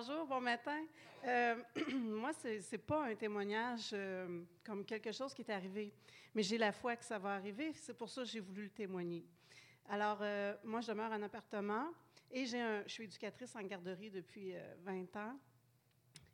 [0.00, 0.82] bonjour, bon matin.
[1.26, 1.56] Euh,
[1.94, 5.92] moi, ce n'est pas un témoignage euh, comme quelque chose qui est arrivé,
[6.34, 7.74] mais j'ai la foi que ça va arriver.
[7.74, 9.26] C'est pour ça que j'ai voulu le témoigner.
[9.90, 11.88] Alors, euh, moi, je demeure en appartement
[12.30, 15.38] et je suis éducatrice en garderie depuis 20 ans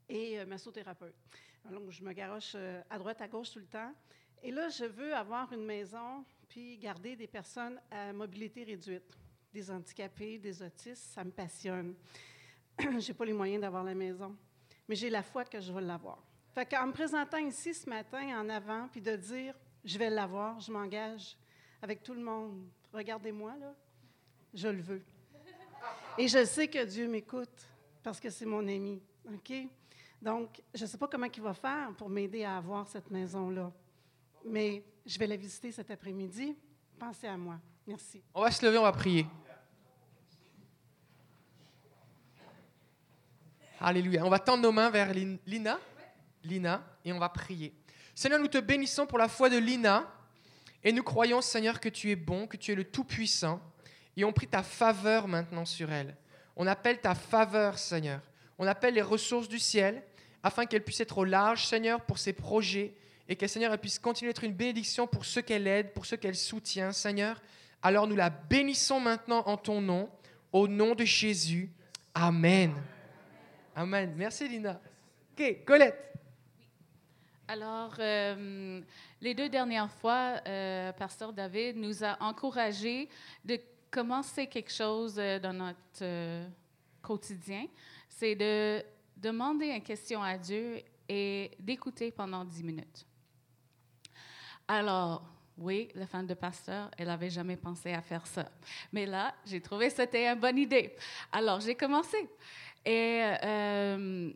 [0.08, 1.16] et massothérapeute.
[1.68, 2.54] Donc, je me garoche
[2.88, 3.92] à droite, à gauche tout le temps.
[4.44, 9.18] Et là, je veux avoir une maison puis garder des personnes à mobilité réduite,
[9.52, 11.02] des handicapés, des autistes.
[11.14, 11.96] Ça me passionne.
[12.78, 14.36] je n'ai pas les moyens d'avoir la maison,
[14.88, 16.22] mais j'ai la foi que je vais l'avoir.
[16.54, 20.58] Fait qu'en me présentant ici ce matin en avant, puis de dire, je vais l'avoir,
[20.60, 21.36] je m'engage
[21.82, 22.66] avec tout le monde.
[22.92, 23.74] Regardez-moi, là,
[24.54, 25.02] je le veux.
[26.18, 27.68] Et je sais que Dieu m'écoute
[28.02, 29.02] parce que c'est mon ami.
[29.32, 29.52] OK?
[30.20, 33.70] Donc, je ne sais pas comment il va faire pour m'aider à avoir cette maison-là,
[34.44, 36.56] mais je vais la visiter cet après-midi.
[36.98, 37.58] Pensez à moi.
[37.86, 38.22] Merci.
[38.34, 39.26] On va se lever, on va prier.
[43.80, 44.24] Alléluia.
[44.24, 45.78] On va tendre nos mains vers Lina.
[46.44, 47.74] Lina, et on va prier.
[48.14, 50.10] Seigneur, nous te bénissons pour la foi de Lina.
[50.82, 53.60] Et nous croyons, Seigneur, que tu es bon, que tu es le Tout-Puissant.
[54.16, 56.16] Et on prie ta faveur maintenant sur elle.
[56.56, 58.20] On appelle ta faveur, Seigneur.
[58.58, 60.02] On appelle les ressources du ciel
[60.42, 62.94] afin qu'elle puisse être au large, Seigneur, pour ses projets
[63.28, 66.16] et que, Seigneur, elle puisse continuer d'être une bénédiction pour ceux qu'elle aide, pour ceux
[66.16, 67.42] qu'elle soutient, Seigneur.
[67.82, 70.08] Alors nous la bénissons maintenant en ton nom,
[70.52, 71.70] au nom de Jésus.
[72.14, 72.72] Amen.
[73.78, 74.14] Amen.
[74.16, 74.80] Merci, Lina.
[75.32, 76.14] OK, Colette.
[77.46, 78.80] Alors, euh,
[79.20, 83.10] les deux dernières fois, euh, Pasteur David nous a encouragés
[83.44, 83.60] de
[83.90, 86.46] commencer quelque chose euh, dans notre
[87.02, 87.66] quotidien.
[88.08, 88.82] C'est de
[89.14, 93.06] demander une question à Dieu et d'écouter pendant dix minutes.
[94.66, 95.22] Alors,
[95.58, 98.50] oui, la femme de pasteur, elle n'avait jamais pensé à faire ça.
[98.92, 100.94] Mais là, j'ai trouvé que c'était une bonne idée.
[101.32, 102.28] Alors, j'ai commencé.
[102.86, 104.30] Et euh,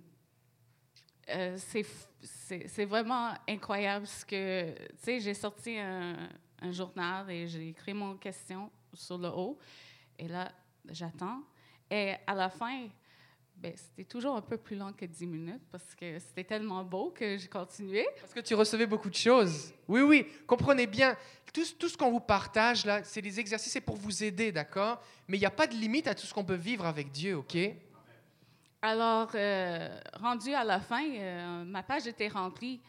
[1.29, 1.57] euh,
[2.67, 6.29] c'est vraiment incroyable ce que, tu sais, j'ai sorti un,
[6.73, 9.57] journal et j'ai écrit mon question sur le haut.
[10.19, 10.51] Et là,
[10.91, 11.43] j'attends.
[11.89, 12.89] Et à la fin,
[13.57, 17.11] ben, c'était toujours un peu plus long que 10 minutes parce que c'était tellement beau
[17.11, 18.05] que j'ai continué.
[18.21, 19.73] Parce que tu recevais beaucoup de choses.
[19.87, 21.17] Oui, oui, comprenez bien.
[21.55, 25.01] Tout, tout ce qu'on vous partage là, c'est des exercices, c'est pour vous aider, d'accord?
[25.29, 27.37] Mais il n'y a pas de limite à tout ce qu'on peut vivre avec Dieu,
[27.37, 27.57] OK?
[28.83, 32.81] Alors, euh, rendu à la fin, euh, ma page était remplie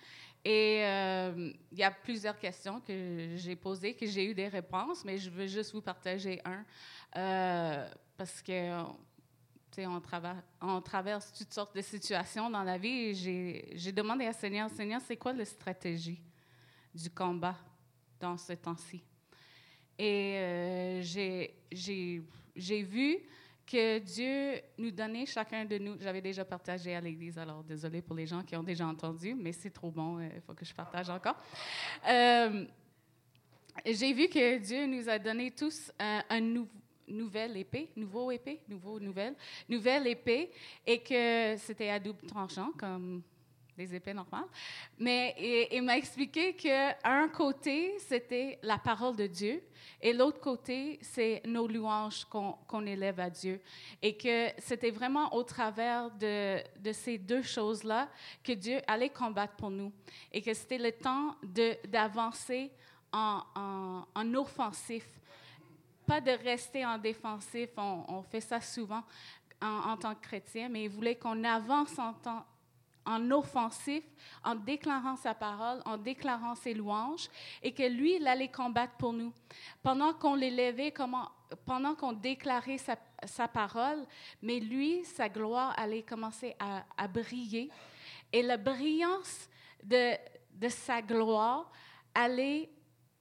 [0.44, 5.03] et euh, il y a plusieurs questions que j'ai posées, que j'ai eu des réponses,
[5.03, 6.63] mais je veux juste vous partager un
[8.16, 8.84] parce que
[9.80, 10.01] on,
[10.62, 15.01] on, traverse toutes sortes de situations dans la vie et j'ai demandé à Seigneur, Seigneur,
[15.01, 16.22] c'est quoi la stratégie
[16.94, 17.57] du combat
[18.18, 19.03] dans ce temps-ci?
[20.00, 23.18] Et j'ai vu
[23.66, 25.96] que Dieu nous donnait chacun de nous.
[26.00, 29.52] J'avais déjà partagé à l'Église, alors désolé pour les gens qui ont déjà entendu, mais
[29.52, 31.38] c'est trop bon, euh, il faut que je partage encore.
[32.08, 32.66] Euh,
[33.86, 36.66] j'ai vu que Dieu nous a donné tous un, un
[37.08, 39.36] nouvelle épée, nouveau épée, nouveau nouvelle,
[39.70, 40.52] nouvelle épée,
[40.86, 43.22] et que c'était à double tranchant, comme
[43.78, 44.48] des épées normales.
[45.00, 49.64] Mais il, m'a expliqué qu'un côté, c'était la parole de Dieu
[50.02, 53.62] et l'autre côté, c'est nos louanges qu'on élève à Dieu.
[54.02, 56.62] Et que c'était vraiment au travers de,
[56.92, 58.10] ces deux choses-là
[58.44, 59.92] que Dieu allait combattre pour nous.
[60.31, 61.36] Et que c'était le temps
[61.88, 62.72] d'avancer
[63.12, 65.06] en, en, en offensif
[66.08, 69.04] pas de rester en défensif, on, fait ça souvent
[69.62, 72.44] en, en, tant que chrétien, mais il voulait qu'on avance en, tant,
[73.06, 74.03] en offensif,
[74.44, 77.29] en déclarant sa parole, en déclarant ses louanges,
[77.63, 79.34] et que lui, il allait combattre pour nous.
[79.81, 80.94] Pendant qu'on l'élevait,
[81.66, 84.06] pendant qu'on déclarait sa, parole,
[84.41, 87.69] mais lui, sa gloire allait commencer à, briller.
[88.31, 89.50] Et la brillance
[89.83, 90.16] de,
[90.53, 91.72] de sa gloire
[92.13, 92.69] allait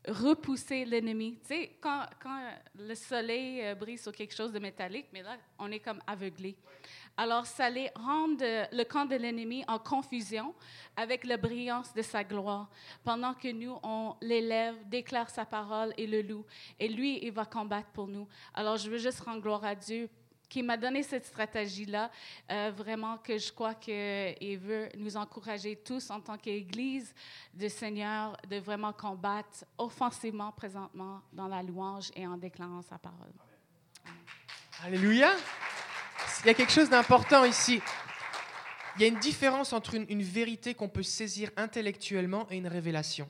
[0.08, 1.38] repousser l'ennemi.
[1.42, 5.36] Tu sais, quand, quand, le soleil euh, brille sur quelque chose de métallique, mais là,
[5.58, 6.56] on est comme aveuglé.
[7.20, 10.54] Alors, ça allait rendre le camp de l'ennemi en confusion
[10.96, 12.70] avec la brillance de sa gloire,
[13.04, 16.46] pendant que nous, on l'élève, déclare sa parole et le loue.
[16.78, 18.26] Et lui, il va combattre pour nous.
[18.54, 20.08] Alors, je veux juste rendre gloire à Dieu
[20.48, 22.10] qui m'a donné cette stratégie-là,
[22.50, 27.14] euh, vraiment que je crois qu'il veut nous encourager tous en tant qu'Église
[27.52, 33.34] du Seigneur de vraiment combattre offensivement présentement dans la louange et en déclarant sa parole.
[34.82, 35.32] Alléluia.
[36.44, 37.80] Il y a quelque chose d'important ici.
[38.96, 43.28] Il y a une différence entre une, vérité qu'on peut saisir intellectuellement et une révélation.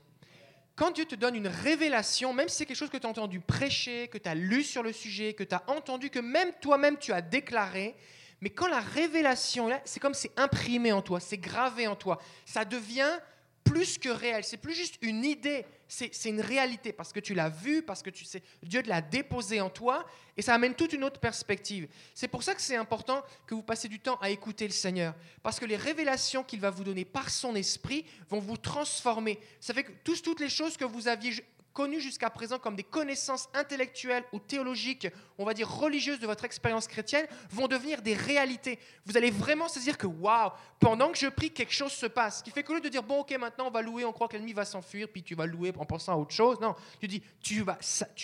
[0.76, 3.40] Quand Dieu te donne une révélation, même si c'est quelque chose que tu as entendu
[3.40, 6.96] prêcher, que tu as lu sur le sujet, que tu as entendu, que même toi-même
[6.98, 7.94] tu as déclaré,
[8.40, 12.64] Mais quand la révélation, c'est comme c'est imprimé en toi, c'est gravé en toi, ça
[12.64, 13.18] devient
[13.64, 14.44] plus que réel.
[14.44, 18.10] C'est plus juste une idée, c'est une réalité parce que tu l'as vu, parce que
[18.10, 20.06] tu sais, Dieu l'a déposé en toi
[20.36, 21.88] et ça amène toute une autre perspective.
[22.14, 25.14] C'est pour ça que c'est important que vous passiez du temps à écouter le Seigneur
[25.42, 29.40] parce que les révélations qu'il va vous donner par son esprit vont vous transformer.
[29.58, 31.44] Ça fait que toutes les choses que vous aviez
[31.80, 36.44] connues jusqu'à présent comme des connaissances intellectuelles ou théologiques, on va dire religieuses de votre
[36.44, 38.78] expérience chrétienne, vont devenir des réalités.
[39.06, 42.40] Vous allez vraiment saisir que, waouh, pendant que je prie, quelque chose se passe.
[42.40, 44.28] Ce qui fait que lieu de dire, bon, ok, maintenant on va louer, on croit
[44.28, 46.60] que l'ennemi va s'enfuir, puis tu vas louer en pensant à autre chose.
[46.60, 47.64] Non, tu dis, tu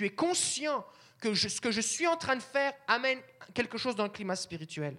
[0.05, 0.85] es conscient
[1.19, 3.21] que ce que je suis en train de faire amène
[3.55, 4.99] quelque chose dans le climat spirituel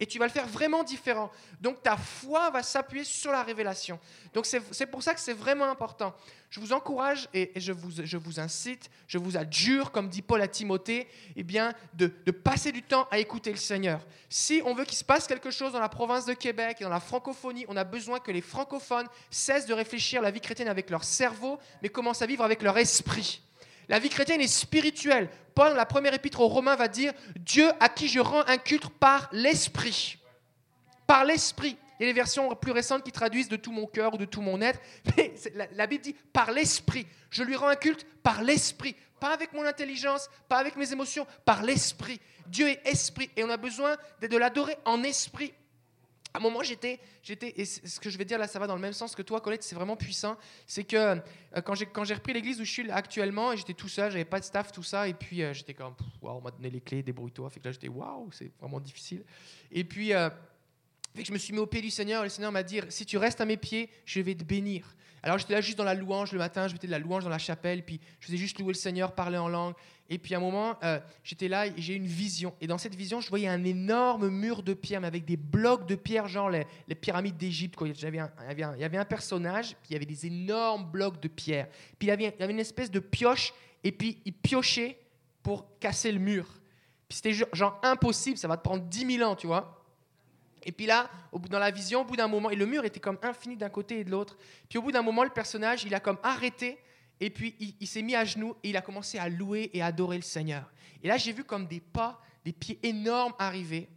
[0.00, 1.30] et tu vas le faire vraiment différent.
[1.60, 3.98] Donc ta foi va s'appuyer sur la révélation.
[4.32, 6.14] Donc c'est pour ça que c'est vraiment important.
[6.50, 10.40] Je vous encourage et, je, vous, je, vous, incite, je vous adjure, comme dit Paul
[10.40, 11.06] à Timothée,
[11.36, 14.00] eh bien, de, de passer du temps à écouter le Seigneur.
[14.30, 16.90] Si on veut qu'il se passe quelque chose dans la province de Québec et dans
[16.90, 20.88] la francophonie, on a besoin que les francophones cessent de réfléchir la vie chrétienne avec
[20.88, 23.42] leur cerveau, mais commencent à vivre avec leur esprit.
[23.88, 25.30] La vie chrétienne est spirituelle.
[25.54, 28.88] Paul, la première épître aux Romains, va dire Dieu à qui je rends un culte
[28.88, 30.18] par l'esprit.
[31.06, 31.76] Par l'esprit.
[31.98, 34.24] Il y a des versions plus récentes qui traduisent de tout mon cœur ou de
[34.24, 34.80] tout mon être.
[35.16, 35.32] Mais
[35.72, 37.06] la, Bible dit par l'esprit.
[37.30, 38.94] Je lui rends un culte par l'esprit.
[39.20, 42.20] Pas avec mon intelligence, pas avec mes émotions, par l'esprit.
[42.46, 45.52] Dieu est esprit et on a besoin de l'adorer en esprit
[46.38, 47.00] à un moment, j'étais,
[47.56, 49.40] et ce que je vais dire là, ça va dans le même sens que toi,
[49.40, 50.36] Colette, c'est vraiment puissant.
[50.68, 51.16] C'est que euh,
[51.64, 54.70] quand, j'ai, repris l'église où je suis actuellement, j'étais tout seul, j'avais pas de staff,
[54.70, 57.50] tout ça, et puis euh, j'étais comme, waouh, on m'a donné les clés, débrouille-toi.
[57.50, 59.24] Fait que là, j'étais, waouh, c'est vraiment difficile.
[59.72, 60.30] Et puis, euh,
[61.16, 62.80] fait que je me suis mis au pied du Seigneur, et le Seigneur m'a dit,
[62.88, 64.94] si tu restes à mes pieds, je vais te bénir.
[65.24, 67.30] Alors j'étais là juste dans la louange le matin, je mettais de la louange dans
[67.30, 69.74] la chapelle, puis je faisais juste louer le Seigneur, parler en langue.
[70.10, 72.54] Et puis à un moment, euh, j'étais là et j'ai une vision.
[72.60, 75.86] Et dans cette vision, je voyais un énorme mur de pierre, mais avec des blocs
[75.86, 76.64] de pierre, genre les,
[76.94, 77.78] pyramides d'Égypte.
[77.82, 81.68] Il, y avait un, personnage, puis il y avait des énormes blocs de pierre.
[81.98, 83.52] Puis il y avait, il une espèce de pioche,
[83.84, 84.98] et puis il piochait
[85.42, 86.46] pour casser le mur.
[87.06, 89.78] Puis c'était genre impossible, ça va te prendre 10 000 ans, tu vois.
[90.62, 91.08] Et puis là,
[91.50, 94.00] dans la vision, au bout d'un moment, et le mur était comme infini d'un côté
[94.00, 94.36] et de l'autre.
[94.68, 96.78] Puis au bout d'un moment, le personnage, il a comme arrêté,
[97.20, 100.16] et puis il, s'est mis à genoux et il a commencé à louer et adorer
[100.16, 100.70] le Seigneur.
[101.02, 103.88] Et là, j'ai vu comme des pas, des pieds énormes arriver.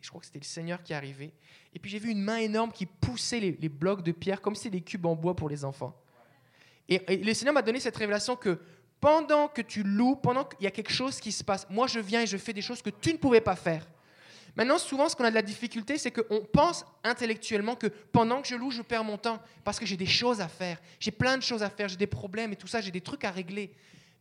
[0.00, 1.32] Je crois que c'était le Seigneur qui arrivait.
[1.74, 4.62] Et puis j'ai vu une main énorme qui poussait les, blocs de pierre comme si
[4.62, 5.94] c'était des cubes en bois pour les enfants.
[6.88, 8.60] Et, et le Seigneur m'a donné cette révélation que
[9.00, 12.00] pendant que tu loues, pendant qu'il y a quelque chose qui se passe, moi je
[12.00, 13.86] viens et je fais des choses que tu ne pouvais pas faire.
[14.56, 18.48] Maintenant, souvent, ce qu'on a de la difficulté, c'est qu'on pense intellectuellement que pendant que
[18.48, 20.78] je loue, je perds mon temps parce que j'ai des choses à faire.
[21.00, 23.24] J'ai plein de choses à faire, j'ai des problèmes et tout ça, j'ai des trucs
[23.24, 23.72] à régler.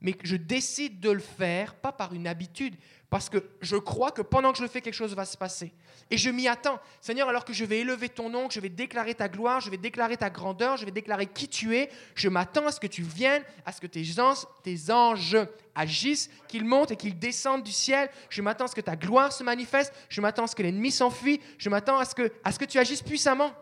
[0.03, 2.75] Mais je décide de le faire, pas par une habitude,
[3.09, 5.71] parce que je crois que pendant que je le fais, quelque chose va se passer.
[6.11, 6.79] Et je m'y attends.
[6.99, 9.69] Seigneur, alors que je vais élever ton nom, que je vais déclarer ta gloire, je
[9.69, 12.87] vais déclarer ta grandeur, je vais déclarer qui tu es, je m'attends à ce que
[12.87, 15.37] tu viennes, à ce que tes anges, tes anges
[15.73, 18.09] agissent, qu'ils montent et qu'ils descendent du ciel.
[18.29, 19.93] Je m'attends à ce que ta gloire se manifeste.
[20.09, 21.39] Je m'attends à ce que l'ennemi s'enfuit.
[21.57, 23.53] Je m'attends à, ce que, à ce que tu agisses puissamment.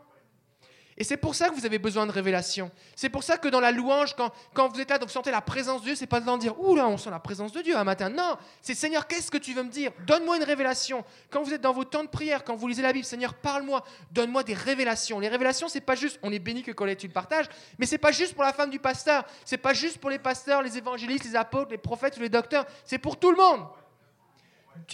[1.01, 2.69] Et c'est pour ça que vous avez besoin de révélation.
[2.95, 5.41] C'est pour ça que dans la louange, quand, quand vous êtes là, vous sentez la
[5.41, 7.75] présence de Dieu, c'est pas de dire Ouh là, on sent la présence de Dieu
[7.75, 8.09] un matin.
[8.09, 9.91] Non, c'est Seigneur, qu'est-ce que tu veux me dire?
[10.05, 11.03] Donne-moi une révélation.
[11.31, 13.83] Quand vous êtes dans vos temps de prière, quand vous lisez la Bible, Seigneur, parle-moi,
[14.11, 15.19] donne-moi des révélations.
[15.19, 17.47] Les révélations, c'est pas juste, on est béni que Colette tu le partages,
[17.79, 20.61] mais c'est pas juste pour la femme du pasteur, c'est pas juste pour les pasteurs,
[20.61, 23.65] les évangélistes, les apôtres, les prophètes ou les docteurs, c'est pour tout le monde.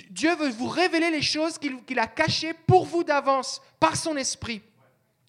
[0.10, 4.62] Dieu veut vous révéler les choses qu'il a cachées pour vous d'avance, par son esprit.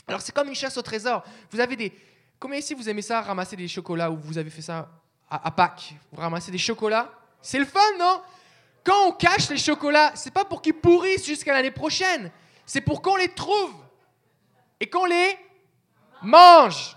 [0.09, 1.23] Alors c'est comme une chasse au trésor.
[1.51, 1.93] Vous avez des...
[2.41, 4.89] Combien ici vous aimez ça, ramasser des chocolats ou vous avez fait ça
[5.31, 7.13] à, Pâques Vous ramassez des chocolats?
[7.43, 8.23] C'est le fun, non?
[8.85, 12.31] Quand on cache les chocolats, c'est pas pour qu'ils pourrissent jusqu'à l'année prochaine.
[12.65, 13.75] C'est pour qu'on les trouve
[14.81, 15.39] et qu'on les
[16.23, 16.97] mange.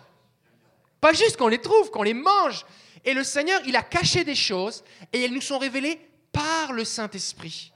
[1.02, 2.66] Pas juste qu'on les trouve, qu'on les mange.
[3.04, 6.00] Et le Seigneur, il a caché des choses et elles nous sont révélées
[6.32, 7.71] par le Saint-Esprit.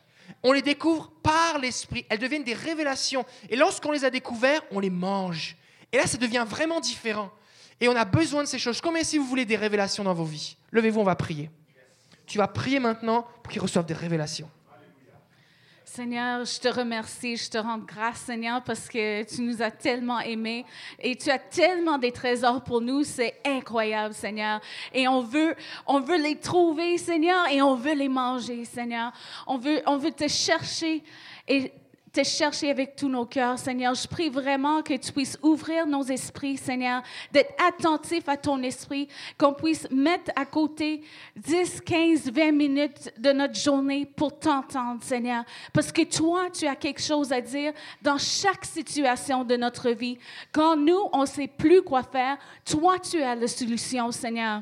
[0.48, 2.06] On les découvre par l'Esprit.
[2.08, 3.26] Elles deviennent des révélations.
[3.50, 5.58] Et lorsqu'on les a découvertes, on les mange.
[5.92, 7.32] Et là, ça devient vraiment différent.
[7.82, 8.80] Et on a besoin de ces choses.
[8.80, 10.56] Comme si vous voulez des révélations dans vos vies.
[10.70, 11.50] Levez-vous, on va prier.
[12.28, 14.48] Tu vas prier maintenant pour qu'ils reçoivent des révélations.
[15.96, 20.20] Seigneur, je te remercie, je te rends grâce, Seigneur, parce que tu nous as tellement
[20.20, 20.66] aimés
[21.00, 23.06] et tu as tellement des trésors pour nous.
[23.06, 24.60] C'est incroyable, Seigneur.
[24.94, 25.56] Et on veut,
[25.88, 29.14] on veut les trouver, Seigneur, et on veut les manger, Seigneur.
[29.48, 31.02] On veut, on veut te chercher
[31.48, 31.72] et
[32.16, 33.94] te chercher avec tous nos cœurs, Seigneur.
[33.94, 37.04] Je prie vraiment que tu puisses ouvrir nos esprits, Seigneur,
[37.34, 41.02] d'être attentif à ton esprit, qu'on puisse mettre à côté
[41.36, 45.44] 10, 15, 20 minutes de notre journée pour t'entendre, Seigneur.
[45.74, 50.18] Parce que toi, tu as quelque chose à dire dans chaque situation de notre vie.
[50.54, 54.62] Quand nous, on ne sait plus quoi faire, toi, tu as la solution, Seigneur.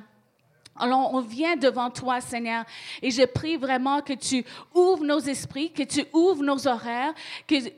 [0.76, 2.66] Alors, on vient devant toi, Seigneur,
[3.02, 7.14] et je prie vraiment que tu ouvres nos esprits, que tu ouvres nos horaires,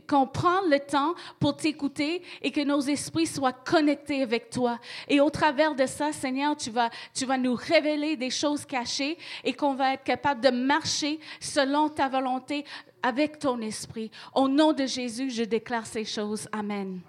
[0.07, 4.79] qu'on prenne le temps pour t'écouter et que nos esprits soient connectés avec toi.
[5.09, 9.17] Et au travers de ça, Seigneur, tu vas, tu vas nous révéler des choses cachées
[9.43, 12.63] et qu'on va être capable de marcher selon ta volonté
[13.03, 14.09] avec ton esprit.
[14.33, 16.47] Au nom de Jésus, je déclare ces choses.
[16.51, 17.01] Amen.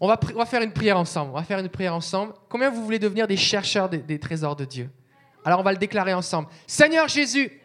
[0.00, 1.30] On va, faire une prière ensemble.
[1.30, 2.34] On va faire une prière ensemble.
[2.48, 4.90] Combien vous voulez devenir des chercheurs des trésors de Dieu?
[5.44, 6.48] Alors on va le déclarer ensemble.
[6.66, 7.60] Seigneur Jésus,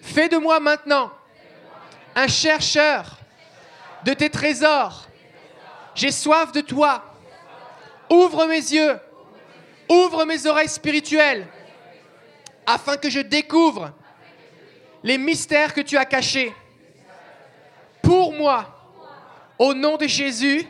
[0.00, 1.10] fais de moi maintenant
[2.14, 3.18] un chercheur
[4.04, 5.08] de tes trésors.
[5.94, 7.02] J'ai soif de toi.
[8.10, 8.98] Ouvre mes yeux.
[9.88, 11.46] Ouvre mes oreilles spirituelles
[12.66, 13.92] afin que je découvre
[15.02, 16.52] les mystères que tu as cachés
[18.02, 18.72] pour moi.
[19.58, 20.66] Au nom de Jésus,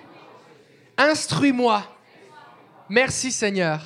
[0.99, 1.85] Instruis-moi.
[2.89, 3.83] Merci Seigneur.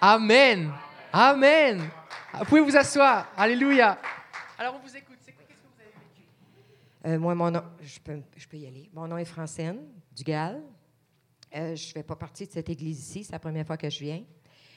[0.00, 0.72] Amen.
[1.12, 1.90] Amen.
[2.38, 3.32] Vous pouvez vous asseoir.
[3.36, 3.98] Alléluia.
[4.56, 5.16] Alors on vous écoute.
[5.24, 6.28] Qu'est-ce que vous avez vécu?
[7.04, 8.88] Euh, Moi, mon nom, je peux, je peux, y aller.
[8.92, 9.80] Mon nom est Francine
[10.14, 10.62] Dugal.
[11.56, 13.24] Euh, je ne fais pas partie de cette église ici.
[13.24, 14.22] C'est la première fois que je viens.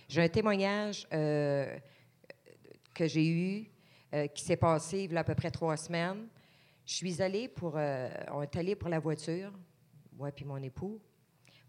[0.07, 1.77] J'ai un témoignage euh,
[2.95, 3.69] que j'ai eu
[4.15, 6.27] euh, qui s'est passé il y a à peu près trois semaines.
[6.83, 7.75] Je suis allée pour.
[7.75, 9.51] On est allé pour la voiture,
[10.17, 10.99] moi et mon époux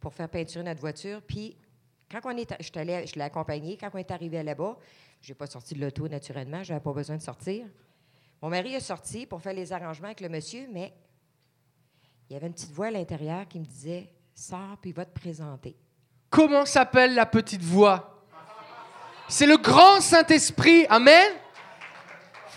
[0.00, 1.20] pour faire peinturer notre voiture.
[1.22, 1.56] Puis,
[2.10, 3.76] quand on est, je, l'ai accompagné.
[3.76, 4.76] Quand on est arrivé là-bas,
[5.20, 7.66] je n'ai pas sorti de l'auto naturellement, je n'avais pas besoin de sortir.
[8.42, 10.94] Mon mari est sorti pour faire les arrangements avec le monsieur, mais
[12.28, 15.12] il y avait une petite voix à l'intérieur qui me disait Sors, puis va te
[15.18, 15.76] présenter.
[16.30, 18.24] Comment s'appelle la petite voix?
[19.28, 20.86] C'est le grand Saint-Esprit.
[20.88, 21.32] Amen?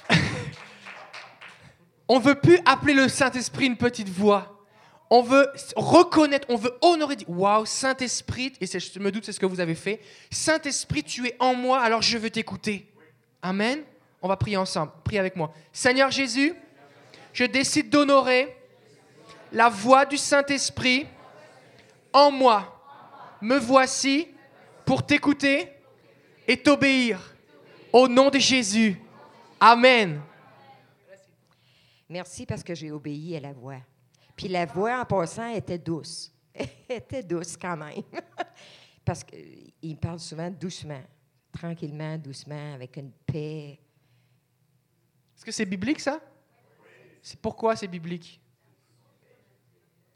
[2.08, 4.63] On ne veut plus appeler le Saint-Esprit une petite voix
[5.16, 7.18] on veut reconnaître, on veut honorer.
[7.28, 10.02] Waouh, Saint-Esprit, et je me doute c'est ce que vous avez fait.
[10.32, 12.92] Saint-Esprit, tu es en moi, alors je veux t'écouter.
[13.40, 13.84] Amen.
[14.24, 14.92] On va prier ensemble.
[15.04, 15.54] Prie avec moi.
[15.72, 16.56] Seigneur Jésus,
[17.32, 18.58] je décide d'honorer
[19.52, 21.06] la voix du Saint-Esprit
[22.12, 22.82] en moi.
[23.40, 24.28] Me voici
[24.84, 25.70] pour t'écouter
[26.48, 27.36] et t'obéir.
[27.92, 29.00] Au nom de Jésus.
[29.60, 30.20] Amen.
[32.10, 33.78] Merci parce que j'ai obéi à la voix.
[34.36, 36.32] Puis la voix, en passant, était douce.
[36.90, 38.02] était douce quand même.
[39.06, 41.04] Parce qu'il parle souvent doucement,
[41.52, 43.80] tranquillement, doucement, avec une paix.
[45.36, 46.20] Est-ce que c'est biblique, ça?
[47.22, 48.40] C'est pourquoi c'est biblique?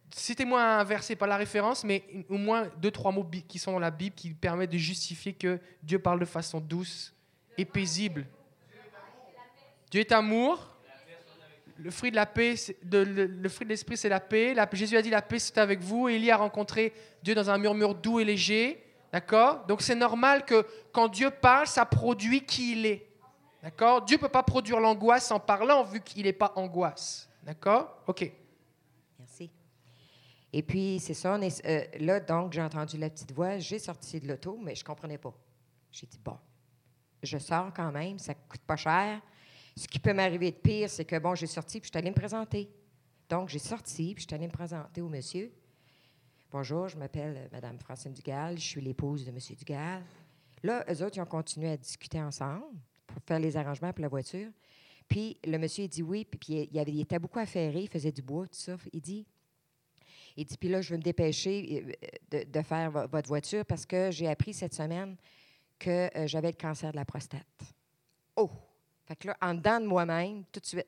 [0.10, 3.80] Citez-moi un verset, pas la référence, mais au moins deux, trois mots qui sont dans
[3.80, 7.14] la Bible qui permettent de justifier que Dieu parle de façon douce
[7.58, 8.26] et paisible.
[9.92, 10.77] Dieu est amour
[11.80, 12.56] le fruit de la paix,
[12.92, 14.56] le, fruit de l'esprit, c'est la paix.
[14.74, 16.08] Jésus a dit la paix, c'est avec vous.
[16.10, 16.94] Élie a rencontré
[17.24, 18.84] Dieu dans un murmure doux et léger.
[19.12, 19.66] D'accord?
[19.68, 23.08] Donc c'est normal que quand Dieu parle, ça produit qui il est.
[23.64, 24.04] D'accord?
[24.04, 27.30] Dieu ne peut pas produire l'angoisse en parlant vu qu'il n'est pas angoisse.
[27.44, 28.04] D'accord?
[28.08, 28.32] OK.
[29.20, 29.50] Merci.
[30.54, 31.36] Et puis, c'est ça.
[31.36, 33.58] Euh, là, donc, j'ai entendu la petite voix.
[33.58, 35.34] J'ai sorti de l'auto, mais je ne comprenais pas.
[35.92, 36.38] J'ai dit, bon,
[37.24, 39.22] je sors quand même, ça ne coûte pas cher.
[39.78, 42.10] Ce qui peut m'arriver de pire, c'est que, bon, j'ai sorti, puis je suis allée
[42.10, 42.68] me présenter.
[43.30, 45.52] Donc, j'ai sorti, puis je suis allée me présenter au monsieur.
[46.52, 49.38] Bonjour, je m'appelle euh, Mme Francine Dugal, je suis l'épouse de M.
[49.56, 50.04] Dugal.
[50.64, 52.66] Là, eux autres, ils ont continué à discuter ensemble
[53.06, 54.50] pour faire les arrangements pour la voiture.
[55.08, 58.12] Puis le monsieur, il dit oui, puis, il, avait, il était beaucoup affairé, il faisait
[58.12, 58.78] du bois, tout ça.
[58.92, 59.28] Il dit,
[60.36, 61.96] il dit, puis là, je vais me dépêcher
[62.34, 65.18] euh, de, faire votre voiture parce que j'ai appris cette semaine
[65.78, 67.46] que euh, j'avais le cancer de la prostate.
[68.36, 68.50] Oh!
[69.08, 70.88] Fait que là, en dedans de moi-même, tout de suite,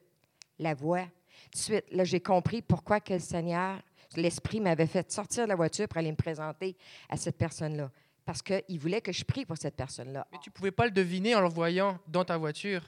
[0.60, 3.82] la voix, tout de suite, là, j'ai compris pourquoi que le Seigneur,
[4.18, 6.76] l'Esprit m'avait fait sortir de la voiture pour aller me présenter
[7.10, 7.90] à cette personne-là.
[8.26, 10.28] Parce qu'il voulait que je prie pour cette personne-là.
[10.32, 12.84] Mais tu ne pouvais pas le deviner en le voyant dans ta voiture.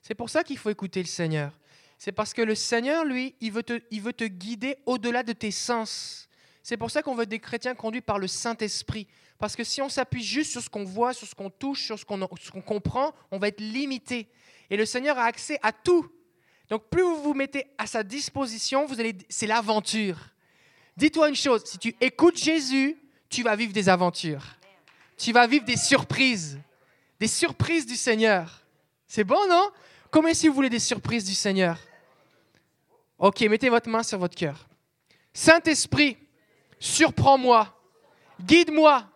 [0.00, 1.52] C'est pour ça qu'il faut écouter le Seigneur.
[1.98, 5.32] C'est parce que le Seigneur, lui, il veut te, il veut te guider au-delà de
[5.32, 6.28] tes sens.
[6.62, 9.06] C'est pour ça qu'on veut des chrétiens conduits par le Saint-Esprit.
[9.38, 11.98] Parce que si on s'appuie juste sur ce qu'on voit, sur ce qu'on touche, sur
[11.98, 14.28] ce qu'on comprend, on va être limité.
[14.72, 16.10] Et le Seigneur a accès à tout.
[16.70, 20.16] Donc plus vous vous mettez à sa disposition, vous allez, c'est l'aventure.
[20.96, 22.96] Dis-toi une chose, si tu écoutes Jésus,
[23.28, 24.42] tu vas vivre des aventures.
[25.18, 26.58] Tu vas vivre des surprises.
[27.20, 28.62] Des surprises du Seigneur.
[29.06, 29.70] C'est bon, non?
[30.10, 31.78] Comment si vous voulez des surprises du Seigneur?
[33.18, 34.66] Ok, mettez votre main sur votre cœur.
[35.34, 36.16] Saint-Esprit,
[36.78, 37.78] surprends-moi,
[38.40, 39.06] guide-moi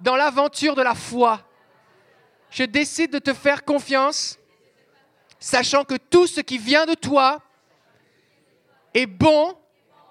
[0.00, 1.48] dans l'aventure de la foi.
[2.50, 4.37] Je décide de te faire confiance,
[5.38, 7.42] sachant que tout ce qui vient de toi
[8.94, 9.54] est bon,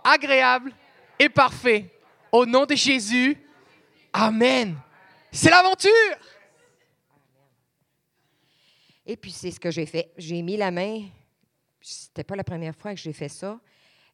[0.03, 0.73] agréable
[1.19, 1.89] et parfait.
[2.31, 3.37] Au nom de Jésus,
[4.13, 4.75] Amen.
[5.31, 5.91] C'est l'aventure.
[9.05, 10.11] Et puis, c'est ce que j'ai fait.
[10.17, 11.03] J'ai mis la main.
[11.79, 13.59] C'était pas la première fois que j'ai fait ça.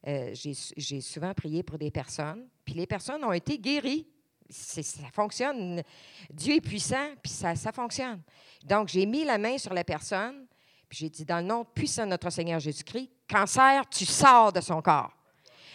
[0.06, 4.06] Euh, j'ai- souvent prié pour des personnes, puis les personnes ont été guéries.
[4.50, 5.82] Ça fonctionne.
[6.30, 8.20] Dieu est puissant, puis ça, ça fonctionne.
[8.62, 10.46] Donc, j'ai mis la main sur la personne,
[10.94, 14.80] j'ai dit, dans le nom puissant de notre Seigneur Jésus-Christ, cancer, tu sors de son
[14.80, 15.12] corps.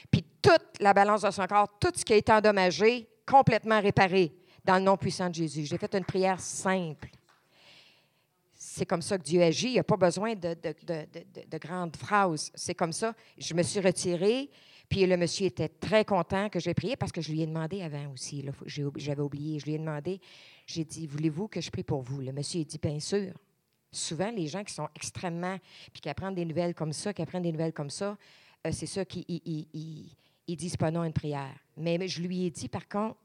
[0.09, 4.31] Puis toute la balance de son corps, tout ce qui a été endommagé, complètement réparé
[4.63, 5.65] dans le nom puissant de Jésus.
[5.65, 7.09] J'ai fait une prière simple.
[8.53, 9.67] C'est comme ça que Dieu agit.
[9.67, 12.51] Il n'y a pas besoin de, de- de- de- de grandes phrases.
[12.55, 13.13] C'est comme ça.
[13.38, 14.49] Je me suis retirée,
[14.89, 17.81] puis le monsieur était très content que j'ai prié parce que je lui ai demandé
[17.81, 18.45] avant aussi.
[18.95, 19.59] J'avais oublié.
[19.59, 20.19] Je lui ai demandé,
[20.65, 22.21] j'ai dit, voulez-vous que je prie pour vous?
[22.21, 23.33] Le monsieur a dit, bien sûr.
[23.91, 25.58] Souvent, les gens qui sont extrêmement,
[25.91, 28.17] puis qui apprennent des nouvelles comme ça, qui apprennent des nouvelles comme ça,
[28.67, 30.15] euh, c'est ça qu'ils ils- ils- ils-
[30.48, 31.55] ils disent pas non à une prière.
[31.77, 33.17] Mais, je lui ai dit, par contre,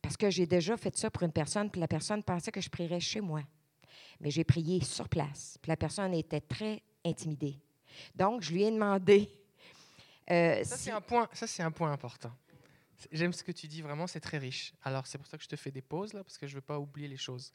[0.00, 2.68] parce que j'ai déjà fait ça pour une personne, puis la personne pensait que je
[2.70, 3.42] prierais chez moi.
[4.20, 7.58] Mais j'ai prié sur place, puis la personne était très intimidée.
[8.14, 9.28] Donc, je lui ai demandé.
[10.30, 12.32] euh, Ça, si- c'est un point, ça, c'est un point important.
[13.10, 14.72] J'aime ce que tu dis, vraiment, c'est très riche.
[14.84, 16.56] Alors, c'est pour ça que je te fais des pauses, là, parce que je ne
[16.58, 17.52] veux pas oublier les choses.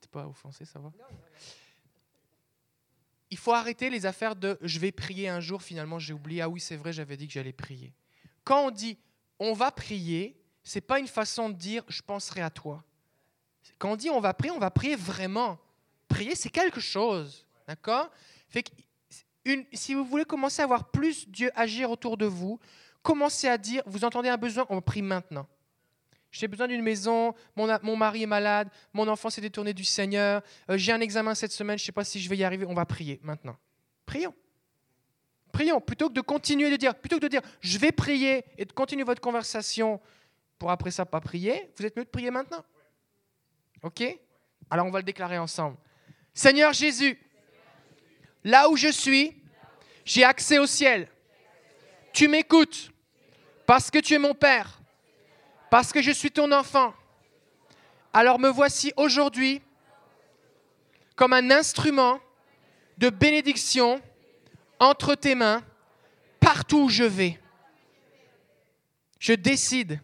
[0.00, 0.92] Tu pas offensé, ça va?
[3.34, 6.40] Il faut arrêter les affaires de je vais prier un jour, finalement, j'ai oublié.
[6.40, 7.92] Ah oui, c'est vrai, j'avais dit que j'allais prier.
[8.44, 8.96] Quand on dit
[9.40, 12.84] on va prier, c'est pas une façon de dire je penserai à toi.
[13.80, 15.58] Quand on dit on va prier, on va prier vraiment.
[16.06, 17.44] Prier, c'est quelque chose.
[17.66, 18.08] D'accord?
[19.72, 22.60] Si vous voulez commencer à voir plus Dieu agir autour de vous,
[23.02, 25.48] commencez à dire, vous entendez un besoin, on prie maintenant.
[26.34, 30.76] J'ai besoin d'une maison, mon, mari est malade, mon enfant s'est détourné du Seigneur, euh,
[30.76, 32.74] j'ai un examen cette semaine, je ne sais pas si je vais y arriver, on
[32.74, 33.56] va prier maintenant.
[34.04, 34.34] Prions.
[35.52, 38.64] Prions, plutôt que de continuer de dire, plutôt que de dire, je vais prier et
[38.64, 40.00] de continuer votre conversation
[40.58, 42.64] pour après ça pas prier, vous êtes mieux de prier maintenant.
[43.84, 44.02] OK?
[44.70, 45.76] Alors on va le déclarer ensemble.
[46.32, 47.16] Seigneur Jésus,
[48.42, 49.40] là où je suis,
[50.04, 51.06] j'ai accès au ciel.
[52.12, 52.90] Tu m'écoutes
[53.66, 54.80] parce que tu es mon Père,
[55.74, 56.94] parce que je suis ton enfant.
[58.12, 59.60] Alors me voici aujourd'hui
[61.16, 62.20] comme un instrument
[62.96, 64.00] de bénédiction
[64.78, 65.64] entre tes mains
[66.38, 67.40] partout où je vais.
[69.18, 70.00] Je décide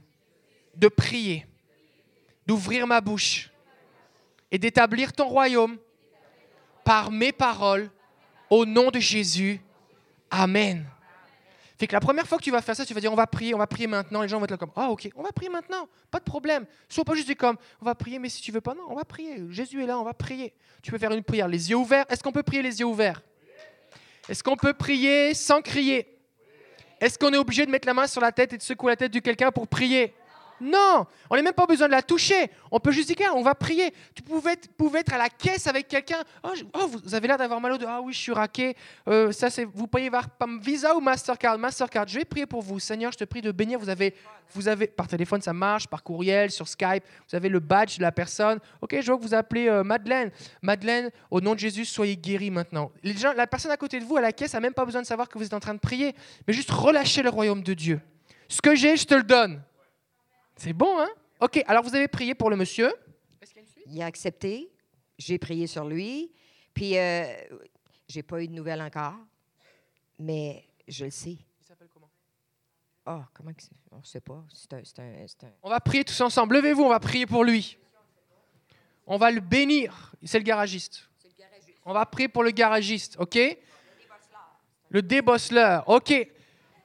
[0.75, 1.47] de prier,
[2.49, 3.53] d'ouvrir ma bouche
[4.51, 5.79] et d'établir ton royaume
[6.83, 7.93] par mes paroles
[8.51, 9.61] au nom de Jésus.
[10.33, 10.85] Amen.
[11.81, 13.27] Fait que la première fois que tu vas faire ça, tu vas dire on va
[13.27, 14.21] prier, on va prier maintenant.
[14.21, 16.67] Les gens vont être là comme ah ok, on va prier maintenant, pas de problème.
[16.91, 19.07] Sois pas juste comme on va prier, mais si tu veux pas, non, on va
[19.07, 19.39] prier.
[19.49, 20.53] Jésus est là, on va prier.
[20.83, 22.05] Tu peux faire une prière les yeux ouverts.
[22.11, 23.23] Est-ce qu'on peut prier les yeux ouverts?
[24.29, 26.07] Est-ce qu'on peut prier sans crier?
[27.01, 28.97] Est-ce qu'on est obligé de mettre la main sur la tête et de secouer la
[28.97, 30.13] tête de quelqu'un pour prier?
[30.61, 32.51] Non, on n'a même pas besoin de la toucher.
[32.71, 33.93] On peut juste dire, on va prier.
[34.15, 36.23] Tu pouvais être, être à la caisse avec quelqu'un.
[36.43, 37.87] Oh, oh, vous avez l'air d'avoir mal au dos.
[37.89, 38.77] Ah oui, je suis raqué.
[39.09, 40.29] Euh, ça, c'est, vous payez par
[40.61, 42.07] Visa ou Mastercard Mastercard.
[42.07, 42.79] Je vais prier pour vous.
[42.79, 43.79] Seigneur, je te prie de bénir.
[43.79, 44.15] Vous avez,
[44.53, 47.05] vous avez, par téléphone, ça marche, par courriel, sur Skype.
[47.29, 48.59] Vous avez le badge de la personne.
[48.81, 50.31] Ok, je vois que vous appelez euh, Madeleine.
[50.63, 52.91] Madeleine, au nom de Jésus, soyez guérie maintenant.
[53.37, 55.29] La personne à côté de vous, à la caisse, n'a même pas besoin de savoir
[55.29, 56.15] que vous êtes en train de prier,
[56.47, 58.01] mais juste relâchez le royaume de Dieu.
[58.49, 59.63] Ce que j'ai, je te le donne.
[60.63, 61.09] C'est bon, hein?
[61.41, 62.93] Ok, alors vous avez prié pour le monsieur.
[63.87, 64.71] Il a accepté.
[65.17, 66.31] J'ai prié sur lui.
[66.75, 67.25] Puis, euh,
[68.07, 69.15] j'ai pas eu de nouvelles encore.
[70.19, 71.31] Mais je le sais.
[71.31, 72.11] Il s'appelle comment?
[73.07, 73.71] Ah, comment que c'est?
[73.91, 74.45] On ne sait pas.
[74.53, 76.57] C'est un, c'est un- c'est un- On va prier tous ensemble.
[76.57, 77.79] Levez-vous, on va prier pour lui.
[79.07, 80.13] On va le bénir.
[80.25, 81.09] C'est le garagiste.
[81.87, 83.39] On va prier pour le garagiste, ok?
[84.91, 86.29] Le débosseleur, ok.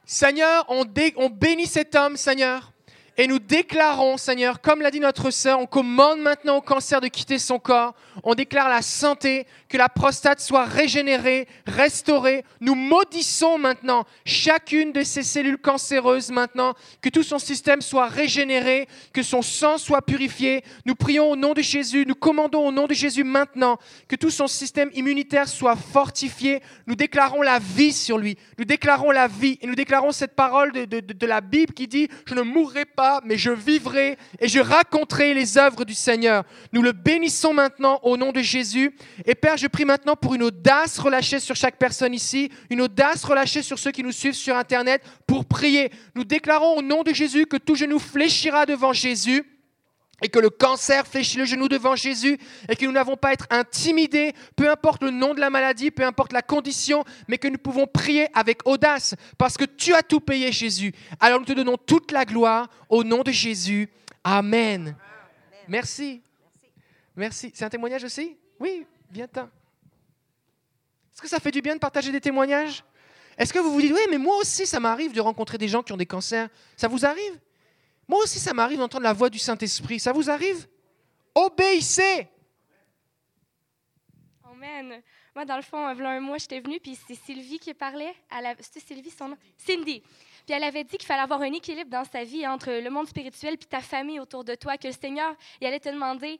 [0.06, 2.72] Seigneur, on, dé- on bénit cet homme, Seigneur.
[3.18, 7.08] Et nous déclarons, Seigneur, comme l'a dit notre sœur, on commande maintenant au cancer de
[7.08, 7.94] quitter son corps.
[8.24, 12.44] On déclare la santé, que la prostate soit régénérée, restaurée.
[12.60, 18.86] Nous maudissons maintenant chacune de ces cellules cancéreuses maintenant, que tout son système soit régénéré,
[19.14, 20.62] que son sang soit purifié.
[20.84, 24.30] Nous prions au nom de Jésus, nous commandons au nom de Jésus maintenant que tout
[24.30, 26.60] son système immunitaire soit fortifié.
[26.86, 28.36] Nous déclarons la vie sur lui.
[28.58, 31.72] Nous déclarons la vie et nous déclarons cette parole de, de- de- de la Bible
[31.72, 35.94] qui dit, je ne mourrai pas mais je vivrai et je raconterai les œuvres du
[35.94, 36.44] Seigneur.
[36.72, 38.94] Nous le bénissons maintenant au nom de Jésus.
[39.24, 43.24] Et Père, je prie maintenant pour une audace relâchée sur chaque personne ici, une audace
[43.24, 45.90] relâchée sur ceux qui nous suivent sur Internet pour prier.
[46.14, 49.44] Nous déclarons au nom de Jésus que tout genou fléchira devant Jésus
[50.22, 53.32] et que le cancer fléchit le genou devant Jésus et que nous n'avons pas à
[53.32, 57.48] être intimidés, peu importe le nom de la maladie, peu importe la condition, mais que
[57.48, 60.92] nous pouvons prier avec audace parce que tu as tout payé Jésus.
[61.20, 63.88] Alors nous te donnons toute la gloire au nom de Jésus.
[64.24, 64.96] Amen.
[65.68, 66.22] Merci.
[67.14, 67.52] Merci.
[67.54, 68.36] C'est un témoignage aussi?
[68.58, 69.44] Oui, viens-t'en.
[71.12, 72.84] Est-ce que ça fait du bien de partager des témoignages?
[73.38, 75.82] Est-ce que vous vous dites, oui, mais moi aussi, ça m'arrive de rencontrer des gens
[75.82, 77.38] qui ont des cancers Ça vous arrive?
[78.08, 79.98] Moi aussi, ça m'arrive d'entendre la voix du Saint-Esprit.
[79.98, 80.66] Ça vous arrive?
[81.34, 82.28] Obéissez!
[84.44, 85.02] Amen.
[85.34, 88.14] Moi, dans le fond, a un mois, j'étais venue, puis c'est Sylvie qui parlait.
[88.60, 89.36] C'était Sylvie, son nom?
[89.58, 90.02] Cindy.
[90.46, 93.08] Puis elle avait dit qu'il fallait avoir un équilibre dans sa vie entre le monde
[93.08, 96.38] spirituel puis ta famille autour de toi, que le Seigneur, il allait te demander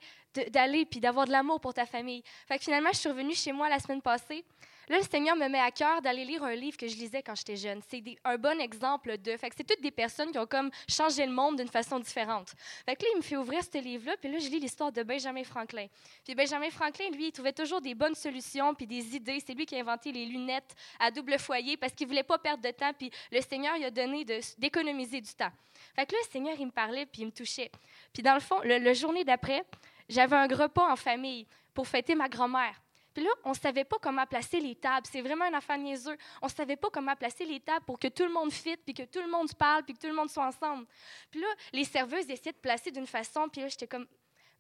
[0.51, 2.23] d'aller puis d'avoir de l'amour pour ta famille.
[2.47, 4.45] Fait que finalement, je suis revenue chez moi la semaine passée,
[4.89, 7.35] Là, le Seigneur me met à cœur d'aller lire un livre que je lisais quand
[7.35, 7.81] j'étais jeune.
[7.89, 9.37] C'est un bon exemple de.
[9.37, 12.53] Fait c'est toutes des personnes qui ont comme changé le monde d'une façon différente.
[12.85, 15.03] Fait que là, il me fait ouvrir ce livre-là, puis là, je lis l'histoire de
[15.03, 15.87] Benjamin Franklin.
[16.25, 19.43] Puis Benjamin Franklin, lui, il trouvait toujours des bonnes solutions puis des idées.
[19.45, 22.63] C'est lui qui a inventé les lunettes à double foyer parce qu'il voulait pas perdre
[22.63, 24.25] de temps, puis le Seigneur, il a donné
[24.59, 25.51] d'économiser du temps.
[25.97, 27.73] Fait que là, le Seigneur, il me parlait, puis il me touchait.
[28.13, 29.65] Puis dans le fond, le, le journée d'après,
[30.09, 32.81] j'avais un repas en famille pour fêter ma grand-mère.
[33.17, 35.07] Puis là, on ne savait pas comment placer les tables.
[35.11, 36.19] C'est vraiment un affaire niaiseux.
[36.43, 38.93] On ne savait pas comment placer les tables pour que tout le monde fitte, puis
[38.93, 40.87] que tout le monde parle, puis que tout le monde soit ensemble.
[41.31, 44.07] Puis là, les serveuses essayaient de placer d'une façon, puis là, j'étais comme,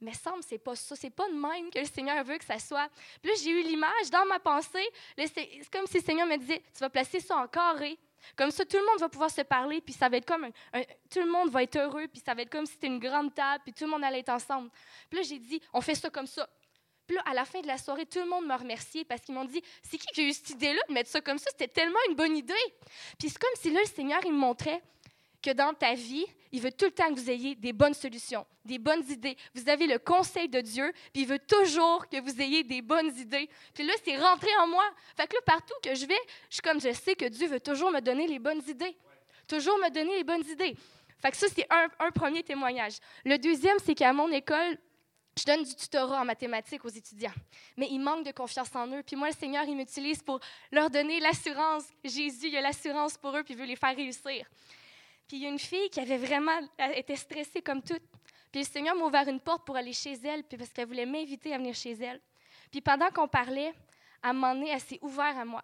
[0.00, 2.58] mais semble c'est pas ça, c'est pas de même que le Seigneur veut que ça
[2.58, 2.88] soit.
[3.20, 4.88] Puis là, j'ai eu l'image dans ma pensée,
[5.18, 7.98] c'est comme si le Seigneur me disait, tu vas placer ça en carré.
[8.36, 10.48] Comme ça, tout le monde va pouvoir se parler, puis ça va être comme
[11.10, 13.34] tout le monde va être heureux, puis ça va être comme si c'était une grande
[13.34, 14.70] table, puis tout le monde allait être ensemble.
[15.10, 16.48] Puis là, j'ai dit, on fait ça comme ça.
[17.06, 19.34] Puis là, à la fin de la soirée, tout le monde m'a remercié parce qu'ils
[19.34, 21.50] m'ont dit C'est qui qui a eu cette idée-là de mettre ça comme ça?
[21.50, 22.54] C'était tellement une bonne idée.
[23.18, 24.82] Puis c'est comme si là, le Seigneur, il me montrait
[25.42, 28.44] que dans ta vie, il veut tout le temps que vous ayez des bonnes solutions,
[28.64, 29.36] des bonnes idées.
[29.54, 33.16] Vous avez le conseil de Dieu, puis il veut toujours que vous ayez des bonnes
[33.16, 33.48] idées.
[33.74, 34.84] Puis là, c'est rentré en moi.
[35.16, 36.18] Fait que là, partout que je vais,
[36.50, 38.96] je suis comme je sais que Dieu veut toujours me donner les bonnes idées.
[39.46, 40.76] Toujours me donner les bonnes idées.
[41.22, 42.94] Fait que ça, c'est un, un premier témoignage.
[43.24, 44.78] Le deuxième, c'est qu'à mon école,
[45.38, 47.35] je donne du tutorat en mathématiques aux étudiants,
[47.77, 49.03] mais ils manquent de confiance en eux.
[49.03, 50.40] Puis moi, le Seigneur, il m'utilise pour
[50.72, 51.85] leur donner l'assurance.
[52.03, 54.46] Jésus, il a l'assurance pour eux, puis il veut les faire réussir.
[55.29, 56.59] Puis il y a une fille qui avait vraiment,
[56.94, 58.03] était stressée comme toute.
[58.51, 61.07] Puis le Seigneur m'a ouvert une porte pour aller chez elle, puis parce qu'elle voulait
[61.07, 62.20] m'inviter à venir chez elle.
[62.70, 63.75] Puis pendant qu'on parlait,
[64.22, 65.62] à un moment donné, elle s'est ouverte à moi.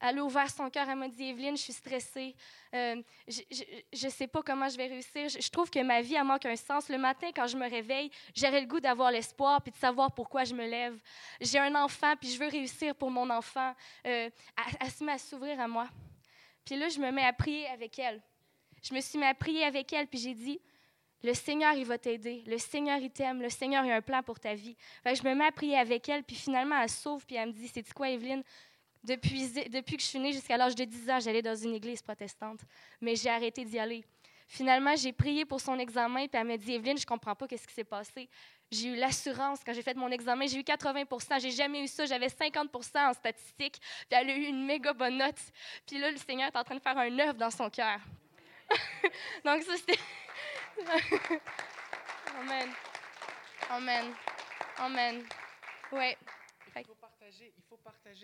[0.00, 0.88] Elle a ouvert son cœur.
[0.88, 2.34] Elle m'a dit Evelyne, je suis stressée.
[2.74, 5.28] Euh, je ne sais pas comment je vais réussir.
[5.28, 6.88] Je, trouve que ma vie a manque un sens.
[6.88, 10.44] Le matin, quand je me réveille, j'aurais le goût d'avoir l'espoir puis de savoir pourquoi
[10.44, 10.98] je me lève.
[11.40, 13.74] J'ai un enfant puis je veux réussir pour mon enfant.
[14.06, 14.30] Euh,
[14.80, 15.86] elle, se met à s'ouvrir à moi.
[16.64, 18.22] Puis là, je me mets à prier avec elle.
[18.82, 20.60] Je me suis mis à prier avec elle puis j'ai dit
[21.22, 22.42] le Seigneur, il va t'aider.
[22.46, 23.42] Le Seigneur, il t'aime.
[23.42, 24.74] Le Seigneur, il a un plan pour ta vie.
[25.04, 27.68] je me mets à prier avec elle, puis finalement, elle s'ouvre, puis elle me dit
[27.68, 28.42] C'est quoi, Evelyne?
[29.02, 32.60] Depuis, que je suis née jusqu'à l'âge de 10 ans, j'allais dans une église protestante,
[33.00, 34.04] mais j'ai arrêté d'y aller.
[34.46, 37.66] Finalement, j'ai prié pour son examen, puis elle m'a dit Evelyne, je comprends pas ce
[37.66, 38.28] qui s'est passé.
[38.70, 42.04] J'ai eu l'assurance quand j'ai fait mon examen, j'ai eu 80% j'ai jamais eu ça,
[42.04, 45.38] j'avais 50% en statistique, puis elle a eu une méga bonne note.
[45.86, 48.00] Puis là, le Seigneur est en train de faire un œuvre dans son cœur.
[49.44, 49.98] Donc, ça, c'était.
[52.40, 52.70] Amen.
[53.70, 54.14] Amen.
[54.78, 55.22] Amen.
[55.92, 56.16] Ouais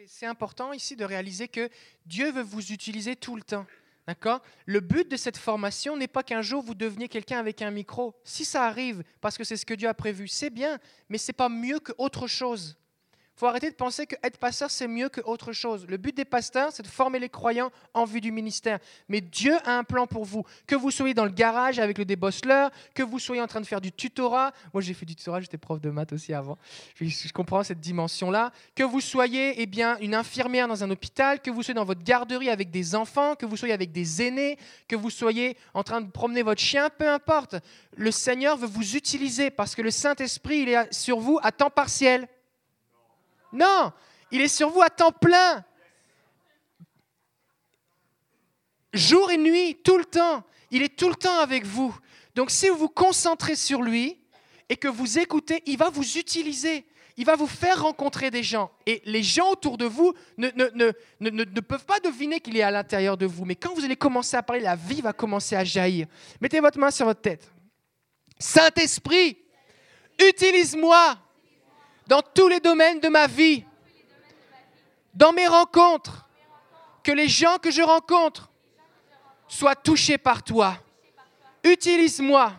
[0.07, 1.69] C'est important ici de réaliser que
[2.05, 3.67] Dieu veut vous utiliser tout le temps.
[4.07, 4.41] D'accord?
[4.67, 8.15] Le but de cette formation n'est pas qu'un jour vous deveniez quelqu'un avec un micro.
[8.23, 11.31] Si ça arrive, parce que c'est ce que Dieu a prévu, c'est bien, mais ce
[11.31, 12.77] n'est pas mieux qu'autre chose
[13.37, 15.87] faut arrêter de penser que être pasteur, c'est mieux que autre chose.
[15.89, 18.79] Le but des pasteurs, c'est de former les croyants en vue du ministère.
[19.09, 20.45] Mais Dieu a un plan pour vous.
[20.67, 23.67] Que vous soyez dans le garage avec le débosseleur, que vous soyez en train de
[23.67, 24.53] faire du tutorat.
[24.73, 26.57] Moi, j'ai fait du tutorat, j'étais prof de maths aussi avant.
[26.99, 28.53] Je comprends cette dimension-là.
[28.75, 32.03] Que vous soyez eh bien, une infirmière dans un hôpital, que vous soyez dans votre
[32.03, 34.57] garderie avec des enfants, que vous soyez avec des aînés,
[34.89, 37.57] que vous soyez en train de promener votre chien, peu importe.
[37.97, 41.71] Le Seigneur veut vous utiliser parce que le Saint-Esprit, il est sur vous à temps
[41.71, 42.29] partiel.
[43.53, 43.93] Non,
[44.31, 45.65] il est sur vous à temps plein.
[48.93, 50.43] Jour et nuit, tout le temps.
[50.71, 51.97] Il est tout le temps avec vous.
[52.35, 54.19] Donc si vous vous concentrez sur lui
[54.69, 56.87] et que vous écoutez, il va vous utiliser.
[57.19, 58.71] il va vous faire rencontrer des gens.
[58.85, 63.17] Et les gens autour de vous ne, ne, peuvent pas deviner qu'il est à l'intérieur
[63.17, 63.45] de vous.
[63.45, 66.07] Mais quand vous allez commencer à parler, la vie va commencer à jaillir.
[66.41, 67.51] Mettez votre main sur votre tête.
[68.39, 69.39] Saint-Esprit,
[70.21, 71.17] utilise-moi
[72.07, 73.65] dans tous les domaines de ma vie,
[75.15, 76.29] dans mes rencontres,
[77.03, 78.51] que les gens que je rencontre
[79.49, 80.77] soient touchés par toi.
[81.63, 82.53] Utilise-moi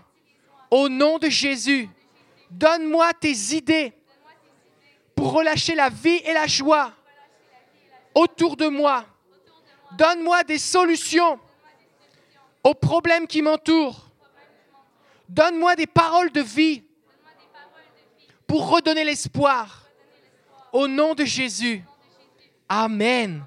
[0.71, 1.89] au nom de Jésus.
[2.49, 3.93] Donne-moi tes idées
[5.15, 6.93] pour relâcher la vie et la joie
[8.15, 9.05] autour de moi.
[9.97, 11.39] Donne-moi des solutions
[12.63, 14.09] aux problèmes qui m'entourent.
[15.27, 16.86] Donne-moi des paroles de vie
[18.47, 19.83] pour redonner l'espoir.
[20.73, 21.83] Au nom de Jésus.
[22.67, 23.43] Amen.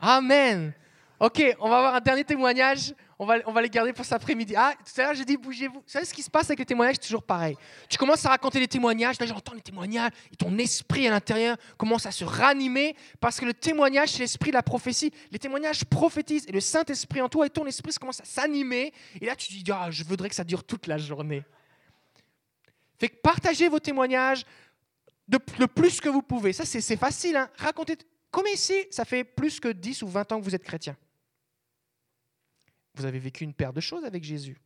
[0.00, 0.72] Amen.
[1.20, 2.94] OK, on va avoir un dernier témoignage.
[3.18, 4.54] On va, on va les garder pour cet après-midi.
[4.56, 5.74] Ah, tout à l'heure, j'ai dit bougez-vous.
[5.74, 6.96] Vous savez ce qui se passe avec les témoignages?
[6.96, 7.56] C'est toujours pareil.
[7.88, 11.56] Tu commences à raconter les témoignages, là j'entends les témoignages, et ton esprit à l'intérieur
[11.76, 15.12] commence à se ranimer parce que le témoignage, c'est l'esprit de la prophétie.
[15.30, 18.92] Les témoignages prophétisent et le Saint-Esprit en toi et ton esprit commence à s'animer.
[19.20, 21.44] Et là, tu dis ah, je voudrais que ça dure toute la journée.
[23.02, 24.46] Fait que partagez vos témoignages
[25.26, 26.52] de, le plus que vous pouvez.
[26.52, 27.34] Ça, c'est facile.
[27.34, 27.50] Hein?
[27.56, 27.98] Racontez.
[28.30, 30.96] Comme ici, ça fait plus que 10 ou 20 ans que vous êtes chrétien.
[32.94, 34.56] Vous avez vécu une paire de choses avec Jésus.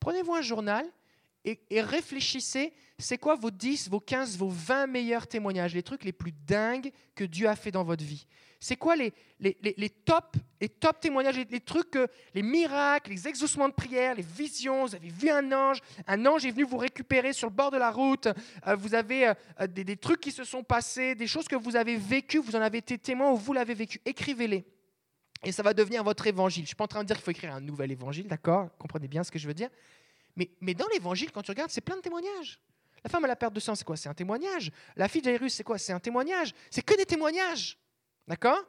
[0.00, 0.84] Prenez-vous un journal
[1.44, 6.12] et, réfléchissez, c'est quoi vos 10, vos 15, vos 20 meilleurs témoignages, les trucs les
[6.12, 8.26] plus dingues que Dieu a fait dans votre vie?
[8.62, 11.98] C'est quoi les, les, les, top, les top témoignages, les, trucs,
[12.32, 16.46] les miracles, les exaucements de prière, les visions, vous avez vu un ange, un ange
[16.46, 18.28] est venu vous récupérer sur le bord de la route,
[18.68, 21.74] euh, vous avez euh, des, des trucs qui se sont passés, des choses que vous
[21.74, 24.00] avez vécues, vous en avez été témoin ou vous l'avez vécu.
[24.06, 24.64] Écrivez-les.
[25.42, 26.62] Et ça va devenir votre évangile.
[26.62, 28.68] Je ne suis pas en train de dire qu'il faut écrire un nouvel évangile, d'accord
[28.78, 29.70] Comprenez bien ce que je veux dire.
[30.36, 32.60] Mais, mais dans l'évangile, quand tu regardes, c'est plein de témoignages.
[33.02, 33.96] La femme à la perte de sang, c'est quoi?
[33.96, 34.70] C'est un témoignage.
[34.94, 35.78] La fille d'Aérus, c'est quoi?
[35.78, 36.54] C'est un témoignage.
[36.70, 37.76] C'est que des témoignages.
[38.28, 38.62] D'accord?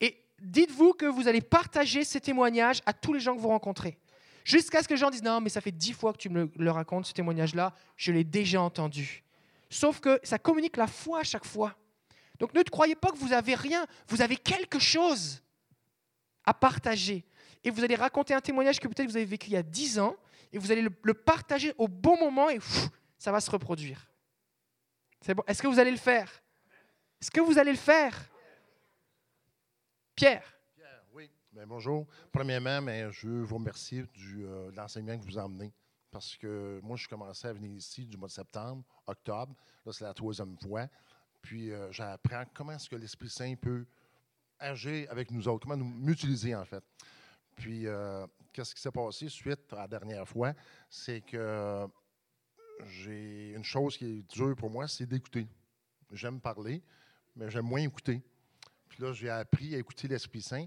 [0.00, 3.98] Et dites-vous que vous allez partager ces témoignages à tous les gens que vous rencontrez.
[4.44, 6.50] Jusqu'à ce que les gens disent Non, mais ça fait dix fois que tu me
[6.56, 9.24] le racontes, ce témoignage-là, je l'ai déjà entendu.
[9.70, 11.76] Sauf que ça communique la foi à chaque fois.
[12.38, 15.42] Donc ne croyez pas que vous avez rien, vous avez quelque chose
[16.44, 17.24] à partager.
[17.64, 19.98] Et vous allez raconter un témoignage que peut-être vous avez vécu il y a 10
[19.98, 20.16] ans,
[20.52, 22.58] et vous allez le, partager au bon moment, et
[23.18, 24.08] ça va se reproduire.
[25.20, 25.42] C'est bon?
[25.46, 26.42] Est-ce que vous allez le faire?
[27.20, 28.14] Est-ce que vous allez le faire?
[30.18, 30.42] Pierre
[30.74, 31.30] Pierre, oui.
[31.52, 32.04] Ben, bonjour.
[32.32, 35.72] Premièrement, mais je veux vous remercier euh, de l'enseignement que vous emmenez.
[36.10, 39.54] Parce que moi, je suis commencé à venir ici du mois de septembre, octobre.
[39.86, 40.88] Là, c'est la troisième fois.
[41.40, 43.86] Puis, euh, j'apprends comment est-ce que l'Esprit Saint peut
[44.58, 46.82] agir avec nous autres, comment nous m'utiliser en fait.
[47.54, 50.52] Puis, euh, qu'est-ce qui s'est passé suite à la dernière fois?
[50.90, 51.86] C'est que
[52.86, 55.46] j'ai une chose qui est dure pour moi, c'est d'écouter.
[56.10, 56.82] J'aime parler,
[57.36, 58.20] mais j'aime moins écouter.
[58.88, 60.66] Puis là, j'ai appris à écouter l'Esprit Saint.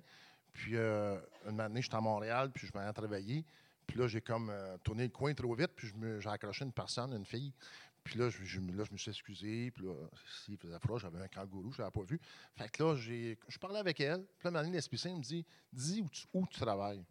[0.53, 1.17] Puis, euh,
[1.49, 3.45] une année, j'étais à Montréal, puis je m'en ai travaillé.
[3.87, 7.13] Puis là, j'ai comme euh, tourné le coin trop vite, puis j'ai accroché une personne,
[7.13, 7.53] une fille.
[8.03, 9.71] Puis là, je, là, je me suis excusé.
[9.71, 9.93] Puis là,
[10.43, 12.19] s'il faisait froid, j'avais un kangourou, je ne l'avais pas vu.
[12.55, 14.25] Fait que là, je parlais avec elle.
[14.39, 17.03] Puis là, l'année, l'Esprit Saint me dit Dis où tu, où tu travailles.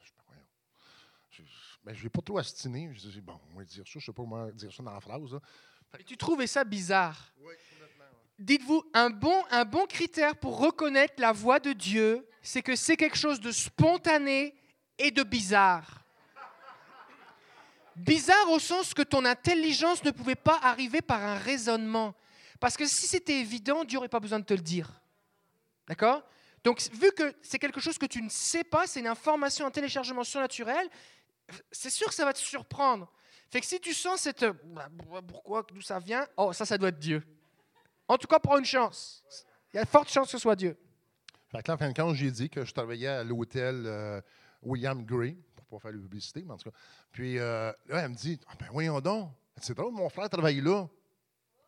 [0.00, 2.90] Je ne je, ben, je vais pas trop astiné.
[2.92, 3.92] Je dis Bon, on va dire ça.
[3.92, 5.38] Je ne sais pas comment dire ça dans la phrase.
[5.98, 7.54] Et tu trouvais ça bizarre Oui.
[8.38, 13.40] Dites-vous, un bon, critère pour reconnaître la voix de Dieu, c'est que c'est quelque chose
[13.40, 14.54] de spontané
[14.98, 16.04] et de bizarre.
[17.96, 22.14] Bizarre au sens que ton intelligence ne pouvait pas arriver par un raisonnement.
[22.58, 24.90] Parce que si c'était évident, Dieu n'aurait pas besoin de te le dire.
[25.86, 26.22] D'accord?
[26.64, 29.70] Donc, vu que c'est quelque chose que tu ne sais pas, c'est une information, un
[29.70, 30.88] téléchargement surnaturel,
[31.70, 33.12] c'est sûr que ça va te surprendre.
[33.50, 34.44] Fait que si tu sens cette.
[35.28, 36.26] Pourquoi, d'où ça vient?
[36.36, 37.22] Oh, ça, ça doit être Dieu.
[38.08, 39.24] En tout cas, prends une chance.
[39.72, 40.76] Il y a de fortes chances que ce soit Dieu.
[41.48, 44.20] Fait que là, en fin de compte, j'ai dit que je travaillais à l'hôtel euh,
[44.62, 45.36] William Gray
[45.68, 46.76] pour faire la publicité, mais en tout cas.
[47.12, 50.60] Puis euh, là, elle me dit ah, ben voyons donc, c'est drôle, mon frère travaille
[50.60, 50.86] là.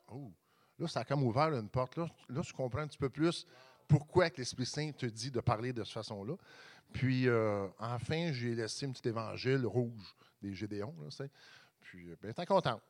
[0.09, 0.33] Oh,
[0.79, 1.97] là, ça a comme ouvert une porte.
[1.97, 3.47] Là, là je comprends un petit peu plus
[3.89, 6.35] pourquoi l'Esprit Saint te dit de parler de cette façon-là.
[6.93, 10.95] Puis, euh, enfin, j'ai laissé un petit évangile rouge des Gédéons.
[11.01, 11.27] Là,
[11.81, 12.81] puis, bien, t'es content.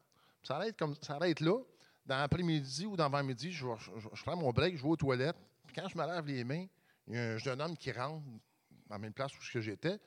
[0.42, 1.58] Ça arrête, comme, ça arrête là.
[2.06, 3.66] Dans l'après-midi ou dans l'avant-midi, je,
[4.24, 5.36] prends mon break, je vais aux toilettes.
[5.66, 6.66] Puis quand je me lave les mains,
[7.08, 8.24] il y a un jeune homme qui rentre
[8.86, 9.98] dans la même place où j'étais.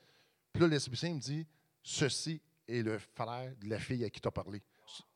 [0.54, 1.46] Puis là, Saint me dit
[1.84, 4.62] Ceci est le frère de la fille à qui tu as parlé.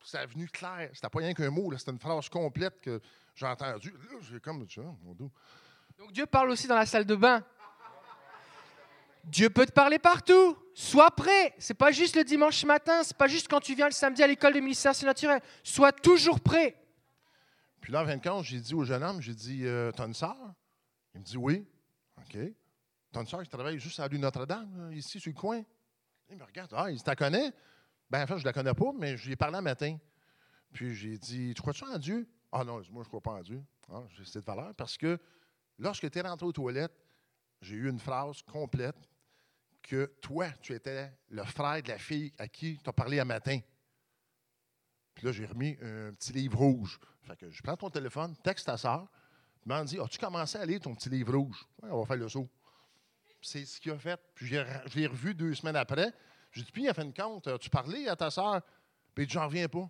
[0.04, 0.89] C'est venu clair.
[0.93, 3.02] C'était pas rien qu'un mot, c'était une phrase complète que
[3.36, 3.91] j'ai entendue.
[3.91, 4.65] Là, j'ai comme
[5.02, 5.13] mon.
[5.98, 7.43] Donc Dieu parle aussi dans la salle de bain.
[9.23, 10.57] Dieu peut te parler partout.
[10.73, 11.53] sois prêt.
[11.57, 14.27] C'est pas juste le dimanche matin, c'est pas juste quand tu viens le samedi à
[14.27, 15.41] l'école de ministère naturel.
[15.63, 16.75] Sois toujours prêt.
[17.79, 20.13] Puis là, en 20 ans, j'ai dit au jeune homme, j'ai dit, euh, t'as une
[20.13, 20.38] sœur?
[21.13, 21.65] Il me dit, oui.
[22.17, 22.38] OK.
[23.12, 25.62] T'as une sœur qui travaille juste à la rue Notre-Dame, là, ici, sur le coin?
[26.29, 27.51] Il me regarde, ah, il dit, t'en connais?
[28.09, 29.97] Ben, en fait, je la connais pas, mais je lui ai parlé un matin.
[30.71, 32.27] Puis j'ai dit, tu crois-tu en Dieu?
[32.51, 33.62] Ah non, moi, je crois pas en Dieu.
[33.91, 35.19] Ah, j'ai cette valeur parce que
[35.77, 36.95] lorsque tu es rentré aux toilettes,
[37.62, 38.95] j'ai eu une phrase complète
[39.84, 43.26] que toi, tu étais le frère de la fille à qui tu as parlé un
[43.26, 43.60] matin.
[45.13, 47.00] Puis là, j'ai remis un petit livre rouge.
[47.22, 49.08] Fait que je prends ton téléphone, texte ta soeur,
[49.65, 51.65] m'en dit As-tu commencé à lire ton petit livre rouge?
[51.84, 52.50] On va faire le saut.
[53.41, 54.19] C'est ce qu'il a fait.
[54.34, 54.56] Puis je
[54.96, 56.13] l'ai revu deux semaines après.
[56.52, 58.62] J'ai dit Puis, en fin de compte, as-tu parlé à ta soeur
[59.13, 59.89] Puis il dit J'en reviens pas.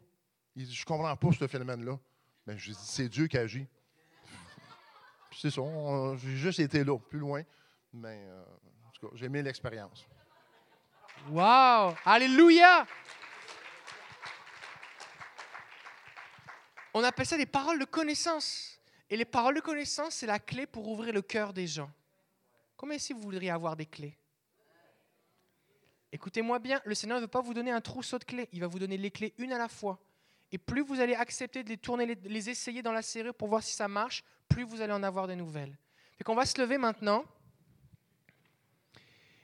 [0.56, 2.00] Il dit Je comprends pas ce phénomène-là.
[2.46, 3.68] Ben, je dis C'est Dieu qui agit.
[5.36, 5.62] C'est ça.
[6.18, 7.44] J'ai juste été là, plus loin.
[7.92, 8.44] Mais euh,
[9.14, 10.06] j'ai aimé l'expérience.
[11.30, 11.96] Wow!
[12.06, 12.86] Alléluia!
[16.94, 18.80] On appelle ça des paroles de connaissance.
[19.10, 21.92] Et les paroles de connaissance, c'est la clé pour ouvrir le cœur des gens.
[22.78, 24.18] Combien ici vous voudriez avoir des clés?
[26.12, 28.68] Écoutez-moi bien, le Seigneur ne veut pas vous donner un trousseau de clés, il va
[28.68, 30.00] vous donner les clés une à la fois.
[30.52, 33.48] Et plus vous allez accepter de les tourner, les, les essayer dans la serrure pour
[33.48, 35.76] voir si ça marche, plus vous allez en avoir des nouvelles.
[36.18, 37.26] Fait qu'on va se lever maintenant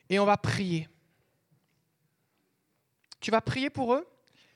[0.09, 0.89] et on va prier.
[3.19, 4.07] Tu vas prier pour eux.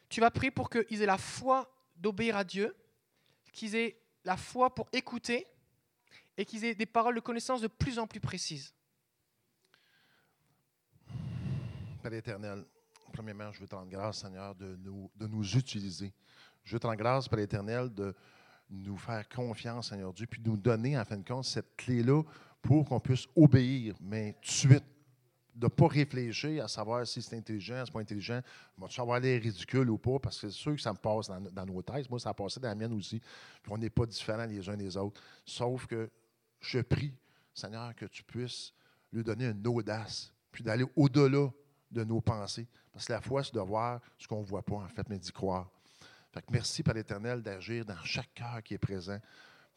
[0.09, 2.75] Tu vas prier pour qu'ils aient la foi d'obéir à Dieu,
[3.51, 5.47] qu'ils aient la foi pour écouter
[6.37, 8.73] et qu'ils aient des paroles de connaissance de plus en plus précises.
[12.01, 12.65] Père éternel,
[13.11, 16.13] premièrement, je veux te rendre grâce, Seigneur, de nous, de nous utiliser.
[16.63, 18.13] Je veux te rendre grâce, Père éternel, de
[18.69, 22.23] nous faire confiance, Seigneur Dieu, puis de nous donner, en fin de compte, cette clé-là
[22.61, 24.85] pour qu'on puisse obéir, mais tout de suite,
[25.55, 28.41] de ne pas réfléchir à savoir si c'est intelligent, si c'est pas intelligent,
[28.77, 31.65] va-tu avoir l'air ridicule ou pas, parce que c'est sûr que ça me passe dans,
[31.65, 32.09] nos têtes.
[32.09, 33.19] Moi, ça a passé dans la mienne aussi.
[33.19, 35.21] Puis on n'est pas différents les uns des autres.
[35.45, 36.09] Sauf que
[36.59, 37.13] je prie,
[37.53, 38.73] Seigneur, que tu puisses
[39.11, 41.49] lui donner une audace, puis d'aller au-delà
[41.91, 42.67] de nos pensées.
[42.91, 45.19] Parce que la foi, c'est de voir ce qu'on ne voit pas, en fait, mais
[45.19, 45.69] d'y croire.
[46.31, 49.19] Fait que merci, Père l'Éternel, d'agir dans chaque cœur qui est présent,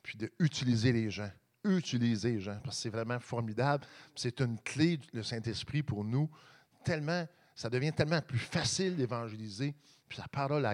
[0.03, 1.31] puis d'utiliser les gens.
[1.67, 3.85] Utiliser parce que c'est vraiment formidable.
[4.15, 6.31] C'est une clé, le Saint-Esprit, pour nous.
[6.85, 9.75] Tellement, ça devient tellement plus facile d'évangéliser.
[10.09, 10.69] Puis la parole,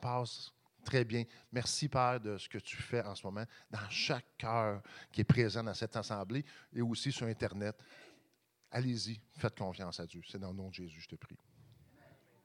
[0.00, 0.52] passe
[0.84, 1.24] très bien.
[1.50, 5.24] Merci, Père, de ce que tu fais en ce moment dans chaque cœur qui est
[5.24, 7.76] présent dans cette assemblée et aussi sur Internet.
[8.70, 10.22] Allez-y, faites confiance à Dieu.
[10.30, 11.38] C'est dans le nom de Jésus, je te prie.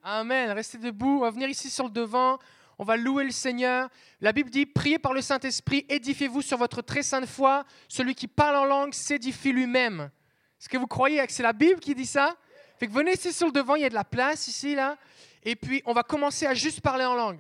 [0.04, 0.50] Amen.
[0.52, 1.18] Restez debout.
[1.18, 2.40] On va venir ici sur le devant.
[2.82, 3.89] On va louer le Seigneur.
[4.22, 7.63] La Bible dit Priez par le Saint-Esprit, édifiez-vous sur votre très sainte foi.
[7.88, 10.10] Celui qui parle en langue s'édifie lui-même.
[10.60, 12.36] Est-ce que vous croyez que c'est la Bible qui dit ça?
[12.80, 14.98] Fait que venez ici sur le devant, il y a de la place ici, là.
[15.44, 17.39] Et puis, on va commencer à juste parler en langue.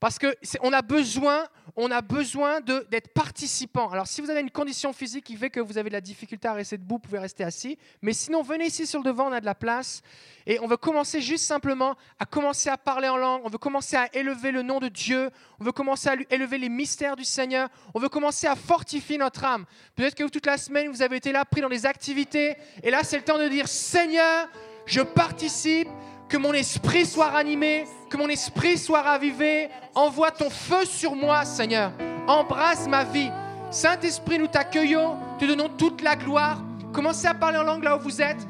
[0.00, 3.88] Parce que on a besoin, on a besoin d'être participant.
[3.90, 6.46] Alors, si vous avez une condition physique qui fait que vous avez de la difficulté
[6.46, 7.76] à rester debout, vous pouvez rester assis.
[8.00, 10.02] Mais sinon, venez ici sur le devant, on a de la place.
[10.46, 13.42] Et on veut commencer juste simplement à commencer à parler en langue.
[13.44, 15.30] On veut commencer à élever le nom de Dieu.
[15.58, 17.68] On veut commencer à élever les mystères du Seigneur.
[17.92, 19.66] On veut commencer à fortifier notre âme.
[19.96, 22.56] Peut-être que toute la semaine, vous avez été là, pris dans des activités.
[22.84, 24.48] Et là, c'est le temps de dire Seigneur,
[24.86, 25.88] je participe.
[26.28, 29.70] Que mon esprit soit ranimé, que mon esprit soit ravivé.
[29.94, 31.92] Envoie ton feu sur moi, Seigneur.
[32.26, 33.30] Embrasse ma vie.
[33.70, 36.58] Saint-Esprit, nous t'accueillons, te donnons toute la gloire.
[36.92, 38.46] Commencez à parler en langue là où vous êtes.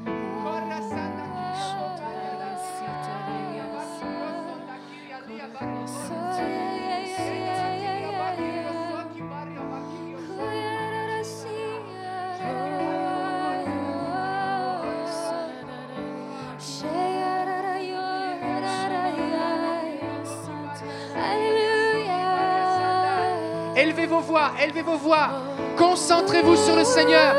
[23.98, 25.28] Élevez vos voix, élevez vos voix.
[25.76, 27.34] Concentrez-vous sur le Seigneur.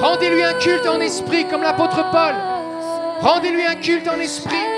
[0.00, 2.34] Rendez-lui un culte en esprit comme l'apôtre Paul.
[3.20, 4.77] Rendez-lui un culte en esprit.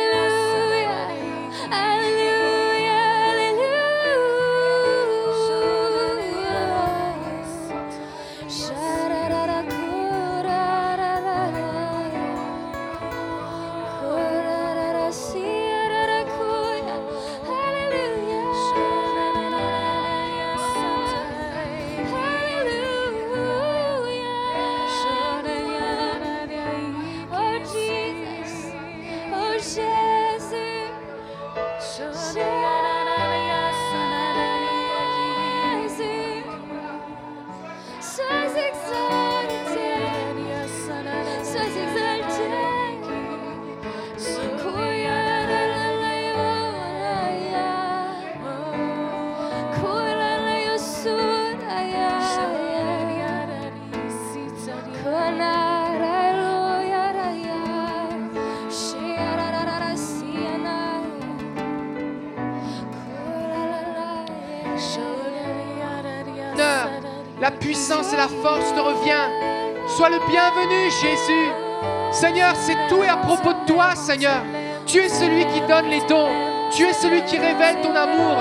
[72.60, 74.42] C'est tout et à propos de toi, Seigneur.
[74.86, 76.28] Tu es celui qui donne les dons.
[76.70, 78.36] Tu es celui qui révèle ton amour.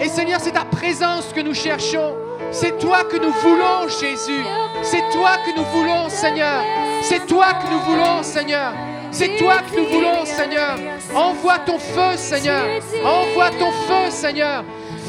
[0.00, 2.14] Et Seigneur, c'est ta présence que nous cherchons.
[2.50, 4.44] C'est toi que nous voulons, Jésus.
[4.82, 6.62] C'est toi que nous voulons, Seigneur.
[7.02, 8.72] C'est toi que nous voulons, Seigneur.
[9.10, 10.76] C'est toi que nous voulons, Seigneur.
[11.14, 12.64] Envoie ton feu, Seigneur.
[13.04, 14.64] Envoie ton feu, Seigneur.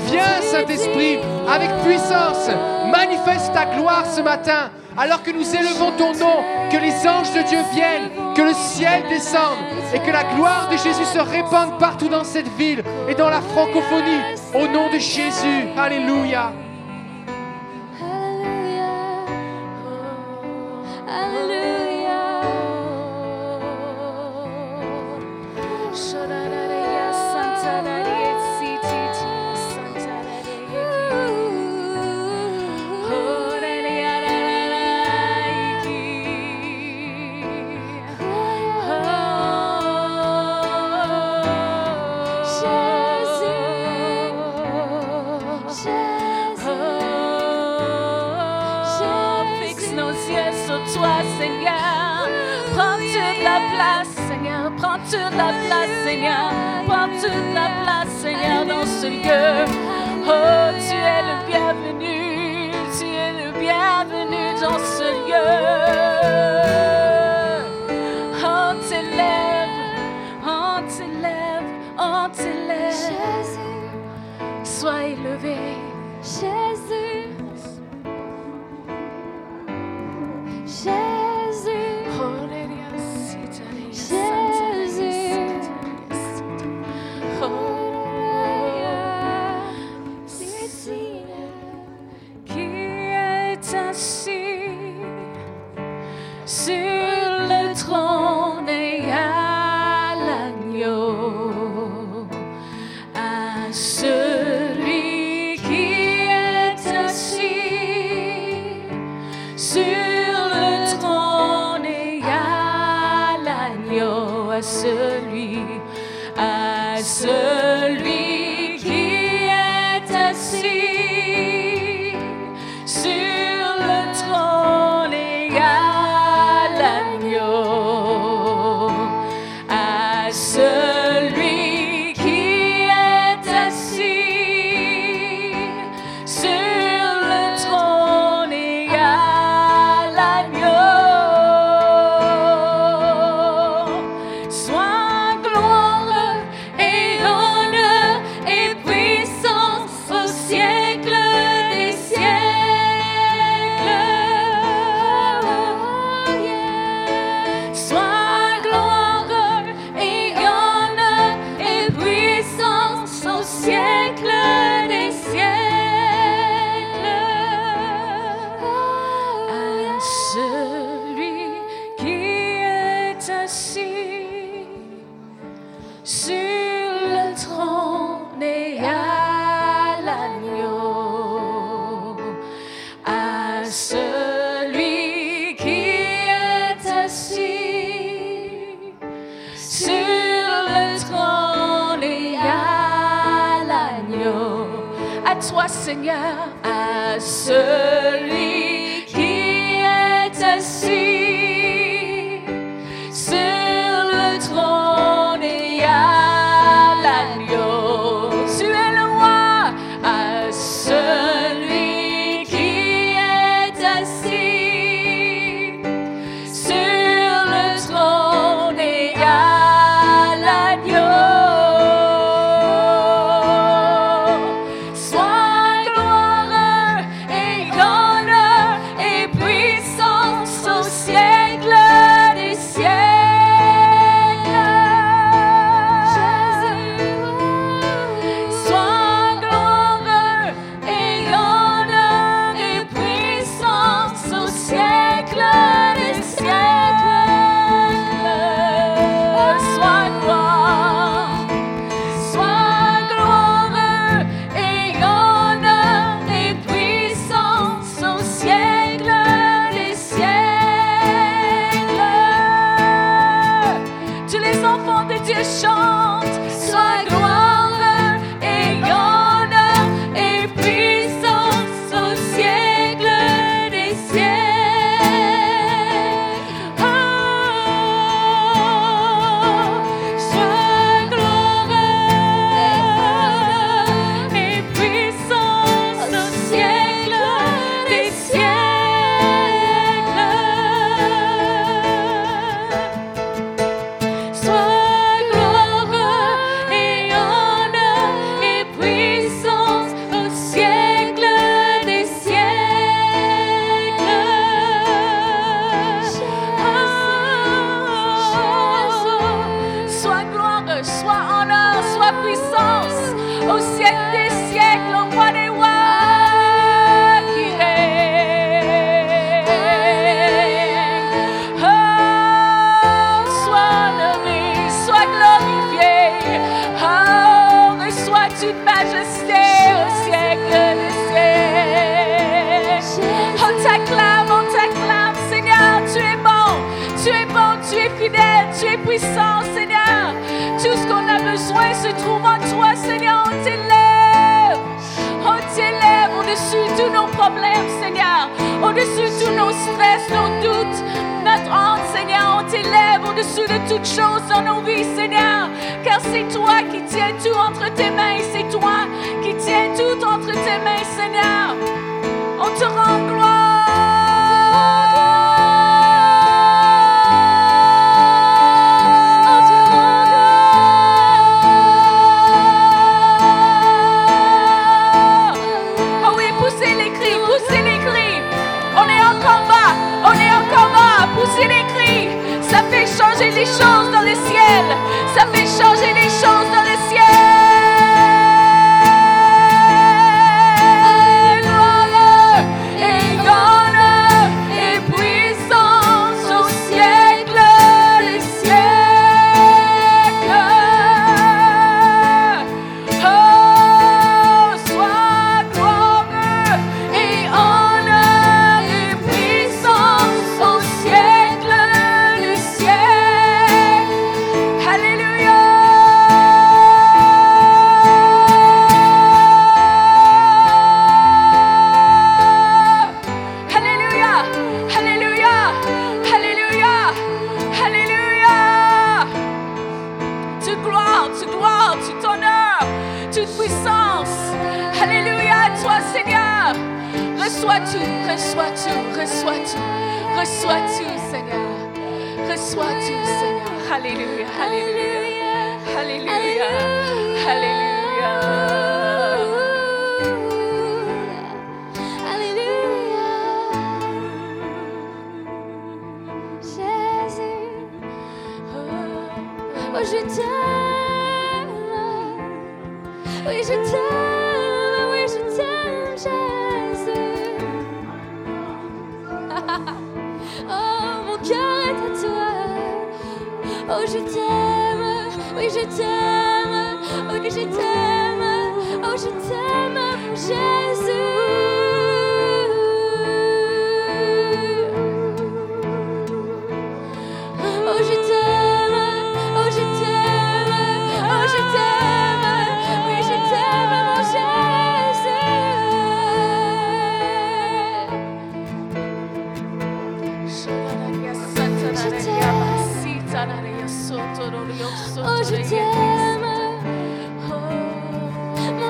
[0.08, 1.20] Viens, Saint-Esprit,
[1.52, 2.50] avec puissance.
[2.92, 4.70] Manifeste ta gloire ce matin.
[4.98, 6.38] Alors que nous élevons ton nom,
[6.72, 9.58] que les anges de Dieu viennent, que le ciel descende
[9.94, 13.42] et que la gloire de Jésus se répande partout dans cette ville et dans la
[13.42, 14.22] francophonie.
[14.54, 15.70] Au nom de Jésus.
[15.78, 16.52] Alléluia.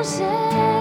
[0.06, 0.75] Mon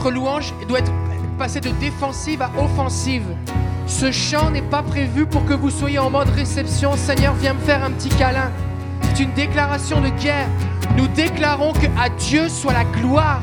[0.00, 0.92] notre louange doit être
[1.38, 3.24] passée de défensive à offensive.
[3.86, 6.96] Ce chant n'est pas prévu pour que vous soyez en mode réception.
[6.96, 8.50] Seigneur, viens me faire un petit câlin.
[9.02, 10.46] C'est une déclaration de guerre.
[10.96, 13.42] Nous déclarons que à Dieu soit la gloire.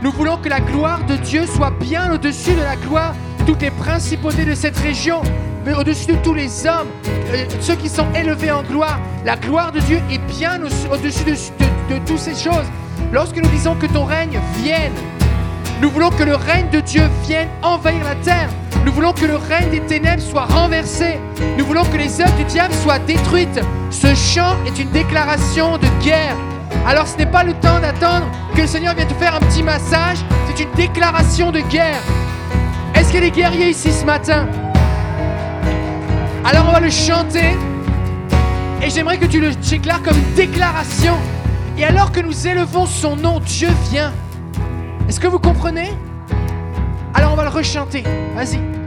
[0.00, 3.12] Nous voulons que la gloire de Dieu soit bien au-dessus de la gloire
[3.44, 5.22] toutes les principautés de cette région,
[5.64, 6.88] mais au-dessus de tous les hommes,
[7.32, 9.00] euh, ceux qui sont élevés en gloire.
[9.24, 12.66] La gloire de Dieu est bien au- au-dessus de, de- de toutes ces choses.
[13.12, 14.92] Lorsque nous disons que ton règne vienne,
[15.82, 18.48] nous voulons que le règne de Dieu vienne envahir la terre.
[18.84, 21.18] Nous voulons que le règne des ténèbres soit renversé.
[21.58, 23.60] Nous voulons que les œuvres du diable soient détruites.
[23.90, 26.36] Ce chant est une déclaration de guerre.
[26.86, 29.62] Alors ce n'est pas le temps d'attendre que le Seigneur vienne te faire un petit
[29.62, 30.18] massage.
[30.46, 32.00] C'est une déclaration de guerre.
[32.94, 34.46] Est-ce qu'il y a des guerriers ici ce matin?
[36.44, 37.56] Alors on va le chanter.
[38.82, 41.14] Et j'aimerais que tu le déclares comme une déclaration.
[41.76, 44.12] Et alors que nous élevons son nom, Dieu vient.
[45.08, 45.92] Est-ce que vous comprenez?
[47.14, 48.02] Alors on va le rechanter.
[48.34, 48.85] Vas-y.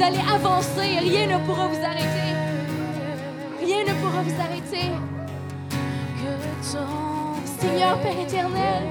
[0.00, 0.98] Vous allez avancer.
[0.98, 2.34] Rien ne pourra vous arrêter.
[3.60, 4.90] Rien ne pourra vous arrêter.
[7.60, 8.82] Seigneur Père éternel,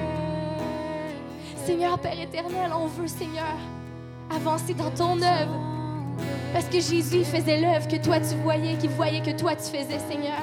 [1.64, 3.56] Seigneur Père éternel, on veut, Seigneur,
[4.34, 5.58] avancer dans ton œuvre.
[6.52, 9.98] Parce que Jésus faisait l'œuvre que toi tu voyais, qu'il voyait que toi tu faisais,
[10.08, 10.42] Seigneur.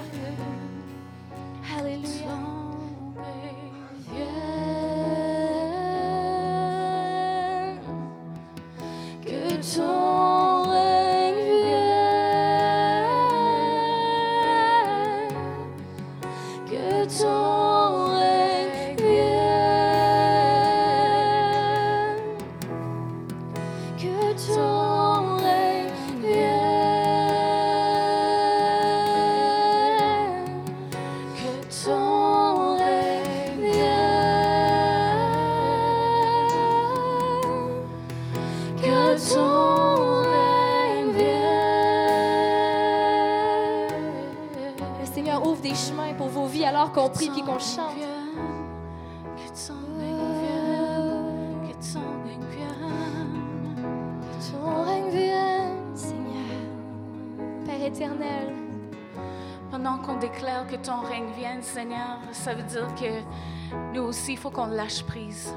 [62.47, 65.53] Ça veut dire que nous aussi, il faut qu'on lâche prise.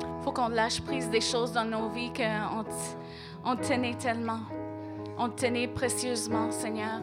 [0.00, 2.64] Il faut qu'on lâche prise des choses dans nos vies qu'on
[3.44, 4.40] on tenait tellement.
[5.16, 7.00] On tenait précieusement, Seigneur.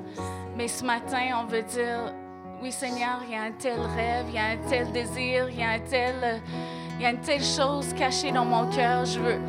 [0.57, 2.13] Mais ce matin, on veut dire,
[2.61, 5.57] oui, Seigneur, il y a un tel rêve, il y a un tel désir, il
[5.57, 9.05] y a il y a une telle chose cachée dans mon cœur.
[9.05, 9.39] Je veux,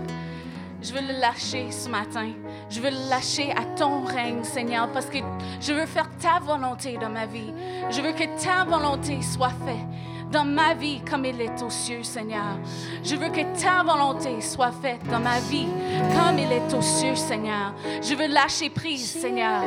[0.82, 2.30] je veux le lâcher ce matin.
[2.70, 5.18] Je veux le lâcher à ton règne, Seigneur, parce que
[5.60, 7.52] je veux faire ta volonté dans ma vie.
[7.90, 9.86] Je veux que ta volonté soit faite
[10.30, 12.58] dans ma vie comme il est aux cieux, Seigneur.
[13.02, 15.68] Je veux que ta volonté soit faite dans ma vie
[16.14, 17.74] comme il est aux cieux, Seigneur.
[18.02, 19.62] Je veux lâcher prise, Seigneur,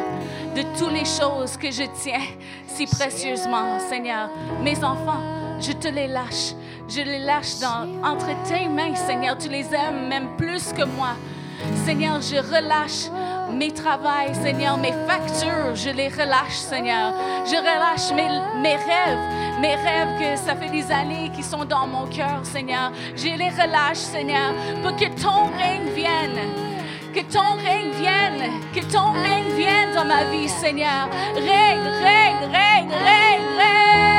[0.55, 2.26] de toutes les choses que je tiens
[2.68, 4.30] si précieusement, Seigneur.
[4.62, 5.22] Mes enfants,
[5.59, 6.53] je te les lâche.
[6.93, 9.37] Je les lâche dans, entre tes mains, Seigneur.
[9.37, 11.15] Tu les aimes même plus que moi.
[11.85, 13.09] Seigneur, je relâche
[13.49, 17.13] mes travails, Seigneur, mes factures, je les relâche, Seigneur.
[17.45, 18.27] Je relâche mes,
[18.61, 22.91] mes rêves, mes rêves que ça fait des années qui sont dans mon cœur, Seigneur.
[23.15, 26.39] Je les relâche, Seigneur, pour que ton règne vienne.
[27.13, 31.07] Que ton règne vienne, que ton règne vienne dans ma vie, Seigneur.
[31.35, 34.11] Règne, règne, règne, règne, règne.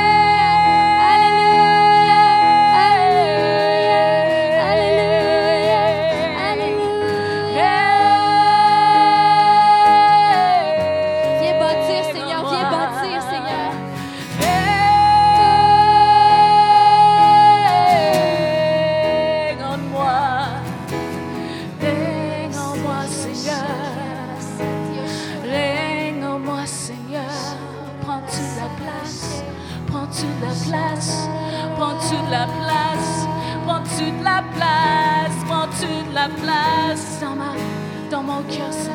[38.58, 38.91] Dans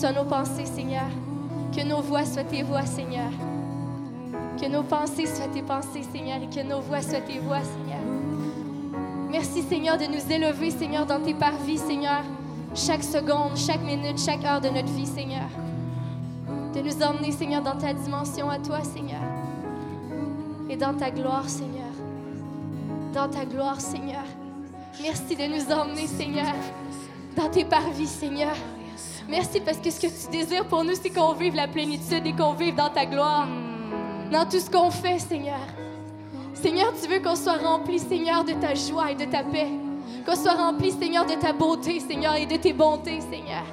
[0.00, 1.10] soient nos pensées, Seigneur.
[1.76, 3.30] Que nos voix soient tes voix, Seigneur.
[4.58, 8.00] Que nos pensées soient tes pensées, Seigneur, et que nos voix soient tes voix, Seigneur.
[9.30, 12.22] Merci, Seigneur, de nous élever, Seigneur, dans tes parvis, Seigneur.
[12.74, 15.50] Chaque seconde, chaque minute, chaque heure de notre vie, Seigneur.
[16.74, 19.20] De nous emmener, Seigneur, dans ta dimension à toi, Seigneur.
[20.70, 21.92] Et dans ta gloire, Seigneur.
[23.12, 24.24] Dans ta gloire, Seigneur.
[25.02, 26.54] Merci de nous emmener, Seigneur,
[27.36, 28.56] dans tes parvis, Seigneur.
[29.28, 32.32] Merci parce que ce que tu désires pour nous, c'est qu'on vive la plénitude et
[32.32, 33.46] qu'on vive dans ta gloire.
[34.30, 35.60] Dans tout ce qu'on fait, Seigneur.
[36.54, 39.68] Seigneur, tu veux qu'on soit rempli, Seigneur, de ta joie et de ta paix.
[40.26, 43.64] Qu'on soit rempli, Seigneur, de ta beauté, Seigneur, et de tes bontés, Seigneur.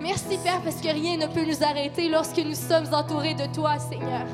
[0.00, 3.78] Merci, Père, parce que rien ne peut nous arrêter lorsque nous sommes entourés de toi,
[3.78, 4.26] Seigneur.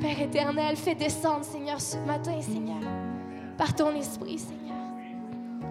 [0.00, 2.82] Père éternel, fais descendre, Seigneur, ce matin, Seigneur,
[3.56, 4.76] par ton esprit, Seigneur,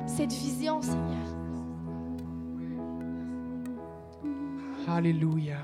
[0.08, 1.25] cette vision, Seigneur.
[4.88, 5.58] Alléluia.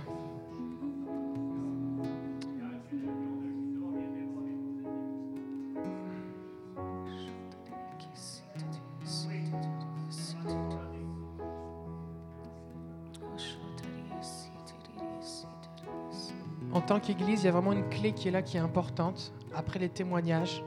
[16.74, 19.34] En tant qu'Église, il y a vraiment une clé qui est là, qui est importante,
[19.55, 20.63] après les témoignages.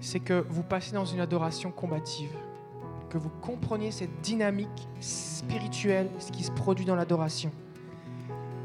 [0.00, 2.34] C'est que vous passez dans une adoration combative,
[3.10, 7.50] que vous compreniez cette dynamique spirituelle, ce qui se produit dans l'adoration.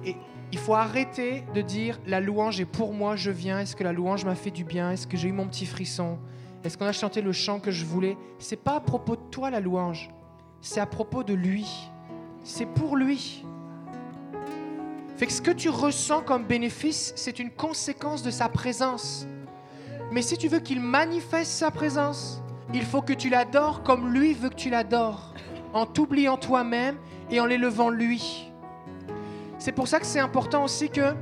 [0.06, 0.16] Et
[0.54, 3.60] il faut arrêter de dire la louange est pour moi, je viens.
[3.60, 6.18] Est-ce que la louange m'a fait du bien Est-ce que j'ai eu mon petit frisson
[6.64, 8.16] Est-ce qu'on a chanté le chant que je voulais?
[8.39, 10.12] C'est pas à propos de toi la louange,
[10.62, 11.68] c'est à propos de lui.
[12.43, 13.43] C'est pour lui.
[15.18, 19.26] Fait que ce que tu ressens comme bénéfice, c'est une conséquence de sa présence.
[20.12, 22.43] Mais si tu veux qu'il manifeste sa présence,
[22.76, 25.34] il faut que tu l'adores comme lui veut que tu l'adores,
[25.73, 26.97] en t'oubliant toi-même
[27.32, 28.51] et en l'élevant lui.
[29.57, 31.15] C'est pour ça que c'est important aussi que,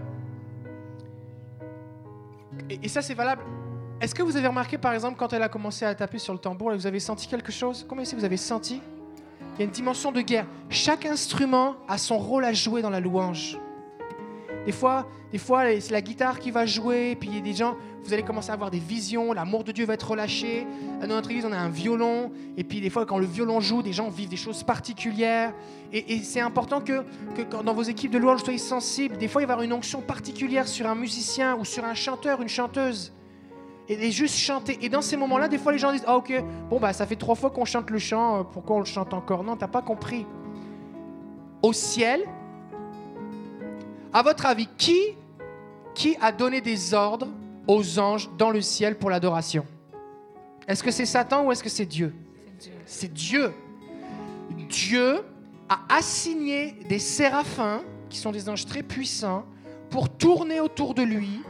[2.70, 3.44] et, ça c'est valable,
[4.02, 6.40] est-ce que vous avez remarqué par exemple quand elle a commencé à taper sur le
[6.40, 7.86] tambour, vous avez senti quelque chose?
[7.88, 8.82] Combien ici vous avez senti?
[9.56, 10.48] Il y a une dimension de guerre.
[10.70, 13.60] Chaque instrument a son rôle à jouer dans la louange.
[14.66, 17.54] Des fois, des fois c'est la guitare qui va jouer, puis il y a des
[17.54, 20.66] gens, vous allez commencer à avoir des visions, l'amour de Dieu va être relâché.
[21.02, 23.82] Dans notre église, on a un violon, et puis des fois, quand le violon joue,
[23.82, 25.54] des gens vivent des choses particulières.
[25.92, 27.04] Et, et c'est important que,
[27.64, 29.18] dans vos équipes de louange, vous soyez sensibles.
[29.18, 31.94] Des fois, il va y avoir une onction particulière sur un musicien ou sur un
[31.94, 33.14] chanteur, une chanteuse.
[33.90, 34.78] Et, et juste chanter.
[34.82, 36.34] Et dans ces moments-là, des fois, les gens disent Ah, ok,
[36.70, 39.14] bon, bah, ça fait trois fois qu'on chante le chant, euh, pourquoi on le chante
[39.14, 39.44] encore?
[39.44, 40.26] Non, t'as pas compris.
[41.62, 42.22] Au ciel,
[44.14, 45.00] à votre avis, qui,
[45.96, 47.28] qui a donné des ordres
[47.68, 49.66] aux anges dans le ciel pour l'adoration?
[50.68, 52.14] Est-ce que c'est Satan ou est-ce que c'est Dieu?
[52.86, 53.54] C'est Dieu.
[54.70, 55.22] Dieu
[55.68, 59.46] a assigné des séraphins, qui sont des anges très puissants,
[59.90, 61.42] pour tourner autour de lui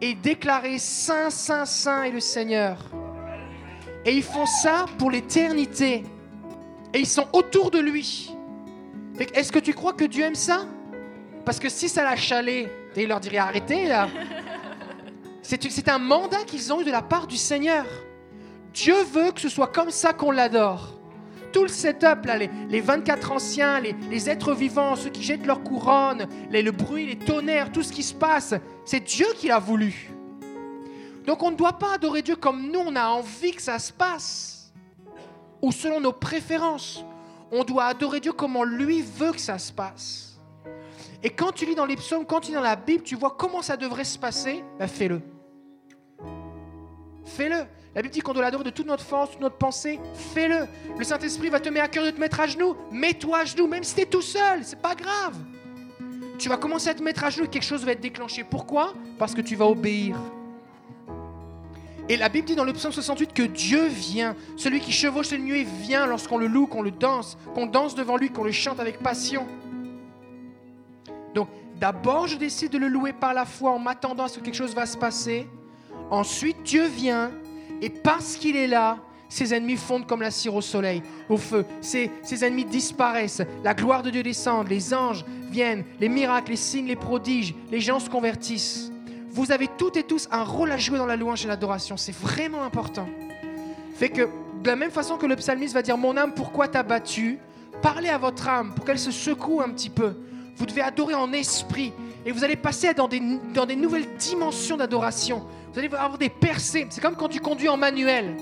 [0.00, 2.78] et déclarer Saint, Saint, Saint est le Seigneur.
[4.04, 6.04] Et ils font ça pour l'éternité.
[6.92, 8.34] Et ils sont autour de lui.
[9.18, 10.66] Est-ce que tu crois que Dieu aime ça?
[11.44, 14.08] Parce que si ça l'a chalé, et il leur dirait arrêtez là.
[15.42, 17.84] C'est un mandat qu'ils ont eu de la part du Seigneur.
[18.72, 20.98] Dieu veut que ce soit comme ça qu'on l'adore.
[21.52, 25.46] Tout le setup, là, les, les 24 anciens, les, les êtres vivants, ceux qui jettent
[25.46, 29.48] leur couronne, les- le bruit, les tonnerres, tout ce qui se passe, c'est Dieu qui
[29.48, 30.10] l'a voulu.
[31.26, 33.92] Donc on ne doit pas adorer Dieu comme nous, on a envie que ça se
[33.92, 34.72] passe.
[35.62, 37.04] Ou selon nos préférences.
[37.52, 40.23] On doit adorer Dieu comme lui veut que ça se passe.
[41.24, 43.34] Et quand tu lis dans les psaumes, quand tu lis dans la Bible, tu vois
[43.36, 45.22] comment ça devrait se passer, ben fais-le.
[47.24, 47.64] Fais-le.
[47.94, 49.98] La Bible dit qu'on doit l'adorer de toute notre force, toute notre pensée.
[50.34, 50.66] Fais-le.
[50.98, 52.76] Le Saint-Esprit va te mettre à cœur de te mettre à genoux.
[52.90, 54.64] Mets-toi à genoux, même si tu es tout seul.
[54.64, 55.34] C'est pas grave.
[56.38, 58.44] Tu vas commencer à te mettre à genoux et quelque chose va être déclenché.
[58.44, 58.92] Pourquoi?
[59.18, 60.18] Parce que tu vas obéir.
[62.10, 64.36] Et la Bible dit dans le psaume 68 que Dieu vient.
[64.58, 68.18] Celui qui chevauche les nuées vient lorsqu'on le loue, qu'on le danse, qu'on danse devant
[68.18, 69.46] lui, qu'on le chante avec passion.
[71.34, 71.48] Donc,
[71.80, 74.54] d'abord, je décide de le louer par la foi en m'attendant à ce que quelque
[74.54, 75.48] chose va se passer.
[76.10, 77.30] Ensuite, Dieu vient
[77.82, 78.98] et parce qu'il est là,
[79.28, 81.64] ses ennemis fondent comme la cire au soleil, au feu.
[81.80, 82.10] Ses,
[82.42, 83.42] ennemis disparaissent.
[83.64, 84.68] La gloire de Dieu descend.
[84.68, 85.84] Les anges viennent.
[85.98, 87.54] Les miracles, les signes, les prodiges.
[87.70, 88.92] Les gens se convertissent.
[89.30, 91.96] Vous avez toutes et tous un rôle à jouer dans la louange et l'adoration.
[91.96, 93.08] C'est vraiment important.
[93.96, 94.22] Fait que,
[94.62, 97.40] de la même façon que le psalmiste va dire Mon âme, pourquoi t'as battu?
[97.82, 100.14] Parlez à votre âme pour qu'elle se secoue un petit peu.
[100.56, 101.92] Vous devez adorer en esprit.
[102.26, 103.20] Et vous allez passer dans des,
[103.52, 105.44] dans des nouvelles dimensions d'adoration.
[105.72, 106.86] Vous allez avoir des percées.
[106.90, 108.36] C'est comme quand tu conduis en manuel.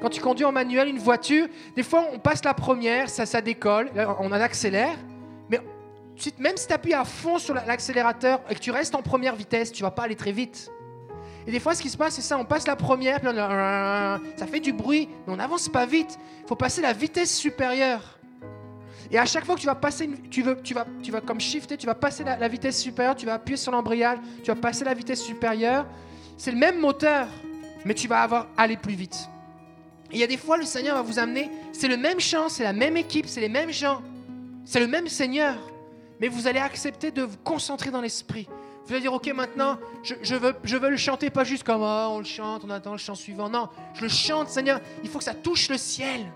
[0.00, 3.40] Quand tu conduis en manuel une voiture, des fois on passe la première, ça, ça
[3.40, 4.96] décolle, on accélère.
[5.48, 5.60] Mais
[6.38, 9.36] même si tu appuies à fond sur la- l'accélérateur et que tu restes en première
[9.36, 10.68] vitesse, tu vas pas aller très vite.
[11.46, 13.20] Et des fois, ce qui se passe, c'est ça, on passe la première,
[14.36, 16.18] ça fait du bruit, mais on n'avance pas vite.
[16.42, 18.18] Il faut passer la vitesse supérieure.
[19.12, 21.20] Et à chaque fois que tu vas passer, une- tu, veux, tu, vas, tu vas
[21.20, 24.50] comme shifter, tu vas passer la, la vitesse supérieure, tu vas appuyer sur l'embrayage, tu
[24.50, 25.86] vas passer la vitesse supérieure.
[26.38, 27.26] C'est le même moteur,
[27.84, 29.28] mais tu vas avoir aller plus vite.
[30.10, 32.48] Et il y a des fois, le Seigneur va vous amener, c'est le même chant,
[32.48, 34.02] c'est la même équipe, c'est les mêmes gens,
[34.64, 35.56] c'est le même Seigneur,
[36.20, 38.48] mais vous allez accepter de vous concentrer dans l'esprit.
[38.86, 41.82] Vous allez dire, ok, maintenant, je, je veux, je veux le chanter pas juste comme,
[41.82, 43.48] ah, on le chante, on attend le chant suivant.
[43.48, 46.26] Non, je le chante, Seigneur, il faut que ça touche le ciel.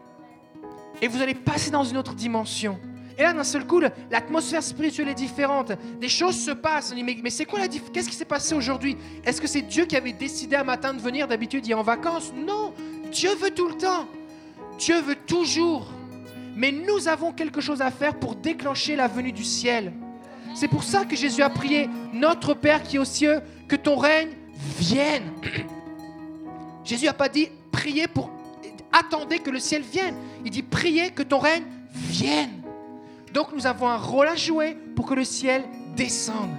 [1.02, 2.78] Et vous allez passer dans une autre dimension.
[3.18, 5.72] Et là, d'un seul coup, l'atmosphère spirituelle est différente.
[6.00, 6.94] Des choses se passent.
[6.94, 8.96] Mais c'est quoi la différence Qu'est-ce qui s'est passé aujourd'hui?
[9.24, 11.26] Est-ce que c'est Dieu qui avait décidé un matin de venir?
[11.26, 12.32] D'habitude, il est en vacances?
[12.34, 12.74] Non.
[13.10, 14.06] Dieu veut tout le temps.
[14.78, 15.86] Dieu veut toujours.
[16.54, 19.92] Mais nous avons quelque chose à faire pour déclencher la venue du ciel.
[20.54, 23.96] C'est pour ça que Jésus a prié, Notre Père qui est aux cieux, que ton
[23.96, 24.30] règne
[24.78, 25.32] vienne.
[26.84, 28.30] Jésus n'a pas dit, priez pour...
[28.92, 30.14] Attendez que le ciel vienne.
[30.44, 32.62] Il dit, priez que ton règne vienne.
[33.32, 35.64] Donc nous avons un rôle à jouer pour que le ciel
[35.96, 36.50] descende.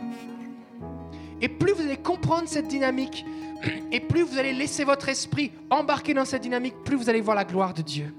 [1.42, 3.26] Et plus vous allez comprendre cette dynamique,
[3.92, 7.36] et plus vous allez laisser votre esprit embarquer dans cette dynamique, plus vous allez voir
[7.36, 8.14] la gloire de Dieu.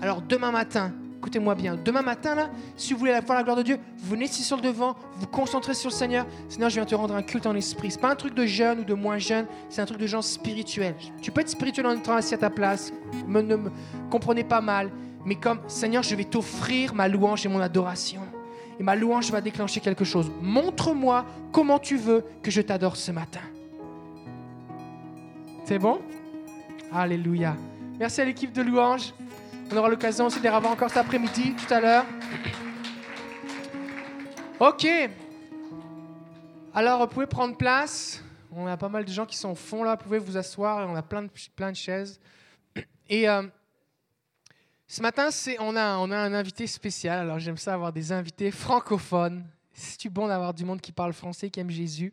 [0.00, 3.62] Alors demain matin, écoutez-moi bien, demain matin là, si vous voulez voir la gloire de
[3.62, 6.24] Dieu, vous venez ici sur le devant, vous concentrez sur le Seigneur.
[6.48, 7.90] Seigneur, je viens te rendre un culte en esprit.
[7.90, 10.22] C'est pas un truc de jeune ou de moins jeune, c'est un truc de gens
[10.22, 10.94] spirituels.
[11.20, 12.90] Tu peux être spirituel en étant assis à ta place,
[13.28, 13.70] ne me
[14.10, 14.90] comprenez pas mal,
[15.26, 18.22] mais comme Seigneur, je vais t'offrir ma louange et mon adoration.
[18.78, 20.32] Et ma louange va déclencher quelque chose.
[20.40, 23.40] Montre-moi comment tu veux que je t'adore ce matin.
[25.66, 26.00] C'est bon?
[26.90, 27.56] Alléluia.
[27.98, 29.12] Merci à l'équipe de louange.
[29.72, 32.04] On aura l'occasion aussi de les revoir encore cet après-midi, tout à l'heure.
[34.58, 34.84] Ok.
[36.74, 38.20] Alors, vous pouvez prendre place.
[38.50, 39.94] On a pas mal de gens qui sont au fond là.
[39.94, 40.88] Vous pouvez vous asseoir.
[40.88, 42.20] On a plein de, chaises.
[43.08, 43.42] Et euh,
[44.88, 45.28] ce matin,
[45.60, 47.20] on, a, on a un invité spécial.
[47.20, 49.46] Alors, j'aime ça avoir des invités francophones.
[49.72, 52.12] C'est bon d'avoir du monde qui parle français, qui aime Jésus?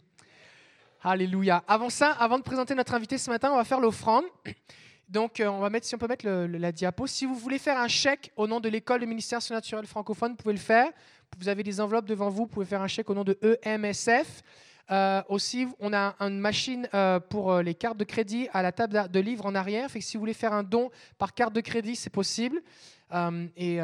[1.04, 1.64] Alléluia.
[1.68, 4.26] Avant ça, avant de présenter notre invité ce matin, on va faire l'offrande.
[5.10, 7.08] Donc, euh, on va mettre, si on peut mettre la diapo.
[7.08, 10.38] Si vous voulez faire un chèque au nom de l'école de ministère surnaturel francophone, vous
[10.38, 10.90] pouvez le faire.
[11.38, 12.44] Vous avez des enveloppes devant vous.
[12.44, 14.44] Vous pouvez faire un chèque au nom de EMSF.
[14.90, 19.10] Euh, aussi, on a une machine euh, pour les cartes de crédit à la table
[19.10, 19.90] de livres en arrière.
[19.90, 22.62] Si vous voulez faire un don par carte de crédit, c'est possible.
[23.56, 23.80] Et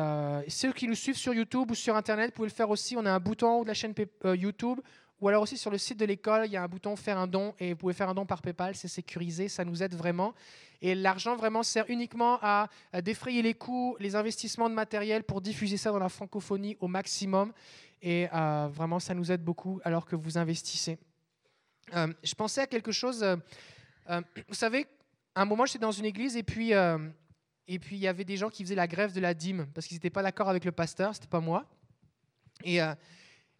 [0.50, 2.98] ceux qui nous suivent sur YouTube ou sur Internet, vous pouvez le faire aussi.
[2.98, 3.94] On a un bouton de la chaîne
[4.26, 4.82] YouTube.
[5.22, 7.28] Ou alors aussi sur le site de l'école, il y a un bouton faire un
[7.28, 10.34] don et vous pouvez faire un don par PayPal, c'est sécurisé, ça nous aide vraiment.
[10.82, 12.68] Et l'argent vraiment sert uniquement à,
[13.02, 17.54] défrayer les coûts, les investissements de matériel pour diffuser ça dans la francophonie au maximum.
[18.02, 20.98] Et euh, vraiment, ça nous aide beaucoup alors que vous investissez.
[21.96, 23.24] Euh, je pensais à quelque chose.
[23.24, 24.86] euh, vous savez,
[25.36, 26.74] à un moment, j'étais dans une église et puis
[27.66, 29.96] et il y avait des gens qui faisaient la grève de la dîme parce qu'ils
[29.96, 31.66] n'étaient pas d'accord avec le pasteur, c'était pas moi.
[32.66, 32.80] Et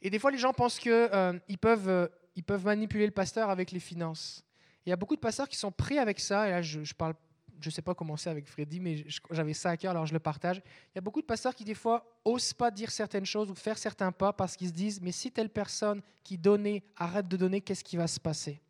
[0.04, 2.08] et des fois, les gens pensent qu'ils peuvent, euh,
[2.46, 4.46] peuvent manipuler le pasteur avec les finances.
[4.86, 6.48] Il y a beaucoup de pasteurs qui sont pris avec ça.
[6.50, 7.14] Et là, je, je parle,
[7.62, 10.20] je sais pas comment c'est avec Freddy, mais j'avais ça à cœur, alors je le
[10.20, 10.58] partage.
[10.58, 13.56] Il y a beaucoup de pasteurs qui, des fois, osent pas dire certaines choses ou
[13.56, 17.38] faire certains pas parce qu'ils se disent Mais si telle personne qui donnait arrête de
[17.38, 18.62] donner, qu'est-ce qui va se passer?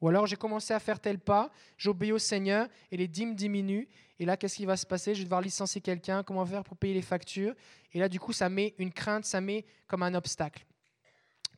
[0.00, 3.88] Ou alors, j'ai commencé à faire tel pas, j'obéis au Seigneur et les dîmes diminuent.
[4.20, 5.12] Et là, qu'est-ce qui va se passer?
[5.14, 6.22] Je vais devoir licencier quelqu'un.
[6.22, 7.54] Comment faire pour payer les factures?
[7.92, 10.64] Et là, du coup, ça met une crainte, ça met comme un obstacle.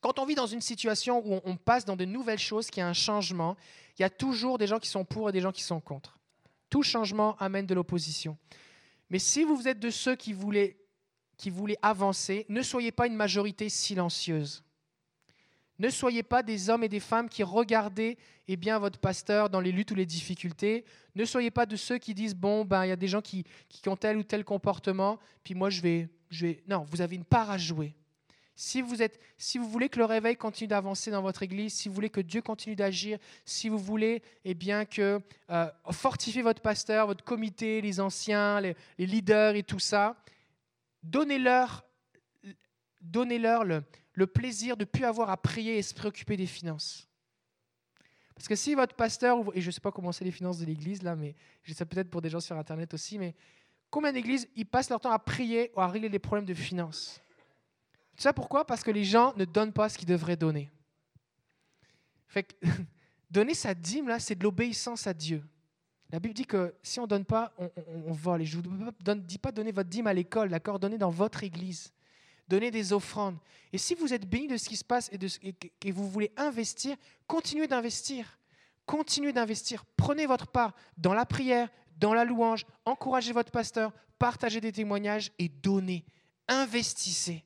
[0.00, 2.84] Quand on vit dans une situation où on- passe dans de nouvelles choses, qu'il y
[2.84, 3.56] a un changement,
[3.98, 6.18] il y a toujours des gens qui sont pour et des gens qui sont contre.
[6.70, 8.38] Tout changement amène de l'opposition.
[9.10, 10.78] Mais si vous êtes de ceux qui voulaient,
[11.36, 14.62] qui voulaient avancer, ne soyez pas une majorité silencieuse.
[15.78, 18.18] Ne soyez pas des hommes et des femmes qui regardez
[18.48, 20.84] eh bien, votre pasteur dans les luttes ou les difficultés.
[21.14, 23.44] Ne soyez pas de ceux qui disent, bon, ben, il y a des gens qui,
[23.68, 26.62] qui ont tel ou tel comportement, puis moi, je vais, je vais...
[26.68, 27.94] Non, vous avez une part à jouer.
[28.62, 31.88] Si vous, êtes, si vous voulez que le réveil continue d'avancer dans votre église, si
[31.88, 35.18] vous voulez que Dieu continue d'agir, si vous voulez eh bien, que
[35.48, 40.22] euh, fortifier votre pasteur, votre comité, les anciens, les, leaders et tout ça,
[41.02, 41.86] donnez-leur
[43.00, 43.82] donnez-leur le,
[44.12, 47.08] le plaisir de ne plus avoir à prier et se préoccuper des finances.
[48.34, 50.66] Parce que si votre pasteur, et je ne sais pas comment c'est les finances de
[50.66, 53.34] l'église, là, mais je sais peut-être pour des gens sur Internet aussi, mais
[53.88, 57.22] combien d'églises, ils passent leur temps à prier ou à régler les problèmes de finances?
[58.20, 58.66] Sais pourquoi?
[58.66, 60.70] Parce que les gens ne donnent pas ce qu'ils devraient donner.
[62.28, 62.54] Fait que
[63.30, 65.42] donner sa dîme, là, c'est de l'obéissance à Dieu.
[66.10, 68.44] La Bible dit que si on ne donne pas, on, vole.
[68.44, 70.78] Je ne vous dis pas donner votre dîme à l'école, d'accord?
[70.78, 71.92] Donnez dans votre église.
[72.46, 73.38] Donnez des offrandes.
[73.72, 75.90] Et si vous êtes béni de ce qui se passe et, de, et que- et
[75.90, 78.38] vous voulez investir, continuez d'investir.
[78.84, 79.86] Continuez d'investir.
[79.96, 82.66] Prenez votre part dans la prière, dans la louange.
[82.84, 83.92] Encouragez votre pasteur.
[84.18, 86.04] Partagez des témoignages et donnez.
[86.48, 87.44] Investissez.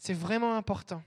[0.00, 1.00] C'est vraiment important.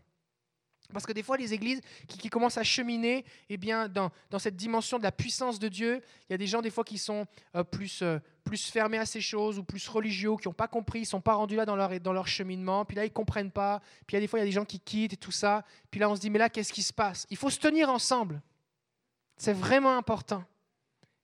[0.93, 4.55] Parce que des fois, les églises qui, commencent à cheminer eh bien, dans, dans cette
[4.55, 7.25] dimension de la puissance de Dieu, il y a des gens des fois qui sont
[7.55, 10.99] euh, plus, euh, plus fermés à ces choses ou plus religieux, qui n'ont pas compris,
[10.99, 13.13] ils ne sont pas rendus là dans leur, dans leur cheminement, puis là, ils ne
[13.13, 15.13] comprennent pas, puis il y a des fois, il y a des gens qui quittent
[15.13, 17.25] et tout ça, puis là, on se dit, mais là, qu'est-ce qui se passe?
[17.31, 18.41] Il faut se tenir ensemble.
[19.35, 20.43] C'est vraiment important.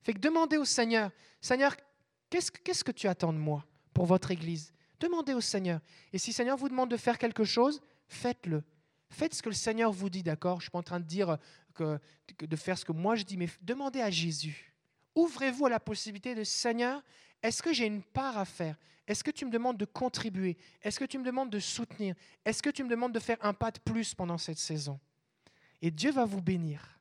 [0.01, 1.75] Fait que demandez au Seigneur, Seigneur,
[2.29, 4.71] Qu'est-ce, qu'est-ce que tu attends de moi pour votre Église?
[4.99, 5.79] Demandez au Seigneur.
[6.13, 8.63] Et si le Seigneur vous demande de faire quelque chose, faites-le.
[9.09, 10.55] Faites ce que le Seigneur vous dit, d'accord?
[10.55, 11.37] Je ne suis pas en train de dire
[11.77, 14.73] de faire ce que moi je dis, mais demandez à Jésus.
[15.15, 17.01] Ouvrez-vous à la possibilité de Seigneur,
[17.41, 18.75] est-ce que j'ai une part à faire?
[19.07, 20.57] Est-ce que tu me demandes de contribuer?
[20.81, 22.15] Est-ce que tu me demandes de soutenir?
[22.45, 24.99] Est-ce que tu me demandes de faire un pas de plus pendant cette saison?
[25.81, 26.99] Et Dieu va vous bénir.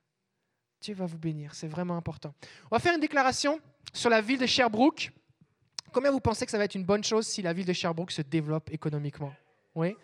[0.81, 2.33] Dieu va vous bénir, c'est vraiment important.
[2.71, 3.61] On va faire une déclaration
[3.93, 5.11] sur la ville de Sherbrooke.
[5.93, 8.11] Combien vous pensez que ça va être une bonne chose si la ville de Sherbrooke
[8.11, 9.33] se développe économiquement?
[9.75, 9.97] Oui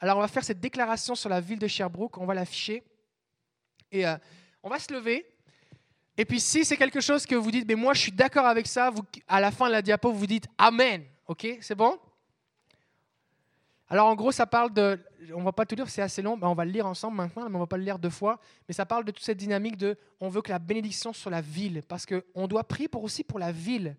[0.00, 2.82] Alors on va faire cette déclaration sur la ville de Sherbrooke, on va l'afficher.
[3.92, 4.16] Et euh,
[4.62, 5.26] on va se lever.
[6.16, 8.66] Et puis si c'est quelque chose que vous dites, mais moi je suis d'accord avec
[8.66, 8.92] ça,
[9.26, 11.04] à la fin de la diapo, vous dites Amen.
[11.26, 11.98] OK C'est bon?
[13.88, 15.00] Alors en gros, ça parle de,
[15.34, 17.56] on va pas tout lire, c'est assez long, on va le lire ensemble maintenant, mais
[17.56, 18.38] on va pas le lire deux fois.
[18.68, 21.40] Mais ça parle de toute cette dynamique de, on veut que la bénédiction soit la
[21.40, 23.96] ville, parce qu'on doit prier pour aussi pour la ville.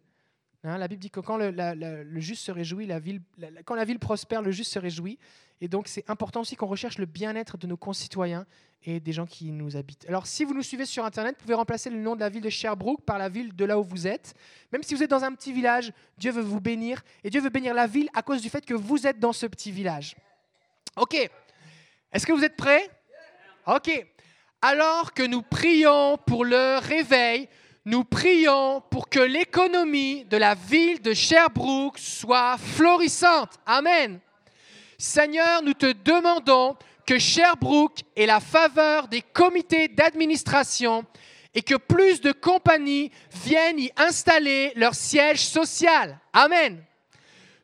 [0.63, 3.21] Hein, la Bible dit que quand le, juste se réjouit, la ville,
[3.65, 5.17] quand la ville prospère, le juste se réjouit.
[5.59, 8.45] Et donc, c'est important aussi qu'on recherche le bien-être de nos concitoyens
[8.83, 10.05] et des gens qui nous habitent.
[10.07, 12.41] Alors, si vous nous suivez sur Internet, vous pouvez remplacer le nom de la ville
[12.41, 14.33] de Sherbrooke par la ville de là où vous êtes.
[14.71, 17.03] Même si vous êtes dans un petit village, Dieu veut vous bénir.
[17.23, 19.45] Et Dieu veut bénir la ville à cause du fait que vous êtes dans ce
[19.45, 20.15] petit village.
[20.95, 21.15] OK.
[22.11, 22.89] Est-ce que vous êtes prêts?
[23.67, 24.05] OK.
[24.61, 27.49] Alors que nous prions pour le réveil,
[27.85, 33.53] nous prions pour que l'économie de la ville de Sherbrooke soit florissante.
[33.65, 34.19] Amen.
[34.97, 36.75] Seigneur, nous te demandons
[37.07, 41.03] que Sherbrooke ait la faveur des comités d'administration
[41.55, 43.11] et que plus de compagnies
[43.43, 46.19] viennent y installer leur siège social.
[46.33, 46.83] Amen.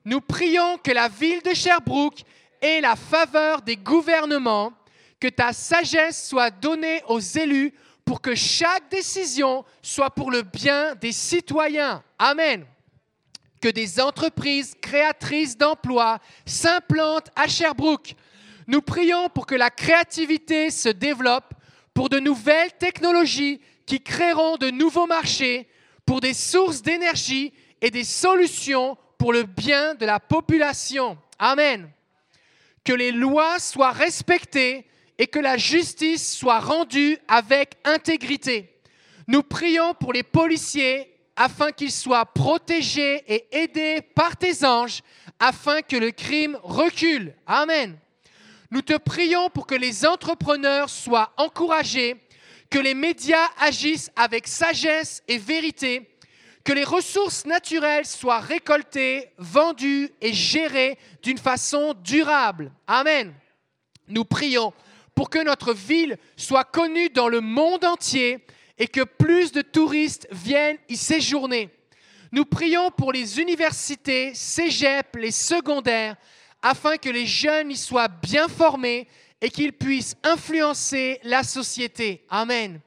[0.04, 2.24] Nous prions que la ville de Sherbrooke
[2.62, 4.74] ait la faveur des gouvernements,
[5.20, 7.74] que ta sagesse soit donnée aux élus
[8.08, 12.02] pour que chaque décision soit pour le bien des citoyens.
[12.18, 12.66] Amen.
[13.62, 18.16] Que des entreprises créatrices d'emplois s'implantent à Sherbrooke.
[18.66, 21.54] Nous prions pour que la créativité se développe,
[21.94, 25.68] pour de nouvelles technologies qui créeront de nouveaux marchés,
[26.06, 27.52] pour des sources d'énergie
[27.82, 31.18] et des solutions pour le bien de la population.
[31.40, 31.90] Amen.
[32.86, 34.86] Que les lois soient respectées
[35.18, 38.74] et que la justice soit rendue avec intégrité.
[39.28, 45.02] Nous prions pour les policiers afin qu'ils soient protégés et aidés par tes anges
[45.40, 47.36] afin que le crime recule.
[47.46, 47.98] Amen.
[48.72, 52.16] Nous te prions pour que les entrepreneurs soient encouragés,
[52.70, 56.10] que les médias agissent avec sagesse et vérité,
[56.64, 62.72] que les ressources naturelles soient récoltées, vendues et gérées d'une façon durable.
[62.88, 63.34] Amen.
[64.10, 64.74] Nous prions
[65.18, 68.46] pour que notre ville soit connue dans le monde entier
[68.78, 71.72] et que plus de touristes viennent y séjourner.
[72.32, 76.18] Nous prions pour les universités, cégeps, les secondaires,
[76.62, 79.08] afin que les jeunes y soient bien formés
[79.42, 82.24] et qu'ils puissent influencer la société.
[82.30, 82.80] Amen.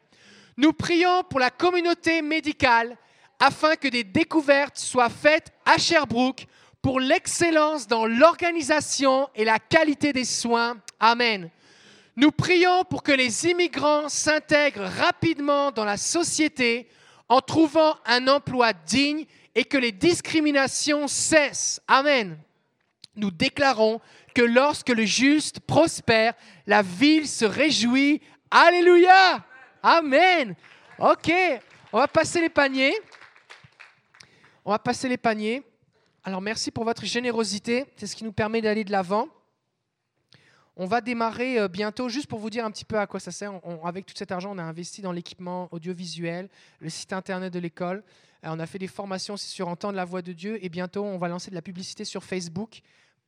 [0.56, 2.96] Nous prions pour la communauté médicale
[3.40, 6.46] afin que des découvertes soient faites à Sherbrooke
[6.80, 10.76] pour l'excellence dans l'organisation et la qualité des soins.
[11.00, 11.50] Amen.
[12.16, 16.88] Nous prions pour que les immigrants s'intègrent rapidement dans la société
[17.28, 21.80] en trouvant un emploi digne et que les discriminations cessent.
[21.86, 22.38] Amen.
[23.16, 24.00] Nous déclarons
[24.34, 26.34] que lorsque le juste prospère,
[26.66, 28.20] la ville se réjouit.
[28.50, 29.44] Alléluia.
[29.82, 30.54] Amen.
[30.98, 31.32] OK,
[31.92, 32.94] on va passer les paniers.
[34.64, 35.62] On va passer les paniers.
[36.22, 37.86] Alors merci pour votre générosité.
[37.96, 39.28] C'est ce qui nous permet d'aller de l'avant.
[40.76, 43.30] On va démarrer euh, bientôt, juste pour vous dire un petit peu à quoi ça
[43.30, 43.52] sert.
[43.84, 46.48] avec tout cet argent, on a investi dans l'équipement audiovisuel,
[46.78, 48.02] le site internet de l'école.
[48.44, 50.64] Euh, on a fait des formations sur Entendre la voix de Dieu.
[50.64, 52.82] Et bientôt, on va lancer de la publicité sur Facebook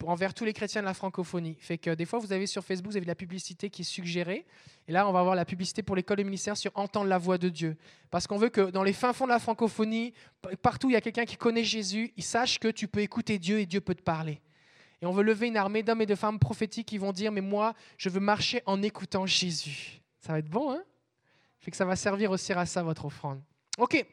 [0.05, 1.57] envers tous les chrétiens de la francophonie.
[1.61, 3.85] Fait que des fois, vous avez sur Facebook, vous avez de la publicité qui est
[3.85, 4.45] suggérée.
[4.89, 7.39] Et là, on va avoir la publicité pour l'école des ministères sur Entendre la voix
[7.39, 7.77] de Dieu.
[8.11, 10.13] Parce qu'on veut que dans les fins fonds de la francophonie,
[10.61, 13.61] partout il y a quelqu'un qui connaît Jésus, il sache que tu peux écouter Dieu
[13.61, 14.41] et Dieu peut te parler.
[15.03, 17.41] Et on veut lever une armée d'hommes et de femmes prophétiques qui vont dire, mais
[17.41, 20.01] moi, je veux marcher en écoutant Jésus.
[20.21, 20.83] Ça va être bon, hein?
[21.59, 23.41] Fait que ça va servir aussi à ça, votre offrande.
[23.79, 24.05] OK.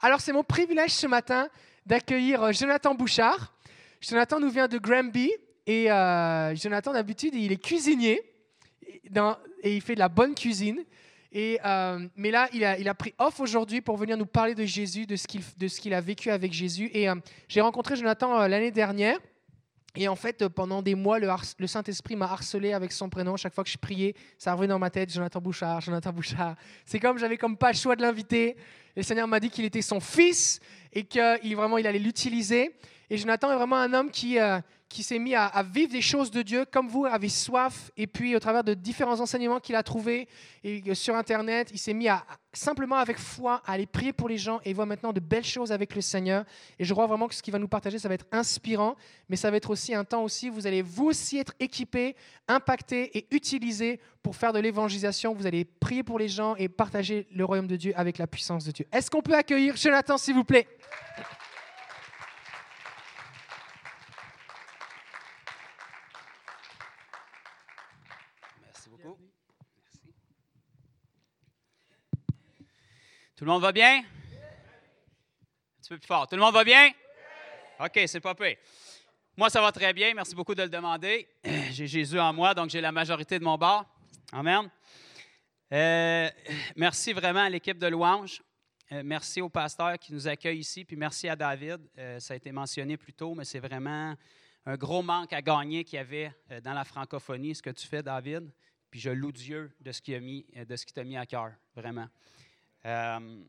[0.00, 1.48] Alors, c'est mon privilège ce matin
[1.84, 3.54] d'accueillir euh, Jonathan Bouchard.
[4.00, 5.30] Jonathan nous vient de Granby.
[5.66, 8.22] Et euh, Jonathan, d'habitude, il est cuisinier.
[9.62, 10.82] et il fait de la bonne cuisine.
[11.30, 15.06] Et, euh, mais là, il a, pris off aujourd'hui pour venir nous parler de Jésus,
[15.06, 16.90] de ce qu'il a vécu avec Jésus.
[16.94, 17.06] Et
[17.48, 19.18] j'ai rencontré Jonathan l'année dernière.
[19.94, 23.36] Et en fait, euh, pendant des mois, le, Saint-Esprit m'a harcelé avec son prénom.
[23.36, 26.56] Chaque fois que je priais, ça revenait dans ma tête, Jonathan Bouchard, Jonathan Bouchard.
[26.86, 28.56] C'est comme j'avais comme pas le choix de l'inviter.
[28.96, 30.60] Le Seigneur m'a dit qu'il était son fils
[30.92, 32.74] et qu'il vraiment il allait l'utiliser.
[33.10, 34.58] Et Jonathan est vraiment un homme qui, euh,
[34.92, 37.90] qui s'est mis à, vivre des choses de Dieu comme vous, avait soif.
[37.96, 40.28] Et puis, au travers de différents enseignements qu'il a trouvés
[40.64, 44.36] euh, sur Internet, il s'est mis à, simplement avec foi à aller prier pour les
[44.36, 46.44] gens et voit maintenant de belles choses avec le Seigneur.
[46.78, 48.96] Et je crois vraiment que ce qu'il va nous partager, ça va être inspirant,
[49.30, 52.14] mais ça va être aussi un temps aussi, vous allez vous aussi être équipés,
[52.46, 55.34] impactés et utilisés pour faire de l'évangélisation.
[55.34, 58.64] Vous allez prier pour les gens et partager le royaume de Dieu avec la puissance
[58.64, 58.86] de Dieu.
[58.92, 60.68] Est-ce qu'on peut accueillir Jonathan, s'il vous plaît
[68.60, 69.18] Merci beaucoup.
[69.76, 70.14] Merci.
[73.36, 73.98] Tout le monde va bien?
[73.98, 74.04] Un
[75.80, 76.28] petit peu plus fort.
[76.28, 76.90] Tout le monde va bien?
[77.80, 78.56] OK, c'est pas pire.
[79.36, 80.14] Moi, ça va très bien.
[80.14, 81.28] Merci beaucoup de le demander.
[81.70, 83.84] J'ai Jésus en moi, donc j'ai la majorité de mon bord.
[84.30, 84.70] Amen.
[85.72, 86.28] Euh,
[86.76, 88.42] merci vraiment à l'équipe de louange.
[88.92, 91.80] Euh, merci au pasteur qui nous accueille ici, puis merci à David.
[91.96, 94.14] Euh, ça a été mentionné plus tôt, mais c'est vraiment
[94.66, 96.30] un gros manque à gagner qu'il y avait
[96.62, 98.52] dans la francophonie, ce que tu fais, David.
[98.92, 101.16] Puis je loue Dieu de ce qu'il a mis, euh, de ce qu'il t'a mis
[101.16, 102.08] à cœur, vraiment.
[102.84, 103.42] Euh,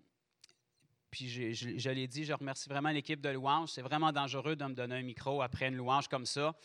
[1.12, 3.70] puis je, l'ai dit, je remercie vraiment l'équipe de louange.
[3.70, 6.56] C'est vraiment dangereux de me donner un micro après une louange comme ça.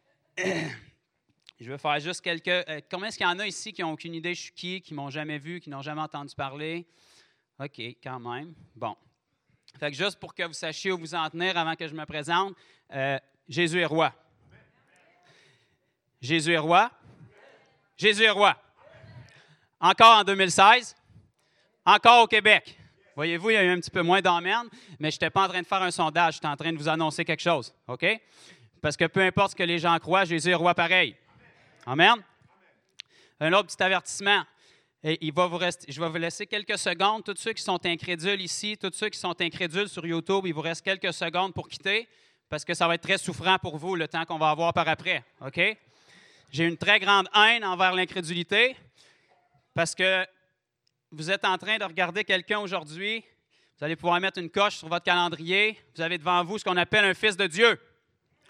[0.38, 2.46] je vais faire juste quelques.
[2.46, 4.80] euh, combien est-ce qu'il y en a ici qui n'ont aucune idée je suis qui,
[4.80, 6.86] qui m'ont jamais vu, qui n'ont jamais entendu parler?
[7.58, 8.54] OK, quand même.
[8.76, 8.96] Bon.
[9.76, 12.06] Fait que juste pour que vous sachiez où vous en tenir avant que je me
[12.06, 12.54] présente,
[12.92, 14.14] euh, Jésus est roi.
[16.20, 16.92] Jésus est roi.
[18.00, 18.56] Jésus est roi.
[19.78, 20.96] Encore en 2016.
[21.84, 22.78] Encore au Québec.
[23.14, 25.48] Voyez-vous, il y a eu un petit peu moins d'emmène, mais je n'étais pas en
[25.48, 27.74] train de faire un sondage, j'étais en train de vous annoncer quelque chose.
[27.88, 28.06] OK?
[28.80, 31.14] Parce que peu importe ce que les gens croient, Jésus est roi pareil.
[31.84, 32.14] Amen?
[33.38, 34.44] Un autre petit avertissement.
[35.02, 37.22] Il va vous rester, je vais vous laisser quelques secondes.
[37.22, 40.62] Tous ceux qui sont incrédules ici, tous ceux qui sont incrédules sur YouTube, il vous
[40.62, 42.08] reste quelques secondes pour quitter
[42.48, 44.88] parce que ça va être très souffrant pour vous le temps qu'on va avoir par
[44.88, 45.22] après.
[45.44, 45.60] OK?
[46.52, 48.76] J'ai une très grande haine envers l'incrédulité
[49.72, 50.26] parce que
[51.12, 53.24] vous êtes en train de regarder quelqu'un aujourd'hui.
[53.78, 55.78] Vous allez pouvoir mettre une coche sur votre calendrier.
[55.94, 57.80] Vous avez devant vous ce qu'on appelle un fils de Dieu.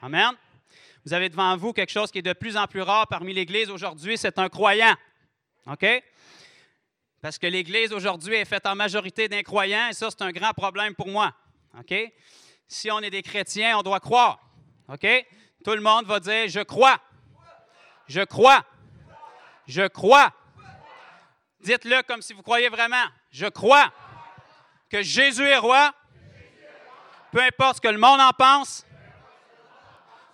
[0.01, 0.31] Amen.
[1.05, 3.68] Vous avez devant vous quelque chose qui est de plus en plus rare parmi l'Église
[3.68, 4.94] aujourd'hui, c'est un croyant.
[5.66, 5.86] OK?
[7.20, 10.94] Parce que l'Église aujourd'hui est faite en majorité d'incroyants et ça, c'est un grand problème
[10.94, 11.35] pour moi.
[11.78, 11.94] OK?
[12.66, 14.40] Si on est des chrétiens, on doit croire.
[14.89, 15.06] OK?
[15.62, 16.98] Tout le monde va dire Je crois.
[18.10, 18.64] Je crois.
[19.68, 20.32] Je crois.
[21.60, 23.04] Dites-le comme si vous croyez vraiment.
[23.30, 23.92] Je crois
[24.90, 25.94] que Jésus est roi.
[27.30, 28.84] Peu importe ce que le monde en pense.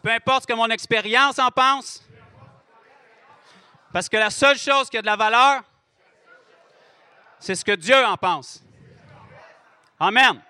[0.02, 2.02] Peu importe ce que mon expérience en pense.
[3.92, 5.62] Parce que la seule chose qui a de la valeur,
[7.38, 8.64] c'est ce que Dieu en pense.
[10.00, 10.42] Amen.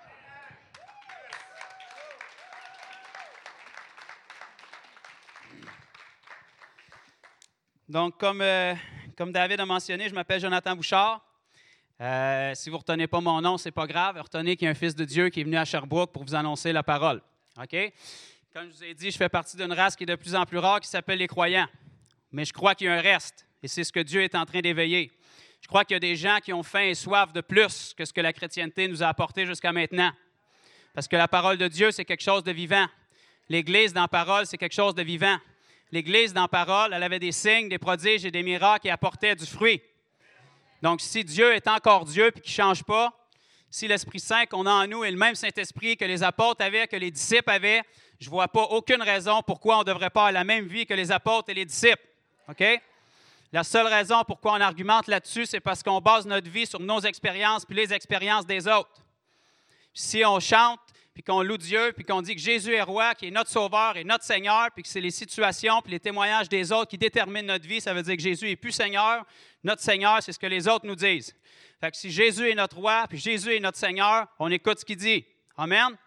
[7.89, 8.75] Donc, comme, euh,
[9.15, 11.25] comme David a mentionné, je m'appelle Jonathan Bouchard.
[12.01, 14.19] Euh, si vous ne retenez pas mon nom, ce n'est pas grave.
[14.21, 16.35] Retenez qu'il y a un fils de Dieu qui est venu à Sherbrooke pour vous
[16.35, 17.21] annoncer la parole.
[17.57, 17.93] OK?
[18.53, 20.45] Comme je vous ai dit, je fais partie d'une race qui est de plus en
[20.45, 21.67] plus rare qui s'appelle les croyants.
[22.33, 24.45] Mais je crois qu'il y a un reste, et c'est ce que Dieu est en
[24.45, 25.09] train d'éveiller.
[25.61, 28.03] Je crois qu'il y a des gens qui ont faim et soif de plus que
[28.03, 30.11] ce que la chrétienté nous a apporté jusqu'à maintenant.
[30.93, 32.87] Parce que la parole de Dieu, c'est quelque chose de vivant.
[33.47, 35.37] L'Église dans la parole, c'est quelque chose de vivant.
[35.91, 39.45] L'Église dans parole, elle avait des signes, des prodiges et des miracles et apportait du
[39.45, 39.81] fruit.
[40.81, 43.13] Donc, si Dieu est encore Dieu et qu'il ne change pas,
[43.69, 46.87] si l'Esprit Saint qu'on a en nous est le même Saint-Esprit que les apôtres avaient,
[46.87, 47.81] que les disciples avaient,
[48.19, 50.85] je ne vois pas aucune raison pourquoi on ne devrait pas avoir la même vie
[50.85, 52.03] que les apôtres et les disciples.
[52.49, 52.63] OK?
[53.53, 56.99] La seule raison pourquoi on argumente là-dessus, c'est parce qu'on base notre vie sur nos
[56.99, 58.89] expériences puis les expériences des autres.
[59.93, 60.79] Si on chante,
[61.17, 63.97] puis qu'on loue Dieu, puis qu'on dit que Jésus est roi, qui est notre sauveur
[63.97, 67.53] et notre Seigneur, puis que c'est les situations puis les témoignages des autres qui déterminent
[67.53, 69.25] notre vie, ça veut dire que Jésus est plus Seigneur.
[69.63, 71.35] Notre Seigneur, c'est ce que les autres nous disent.
[71.81, 74.85] Fait que si Jésus est notre roi, puis Jésus est notre Seigneur, on écoute ce
[74.85, 75.25] qu'il dit.
[75.57, 75.97] Amen.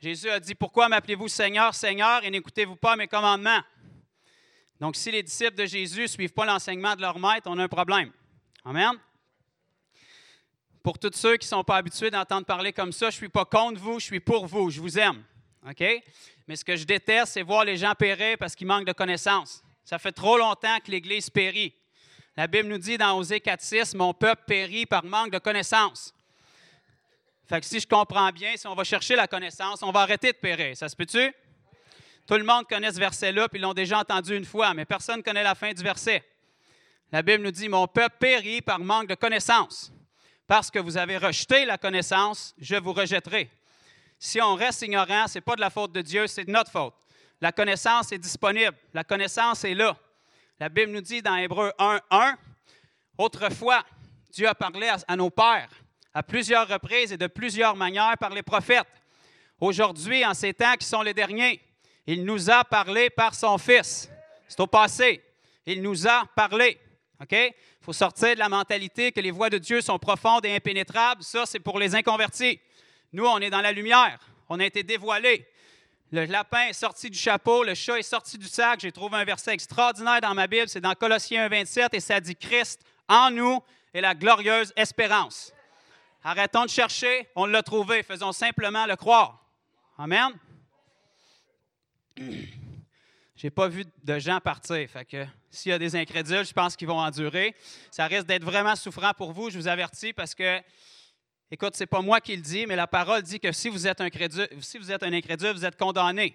[0.00, 3.62] Jésus a dit, pourquoi m'appelez-vous Seigneur, Seigneur, et n'écoutez-vous pas mes commandements?
[4.80, 7.62] Donc, si les disciples de Jésus ne suivent pas l'enseignement de leur maître, on a
[7.62, 8.10] un problème.
[8.64, 8.98] Amen.
[10.84, 13.28] Pour tous ceux qui ne sont pas habitués d'entendre parler comme ça, je ne suis
[13.30, 15.24] pas contre vous, je suis pour vous, je vous aime.
[15.66, 15.82] OK?
[16.46, 19.64] Mais ce que je déteste, c'est voir les gens périr parce qu'ils manquent de connaissances.
[19.82, 21.74] Ça fait trop longtemps que l'Église périt.
[22.36, 26.12] La Bible nous dit dans Osée 4.6, Mon peuple périt par manque de connaissances.
[27.46, 30.32] Fait que si je comprends bien, si on va chercher la connaissance, on va arrêter
[30.32, 30.76] de périr.
[30.76, 31.32] Ça se peut-tu?
[32.26, 35.16] Tout le monde connaît ce verset-là, puis ils l'ont déjà entendu une fois, mais personne
[35.16, 36.22] ne connaît la fin du verset.
[37.10, 39.90] La Bible nous dit, Mon peuple périt par manque de connaissance.
[40.46, 43.50] Parce que vous avez rejeté la connaissance, je vous rejetterai.
[44.18, 46.70] Si on reste ignorant, ce n'est pas de la faute de Dieu, c'est de notre
[46.70, 46.94] faute.
[47.40, 48.76] La connaissance est disponible.
[48.92, 49.96] La connaissance est là.
[50.60, 52.38] La Bible nous dit dans Hébreu 1, 1,
[53.18, 53.82] Autrefois,
[54.30, 55.68] Dieu a parlé à, à nos pères
[56.14, 58.86] à plusieurs reprises et de plusieurs manières par les prophètes.
[59.60, 61.60] Aujourd'hui, en ces temps qui sont les derniers,
[62.06, 64.08] il nous a parlé par son Fils.
[64.46, 65.22] C'est au passé.
[65.66, 66.78] Il nous a parlé.
[67.20, 67.32] OK?
[67.32, 71.22] Il faut sortir de la mentalité que les voies de Dieu sont profondes et impénétrables.
[71.22, 72.60] Ça, c'est pour les inconvertis.
[73.12, 74.18] Nous, on est dans la lumière.
[74.48, 75.46] On a été dévoilés.
[76.12, 78.80] Le lapin est sorti du chapeau, le chat est sorti du sac.
[78.80, 80.68] J'ai trouvé un verset extraordinaire dans ma Bible.
[80.68, 83.60] C'est dans Colossiens 1, 27 et ça dit Christ en nous
[83.92, 85.52] est la glorieuse espérance.
[86.22, 89.44] Arrêtons de chercher, on l'a trouvé, faisons simplement le croire.
[89.98, 90.32] Amen.
[93.44, 94.88] J'ai pas vu de gens partir.
[94.88, 97.54] Fait que s'il y a des incrédules, je pense qu'ils vont endurer.
[97.90, 100.62] Ça risque d'être vraiment souffrant pour vous, je vous avertis, parce que,
[101.50, 104.00] écoute, c'est pas moi qui le dis, mais la parole dit que si vous êtes
[104.00, 106.34] un, crédule, si vous êtes un incrédule, vous êtes condamné.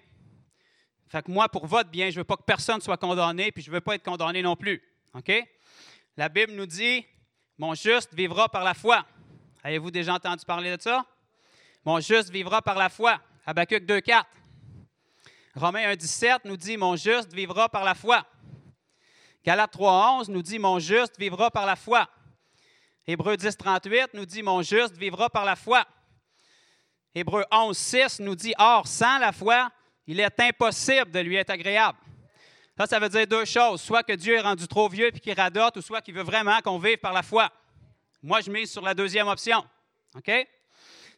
[1.08, 3.72] Fait que moi, pour votre bien, je veux pas que personne soit condamné, puis je
[3.72, 4.80] veux pas être condamné non plus.
[5.14, 5.32] OK?
[6.16, 7.04] La Bible nous dit,
[7.58, 9.04] mon juste vivra par la foi.
[9.64, 11.04] Avez-vous déjà entendu parler de ça?
[11.84, 13.20] Mon juste vivra par la foi.
[13.46, 14.22] Habakkuk 2.4.
[15.54, 18.24] Romains 1.17 nous dit, mon juste vivra par la foi.
[19.44, 22.08] Galates 3.11 nous dit, mon juste vivra par la foi.
[23.06, 25.84] Hébreux 10.38 nous dit, mon juste vivra par la foi.
[27.14, 29.70] Hébreux 11.6 nous dit, or, sans la foi,
[30.06, 31.98] il est impossible de lui être agréable.
[32.76, 33.80] Ça, ça veut dire deux choses.
[33.80, 36.60] Soit que Dieu est rendu trop vieux et qu'il radote, ou soit qu'il veut vraiment
[36.60, 37.50] qu'on vive par la foi.
[38.22, 39.64] Moi, je mise sur la deuxième option.
[40.14, 40.30] OK?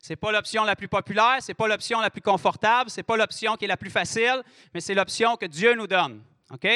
[0.03, 2.99] Ce n'est pas l'option la plus populaire, ce n'est pas l'option la plus confortable, ce
[2.99, 4.43] n'est pas l'option qui est la plus facile,
[4.75, 6.25] mais c'est l'option que Dieu nous donne.
[6.51, 6.67] OK?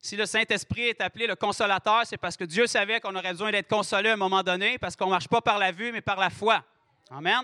[0.00, 3.52] Si le Saint-Esprit est appelé le consolateur, c'est parce que Dieu savait qu'on aurait besoin
[3.52, 6.00] d'être consolé à un moment donné, parce qu'on ne marche pas par la vue, mais
[6.00, 6.64] par la foi.
[7.08, 7.42] Amen?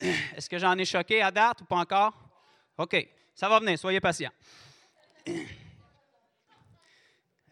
[0.00, 2.14] Est-ce que j'en ai choqué à date ou pas encore?
[2.78, 2.96] OK.
[3.34, 4.32] Ça va venir, soyez patients.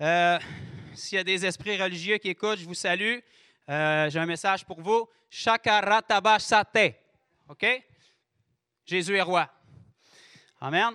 [0.01, 0.39] Euh,
[0.95, 3.19] S'il y a des esprits religieux qui écoutent, je vous salue.
[3.69, 5.07] Euh, J'ai un message pour vous.
[5.29, 6.97] Shakaratabasate.
[7.49, 7.67] OK?
[8.87, 9.51] Jésus est roi.
[10.59, 10.95] Amen.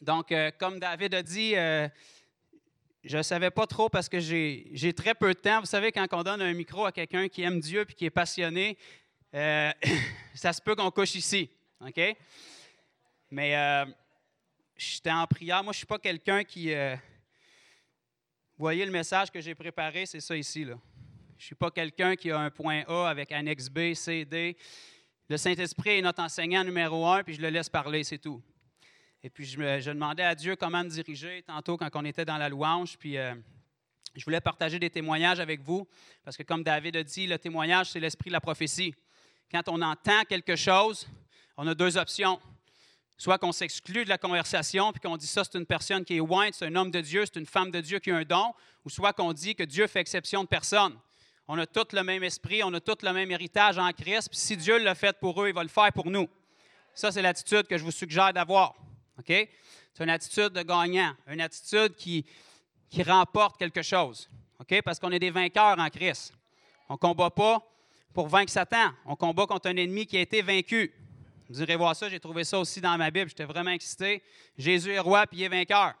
[0.00, 1.88] Donc, euh, comme David a dit, euh,
[3.04, 5.60] je ne savais pas trop parce que j'ai très peu de temps.
[5.60, 8.10] Vous savez, quand on donne un micro à quelqu'un qui aime Dieu et qui est
[8.10, 8.76] passionné,
[9.32, 11.48] ça se peut qu'on couche ici.
[11.80, 12.00] OK?
[13.30, 13.84] Mais
[14.76, 15.62] j'étais en prière.
[15.62, 16.72] Moi, je ne suis pas quelqu'un qui.
[18.56, 20.64] voyez le message que j'ai préparé, c'est ça ici.
[20.64, 20.74] Là.
[21.38, 24.56] Je ne suis pas quelqu'un qui a un point A avec annexe B, C, D.
[25.28, 28.42] Le Saint-Esprit est notre enseignant numéro un, puis je le laisse parler, c'est tout.
[29.22, 32.38] Et puis, je, me- demandais à Dieu comment me diriger tantôt quand on était dans
[32.38, 32.98] la louange.
[32.98, 33.36] Puis, euh,
[34.16, 35.86] je voulais partager des témoignages avec vous,
[36.24, 38.92] parce que comme David a dit, le témoignage, c'est l'esprit de la prophétie.
[39.48, 41.06] Quand on entend quelque chose,
[41.56, 42.40] on a deux options.
[43.16, 46.20] Soit qu'on s'exclut de la conversation, puis qu'on dit ça, c'est une personne qui est
[46.20, 48.52] ointe, c'est un homme de Dieu, c'est une femme de Dieu qui a un don,
[48.84, 50.98] ou soit qu'on dit que Dieu fait exception de personne.
[51.50, 54.38] On a tous le même esprit, on a tous le même héritage en Christ, puis
[54.38, 56.28] si Dieu l'a fait pour eux, il va le faire pour nous.
[56.92, 58.74] Ça, c'est l'attitude que je vous suggère d'avoir.
[59.18, 59.32] OK?
[59.94, 62.26] C'est une attitude de gagnant, une attitude qui,
[63.06, 64.28] remporte quelque chose.
[64.60, 64.82] OK?
[64.82, 66.34] Parce qu'on est des vainqueurs en Christ.
[66.86, 67.62] On ne combat pas
[68.12, 68.90] pour vaincre Satan.
[69.06, 70.92] On combat contre un ennemi qui a été vaincu.
[71.48, 73.30] Vous irez voir ça, j'ai trouvé ça aussi dans ma Bible.
[73.30, 74.22] J'étais vraiment excité.
[74.58, 75.94] Jésus est roi, puis il est vainqueur.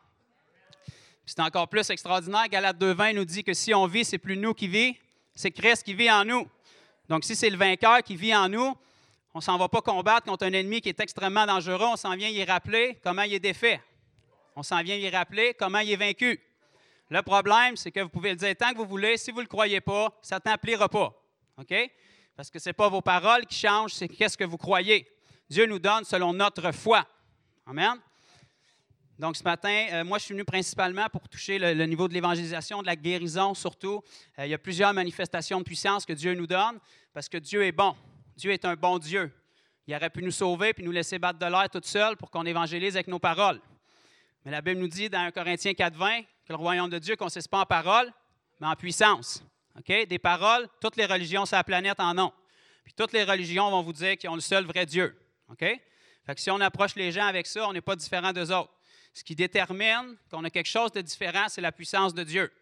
[1.24, 2.48] C'est encore plus extraordinaire.
[2.48, 4.96] Galate 2.20 nous dit que si on vit, c'est plus nous qui vit,
[5.38, 6.48] c'est Christ qui vit en nous.
[7.08, 8.76] Donc, si c'est le vainqueur qui vit en nous,
[9.32, 11.86] on ne s'en va pas combattre contre un ennemi qui est extrêmement dangereux.
[11.86, 13.80] On s'en vient y rappeler comment il est défait.
[14.56, 16.40] On s'en vient y rappeler comment il est vaincu.
[17.08, 19.16] Le problème, c'est que vous pouvez le dire tant que vous voulez.
[19.16, 21.14] Si vous ne le croyez pas, Satan ne pliera pas.
[21.56, 21.72] OK?
[22.34, 25.08] Parce que ce n'est pas vos paroles qui changent, c'est qu'est-ce que vous croyez.
[25.48, 27.06] Dieu nous donne selon notre foi.
[27.64, 27.94] Amen?
[29.18, 32.82] Donc, ce matin, euh, moi, je suis venu principalement pour toucher le, niveau de l'évangélisation,
[32.82, 34.00] de la guérison surtout.
[34.38, 36.78] Euh, il y a plusieurs manifestations de puissance que Dieu nous donne
[37.12, 37.96] parce que Dieu est bon.
[38.36, 39.32] Dieu est un bon Dieu.
[39.88, 42.46] Il aurait pu nous sauver puis nous laisser battre de l'air tout seul pour qu'on
[42.46, 43.60] évangélise avec nos paroles.
[44.44, 47.18] Mais la Bible nous dit dans 1 Corinthiens 4.20 que le royaume de Dieu ne
[47.18, 48.12] consiste pas en paroles,
[48.60, 49.42] mais en puissance.
[49.86, 52.32] Des paroles, toutes les religions sur la planète en ont.
[52.84, 55.16] Puis toutes les religions vont vous dire qu'ils ont le seul vrai Dieu.
[55.50, 55.60] OK?
[55.60, 58.72] Fait que si on approche les gens avec ça, on n'est pas différent d'eux autres.
[59.12, 62.52] Ce qui détermine qu'on a quelque chose de différent, c'est la puissance de Dieu.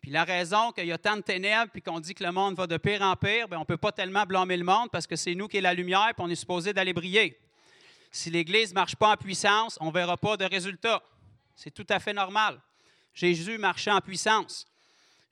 [0.00, 2.56] Puis la raison qu'il y a tant de ténèbres puis qu'on dit que le monde
[2.56, 5.06] va de pire en pire, bien, on ne peut pas tellement blâmer le monde parce
[5.06, 7.38] que c'est nous qui est la lumière puis on est supposé d'aller briller.
[8.12, 11.02] Si l'Église ne marche pas en puissance, on ne verra pas de résultat.
[11.56, 12.60] C'est tout à fait normal.
[13.14, 14.66] Jésus marchait en puissance.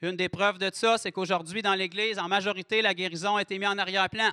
[0.01, 3.59] Une des preuves de ça, c'est qu'aujourd'hui, dans l'Église, en majorité, la guérison a été
[3.59, 4.33] mise en arrière-plan.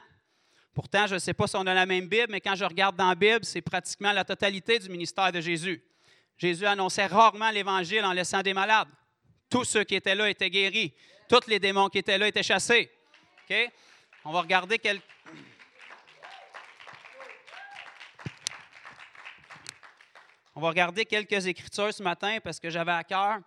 [0.74, 2.96] Pourtant, je ne sais pas si on a la même Bible, mais quand je regarde
[2.96, 5.84] dans la Bible, c'est pratiquement la totalité du ministère de Jésus.
[6.38, 8.88] Jésus annonçait rarement l'Évangile en laissant des malades.
[9.50, 10.94] Tous ceux qui étaient là étaient guéris.
[11.28, 12.90] Tous les démons qui étaient là étaient chassés.
[13.50, 13.72] OK?
[14.24, 14.80] On va regarder.
[20.56, 23.40] On va regarder quelques écritures ce matin parce que j'avais à cœur.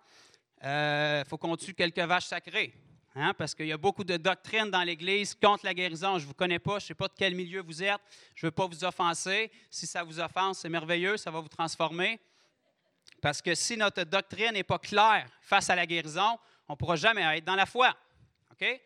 [0.61, 2.73] Il euh, faut qu'on tue quelques vaches sacrées.
[3.15, 6.17] Hein, parce qu'il y a beaucoup de doctrines dans l'Église contre la guérison.
[6.17, 8.01] Je ne vous connais pas, je ne sais pas de quel milieu vous êtes.
[8.33, 9.51] Je ne veux pas vous offenser.
[9.69, 12.19] Si ça vous offense, c'est merveilleux, ça va vous transformer.
[13.21, 16.95] Parce que si notre doctrine n'est pas claire face à la guérison, on ne pourra
[16.95, 17.95] jamais être dans la foi.
[18.51, 18.81] OK?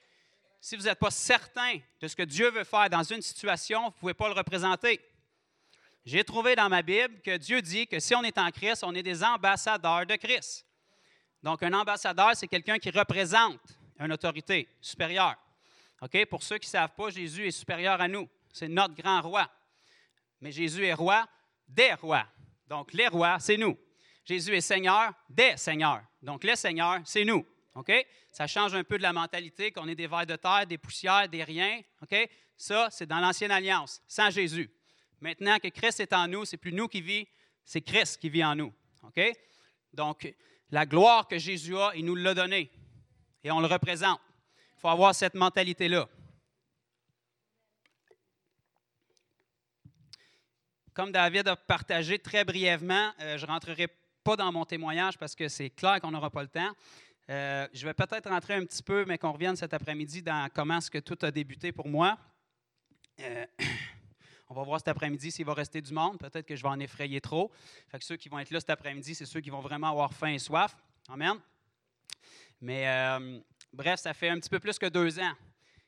[0.60, 3.88] Si vous n'êtes pas certain de ce que Dieu veut faire dans une situation, vous
[3.88, 5.00] ne pouvez pas le représenter.
[6.06, 8.94] J'ai trouvé dans ma Bible que Dieu dit que si on est en Christ, on
[8.94, 10.66] est des ambassadeurs de Christ.
[11.42, 13.60] Donc, un ambassadeur, c'est quelqu'un qui représente
[14.00, 15.36] une autorité supérieure.
[16.02, 16.26] OK?
[16.26, 18.30] Pour ceux qui ne savent pas, Jésus est supérieur à nous.
[18.54, 19.50] C'est notre grand roi.
[20.42, 21.28] Mais Jésus est roi
[21.68, 22.28] des rois.
[22.68, 23.78] Donc, les rois, c'est nous.
[24.26, 26.04] Jésus est Seigneur des seigneurs.
[26.22, 27.46] Donc, les seigneurs, c'est nous.
[27.76, 27.92] OK?
[28.32, 31.30] Ça change un peu de la mentalité qu'on est des vers de terre, des poussières,
[31.30, 31.82] des riens.
[32.02, 32.16] OK?
[32.56, 34.70] Ça, c'est dans l'Ancienne Alliance, sans Jésus.
[35.22, 37.28] Maintenant que Christ est en nous, c'est plus nous qui vit,
[37.64, 38.74] c'est Christ qui vit en nous.
[39.04, 39.22] OK?
[39.94, 40.32] Donc,
[40.70, 42.70] la gloire que Jésus a, il nous l'a donnée.
[43.48, 44.20] Et on le représente.
[44.76, 46.10] Il faut avoir cette mentalité-là.
[50.94, 53.88] Comme David a partagé très brièvement, euh, je ne rentrerai
[54.22, 56.74] pas dans mon témoignage parce que c'est clair qu'on n'aura pas le temps.
[57.30, 60.80] Euh, je vais peut-être rentrer un petit peu, mais qu'on revienne cet après-midi dans comment
[60.80, 62.18] est-ce que tout a débuté pour moi.
[63.22, 63.46] Euh,
[64.50, 66.18] on va voir cet après-midi s'il va rester du monde.
[66.18, 67.50] Peut-être que je vais en effrayer trop.
[68.02, 70.40] Ceux qui vont être là cet après-midi, c'est ceux qui vont vraiment avoir faim et
[70.40, 70.76] soif.
[71.08, 71.40] Amen.
[72.62, 73.40] Mais euh,
[73.72, 75.34] bref, ça fait un petit peu plus que deux ans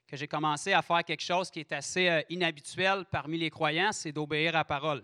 [0.07, 4.11] que j'ai commencé à faire quelque chose qui est assez inhabituel parmi les croyants, c'est
[4.11, 5.03] d'obéir à la parole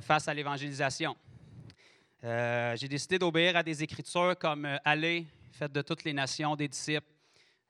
[0.00, 1.16] face à l'évangélisation.
[2.24, 6.56] Euh, j'ai décidé d'obéir à des écritures comme euh, Allez, faites de toutes les nations
[6.56, 7.06] des disciples.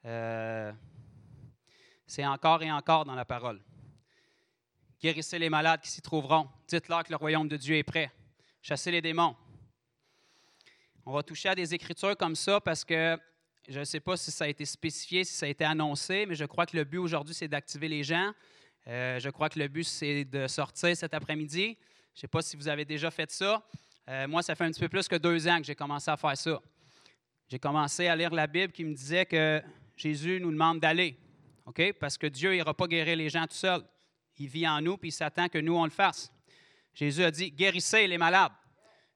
[0.05, 0.73] Euh,
[2.07, 3.61] c'est encore et encore dans la parole.
[5.01, 6.49] Guérissez les malades qui s'y trouveront.
[6.69, 8.11] Dites-leur que le royaume de Dieu est prêt.
[8.63, 9.37] Chassez les démons.
[11.09, 13.17] On va toucher à des écritures comme ça parce que
[13.69, 16.35] je ne sais pas si ça a été spécifié, si ça a été annoncé, mais
[16.35, 18.33] je crois que le but aujourd'hui, c'est d'activer les gens.
[18.87, 21.79] je crois que le but, c'est de sortir cet après-midi.
[22.13, 23.65] Je ne sais pas si vous avez déjà fait ça.
[24.09, 26.17] Euh, moi, ça fait un petit peu plus que deux ans que j'ai commencé à
[26.17, 26.61] faire ça.
[27.49, 29.63] J'ai commencé à lire la Bible qui me disait que
[29.97, 31.17] Jésus nous demande d'aller.
[31.67, 31.93] OK?
[32.01, 33.81] Parce que Dieu n'ira pas guérir les gens tout seul.
[34.39, 36.33] Il vit en nous, puis il s'attend que nous, on le fasse.
[36.93, 38.51] Jésus a dit guérissez les malades.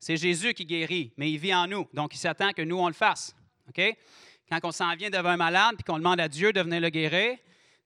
[0.01, 1.87] C'est Jésus qui guérit, mais il vit en nous.
[1.93, 3.37] Donc, il s'attend que nous, on le fasse.
[4.49, 6.89] Quand on s'en vient devant un malade puis qu'on demande à Dieu de venir le
[6.89, 7.39] guérir,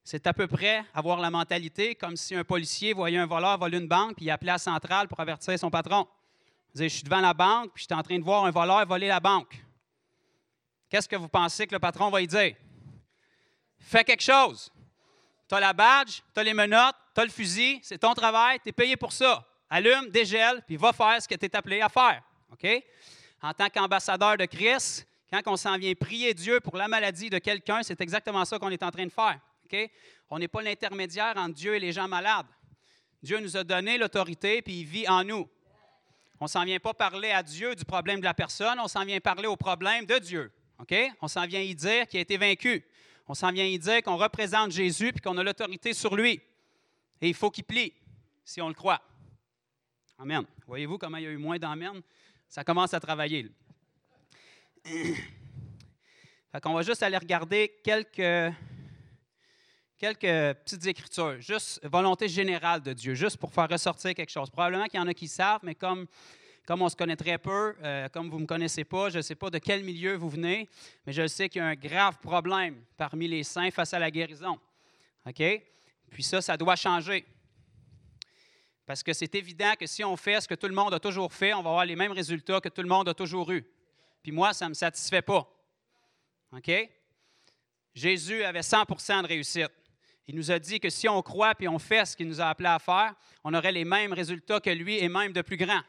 [0.03, 3.78] c'est à peu près avoir la mentalité comme si un policier voyait un voleur voler
[3.78, 6.07] une banque puis il appelait à la centrale pour avertir son patron
[6.74, 9.09] je suis devant la banque, puis je suis en train de voir un voleur voler
[9.09, 9.55] la banque.
[10.91, 12.55] Qu'est-ce que vous pensez que le patron va y dire?
[13.78, 14.73] Fais quelque chose.
[15.49, 18.59] Tu as la badge, tu as les menottes, tu as le fusil, c'est ton travail,
[18.61, 19.47] tu es payé pour ça.
[19.76, 22.22] Allume, dégèle, puis va faire ce que tu es appelé à faire.
[22.52, 22.64] OK?
[23.42, 27.38] En tant qu'ambassadeur de Christ, quand on s'en vient prier Dieu pour la maladie de
[27.38, 29.40] quelqu'un, c'est exactement ça qu'on est en train de faire.
[29.64, 29.90] OK?
[30.30, 32.46] On n'est pas l'intermédiaire entre Dieu et les gens malades.
[33.20, 35.48] Dieu nous a donné l'autorité, puis il vit en nous.
[36.38, 39.05] On ne s'en vient pas parler à Dieu du problème de la personne, on s'en
[39.05, 40.52] vient parler au problème de Dieu.
[40.78, 40.94] OK?
[41.20, 42.84] On s'en vient y dire qu'il a été vaincu.
[43.26, 46.40] On s'en vient y dire qu'on représente Jésus et qu'on a l'autorité sur lui.
[47.20, 47.92] Et il faut qu'il plie,
[48.44, 49.02] si on le croit.
[50.16, 50.45] Amen.
[50.66, 52.01] Voyez-vous comment il y a eu moins d'amen?
[52.49, 53.51] Ça commence à travailler.
[54.85, 55.20] fait
[56.62, 58.55] qu'on va juste aller regarder quelques
[59.97, 64.51] quelques petites écritures, juste volonté générale de Dieu, juste pour faire ressortir quelque chose.
[64.51, 66.07] Probablement qu'il y en a qui savent, mais comme,
[66.65, 69.23] comme on se connaît très peu, euh, comme vous ne me connaissez pas, je ne
[69.23, 70.69] sais pas de quel milieu vous venez,
[71.07, 74.11] mais je sais qu'il y a un grave problème parmi les saints face à la
[74.11, 74.61] guérison.
[75.27, 75.43] OK?
[76.11, 77.24] Puis ça, ça doit changer.
[78.86, 81.32] Parce que c'est évident que si on fait ce que tout le monde a toujours
[81.32, 83.65] fait, on va avoir les mêmes résultats que tout le monde a toujours eu.
[84.23, 85.51] Puis moi, ça ne me satisfait pas.
[86.52, 86.70] OK?
[87.94, 89.70] Jésus avait 100% de réussite.
[90.27, 92.47] Il nous a dit que si on croit et on fait ce qu'il nous a
[92.47, 95.82] appelé à faire, on aurait les mêmes résultats que lui et même de plus grands.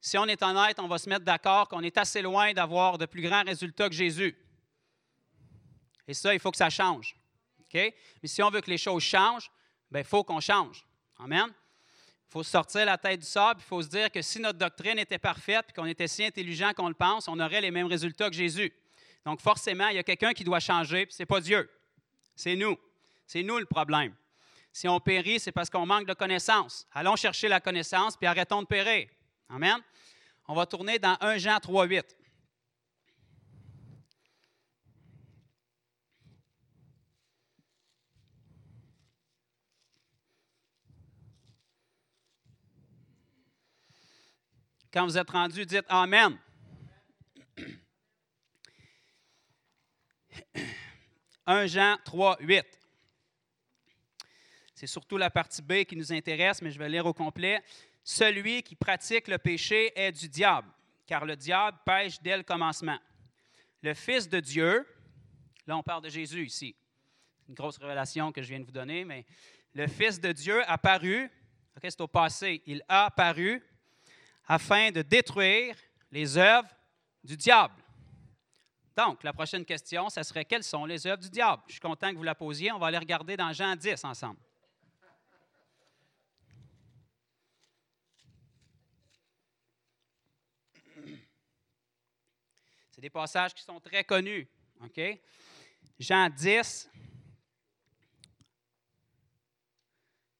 [0.00, 3.06] Si on est honnête, on va se mettre d'accord qu'on est assez loin d'avoir de
[3.06, 4.36] plus grands résultats que Jésus.
[6.06, 7.16] Et ça, il faut que ça change.
[7.74, 7.92] Mais
[8.24, 9.50] si on veut que les choses changent,
[9.90, 10.86] ben, il faut qu'on change.
[11.18, 11.52] Amen?
[12.28, 14.98] Il faut sortir la tête du sable, il faut se dire que si notre doctrine
[14.98, 18.36] était parfaite, qu'on était si intelligent qu'on le pense, on aurait les mêmes résultats que
[18.36, 18.72] Jésus.
[19.24, 21.70] Donc forcément, il y a quelqu'un qui doit changer, puis ce n'est pas Dieu.
[22.34, 22.76] C'est nous.
[23.26, 24.14] C'est nous le problème.
[24.72, 26.86] Si on périt, c'est parce qu'on manque de connaissance.
[26.92, 29.08] Allons chercher la connaissance, puis arrêtons de périr.
[29.48, 29.78] Amen?
[30.48, 32.16] On va tourner dans 1 Jean 3, 8.
[44.92, 46.38] Quand vous êtes rendu, dites Amen.
[51.46, 52.66] «1 Jean 3, 8.
[54.74, 57.62] C'est surtout la partie B qui nous intéresse, mais je vais lire au complet.
[58.02, 60.68] Celui qui pratique le péché est du diable,
[61.06, 62.98] car le diable pêche dès le commencement.
[63.80, 64.86] Le Fils de Dieu,
[65.66, 66.74] là on parle de Jésus ici,
[67.48, 69.24] une grosse révélation que je viens de vous donner, mais
[69.72, 71.30] le Fils de Dieu a paru,
[71.80, 73.62] c'est au passé, il a apparu
[74.46, 75.76] afin de détruire
[76.10, 76.68] les œuvres
[77.22, 77.74] du diable.
[78.96, 81.62] Donc, la prochaine question, ce serait quelles sont les œuvres du diable?
[81.66, 82.72] Je suis content que vous la posiez.
[82.72, 84.38] On va aller regarder dans Jean 10 ensemble.
[92.90, 94.48] C'est des passages qui sont très connus.
[94.82, 95.00] OK?
[95.98, 96.88] Jean 10,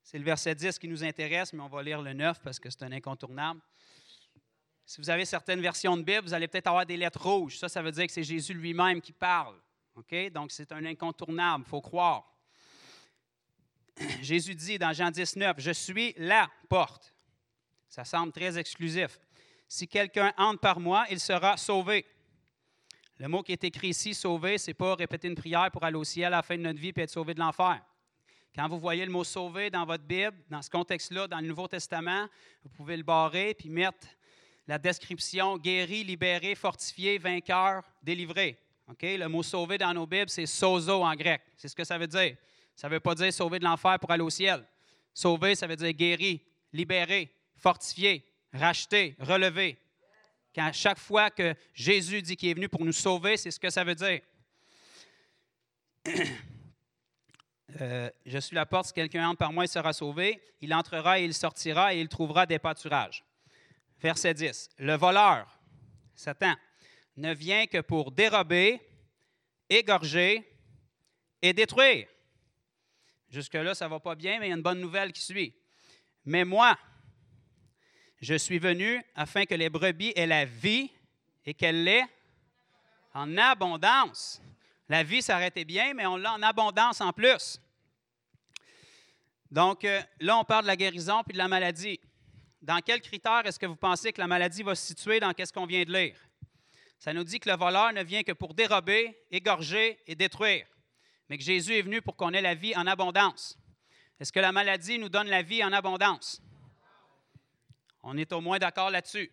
[0.03, 2.71] c'est le verset 10 qui nous intéresse, mais on va lire le 9 parce que
[2.71, 3.61] c'est un incontournable.
[4.87, 7.59] Si vous avez certaines versions de Bible, vous allez peut-être avoir des lettres rouges.
[7.59, 9.57] Ça, ça veut dire que c'est Jésus lui-même qui parle.
[10.33, 12.33] Donc, c'est un incontournable, il faut croire.
[14.23, 17.13] Jésus dit dans Jean 19, Je suis la porte.
[17.89, 19.19] Ça semble très exclusif.
[19.67, 22.07] Si quelqu'un entre par moi, il sera sauvé.
[23.19, 25.97] Le mot qui est écrit ici, sauvé, ce n'est pas répéter une prière pour aller
[25.97, 27.83] au ciel à la fin de notre vie et être sauvé de l'enfer.
[28.55, 31.67] Quand vous voyez le mot sauvé dans votre Bible, dans ce contexte-là, dans le Nouveau
[31.67, 32.29] Testament,
[32.63, 34.07] vous pouvez le barrer puis mettre
[34.67, 38.59] la description guéri, libéré, fortifié, vainqueur, délivré.
[39.03, 41.43] Le mot sauvé dans nos Bibles, c'est sozo en grec.
[41.57, 42.37] C'est ce que ça veut dire.
[42.75, 44.65] Ça ne veut pas dire sauver de l'enfer pour aller au ciel.
[45.15, 49.79] Sauver, ça veut dire guéri, libéré, fortifié, racheté, relevé.
[50.55, 53.71] Quand chaque fois que Jésus dit qu'il est venu pour nous sauver, c'est ce que
[53.71, 54.21] ça veut dire.
[57.81, 60.41] Euh, je suis la porte, si quelqu'un entre par moi, il sera sauvé.
[60.61, 63.25] Il entrera et il sortira et il trouvera des pâturages
[64.01, 64.71] verset 10.
[64.79, 65.59] Le voleur,
[66.15, 66.55] Satan,
[67.17, 68.81] ne vient que pour dérober,
[69.69, 70.47] égorger
[71.43, 72.09] et détruire.
[73.29, 75.55] Jusque-là, ça ne va pas bien, mais il y a une bonne nouvelle qui suit.
[76.25, 76.79] Mais moi,
[78.21, 80.91] je suis venu afin que les brebis aient la vie
[81.45, 82.05] et qu'elle l'ait
[83.15, 84.41] en abondance.
[84.89, 87.61] La vie s'arrêtait bien, mais on l'a en abondance en plus.
[89.51, 92.01] Donc euh, là, on parle de la guérison puis de la maladie.
[92.63, 95.53] Dans quels critères est-ce que vous pensez que la maladie va se situer dans ce
[95.53, 96.17] qu'on vient de lire?
[96.99, 100.67] Ça nous dit que le voleur ne vient que pour dérober, égorger et détruire,
[101.29, 103.59] mais que Jésus est venu pour qu'on ait la vie en abondance.
[104.19, 106.41] Est-ce que la maladie nous donne la vie en abondance?
[108.03, 109.31] On est au moins d'accord là-dessus.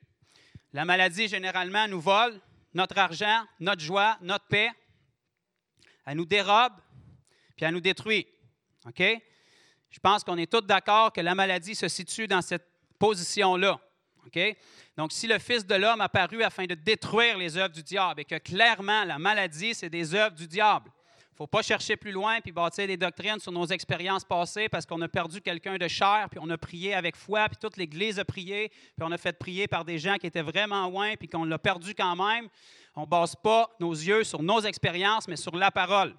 [0.74, 2.40] La maladie, généralement, nous vole
[2.74, 4.72] notre argent, notre joie, notre paix.
[6.06, 6.74] Elle nous dérobe,
[7.56, 8.28] puis elle nous détruit.
[8.86, 9.02] OK?
[9.90, 12.73] Je pense qu'on est tous d'accord que la maladie se situe dans cette
[13.04, 13.78] position-là.
[14.26, 14.40] OK?
[14.96, 18.22] Donc, si le Fils de l'homme a paru afin de détruire les œuvres du diable
[18.22, 21.98] et que clairement la maladie, c'est des œuvres du diable, il ne faut pas chercher
[21.98, 25.78] plus loin puis bâtir des doctrines sur nos expériences passées parce qu'on a perdu quelqu'un
[25.78, 29.12] de cher, puis on a prié avec foi, puis toute l'Église a prié, puis on
[29.12, 32.16] a fait prier par des gens qui étaient vraiment loin, puis qu'on l'a perdu quand
[32.16, 32.48] même.
[32.96, 36.16] On ne base pas nos yeux sur nos expériences, mais sur la parole.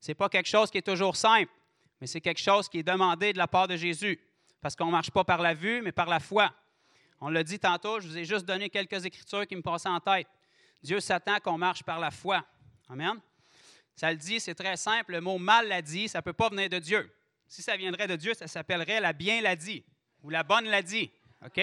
[0.00, 1.50] Ce n'est pas quelque chose qui est toujours simple,
[1.98, 4.20] mais c'est quelque chose qui est demandé de la part de Jésus
[4.64, 6.50] parce qu'on ne marche pas par la vue, mais par la foi.
[7.20, 10.00] On l'a dit tantôt, je vous ai juste donné quelques écritures qui me passaient en
[10.00, 10.26] tête.
[10.82, 12.42] Dieu s'attend qu'on marche par la foi.
[12.88, 13.20] Amen.
[13.94, 15.12] Ça le dit, c'est très simple.
[15.12, 17.14] Le mot mal l'a dit, ça ne peut pas venir de Dieu.
[17.46, 19.84] Si ça viendrait de Dieu, ça s'appellerait la bien l'a dit
[20.22, 21.10] ou la bonne l'a dit.
[21.44, 21.60] OK?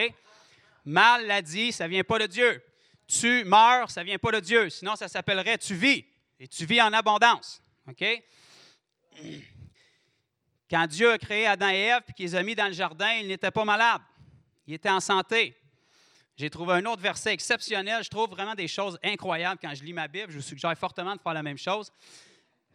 [0.85, 2.63] Mal l'a dit, ça ne vient pas de Dieu.
[3.07, 4.69] Tu meurs, ça ne vient pas de Dieu.
[4.69, 6.05] Sinon, ça s'appellerait tu vis.
[6.39, 7.63] Et tu vis en abondance.
[7.87, 8.05] OK?
[10.71, 13.11] Quand Dieu a créé Adam et Ève et qu'il les a mis dans le jardin,
[13.15, 14.01] ils n'étaient pas malades.
[14.65, 15.53] Ils étaient en santé.
[16.37, 18.01] J'ai trouvé un autre verset exceptionnel.
[18.05, 20.31] Je trouve vraiment des choses incroyables quand je lis ma Bible.
[20.31, 21.91] Je vous suggère fortement de faire la même chose.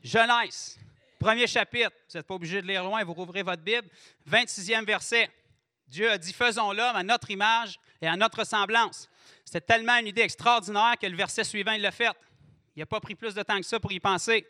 [0.05, 0.78] Genèse,
[1.18, 1.90] premier chapitre.
[2.10, 3.89] Vous n'êtes pas obligé de lire loin, vous rouvrez votre Bible.
[4.31, 5.31] 26e verset.
[5.89, 9.09] Dieu a dit Faisons l'homme à notre image et à notre ressemblance.
[9.43, 12.10] C'était tellement une idée extraordinaire que le verset suivant, il l'a fait.
[12.77, 14.47] Il n'a pas pris plus de temps que ça pour y penser.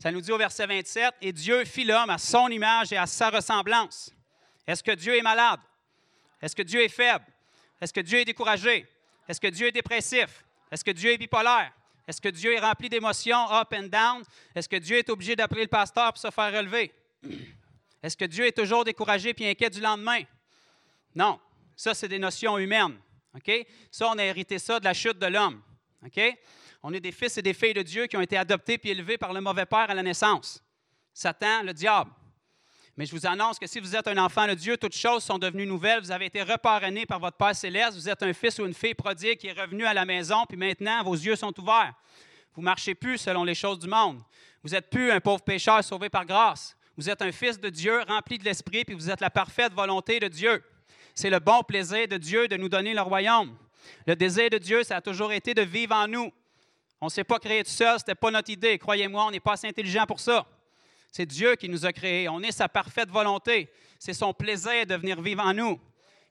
[0.00, 3.06] Ça nous dit au verset 27, Et Dieu fit l'homme à son image et à
[3.06, 4.10] sa ressemblance.
[4.66, 5.60] Est-ce que Dieu est malade?
[6.40, 7.26] Est-ce que Dieu est faible?
[7.78, 8.86] Est-ce que Dieu est découragé?
[9.28, 10.42] Est-ce que Dieu est dépressif?
[10.70, 11.70] Est-ce que Dieu est bipolaire?
[12.08, 14.22] Est-ce que Dieu est rempli d'émotions up and down?
[14.54, 16.94] Est-ce que Dieu est obligé d'appeler le pasteur pour se faire relever?
[18.02, 20.22] Est-ce que Dieu est toujours découragé puis inquiet du lendemain?
[21.14, 21.38] Non.
[21.76, 22.98] Ça, c'est des notions humaines.
[23.36, 23.66] OK?
[23.90, 25.60] Ça, on a hérité ça de la chute de l'homme.
[26.06, 26.18] OK?
[26.82, 29.18] On est des fils et des filles de Dieu qui ont été adoptés puis élevés
[29.18, 30.62] par le mauvais père à la naissance.
[31.12, 32.10] Satan, le diable.
[32.96, 35.38] Mais je vous annonce que si vous êtes un enfant de Dieu, toutes choses sont
[35.38, 36.00] devenues nouvelles.
[36.00, 37.94] Vous avez été reparrainé par votre Père céleste.
[37.94, 40.58] Vous êtes un fils ou une fille prodigue qui est revenu à la maison, puis
[40.58, 41.94] maintenant, vos yeux sont ouverts.
[42.54, 44.20] Vous ne marchez plus selon les choses du monde.
[44.62, 46.76] Vous n'êtes plus un pauvre pécheur sauvé par grâce.
[46.96, 50.20] Vous êtes un fils de Dieu rempli de l'Esprit, puis vous êtes la parfaite volonté
[50.20, 50.62] de Dieu.
[51.14, 53.56] C'est le bon plaisir de Dieu de nous donner le royaume.
[54.06, 56.30] Le désir de Dieu, ça a toujours été de vivre en nous.
[57.00, 58.78] On ne s'est pas créé tout seul, ce n'était pas notre idée.
[58.78, 60.46] Croyez-moi, on n'est pas assez intelligent pour ça.
[61.10, 62.28] C'est Dieu qui nous a créés.
[62.28, 63.70] On est sa parfaite volonté.
[63.98, 65.80] C'est son plaisir de venir vivre en nous.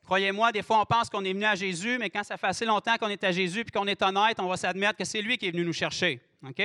[0.04, 2.66] Croyez-moi, des fois, on pense qu'on est venu à Jésus, mais quand ça fait assez
[2.66, 5.38] longtemps qu'on est à Jésus puis qu'on est honnête, on va s'admettre que c'est lui
[5.38, 6.20] qui est venu nous chercher.
[6.48, 6.62] OK?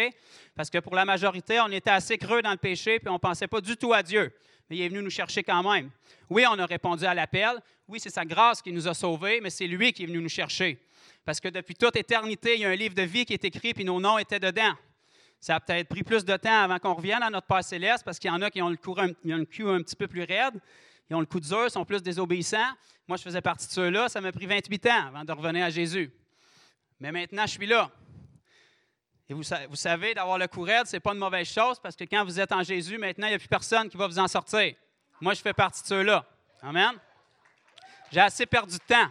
[0.54, 3.18] Parce que pour la majorité, on était assez creux dans le péché puis on ne
[3.18, 4.32] pensait pas du tout à Dieu.
[4.70, 5.90] Mais il est venu nous chercher quand même.
[6.30, 7.60] Oui, on a répondu à l'appel.
[7.86, 10.28] Oui, c'est sa grâce qui nous a sauvés, mais c'est lui qui est venu nous
[10.28, 10.78] chercher.
[11.24, 13.74] Parce que depuis toute éternité, il y a un livre de vie qui est écrit
[13.74, 14.74] puis nos noms étaient dedans.
[15.40, 18.18] Ça a peut-être pris plus de temps avant qu'on revienne à notre Père céleste parce
[18.18, 20.60] qu'il y en a qui ont le, cou un, un petit peu plus raide.
[21.10, 22.72] Ils ont le coup dur, sont plus désobéissants.
[23.06, 24.08] Moi, je faisais partie de ceux-là.
[24.08, 26.10] Ça m'a pris 28 ans avant de revenir à Jésus.
[26.98, 27.90] Mais maintenant, je suis là.
[29.28, 31.96] Et vous, vous savez, d'avoir le coup raide, ce n'est pas une mauvaise chose parce
[31.96, 34.18] que quand vous êtes en Jésus, maintenant, il n'y a plus personne qui va vous
[34.18, 34.74] en sortir.
[35.20, 36.24] Moi, je fais partie de ceux-là.
[36.62, 36.92] Amen.
[38.10, 39.10] J'ai assez perdu de temps.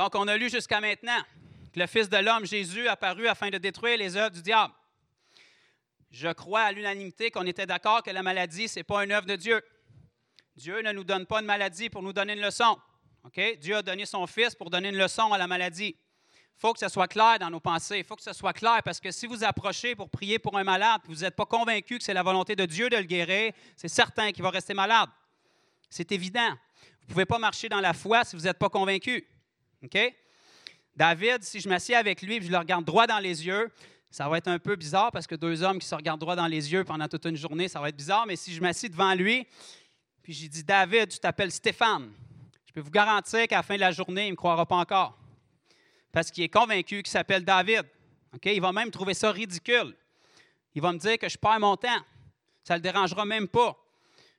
[0.00, 1.20] Donc, on a lu jusqu'à maintenant
[1.74, 4.72] que le Fils de l'homme, Jésus, apparu afin de détruire les œuvres du diable.
[6.10, 9.26] Je crois à l'unanimité qu'on était d'accord que la maladie, ce n'est pas une œuvre
[9.26, 9.62] de Dieu.
[10.56, 12.78] Dieu ne nous donne pas une maladie pour nous donner une leçon.
[13.60, 15.94] Dieu a donné son Fils pour donner une leçon à la maladie.
[15.94, 17.98] Il faut que ce soit clair dans nos pensées.
[17.98, 20.64] Il faut que ce soit clair parce que si vous approchez pour prier pour un
[20.64, 23.88] malade vous n'êtes pas convaincu que c'est la volonté de Dieu de le guérir, c'est
[23.88, 25.10] certain qu'il va rester malade.
[25.90, 26.52] C'est évident.
[27.02, 29.26] Vous ne pouvez pas marcher dans la foi si vous n'êtes pas convaincu.
[29.84, 29.98] OK?
[30.96, 33.70] David, si je m'assieds avec lui et je le regarde droit dans les yeux,
[34.10, 36.46] ça va être un peu bizarre parce que deux hommes qui se regardent droit dans
[36.46, 39.14] les yeux pendant toute une journée, ça va être bizarre, mais si je m'assieds devant
[39.14, 39.46] lui,
[40.22, 42.12] puis j'ai dit David, tu t'appelles Stéphane,
[42.66, 44.76] je peux vous garantir qu'à la fin de la journée, il ne me croira pas
[44.76, 45.16] encore.
[46.12, 47.84] Parce qu'il est convaincu qu'il s'appelle David.
[48.34, 48.46] OK?
[48.46, 49.96] Il va même trouver ça ridicule.
[50.74, 52.00] Il va me dire que je perds mon temps.
[52.62, 53.76] Ça ne le dérangera même pas.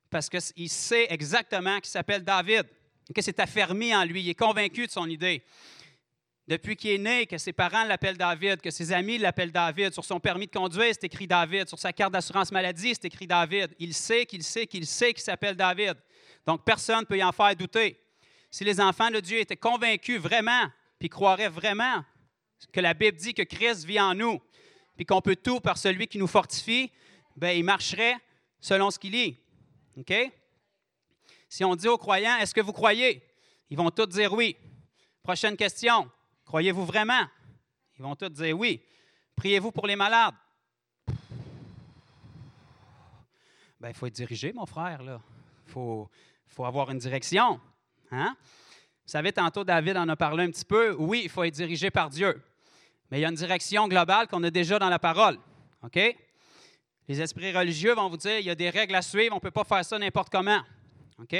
[0.09, 2.67] Parce qu'il sait exactement qu'il s'appelle David
[3.13, 4.21] que c'est affermi en lui.
[4.21, 5.43] Il est convaincu de son idée.
[6.47, 10.03] Depuis qu'il est né, que ses parents l'appellent David, que ses amis l'appellent David, sur
[10.03, 13.73] son permis de conduire, c'est écrit David, sur sa carte d'assurance maladie, c'est écrit David.
[13.79, 15.95] Il sait qu'il sait qu'il sait qu'il s'appelle David.
[16.45, 17.99] Donc, personne ne peut y en faire douter.
[18.49, 20.67] Si les enfants de Dieu étaient convaincus vraiment,
[20.99, 22.03] puis croiraient vraiment
[22.73, 24.41] que la Bible dit que Christ vit en nous,
[24.95, 26.91] puis qu'on peut tout par celui qui nous fortifie,
[27.37, 28.17] bien, ils marcheraient
[28.59, 29.37] selon ce qu'il est.
[29.97, 30.13] OK?
[31.51, 33.21] Si on dit aux croyants, est-ce que vous croyez?
[33.69, 34.55] Ils vont tous dire oui.
[35.21, 36.09] Prochaine question.
[36.45, 37.27] Croyez-vous vraiment?
[37.99, 38.81] Ils vont tous dire oui.
[39.35, 40.33] Priez-vous pour les malades?
[43.81, 45.01] Ben, il faut être dirigé, mon frère.
[45.01, 46.09] Il faut,
[46.47, 47.59] faut avoir une direction.
[48.11, 48.33] Hein?
[49.05, 50.95] Vous savez, tantôt, David en a parlé un petit peu.
[50.97, 52.41] Oui, il faut être dirigé par Dieu.
[53.09, 55.37] Mais il y a une direction globale qu'on a déjà dans la parole.
[55.83, 55.99] OK?
[57.09, 59.41] Les esprits religieux vont vous dire il y a des règles à suivre, on ne
[59.41, 60.61] peut pas faire ça n'importe comment.
[61.21, 61.35] OK?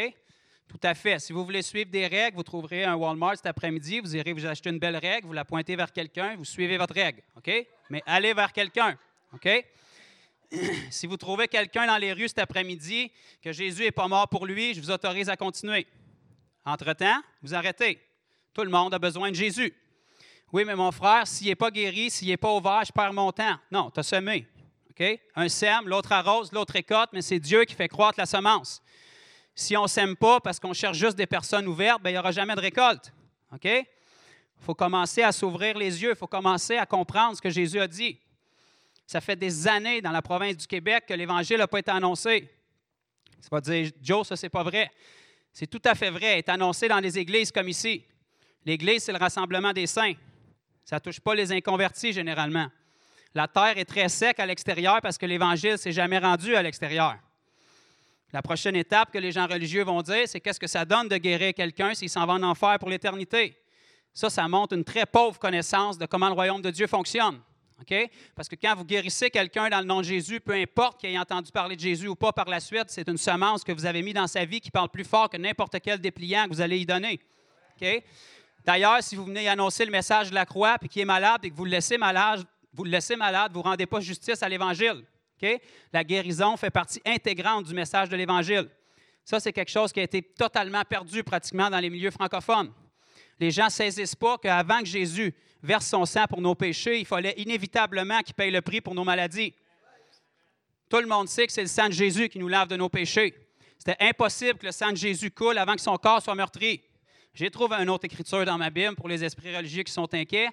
[0.68, 1.20] Tout à fait.
[1.20, 4.46] Si vous voulez suivre des règles, vous trouverez un Walmart cet après-midi, vous irez vous
[4.46, 7.22] acheter une belle règle, vous la pointez vers quelqu'un, vous suivez votre règle.
[7.36, 7.52] OK?
[7.90, 8.98] Mais allez vers quelqu'un.
[9.34, 9.50] OK?
[10.90, 14.46] si vous trouvez quelqu'un dans les rues cet après-midi, que Jésus n'est pas mort pour
[14.46, 15.88] lui, je vous autorise à continuer.
[16.64, 18.00] Entre-temps, vous arrêtez.
[18.54, 19.74] Tout le monde a besoin de Jésus.
[20.54, 23.32] Oui, mais mon frère, s'il n'est pas guéri, s'il n'est pas ouvert, je perds mon
[23.32, 23.58] temps.
[23.72, 24.46] Non, tu as semé.
[24.90, 25.20] OK?
[25.36, 28.82] Un sème, l'autre arrose, l'autre écoute, mais c'est Dieu qui fait croître la semence.
[29.54, 32.20] Si on ne s'aime pas parce qu'on cherche juste des personnes ouvertes, ben, il n'y
[32.20, 33.14] aura jamais de récolte.
[33.54, 33.66] OK?
[33.66, 33.86] Il
[34.66, 37.88] faut commencer à s'ouvrir les yeux, il faut commencer à comprendre ce que Jésus a
[37.88, 38.20] dit.
[39.06, 42.50] Ça fait des années dans la province du Québec que l'Évangile n'a pas été annoncé.
[43.42, 44.90] Ça va dire, Joe, ça, c'est pas vrai.
[45.52, 46.36] C'est tout à fait vrai.
[46.36, 48.06] Il est annoncé dans les églises comme ici.
[48.66, 50.14] L'Église, c'est le rassemblement des saints.
[50.86, 52.68] Ça ne touche pas les inconvertis généralement.
[53.34, 56.62] La terre est très sec à l'extérieur parce que l'Évangile ne s'est jamais rendu à
[56.62, 57.18] l'extérieur.
[58.34, 61.18] La prochaine étape que les gens religieux vont dire, c'est qu'est-ce que ça donne de
[61.18, 63.58] guérir quelqu'un s'il s'en va en enfer pour l'éternité?
[64.14, 67.42] Ça, ça montre une très pauvre connaissance de comment le royaume de Dieu fonctionne.
[68.36, 71.18] Parce que quand vous guérissez quelqu'un dans le nom de Jésus, peu importe qu'il ait
[71.18, 74.02] entendu parler de Jésus ou pas par la suite, c'est une semence que vous avez
[74.02, 76.78] mis dans sa vie qui parle plus fort que n'importe quel dépliant que vous allez
[76.78, 77.20] y donner.
[78.64, 81.50] D'ailleurs, si vous venez annoncer le message de la croix puis qu'il est malade et
[81.50, 85.04] que vous laissez malade, vous le laissez malade, vous ne rendez pas justice à l'Évangile.
[85.92, 88.70] La guérison fait partie intégrante du message de l'Évangile.
[89.24, 92.72] Ça, c'est quelque chose qui a été totalement perdu pratiquement dans les milieux francophones.
[93.40, 97.06] Les gens ne saisissent pas qu'avant que Jésus verse son sang pour nos péchés, il
[97.06, 99.54] fallait inévitablement qu'il paye le prix pour nos maladies.
[100.90, 102.90] Tout le monde sait que c'est le sang de Jésus qui nous lave de nos
[102.90, 103.34] péchés.
[103.78, 106.82] C'était impossible que le sang de Jésus coule avant que son corps soit meurtri.
[107.34, 110.50] J'ai trouvé une autre écriture dans ma Bible pour les esprits religieux qui sont inquiets.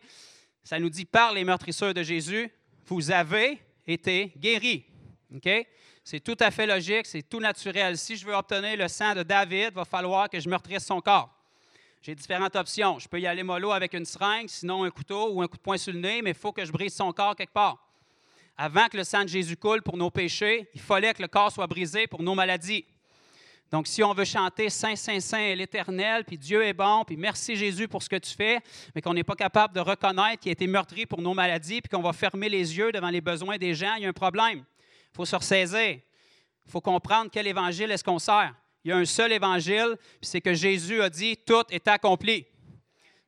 [0.62, 2.50] Ça nous dit par les meurtrisseurs de Jésus,
[2.86, 4.84] vous avez été guéris.
[5.34, 5.48] OK?
[6.04, 7.98] C'est tout à fait logique, c'est tout naturel.
[7.98, 11.00] Si je veux obtenir le sang de David, il va falloir que je meurtrisse son
[11.00, 11.34] corps.
[12.00, 12.98] J'ai différentes options.
[12.98, 15.62] Je peux y aller mollo avec une seringue, sinon un couteau ou un coup de
[15.62, 17.76] poing sur le nez, mais il faut que je brise son corps quelque part.
[18.56, 21.52] Avant que le sang de Jésus coule pour nos péchés, il fallait que le corps
[21.52, 22.84] soit brisé pour nos maladies.
[23.70, 27.16] Donc, si on veut chanter Saint, Saint, Saint est l'Éternel, puis Dieu est bon, puis
[27.16, 28.60] merci Jésus pour ce que tu fais,
[28.94, 31.90] mais qu'on n'est pas capable de reconnaître qu'il a été meurtri pour nos maladies, puis
[31.90, 34.64] qu'on va fermer les yeux devant les besoins des gens, il y a un problème.
[35.12, 35.98] Il faut se ressaisir.
[36.66, 38.54] Il faut comprendre quel évangile est-ce qu'on sert.
[38.84, 42.46] Il y a un seul évangile, puis c'est que Jésus a dit tout est accompli.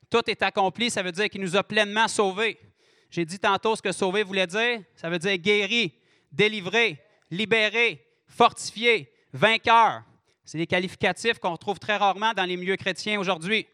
[0.09, 2.59] Tout est accompli, ça veut dire qu'il nous a pleinement sauvés.
[3.11, 4.81] J'ai dit tantôt ce que sauver voulait dire.
[4.95, 5.93] Ça veut dire guéri,
[6.31, 6.97] délivré,
[7.29, 10.03] libéré, fortifié, vainqueur.
[10.51, 13.65] C'est des qualificatifs qu'on retrouve très rarement dans les milieux chrétiens aujourd'hui.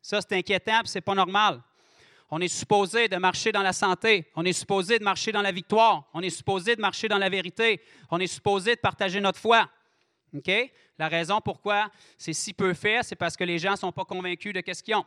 [0.00, 1.60] Ça, c'est inquiétant, c'est pas normal.
[2.30, 4.26] On est supposé de marcher dans la santé.
[4.34, 6.08] On est supposé de marcher dans la victoire.
[6.14, 7.82] On est supposé de marcher dans la vérité.
[8.10, 9.68] On est supposé de partager notre foi.
[10.34, 10.50] OK?
[10.98, 14.06] La raison pourquoi c'est si peu fait, c'est parce que les gens ne sont pas
[14.06, 15.04] convaincus de ce qu'ils ont.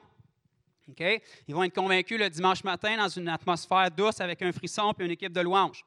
[1.48, 5.06] Ils vont être convaincus le dimanche matin dans une atmosphère douce avec un frisson et
[5.06, 5.84] une équipe de louanges.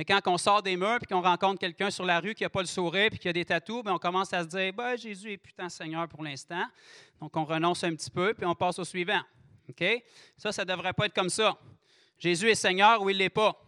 [0.00, 2.48] Mais quand on sort des murs et qu'on rencontre quelqu'un sur la rue qui n'a
[2.48, 4.96] pas le sourire et qui a des tatous, ben, on commence à se dire ben,
[4.96, 6.64] Jésus est putain Seigneur pour l'instant.
[7.20, 9.20] Donc on renonce un petit peu puis on passe au suivant.
[10.38, 11.54] Ça, ça ne devrait pas être comme ça.
[12.18, 13.62] Jésus est Seigneur ou il ne l'est pas,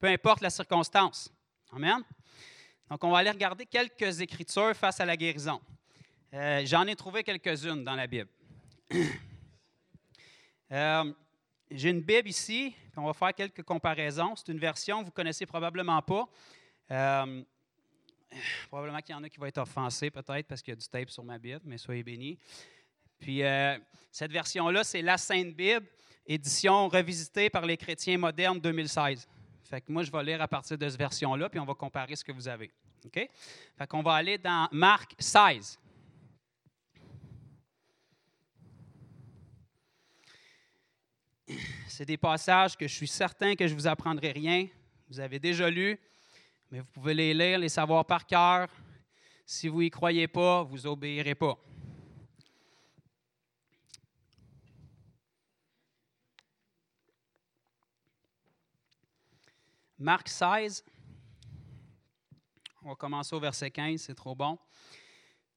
[0.00, 1.32] peu importe la circonstance.
[1.70, 2.02] Amen?
[2.90, 5.60] Donc, on va aller regarder quelques écritures face à la guérison.
[6.34, 8.28] Euh, j'en ai trouvé quelques-unes dans la Bible.
[10.72, 11.12] Euh,
[11.70, 14.34] j'ai une Bible ici, on va faire quelques comparaisons.
[14.36, 16.28] C'est une version que vous ne connaissez probablement pas.
[16.90, 17.42] Euh,
[18.68, 20.88] probablement qu'il y en a qui vont être offensés peut-être parce qu'il y a du
[20.88, 22.38] tape sur ma Bible, mais soyez bénis.
[23.18, 23.42] Puis
[24.10, 25.86] cette version-là, c'est la Sainte Bible,
[26.26, 29.26] édition revisitée par les chrétiens modernes 2016.
[29.64, 32.14] Fait que moi, je vais lire à partir de cette version-là, puis on va comparer
[32.14, 32.70] ce que vous avez.
[33.04, 33.28] OK?
[33.78, 35.78] Fait qu'on va aller dans Marc 16.
[41.88, 44.66] C'est des passages que je suis certain que je ne vous apprendrai rien.
[45.08, 45.98] Vous avez déjà lu,
[46.70, 48.68] mais vous pouvez les lire, les savoir par cœur.
[49.44, 51.56] Si vous n'y croyez pas, vous obéirez pas.
[59.98, 60.84] Marc 16.
[62.82, 64.58] On va commencer au verset 15, c'est trop bon.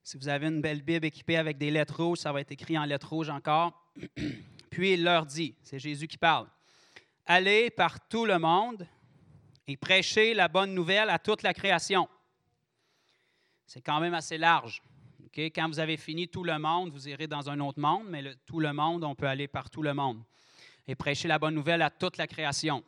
[0.04, 2.78] Si vous avez une belle Bible équipée avec des lettres rouges, ça va être écrit
[2.78, 3.92] en lettres rouges encore.
[4.70, 6.48] Puis il leur dit, c'est Jésus qui parle,
[7.32, 8.88] Allez par tout le monde
[9.68, 12.10] et prêchez la bonne nouvelle à toute la création.
[13.68, 14.82] C'est quand même assez large.
[15.36, 18.60] Quand vous avez fini tout le monde, vous irez dans un autre monde, mais tout
[18.60, 20.24] le monde, on peut aller par tout le monde.
[20.88, 22.84] Et prêcher la bonne nouvelle à toute la création.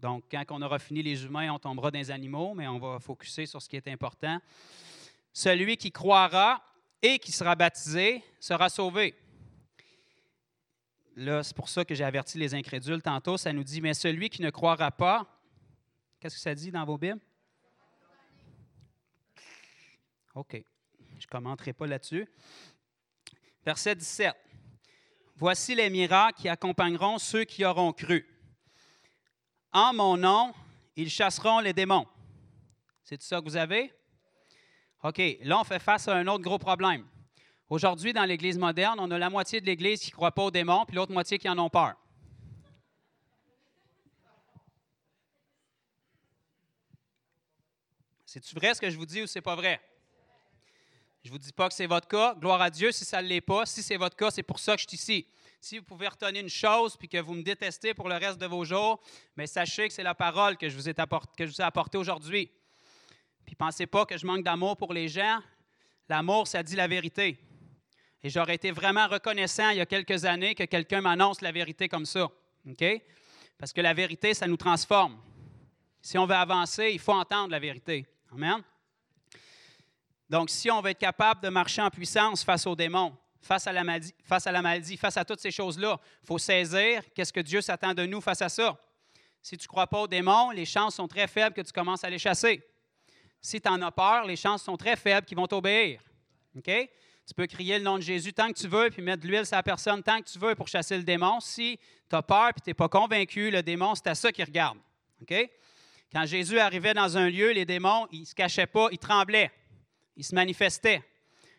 [0.00, 2.98] Donc, quand on aura fini les humains, on tombera dans les animaux, mais on va
[2.98, 4.38] focuser sur ce qui est important.
[5.30, 6.62] Celui qui croira
[7.02, 9.14] et qui sera baptisé sera sauvé.
[11.18, 13.36] Là, c'est pour ça que j'ai averti les incrédules tantôt.
[13.36, 15.26] Ça nous dit, mais celui qui ne croira pas,
[16.20, 17.18] qu'est-ce que ça dit dans vos Bibles?
[20.36, 20.62] OK.
[21.18, 22.28] Je ne commenterai pas là-dessus.
[23.66, 24.32] Verset 17.
[25.34, 28.24] Voici les miracles qui accompagneront ceux qui auront cru.
[29.72, 30.54] En mon nom,
[30.94, 32.06] ils chasseront les démons.
[33.02, 33.92] C'est ça que vous avez?
[35.02, 37.04] OK, là, on fait face à un autre gros problème.
[37.70, 40.50] Aujourd'hui, dans l'Église moderne, on a la moitié de l'Église qui ne croit pas aux
[40.50, 41.94] démons, puis l'autre moitié qui en ont peur.
[48.24, 49.80] C'est-tu vrai ce que je vous dis ou c'est pas vrai?
[51.22, 52.34] Je ne vous dis pas que c'est votre cas.
[52.34, 53.66] Gloire à Dieu si ça ne l'est pas.
[53.66, 55.26] Si c'est votre cas, c'est pour ça que je suis ici.
[55.60, 58.46] Si vous pouvez retenir une chose puis que vous me détestez pour le reste de
[58.46, 59.00] vos jours,
[59.36, 62.50] mais sachez que c'est la parole que je vous ai, apportée apporté aujourd'hui.
[63.44, 65.40] Puis pensez pas que je manque d'amour pour les gens.
[66.08, 67.38] L'amour, ça dit la vérité.
[68.22, 71.88] Et j'aurais été vraiment reconnaissant il y a quelques années que quelqu'un m'annonce la vérité
[71.88, 72.28] comme ça.
[72.68, 72.84] OK?
[73.56, 75.18] Parce que la vérité, ça nous transforme.
[76.00, 78.06] Si on veut avancer, il faut entendre la vérité.
[78.32, 78.62] Amen?
[80.28, 83.72] Donc, si on veut être capable de marcher en puissance face aux démons, face à
[83.72, 88.04] la maladie, face à, toutes ces choses-là, il faut saisir qu'est-ce que Dieu s'attend de
[88.04, 88.76] nous face à ça.
[89.40, 92.04] Si tu ne crois pas aux démons, les chances sont très faibles que tu commences
[92.04, 92.62] à les chasser.
[93.40, 96.00] Si tu en as peur, les chances sont très faibles qu'ils vont t'obéir.
[96.56, 96.70] OK?
[97.28, 99.44] Tu peux crier le nom de Jésus tant que tu veux, puis mettre de l'huile
[99.44, 101.40] sur la personne tant que tu veux pour chasser le démon.
[101.40, 101.78] Si
[102.08, 104.78] tu as peur et tu n'es pas convaincu, le démon, c'est à ça qu'il regarde.
[106.10, 109.50] Quand Jésus arrivait dans un lieu, les démons, ils ne se cachaient pas, ils tremblaient.
[110.16, 111.02] Ils se manifestaient.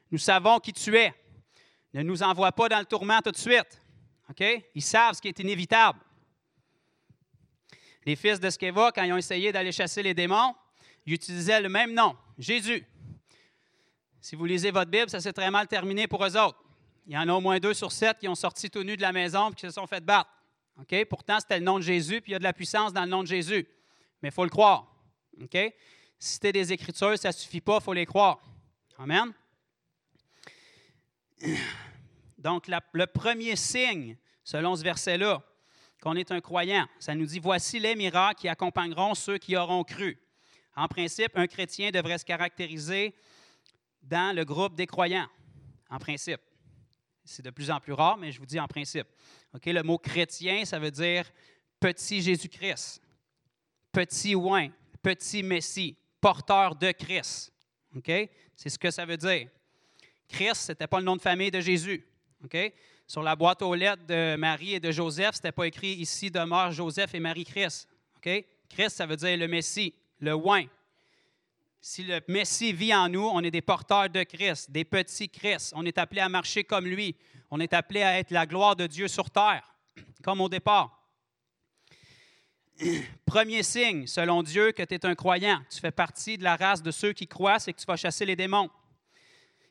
[0.10, 1.14] Nous savons qui tu es.
[1.94, 3.80] Ne nous envoie pas dans le tourment tout de suite.
[4.74, 6.00] Ils savent ce qui est inévitable.
[8.08, 10.56] Les fils de Skeva, quand ils ont essayé d'aller chasser les démons,
[11.06, 12.84] ils utilisaient le même nom, Jésus.
[14.22, 16.62] Si vous lisez votre Bible, ça s'est très mal terminé pour eux autres.
[17.08, 19.02] Il y en a au moins deux sur sept qui ont sorti tout nus de
[19.02, 20.30] la maison et qui se sont fait battre.
[21.10, 23.10] Pourtant, c'était le nom de Jésus, puis il y a de la puissance dans le
[23.10, 23.68] nom de Jésus.
[24.22, 24.94] Mais il faut le croire.
[25.42, 25.58] OK?
[26.20, 28.40] Si c'était des Écritures, ça ne suffit pas, il faut les croire.
[28.98, 29.34] Amen?
[32.38, 35.42] Donc, le premier signe, selon ce verset-là,
[36.02, 39.84] qu'on est un croyant, ça nous dit Voici les miracles qui accompagneront ceux qui auront
[39.84, 40.18] cru.
[40.76, 43.16] En principe, un chrétien devrait se caractériser
[44.02, 45.28] dans le groupe des croyants,
[45.90, 46.42] en principe.
[47.24, 49.08] C'est de plus en plus rare, mais je vous dis en principe.
[49.54, 51.30] Ok, Le mot chrétien, ça veut dire
[51.80, 53.02] petit Jésus-Christ,
[53.92, 54.70] petit oin,
[55.02, 57.52] petit Messie, porteur de Christ.
[57.96, 58.12] OK?
[58.56, 59.50] C'est ce que ça veut dire.
[60.28, 62.06] Christ, ce n'était pas le nom de famille de Jésus.
[62.44, 62.58] OK?
[63.08, 66.30] Sur la boîte aux lettres de Marie et de Joseph, ce n'était pas écrit ici
[66.30, 67.88] demeure Joseph et Marie-Christ.
[68.22, 70.66] Christ, ça veut dire le Messie, le oin.
[71.82, 75.72] Si le Messie vit en nous, on est des porteurs de Christ, des petits Christ.
[75.76, 77.16] On est appelé à marcher comme lui.
[77.50, 79.64] On est appelé à être la gloire de Dieu sur terre,
[80.24, 81.08] comme au départ.
[83.26, 85.62] Premier signe, selon Dieu, que tu es un croyant.
[85.70, 88.26] Tu fais partie de la race de ceux qui croient, c'est que tu vas chasser
[88.26, 88.70] les démons.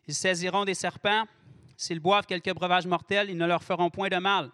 [0.06, 1.26] Ils saisiront des serpents.
[1.76, 4.50] S'ils boivent quelques breuvages mortels, ils ne leur feront point de mal.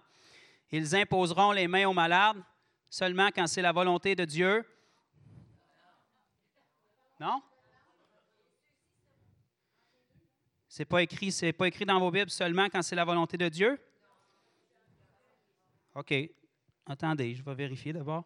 [0.73, 2.43] Ils imposeront les mains aux malades
[2.91, 4.65] seulement quand c'est la volonté de Dieu.
[7.21, 7.43] Non?
[10.69, 13.81] C'est pas écrit, pas écrit dans vos Bibles seulement quand c'est la volonté de Dieu?
[15.95, 16.13] OK.
[16.87, 18.25] Attendez, je vais vérifier d'abord.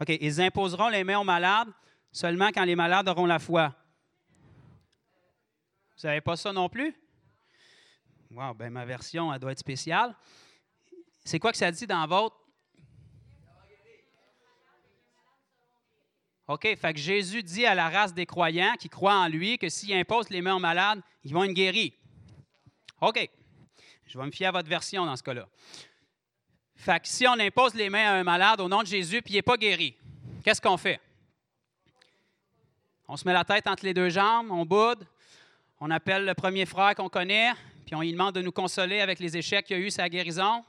[0.00, 0.10] OK.
[0.20, 1.72] Ils imposeront les mains aux malades
[2.10, 3.74] seulement quand les malades auront la foi.
[5.96, 6.94] Vous n'avez pas ça non plus?
[8.30, 10.14] Wow, ben ma version, elle doit être spéciale.
[11.24, 12.41] C'est quoi que ça dit dans votre?
[16.52, 19.70] OK, fait que Jésus dit à la race des croyants qui croient en lui que
[19.70, 21.94] s'il impose les mains aux malades, ils vont être guéris.
[23.00, 23.26] OK.
[24.06, 25.48] Je vais me fier à votre version dans ce cas-là.
[26.76, 29.32] Fait que si on impose les mains à un malade au nom de Jésus puis
[29.32, 29.96] il n'est pas guéri,
[30.44, 31.00] qu'est-ce qu'on fait?
[33.08, 35.06] On se met la tête entre les deux jambes, on boude,
[35.80, 37.52] on appelle le premier frère qu'on connaît,
[37.86, 40.62] puis on lui demande de nous consoler avec les échecs qu'il a eu sa guérison.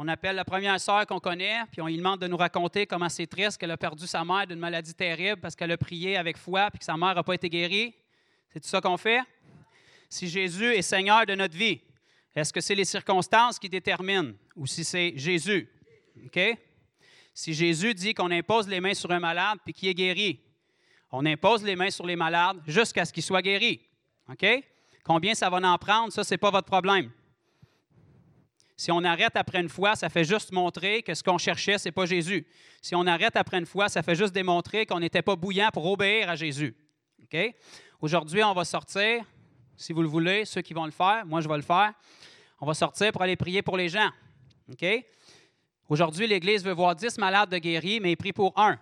[0.00, 3.08] On appelle la première sœur qu'on connaît, puis on lui demande de nous raconter comment
[3.08, 6.36] c'est triste qu'elle a perdu sa mère d'une maladie terrible parce qu'elle a prié avec
[6.36, 7.92] foi puis que sa mère n'a pas été guérie.
[8.52, 9.22] C'est tout ça qu'on fait?
[10.08, 11.80] Si Jésus est Seigneur de notre vie,
[12.32, 15.68] est-ce que c'est les circonstances qui déterminent ou si c'est Jésus?
[16.26, 16.38] OK?
[17.34, 20.38] Si Jésus dit qu'on impose les mains sur un malade puis qu'il est guéri,
[21.10, 23.80] on impose les mains sur les malades jusqu'à ce qu'ils soient guéris.
[24.30, 24.46] OK?
[25.02, 27.10] Combien ça va en prendre, ça, ce n'est pas votre problème.
[28.78, 31.88] Si on arrête après une fois, ça fait juste montrer que ce qu'on cherchait, ce
[31.88, 32.46] n'est pas Jésus.
[32.80, 35.84] Si on arrête après une fois, ça fait juste démontrer qu'on n'était pas bouillant pour
[35.84, 36.76] obéir à Jésus.
[37.24, 37.56] OK?
[38.00, 39.24] Aujourd'hui, on va sortir,
[39.76, 41.92] si vous le voulez, ceux qui vont le faire, moi je vais le faire.
[42.60, 44.10] On va sortir pour aller prier pour les gens.
[44.70, 44.86] OK?
[45.88, 48.78] Aujourd'hui, l'Église veut voir 10 malades de guéris, mais il prie pour un.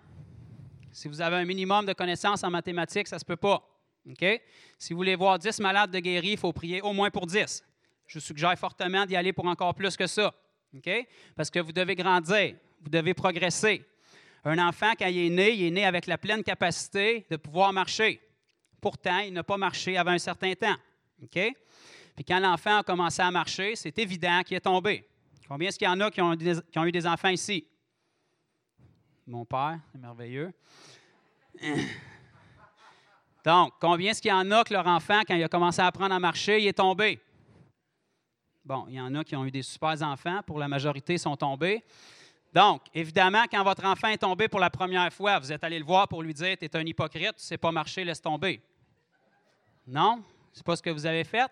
[0.93, 3.67] Si vous avez un minimum de connaissances en mathématiques, ça ne se peut pas.
[4.11, 4.43] OK?
[4.79, 7.65] Si vous voulez voir 10 malades de guéris, il faut prier au moins pour 10.
[8.07, 10.33] Je suggère fortement d'y aller pour encore plus que ça.
[11.35, 13.85] Parce que vous devez grandir, vous devez progresser.
[14.45, 17.73] Un enfant, quand il est né, il est né avec la pleine capacité de pouvoir
[17.73, 18.21] marcher.
[18.81, 20.77] Pourtant, il n'a pas marché avant un certain temps.
[21.23, 21.39] OK?
[22.15, 25.09] Puis quand l'enfant a commencé à marcher, c'est évident qu'il est tombé.
[25.49, 27.67] Combien est-ce qu'il y en a qui ont, qui ont eu des enfants ici?
[29.27, 30.53] Mon père, c'est merveilleux.
[33.45, 35.87] Donc, combien est-ce qu'il y en a que leur enfant, quand il a commencé à
[35.87, 37.21] apprendre à marcher, il est tombé?
[38.67, 41.37] Bon, il y en a qui ont eu des super enfants, pour la majorité sont
[41.37, 41.85] tombés.
[42.53, 45.85] Donc, évidemment, quand votre enfant est tombé pour la première fois, vous êtes allé le
[45.85, 48.61] voir pour lui dire Tu es un hypocrite, tu sais pas marcher, laisse tomber.
[49.87, 50.21] Non?
[50.53, 51.49] Ce n'est pas ce que vous avez fait?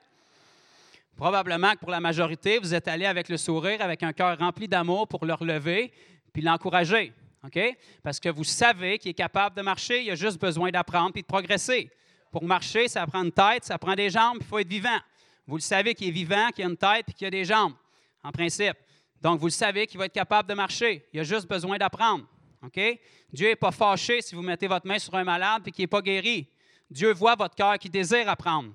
[1.14, 4.66] Probablement que pour la majorité, vous êtes allé avec le sourire, avec un cœur rempli
[4.66, 5.92] d'amour pour le relever,
[6.32, 7.12] puis l'encourager.
[7.44, 7.60] OK?
[8.02, 11.22] Parce que vous savez qu'il est capable de marcher, il a juste besoin d'apprendre puis
[11.22, 11.92] de progresser.
[12.32, 14.98] Pour marcher, ça prend une tête, ça prend des jambes, il faut être vivant.
[15.46, 17.74] Vous le savez qu'il est vivant, qu'il a une tête puis qu'il a des jambes,
[18.22, 18.76] en principe.
[19.20, 21.06] Donc, vous le savez qu'il va être capable de marcher.
[21.12, 22.26] Il a juste besoin d'apprendre.
[23.32, 25.88] Dieu n'est pas fâché si vous mettez votre main sur un malade et qu'il n'est
[25.88, 26.48] pas guéri.
[26.90, 28.72] Dieu voit votre cœur qui désire apprendre.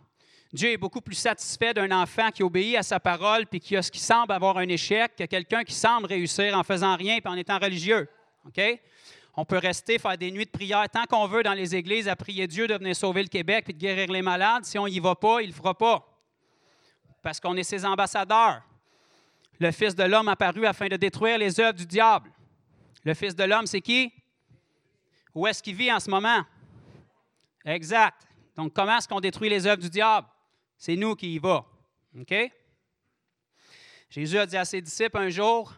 [0.51, 3.81] Dieu est beaucoup plus satisfait d'un enfant qui obéit à sa parole puis qui a
[3.81, 7.27] ce qui semble avoir un échec que quelqu'un qui semble réussir en faisant rien et
[7.27, 8.09] en étant religieux.
[9.35, 12.15] On peut rester, faire des nuits de prière tant qu'on veut dans les églises à
[12.15, 14.65] prier Dieu de venir sauver le Québec et de guérir les malades.
[14.65, 16.18] Si on n'y va pas, il ne le fera pas.
[17.21, 18.61] Parce qu'on est ses ambassadeurs.
[19.59, 22.31] Le Fils de l'homme apparu afin de détruire les œuvres du diable.
[23.03, 24.13] Le Fils de l'homme, c'est qui?
[25.33, 26.43] Où est-ce qu'il vit en ce moment?
[27.65, 28.27] Exact.
[28.55, 30.27] Donc, comment est-ce qu'on détruit les œuvres du diable?
[30.77, 31.65] C'est nous qui y va.
[32.17, 32.33] OK?
[34.09, 35.73] Jésus a dit à ses disciples un jour,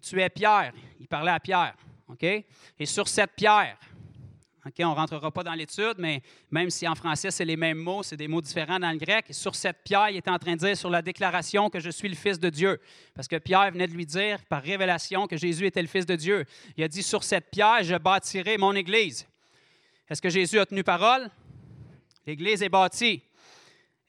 [0.00, 0.72] tu es Pierre.
[1.00, 1.74] Il parlait à Pierre.
[2.08, 2.22] OK?
[2.22, 3.78] Et sur cette pierre,
[4.64, 7.78] OK, on ne rentrera pas dans l'étude, mais même si en français c'est les mêmes
[7.78, 9.26] mots, c'est des mots différents dans le grec.
[9.30, 12.08] Sur cette pierre, il était en train de dire sur la déclaration que je suis
[12.08, 12.80] le Fils de Dieu.
[13.12, 16.14] Parce que Pierre venait de lui dire par révélation que Jésus était le Fils de
[16.14, 16.44] Dieu.
[16.76, 19.26] Il a dit Sur cette pierre, je bâtirai mon Église.
[20.08, 21.28] Est-ce que Jésus a tenu parole?
[22.24, 23.20] L'Église est bâtie.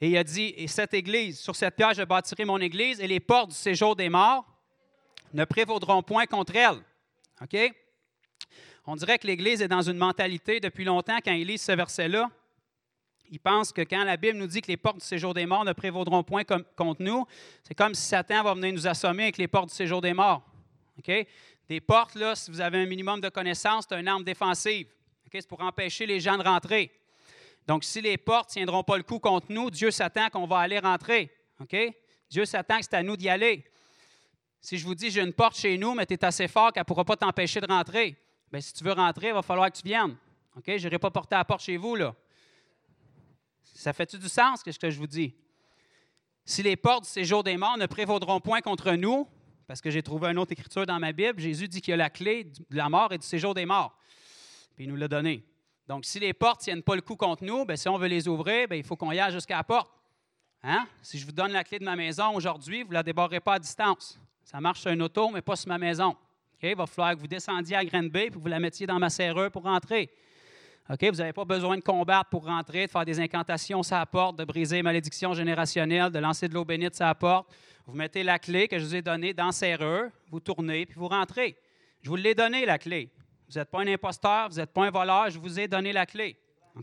[0.01, 3.07] Et il a dit Et cette Église, sur cette pierre, je bâtirai mon Église, et
[3.07, 4.45] les portes du séjour des morts
[5.33, 6.77] ne prévaudront point contre elle.
[7.41, 7.73] OK?
[8.85, 12.29] On dirait que l'Église est dans une mentalité depuis longtemps, quand ils lisent ce verset-là,
[13.29, 15.65] ils pensent que quand la Bible nous dit que les portes du séjour des morts
[15.65, 17.25] ne prévaudront point contre nous,
[17.63, 20.43] c'est comme si Satan va venir nous assommer avec les portes du séjour des morts.
[21.67, 24.87] Des portes, là, si vous avez un minimum de connaissances, c'est une arme défensive.
[25.31, 26.91] C'est pour empêcher les gens de rentrer.
[27.65, 30.59] Donc, si les portes ne tiendront pas le coup contre nous, Dieu s'attend qu'on va
[30.59, 31.31] aller rentrer.
[32.29, 33.65] Dieu s'attend que c'est à nous d'y aller.
[34.61, 36.81] Si je vous dis, j'ai une porte chez nous, mais tu es assez fort qu'elle
[36.81, 38.15] ne pourra pas t'empêcher de rentrer.
[38.53, 40.15] Bien, si tu veux rentrer, il va falloir que tu viennes.
[40.55, 40.65] OK?
[40.67, 42.13] Je n'irai pas porter la porte chez vous, là.
[43.63, 45.33] Ça fait-tu du sens, ce que je vous dis?
[46.45, 49.27] Si les portes du séjour des morts ne prévaudront point contre nous,
[49.65, 51.97] parce que j'ai trouvé une autre écriture dans ma Bible, Jésus dit qu'il y a
[51.97, 53.97] la clé de la mort et du séjour des morts.
[54.75, 55.43] Puis il nous l'a donné.
[55.87, 58.07] Donc, si les portes ne tiennent pas le coup contre nous, bien, si on veut
[58.07, 59.91] les ouvrir, bien, il faut qu'on y aille jusqu'à la porte.
[60.61, 60.87] Hein?
[61.01, 63.55] Si je vous donne la clé de ma maison aujourd'hui, vous ne la débarrerez pas
[63.55, 64.19] à distance.
[64.43, 66.15] Ça marche sur un auto, mais pas sur ma maison.
[66.71, 68.99] Il va falloir que vous descendiez à Green Bay et que vous la mettiez dans
[68.99, 70.09] ma serrure pour rentrer.
[70.89, 71.03] OK?
[71.03, 74.45] Vous n'avez pas besoin de combattre pour rentrer, de faire des incantations la porte, de
[74.45, 77.53] briser les malédictions générationnelles, de lancer de l'eau bénite la porte.
[77.85, 80.95] Vous mettez la clé que je vous ai donnée dans la serrure, vous tournez, puis
[80.97, 81.57] vous rentrez.
[82.01, 83.09] Je vous l'ai donnée, la clé.
[83.49, 86.05] Vous n'êtes pas un imposteur, vous n'êtes pas un voleur, je vous ai donné la
[86.05, 86.37] clé.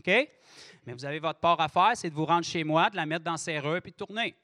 [0.05, 3.05] Mais vous avez votre part à faire, c'est de vous rendre chez moi, de la
[3.05, 4.35] mettre dans la serrure, puis de tourner.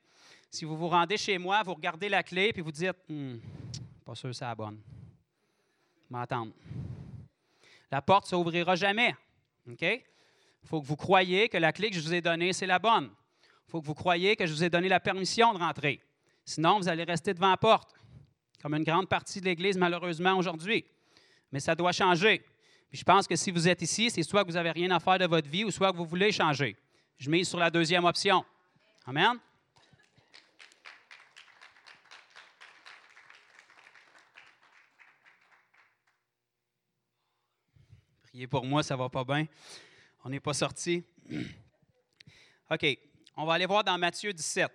[0.50, 3.40] Si vous vous rendez chez moi, vous regardez la clé, puis vous dites, hum,
[4.06, 4.80] pas sûr que c'est la bonne
[6.10, 6.54] m'entendre.
[7.92, 9.16] La porte ne s'ouvrira jamais.
[9.66, 10.02] Il
[10.66, 13.10] faut que vous croyiez que la clé que je vous ai donnée, c'est la bonne.
[13.68, 16.02] Il faut que vous croyiez que je vous ai donné la permission de rentrer.
[16.46, 17.94] Sinon, vous allez rester devant la porte,
[18.62, 20.86] comme une grande partie de l'Église, malheureusement, aujourd'hui.
[21.52, 22.44] Mais ça doit changer.
[22.92, 25.20] Je pense que si vous êtes ici, c'est soit que vous n'avez rien à faire
[25.20, 26.78] de votre vie ou soit que vous voulez changer.
[27.18, 28.46] Je mise sur la deuxième option.
[29.06, 29.38] Amen?
[38.46, 39.48] Pour moi, ça va pas bien.
[40.24, 41.04] On n'est pas sorti.
[42.70, 42.86] OK.
[43.36, 44.72] On va aller voir dans Matthieu 17.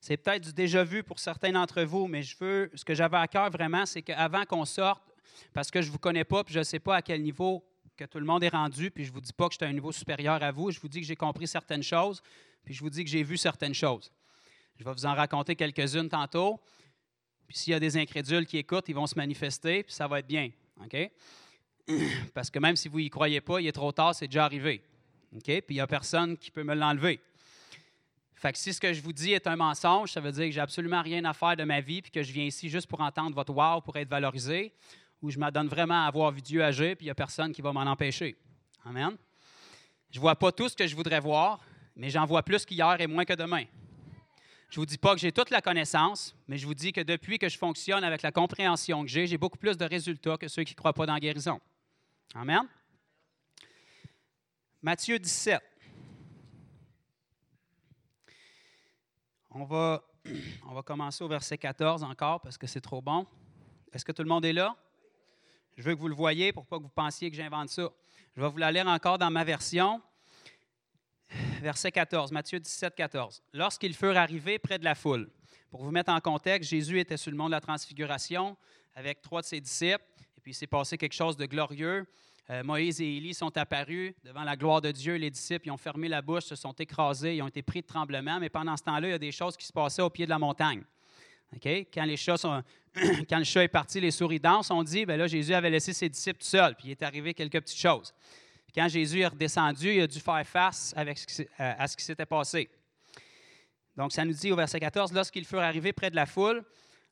[0.00, 3.16] C'est peut-être du déjà vu pour certains d'entre vous, mais je veux, ce que j'avais
[3.16, 5.02] à cœur vraiment, c'est qu'avant qu'on sorte,
[5.52, 7.64] parce que je ne vous connais pas, puis je ne sais pas à quel niveau
[7.96, 9.64] que tout le monde est rendu, puis je ne vous dis pas que je suis
[9.64, 12.22] à un niveau supérieur à vous, je vous dis que j'ai compris certaines choses,
[12.64, 14.12] puis je vous dis que j'ai vu certaines choses.
[14.78, 16.60] Je vais vous en raconter quelques-unes tantôt.
[17.46, 20.18] Puis s'il y a des incrédules qui écoutent, ils vont se manifester, puis ça va
[20.18, 20.50] être bien.
[20.82, 21.10] OK?
[22.34, 24.82] Parce que même si vous n'y croyez pas, il est trop tard, c'est déjà arrivé.
[25.34, 25.44] OK?
[25.44, 27.20] Puis il n'y a personne qui peut me l'enlever.
[28.34, 30.50] Fait que si ce que je vous dis est un mensonge, ça veut dire que
[30.50, 33.00] j'ai absolument rien à faire de ma vie, puis que je viens ici juste pour
[33.00, 34.74] entendre votre wow, pour être valorisé,
[35.22, 37.62] ou je m'adonne vraiment à avoir vu Dieu agir, puis il n'y a personne qui
[37.62, 38.36] va m'en empêcher.
[38.84, 39.16] Amen?
[40.10, 41.60] Je ne vois pas tout ce que je voudrais voir,
[41.96, 43.64] mais j'en vois plus qu'hier et moins que demain.
[44.68, 47.00] Je ne vous dis pas que j'ai toute la connaissance, mais je vous dis que
[47.00, 50.48] depuis que je fonctionne avec la compréhension que j'ai, j'ai beaucoup plus de résultats que
[50.48, 51.60] ceux qui ne croient pas dans la guérison.
[52.34, 52.62] Amen.
[54.82, 55.60] Matthieu 17.
[59.50, 60.02] On va,
[60.68, 63.26] on va commencer au verset 14 encore parce que c'est trop bon.
[63.92, 64.76] Est-ce que tout le monde est là?
[65.76, 67.88] Je veux que vous le voyez pour pas que vous pensiez que j'invente ça.
[68.34, 70.02] Je vais vous la lire encore dans ma version
[71.62, 73.42] verset 14, Matthieu 17, 14.
[73.52, 75.30] Lorsqu'ils furent arrivés près de la foule,
[75.70, 78.56] pour vous mettre en contexte, Jésus était sur le mont de la Transfiguration
[78.94, 80.04] avec trois de ses disciples,
[80.36, 82.06] et puis il s'est passé quelque chose de glorieux.
[82.48, 85.16] Euh, Moïse et Élie sont apparus devant la gloire de Dieu.
[85.16, 87.86] Les disciples ils ont fermé la bouche, se sont écrasés, ils ont été pris de
[87.86, 90.24] tremblement, mais pendant ce temps-là, il y a des choses qui se passaient au pied
[90.24, 90.82] de la montagne.
[91.54, 91.66] OK?
[91.92, 92.62] Quand, les chats sont,
[93.28, 95.92] quand le chat est parti, les souris dansent, on dit, ben là, Jésus avait laissé
[95.92, 98.14] ses disciples seuls, puis il est arrivé quelques petites choses.
[98.76, 101.14] Quand Jésus est redescendu, il a dû faire face euh,
[101.56, 102.68] à ce qui s'était passé.
[103.96, 106.62] Donc, ça nous dit au verset 14, lorsqu'ils furent arrivés près de la foule,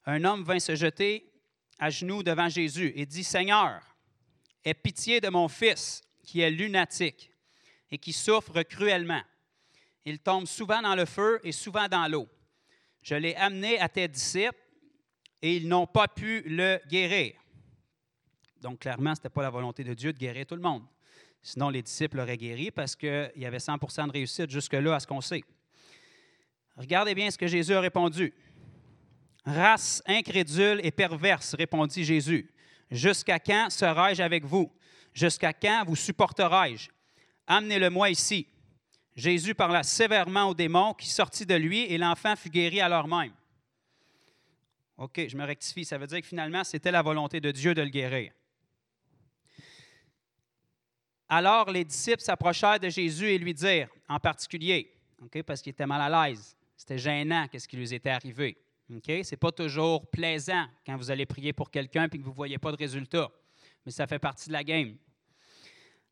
[0.05, 1.33] un homme vint se jeter
[1.79, 3.81] à genoux devant Jésus et dit, Seigneur,
[4.63, 7.31] aie pitié de mon fils qui est lunatique
[7.91, 9.23] et qui souffre cruellement.
[10.05, 12.29] Il tombe souvent dans le feu et souvent dans l'eau.
[13.01, 14.61] Je l'ai amené à tes disciples
[15.41, 17.33] et ils n'ont pas pu le guérir.
[18.61, 20.85] Donc, clairement, ce n'était pas la volonté de Dieu de guérir tout le monde.
[21.47, 25.07] Sinon, les disciples l'auraient guéri parce qu'il y avait 100% de réussite jusque-là à ce
[25.07, 25.45] qu'on sait.
[26.75, 28.33] Regardez bien ce que Jésus a répondu.
[29.45, 32.51] Race incrédule et perverse, répondit Jésus.
[32.91, 34.73] Jusqu'à quand serai-je avec vous?
[35.13, 36.89] Jusqu'à quand vous supporterai-je?
[37.47, 38.49] Amenez-le-moi ici.
[39.15, 43.07] Jésus parla sévèrement au démon qui sortit de lui et l'enfant fut guéri à l'heure
[43.07, 43.35] même.
[44.97, 45.85] OK, je me rectifie.
[45.85, 48.33] Ça veut dire que finalement, c'était la volonté de Dieu de le guérir.
[51.29, 54.91] Alors les disciples s'approchèrent de Jésus et lui dirent, en particulier,
[55.47, 58.59] parce qu'il était mal à l'aise, c'était gênant qu'est-ce qui lui était arrivé.
[58.95, 59.07] OK?
[59.07, 62.35] Ce n'est pas toujours plaisant quand vous allez prier pour quelqu'un et que vous ne
[62.35, 63.31] voyez pas de résultat,
[63.85, 64.97] mais ça fait partie de la game.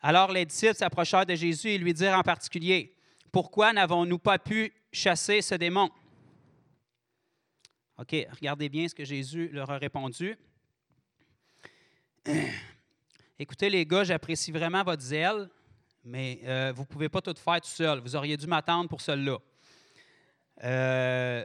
[0.00, 2.94] Alors les disciples s'approchèrent de Jésus et lui dirent en particulier,
[3.30, 5.90] Pourquoi n'avons-nous pas pu chasser ce démon?
[7.98, 10.36] OK, regardez bien ce que Jésus leur a répondu.
[13.42, 15.48] Écoutez, les gars, j'apprécie vraiment votre zèle,
[16.04, 17.98] mais euh, vous ne pouvez pas tout faire tout seul.
[17.98, 19.36] Vous auriez dû m'attendre pour cela.
[20.62, 21.44] Euh,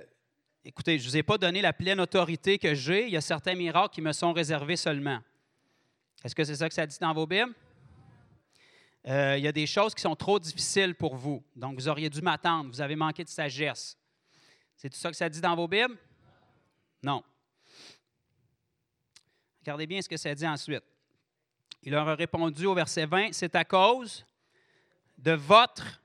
[0.64, 3.08] écoutez, je ne vous ai pas donné la pleine autorité que j'ai.
[3.08, 5.22] Il y a certains miracles qui me sont réservés seulement.
[6.24, 7.56] Est-ce que c'est ça que ça dit dans vos Bibles?
[9.08, 11.44] Euh, il y a des choses qui sont trop difficiles pour vous.
[11.56, 12.70] Donc, vous auriez dû m'attendre.
[12.70, 13.98] Vous avez manqué de sagesse.
[14.76, 15.98] C'est tout ça que ça dit dans vos Bibles?
[17.02, 17.24] Non.
[19.62, 20.84] Regardez bien ce que ça dit ensuite.
[21.88, 24.26] Il leur a répondu au verset 20, C'est à cause
[25.18, 26.02] de votre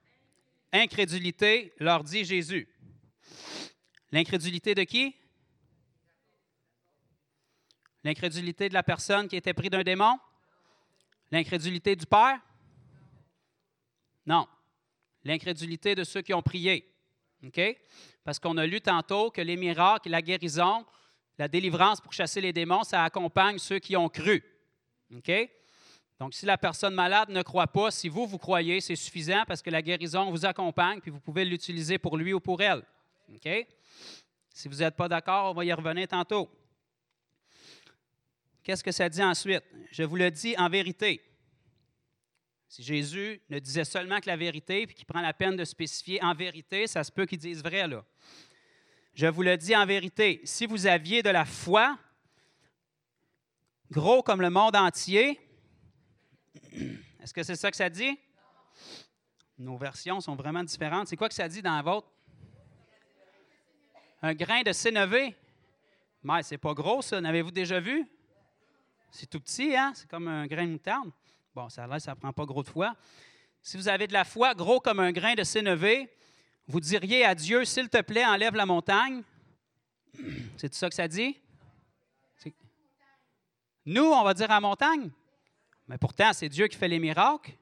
[0.72, 2.68] incrédulité, leur dit Jésus.
[4.12, 5.12] L'incrédulité de qui?
[8.04, 10.20] L'incrédulité de la personne qui était prise d'un démon?
[11.32, 12.38] L'incrédulité du Père?
[14.24, 14.46] Non.
[15.24, 16.94] L'incrédulité de ceux qui ont prié.
[17.44, 17.60] OK?
[18.22, 20.86] Parce qu'on a lu tantôt que les miracles, la guérison,
[21.38, 24.44] la délivrance pour chasser les démons, ça accompagne ceux qui ont cru.
[25.12, 25.32] OK?
[26.22, 29.60] Donc, si la personne malade ne croit pas, si vous, vous croyez, c'est suffisant parce
[29.60, 32.84] que la guérison vous accompagne, puis vous pouvez l'utiliser pour lui ou pour elle.
[33.34, 33.66] OK?
[34.48, 36.48] Si vous n'êtes pas d'accord, on va y revenir tantôt.
[38.62, 39.64] Qu'est-ce que ça dit ensuite?
[39.90, 41.20] Je vous le dis en vérité.
[42.68, 46.22] Si Jésus ne disait seulement que la vérité, puis qu'il prend la peine de spécifier
[46.22, 48.04] en vérité, ça se peut qu'il dise vrai, là.
[49.14, 51.98] Je vous le dis en vérité, si vous aviez de la foi,
[53.90, 55.40] gros comme le monde entier,
[57.20, 58.18] est-ce que c'est ça que ça dit?
[59.58, 61.08] Nos versions sont vraiment différentes.
[61.08, 62.08] C'est quoi que ça dit dans la vôtre?
[64.22, 65.36] Un grain de sénévé?
[66.22, 67.20] Mais c'est pas gros, ça.
[67.20, 68.08] N'avez-vous déjà vu?
[69.10, 69.92] C'est tout petit, hein?
[69.94, 71.10] C'est comme un grain de moutarde.
[71.54, 72.96] Bon, ça là, ça prend pas gros de foi.
[73.60, 76.10] Si vous avez de la foi, gros comme un grain de sénévé,
[76.66, 79.22] vous diriez à Dieu, s'il te plaît, enlève la montagne.
[80.56, 81.38] C'est ça que ça dit?
[83.84, 85.10] Nous, on va dire à la montagne?
[85.88, 87.52] Mais pourtant, c'est Dieu qui fait les miracles.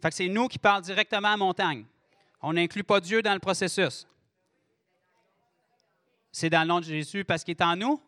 [0.00, 1.84] Fait que c'est nous qui parlons directement à la montagne.
[2.42, 4.06] On n'inclut pas Dieu dans le processus.
[6.30, 8.00] C'est dans le nom de Jésus parce qu'il est en nous.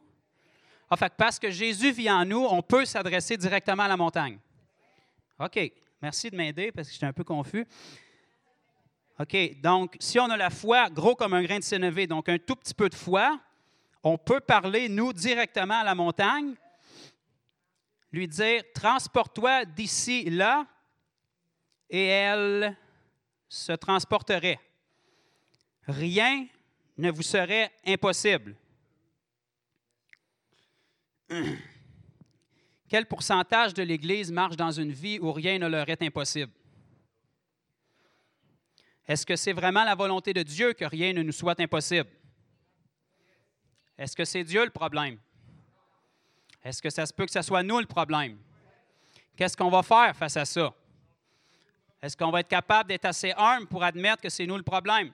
[0.90, 4.38] En fait, parce que Jésus vit en nous, on peut s'adresser directement à la montagne.
[5.38, 5.58] OK.
[6.00, 7.66] Merci de m'aider parce que j'étais un peu confus.
[9.18, 9.60] OK.
[9.60, 12.56] Donc, si on a la foi gros comme un grain de sénévé, donc un tout
[12.56, 13.38] petit peu de foi,
[14.02, 16.54] on peut parler, nous, directement à la montagne,
[18.12, 20.66] lui dire Transporte-toi d'ici là,
[21.90, 22.76] et elle
[23.48, 24.60] se transporterait.
[25.86, 26.46] Rien
[26.98, 28.54] ne vous serait impossible.
[32.88, 36.52] Quel pourcentage de l'Église marche dans une vie où rien ne leur est impossible?
[39.06, 42.10] Est-ce que c'est vraiment la volonté de Dieu que rien ne nous soit impossible?
[43.96, 45.18] Est-ce que c'est Dieu le problème?
[46.64, 48.38] Est-ce que ça se peut que ce soit nous le problème?
[49.36, 50.74] Qu'est-ce qu'on va faire face à ça?
[52.02, 55.12] Est-ce qu'on va être capable d'être assez humble pour admettre que c'est nous le problème?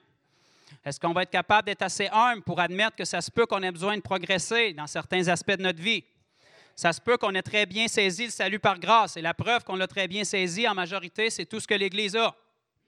[0.83, 3.61] Est-ce qu'on va être capable d'être assez humble pour admettre que ça se peut qu'on
[3.63, 6.03] ait besoin de progresser dans certains aspects de notre vie?
[6.75, 9.15] Ça se peut qu'on ait très bien saisi le salut par grâce.
[9.15, 12.15] Et la preuve qu'on l'a très bien saisi en majorité, c'est tout ce que l'Église
[12.15, 12.35] a.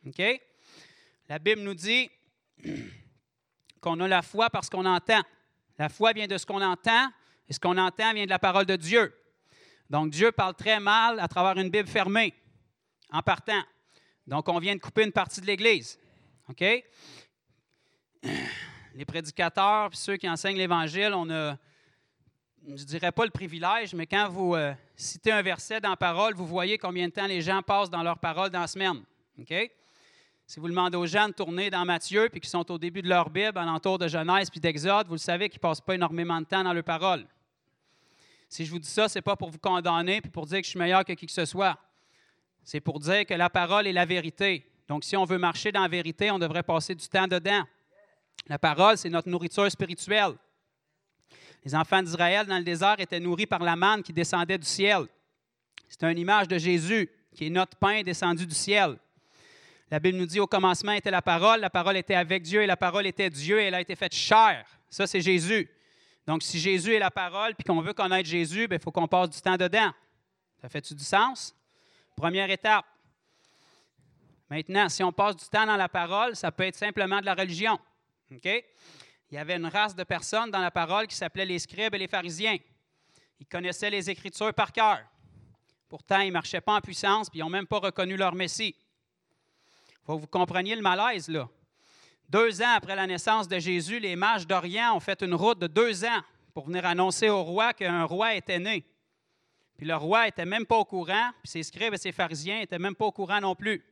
[0.06, 0.22] OK?
[1.30, 2.10] La Bible nous dit
[3.82, 5.22] qu'on a la foi parce qu'on entend.
[5.80, 7.10] La foi vient de ce qu'on entend,
[7.50, 9.14] et ce qu'on entend vient de la parole de Dieu.
[9.90, 12.34] Donc Dieu parle très mal à travers une Bible fermée,
[13.12, 13.62] en partant.
[14.26, 15.98] Donc on vient de couper une partie de l'Église.
[16.50, 16.64] OK?
[18.96, 21.58] Les prédicateurs, puis ceux qui enseignent l'Évangile, on a,
[22.66, 25.98] je ne dirais pas le privilège, mais quand vous euh, citez un verset dans la
[25.98, 29.04] parole, vous voyez combien de temps les gens passent dans leur parole dans la semaine.
[29.40, 29.54] OK?
[30.48, 33.10] Si vous demandez aux gens de tourner dans Matthieu, puis qui sont au début de
[33.10, 36.40] leur Bible, alentour de Genèse puis d'Exode, vous le savez qu'ils ne passent pas énormément
[36.40, 37.26] de temps dans leur parole.
[38.50, 40.66] Si je vous dis ça, ce n'est pas pour vous condamner puis pour dire que
[40.66, 41.78] je suis meilleur que qui que ce soit.
[42.64, 44.66] C'est pour dire que la parole est la vérité.
[44.88, 47.64] Donc, si on veut marcher dans la vérité, on devrait passer du temps dedans.
[48.48, 50.34] La parole, c'est notre nourriture spirituelle.
[51.66, 55.06] Les enfants d'Israël dans le désert étaient nourris par la manne qui descendait du ciel.
[55.90, 58.98] C'est une image de Jésus, qui est notre pain descendu du ciel.
[59.90, 62.68] La Bible nous dit au commencement était la parole, la parole était avec Dieu et
[62.68, 64.66] la parole était Dieu et elle a été faite chair.
[64.90, 65.70] Ça, c'est Jésus.
[66.28, 69.08] Donc, si Jésus est la parole puis qu'on veut connaître Jésus, ben, il faut qu'on
[69.08, 69.92] passe du temps dedans.
[70.62, 71.56] Ça fait-tu du sens?
[72.18, 72.86] Première étape.
[74.50, 77.34] Maintenant, si on passe du temps dans la parole, ça peut être simplement de la
[77.34, 77.80] religion.
[78.30, 78.64] Il
[79.32, 82.08] y avait une race de personnes dans la parole qui s'appelait les scribes et les
[82.08, 82.58] pharisiens.
[83.40, 85.00] Ils connaissaient les Écritures par cœur.
[85.88, 88.76] Pourtant, ils ne marchaient pas en puissance, puis ils n'ont même pas reconnu leur Messie.
[88.78, 91.48] Il faut que vous compreniez le malaise, là.
[92.30, 95.68] Deux ans après la naissance de Jésus, les mages d'Orient ont fait une route de
[95.68, 96.22] deux ans
[96.54, 98.86] pour venir annoncer au roi qu'un roi était né.
[99.78, 102.80] Puis le roi n'était même pas au courant, puis ses scribes et ses pharisiens n'étaient
[102.80, 103.86] même pas au courant non plus.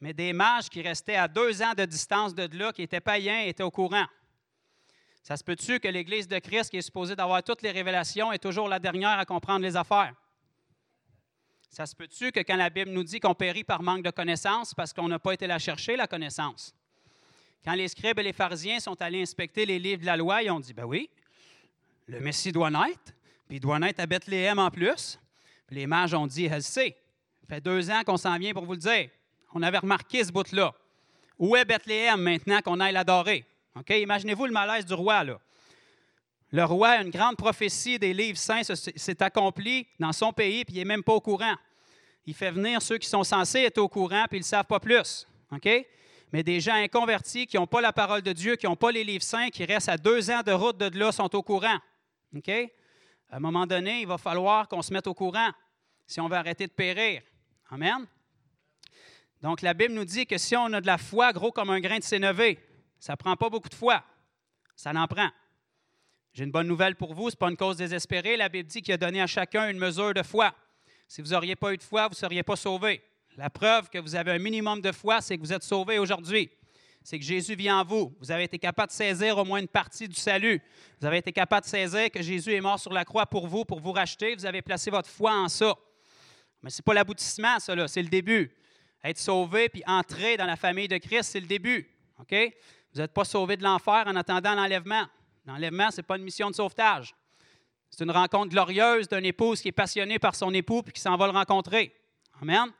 [0.00, 3.40] Mais des mages qui restaient à deux ans de distance de là, qui étaient païens,
[3.42, 4.06] étaient au courant.
[5.22, 8.38] Ça se peut-tu que l'Église de Christ, qui est supposée d'avoir toutes les révélations, est
[8.38, 10.12] toujours la dernière à comprendre les affaires?
[11.70, 14.74] Ça se peut-tu que quand la Bible nous dit qu'on périt par manque de connaissance,
[14.74, 16.74] parce qu'on n'a pas été la chercher, la connaissance?
[17.64, 20.50] Quand les scribes et les pharisiens sont allés inspecter les livres de la loi, ils
[20.50, 21.08] ont dit, ben oui,
[22.08, 23.12] le Messie doit naître,
[23.46, 25.18] puis il doit naître à Bethléem en plus.
[25.70, 26.96] Les mages ont dit, elle sait,
[27.40, 29.08] ça fait deux ans qu'on s'en vient pour vous le dire.
[29.54, 30.74] On avait remarqué ce bout-là.
[31.38, 33.44] Où est Bethléem maintenant qu'on aille l'adorer?
[33.88, 35.24] Imaginez-vous le malaise du roi.
[36.50, 40.74] Le roi a une grande prophétie des livres saints, s'est accompli dans son pays, puis
[40.74, 41.54] il n'est même pas au courant.
[42.26, 44.80] Il fait venir ceux qui sont censés être au courant, puis ils ne savent pas
[44.80, 45.26] plus.
[45.50, 45.68] OK?
[46.32, 49.04] Mais des gens inconvertis qui n'ont pas la parole de Dieu, qui n'ont pas les
[49.04, 51.78] livres saints, qui restent à deux ans de route de là, sont au courant.
[52.34, 55.50] À un moment donné, il va falloir qu'on se mette au courant
[56.06, 57.22] si on veut arrêter de périr.
[57.70, 58.06] Amen?
[59.42, 61.80] Donc, la Bible nous dit que si on a de la foi gros comme un
[61.80, 62.58] grain de sénévé,
[62.98, 64.02] ça ne prend pas beaucoup de foi.
[64.74, 65.28] Ça n'en prend.
[66.32, 68.36] J'ai une bonne nouvelle pour vous, ce n'est pas une cause désespérée.
[68.38, 70.54] La Bible dit qu'il a donné à chacun une mesure de foi.
[71.06, 73.02] Si vous n'auriez pas eu de foi, vous ne seriez pas sauvés.
[73.38, 76.50] La preuve que vous avez un minimum de foi, c'est que vous êtes sauvé aujourd'hui.
[77.02, 78.14] C'est que Jésus vit en vous.
[78.20, 80.62] Vous avez été capable de saisir au moins une partie du salut.
[81.00, 83.64] Vous avez été capable de saisir que Jésus est mort sur la croix pour vous,
[83.64, 84.34] pour vous racheter.
[84.34, 85.74] Vous avez placé votre foi en ça.
[86.62, 88.54] Mais ce n'est pas l'aboutissement, ça, c'est le début.
[89.02, 91.90] Être sauvé puis entrer dans la famille de Christ, c'est le début.
[92.20, 92.34] OK?
[92.92, 95.06] Vous n'êtes pas sauvé de l'enfer en attendant l'enlèvement.
[95.46, 97.14] L'enlèvement, ce n'est pas une mission de sauvetage.
[97.90, 101.16] C'est une rencontre glorieuse d'un épouse qui est passionné par son époux puis qui s'en
[101.16, 101.94] va le rencontrer.
[102.40, 102.70] Amen?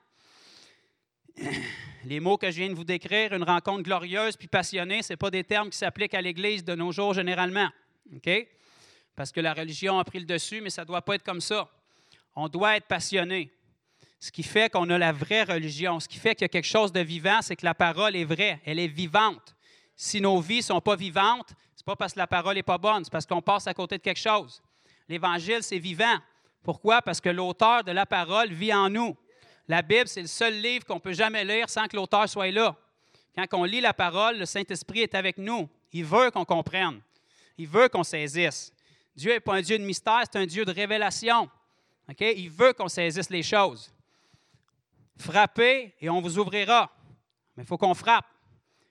[2.04, 5.30] les mots que je viens de vous décrire, une rencontre glorieuse puis passionnée, ce pas
[5.30, 7.68] des termes qui s'appliquent à l'Église de nos jours généralement.
[9.14, 11.40] Parce que la religion a pris le dessus, mais ça ne doit pas être comme
[11.40, 11.68] ça.
[12.34, 13.52] On doit être passionné.
[14.18, 16.64] Ce qui fait qu'on a la vraie religion, ce qui fait qu'il y a quelque
[16.64, 19.54] chose de vivant, c'est que la parole est vraie, elle est vivante.
[19.96, 22.62] Si nos vies ne sont pas vivantes, ce n'est pas parce que la parole n'est
[22.62, 24.62] pas bonne, c'est parce qu'on passe à côté de quelque chose.
[25.09, 26.18] L'Évangile, c'est vivant.
[26.62, 27.02] Pourquoi?
[27.02, 29.16] Parce que l'auteur de la parole vit en nous.
[29.68, 32.51] La Bible, c'est le seul livre qu'on ne peut jamais lire sans que l'auteur soit
[32.51, 32.76] là.
[33.34, 35.68] Quand on lit la parole, le Saint-Esprit est avec nous.
[35.93, 37.01] Il veut qu'on comprenne.
[37.56, 38.72] Il veut qu'on saisisse.
[39.14, 41.48] Dieu n'est pas un Dieu de mystère, c'est un Dieu de révélation.
[42.18, 43.93] Il veut qu'on saisisse les choses.
[45.16, 46.90] Frappez et on vous ouvrira.
[47.56, 48.26] Mais il faut qu'on frappe.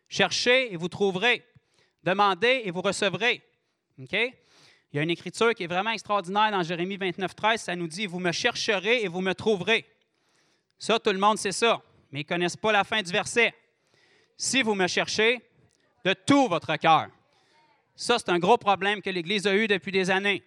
[0.07, 1.45] Cherchez et vous trouverez.
[2.03, 3.43] Demandez et vous recevrez.
[3.98, 4.07] Il
[4.93, 7.61] y a une écriture qui est vraiment extraordinaire dans Jérémie 29, 13.
[7.61, 9.85] Ça nous dit Vous me chercherez et vous me trouverez.
[10.82, 11.80] Ça, tout le monde sait ça,
[12.12, 13.53] mais ils ne connaissent pas la fin du verset.
[14.36, 15.40] Si vous me cherchez
[16.03, 17.10] de tout votre cœur.
[17.95, 20.44] Ça, c'est un gros problème que l'Église a eu depuis des années.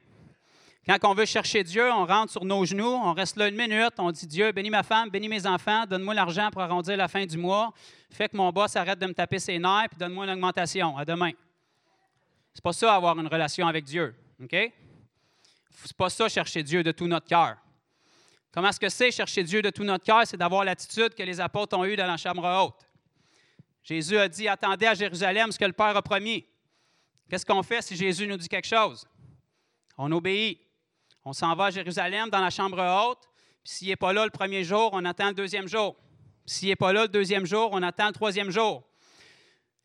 [0.89, 3.93] Quand on veut chercher Dieu, on rentre sur nos genoux, on reste là une minute,
[3.99, 7.25] on dit Dieu, bénis ma femme, bénis mes enfants, donne-moi l'argent pour arrondir la fin
[7.25, 7.73] du mois,
[8.11, 10.97] fais que mon boss arrête de me taper ses nerfs, puis donne-moi une augmentation.
[10.97, 11.31] À demain.
[12.53, 14.17] C'est pas ça avoir une relation avec Dieu.
[14.43, 14.73] OK?
[15.85, 17.57] C'est pas ça chercher Dieu de tout notre cœur.
[18.55, 20.23] Comment est-ce que c'est chercher Dieu de tout notre cœur?
[20.27, 22.89] C'est d'avoir l'attitude que les apôtres ont eue dans la chambre haute.
[23.83, 26.47] Jésus a dit Attendez à Jérusalem ce que le Père a promis.
[27.29, 29.09] Qu'est-ce qu'on fait si Jésus nous dit quelque chose?
[29.99, 30.61] On obéit.
[31.25, 33.29] On s'en va à Jérusalem dans la chambre haute.
[33.65, 35.97] Puis s'il n'est pas là le premier jour, on attend le deuxième jour.
[36.47, 38.85] S'il n'est pas là le deuxième jour, on attend le troisième jour.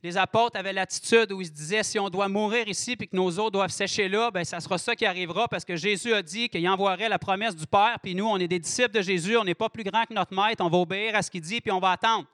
[0.02, 3.16] Les apôtres avaient l'attitude où ils se disaient si on doit mourir ici puis que
[3.16, 6.22] nos os doivent sécher là, bien, ça sera ça qui arrivera parce que Jésus a
[6.22, 7.98] dit qu'il envoierait la promesse du Père.
[8.02, 10.34] Puis nous, on est des disciples de Jésus, on n'est pas plus grand que notre
[10.34, 12.26] maître, on va obéir à ce qu'il dit puis on va attendre.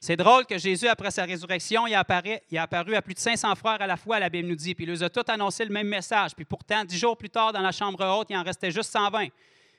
[0.00, 3.80] C'est drôle que Jésus, après sa résurrection, il a, apparu, à plus de 500 frères
[3.80, 5.88] à la fois, la Bible nous dit, puis il leur a tous annoncé le même
[5.88, 6.34] message.
[6.34, 9.28] Puis pourtant, dix jours plus tard, dans la chambre haute, il en restait juste 120.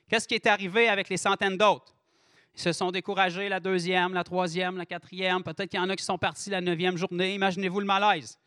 [0.10, 1.95] Qu'est-ce qui est arrivé avec les centaines d'autres?
[2.56, 5.44] Ils se sont découragés la deuxième, la troisième, la quatrième.
[5.44, 7.36] Peut-être qu'il y en a qui sont partis la neuvième journée.
[7.36, 8.40] Imaginez-vous le malaise.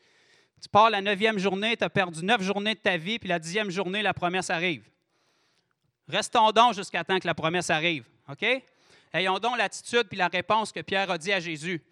[0.60, 3.38] Tu pars la neuvième journée, tu as perdu neuf journées de ta vie, puis la
[3.38, 4.88] dixième journée, la promesse arrive.
[6.08, 8.06] Restons donc jusqu'à temps que la promesse arrive.
[8.28, 8.44] OK?
[9.12, 11.82] Ayons donc l'attitude puis la réponse que Pierre a dit à Jésus.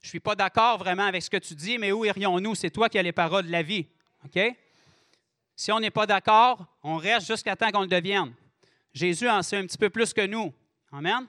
[0.00, 2.54] Je ne suis pas d'accord vraiment avec ce que tu dis, mais où irions-nous?
[2.54, 3.86] C'est toi qui as les paroles de la vie.
[4.24, 4.40] OK?
[5.54, 8.32] Si on n'est pas d'accord, on reste jusqu'à temps qu'on le devienne.
[8.92, 10.52] Jésus en sait un petit peu plus que nous.
[10.90, 11.26] Amen?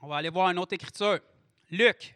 [0.00, 1.18] On va aller voir une autre écriture.
[1.70, 2.14] Luc.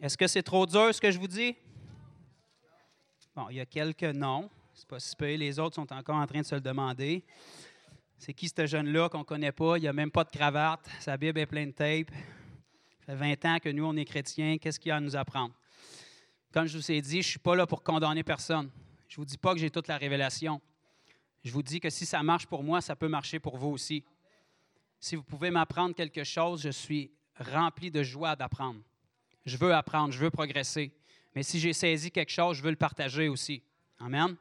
[0.00, 1.56] Est-ce que c'est trop dur ce que je vous dis?
[3.34, 4.50] Bon, il y a quelques noms.
[4.74, 5.14] C'est pas si.
[5.20, 7.24] Les autres sont encore en train de se le demander.
[8.18, 9.78] C'est qui ce jeune-là qu'on ne connaît pas?
[9.78, 10.88] Il n'y a même pas de cravate.
[11.00, 12.14] Sa Bible est pleine de tape.
[13.04, 14.58] Ça fait 20 ans que nous, on est chrétiens.
[14.58, 15.54] Qu'est-ce qu'il y a à nous apprendre?
[16.52, 18.70] Comme je vous ai dit, je ne suis pas là pour condamner personne.
[19.08, 20.60] Je ne vous dis pas que j'ai toute la révélation.
[21.44, 24.04] Je vous dis que si ça marche pour moi, ça peut marcher pour vous aussi.
[25.00, 28.80] Si vous pouvez m'apprendre quelque chose, je suis rempli de joie d'apprendre.
[29.44, 30.92] Je veux apprendre, je veux progresser.
[31.34, 33.62] Mais si j'ai saisi quelque chose, je veux le partager aussi.
[33.98, 34.36] Amen.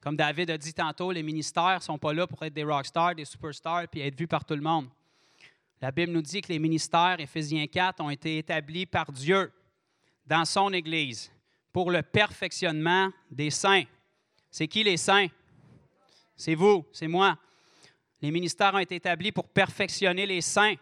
[0.00, 3.14] Comme David a dit tantôt, les ministères ne sont pas là pour être des rockstars,
[3.14, 4.88] des superstars, puis être vus par tout le monde.
[5.80, 9.52] La Bible nous dit que les ministères, Éphésiens 4, ont été établis par Dieu
[10.26, 11.30] dans son Église
[11.72, 13.84] pour le perfectionnement des saints.
[14.50, 15.28] C'est qui les saints?
[16.36, 17.38] C'est vous, c'est moi.
[18.20, 20.74] Les ministères ont été établis pour perfectionner les saints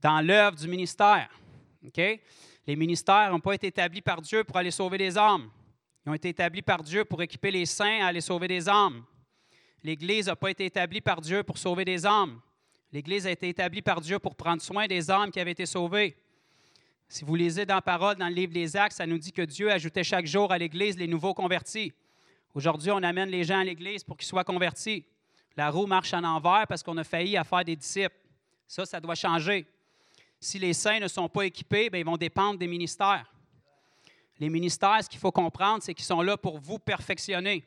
[0.00, 1.28] dans l'œuvre du ministère.
[1.92, 5.50] Les ministères n'ont pas été établis par Dieu pour aller sauver des âmes.
[6.04, 9.04] Ils ont été établis par Dieu pour équiper les saints à aller sauver des âmes.
[9.82, 12.40] L'Église n'a pas été établie par Dieu pour sauver des âmes.
[12.92, 16.16] L'Église a été établie par Dieu pour prendre soin des âmes qui avaient été sauvées.
[17.08, 19.42] Si vous lisez dans la parole, dans le livre des Actes, ça nous dit que
[19.42, 21.92] Dieu ajoutait chaque jour à l'Église les nouveaux convertis.
[22.54, 25.04] Aujourd'hui, on amène les gens à l'Église pour qu'ils soient convertis.
[25.56, 28.16] La roue marche en envers parce qu'on a failli à faire des disciples.
[28.66, 29.66] Ça, ça doit changer
[30.40, 33.26] si les saints ne sont pas équipés, bien, ils vont dépendre des ministères.
[34.38, 37.64] Les ministères, ce qu'il faut comprendre, c'est qu'ils sont là pour vous perfectionner,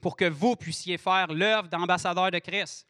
[0.00, 2.86] pour que vous puissiez faire l'œuvre d'ambassadeur de Christ.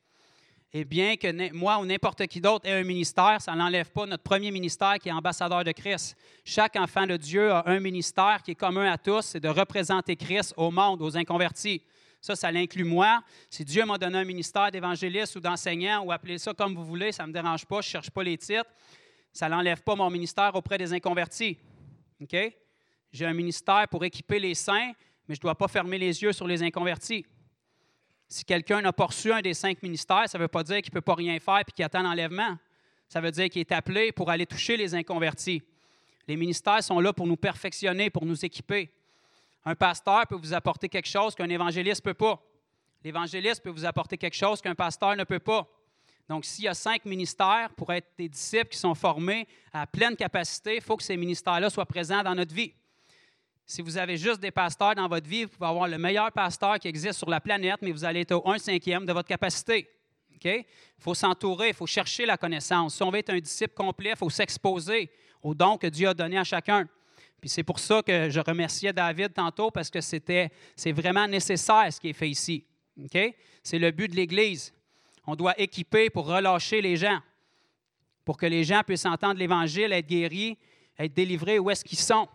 [0.77, 4.25] Et bien que moi ou n'importe qui d'autre ait un ministère, ça n'enlève pas notre
[4.25, 6.17] premier ministère qui est ambassadeur de Christ.
[6.45, 10.17] Chaque enfant de Dieu a un ministère qui est commun à tous, c'est de représenter
[10.17, 11.81] Christ au monde, aux inconvertis.
[12.21, 13.23] Ça, ça l'inclut moi.
[13.49, 17.13] Si Dieu m'a donné un ministère d'évangéliste ou d'enseignant, ou appelez ça comme vous voulez,
[17.13, 18.71] ça ne me dérange pas, je ne cherche pas les titres
[19.35, 21.59] ça n'enlève pas mon ministère auprès des inconvertis.
[22.23, 22.37] OK?
[23.13, 24.93] J'ai un ministère pour équiper les saints,
[25.27, 27.27] mais je ne dois pas fermer les yeux sur les inconvertis.
[28.29, 30.91] Si quelqu'un n'a pas reçu un des cinq ministères, ça ne veut pas dire qu'il
[30.91, 32.57] ne peut pas rien faire et qu'il attend l'enlèvement.
[33.09, 35.63] Ça veut dire qu'il est appelé pour aller toucher les inconvertis.
[36.27, 38.91] Les ministères sont là pour nous perfectionner, pour nous équiper.
[39.65, 42.43] Un pasteur peut vous apporter quelque chose qu'un évangéliste ne peut pas.
[43.03, 45.69] L'évangéliste peut vous apporter quelque chose qu'un pasteur ne peut pas.
[46.29, 50.17] Donc, s'il y a cinq ministères pour être des disciples qui sont formés à pleine
[50.17, 52.73] capacité, il faut que ces ministères-là soient présents dans notre vie.
[53.67, 56.79] Si vous avez juste des pasteurs dans votre vie, vous pouvez avoir le meilleur pasteur
[56.79, 59.89] qui existe sur la planète, mais vous allez être au 1 cinquième de votre capacité.
[60.45, 60.65] Il
[60.99, 62.97] faut s'entourer, il faut chercher la connaissance.
[62.97, 65.11] Si on veut être un disciple complet, il faut s'exposer
[65.43, 66.87] aux dons que Dieu a donnés à chacun.
[67.41, 71.99] Puis c'est pour ça que je remerciais David tantôt, parce que c'est vraiment nécessaire ce
[71.99, 72.65] qui est fait ici.
[73.63, 74.75] C'est le but de l'Église
[75.27, 77.19] on doit équiper pour relâcher les gens,
[78.25, 80.59] pour que les gens puissent entendre l'Évangile, être guéris,
[80.99, 82.29] être délivrés où est-ce qu'ils sont.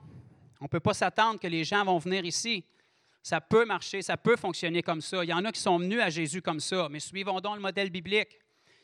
[0.60, 2.64] On ne peut pas s'attendre que les gens vont venir ici.
[3.22, 5.23] Ça peut marcher, ça peut fonctionner comme ça.
[5.23, 7.61] Il y en a qui sont venus à Jésus comme ça, mais suivons donc le
[7.61, 8.40] modèle biblique.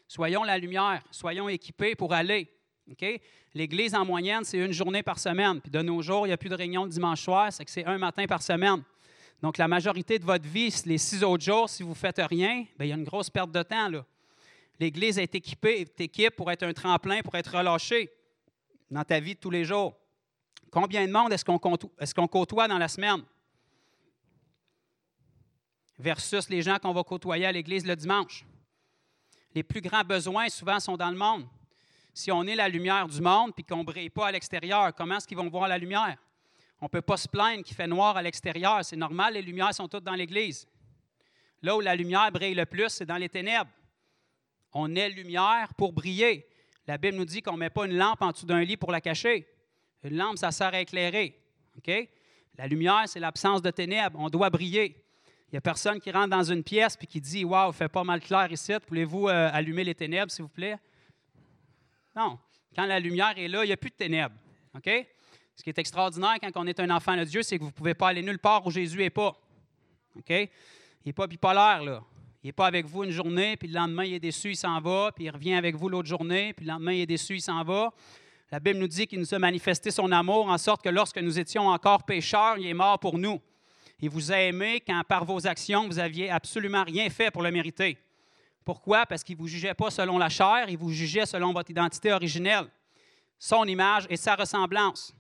[0.08, 2.50] Soyons la lumière, soyons équipés pour aller.
[2.92, 3.22] OK?
[3.54, 5.62] L'Église, en moyenne, c'est une journée par semaine.
[5.62, 7.72] Puis de nos jours, il n'y a plus de réunion le dimanche soir, c'est que
[7.72, 8.84] c'est un matin par semaine.
[9.42, 12.66] Donc, la majorité de votre vie, les six autres jours, si vous ne faites rien,
[12.80, 13.90] il y a une grosse perte de temps.
[14.80, 18.12] L'Église est équipée, est équipée pour être un tremplin, pour être relâché
[18.92, 19.96] dans ta vie de tous les jours.
[20.76, 23.24] Combien de monde est-ce qu'on côtoie dans la semaine?
[25.98, 28.44] Versus les gens qu'on va côtoyer à l'Église le dimanche.
[29.54, 31.48] Les plus grands besoins, souvent, sont dans le monde.
[32.14, 35.16] Si on est la lumière du monde puis qu'on ne brille pas à l'extérieur, comment
[35.16, 36.18] est-ce qu'ils vont voir la lumière?
[36.82, 38.84] On ne peut pas se plaindre qu'il fait noir à l'extérieur.
[38.84, 40.68] C'est normal, les lumières sont toutes dans l'Église.
[41.62, 43.72] Là où la lumière brille le plus, c'est dans les ténèbres.
[44.74, 46.46] On est lumière pour briller.
[46.86, 48.92] La Bible nous dit qu'on ne met pas une lampe en dessous d'un lit pour
[48.92, 49.48] la cacher.
[50.06, 51.36] Une lampe, ça sert à éclairer.
[52.58, 54.20] La lumière, c'est l'absence de ténèbres.
[54.20, 55.04] On doit briller.
[55.48, 57.90] Il n'y a personne qui rentre dans une pièce et qui dit Waouh, il fait
[57.90, 58.74] pas mal clair ici.
[58.88, 60.78] Voulez-vous euh, allumer les ténèbres, s'il vous plaît?
[62.16, 62.38] Non.
[62.76, 64.36] Quand la lumière est là, il n'y a plus de ténèbres.
[64.76, 64.90] OK?
[65.56, 67.74] Ce qui est extraordinaire quand on est un enfant de Dieu, c'est que vous ne
[67.74, 69.36] pouvez pas aller nulle part où Jésus n'est pas.
[70.18, 70.30] OK?
[70.30, 70.50] Il
[71.08, 72.04] n'est pas bipolaire, là.
[72.44, 74.80] Il n'est pas avec vous une journée, puis le lendemain, il est déçu, il s'en
[74.80, 77.42] va, puis il revient avec vous l'autre journée, puis le lendemain, il est déçu, il
[77.42, 77.92] s'en va.
[78.52, 81.40] La Bible nous dit qu'il nous a manifesté son amour en sorte que lorsque nous
[81.40, 83.42] étions encore pécheurs, il est mort pour nous.
[84.00, 87.52] Il vous a aimé quand par vos actions, vous aviez absolument rien fait pour le
[87.52, 87.98] mériter.
[88.64, 89.06] Pourquoi?
[89.06, 92.12] Parce qu'il ne vous jugeait pas selon la chair, il vous jugeait selon votre identité
[92.12, 92.68] originelle,
[93.40, 95.14] son image et sa ressemblance.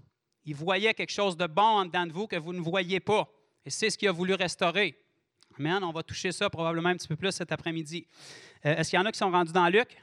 [0.46, 3.28] Il voyait quelque chose de bon en vous que vous ne voyez pas.
[3.66, 5.00] Et c'est ce qu'il a voulu restaurer.
[5.58, 5.84] Amen.
[5.84, 8.06] On va toucher ça probablement un petit peu plus cet après-midi.
[8.66, 9.98] Euh, est-ce qu'il y en a qui sont rendus dans Luc?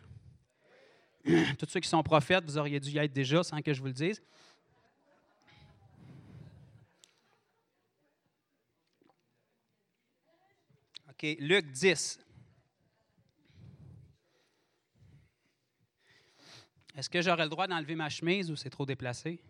[1.58, 3.86] Tous ceux qui sont prophètes, vous auriez dû y être déjà sans que je vous
[3.86, 4.20] le dise.
[11.10, 12.18] OK, Luc 10.
[16.96, 19.40] Est-ce que j'aurais le droit d'enlever ma chemise ou c'est trop déplacé?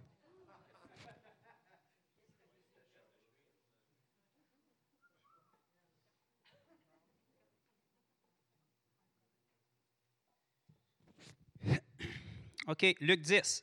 [12.69, 13.63] OK, Luc 10.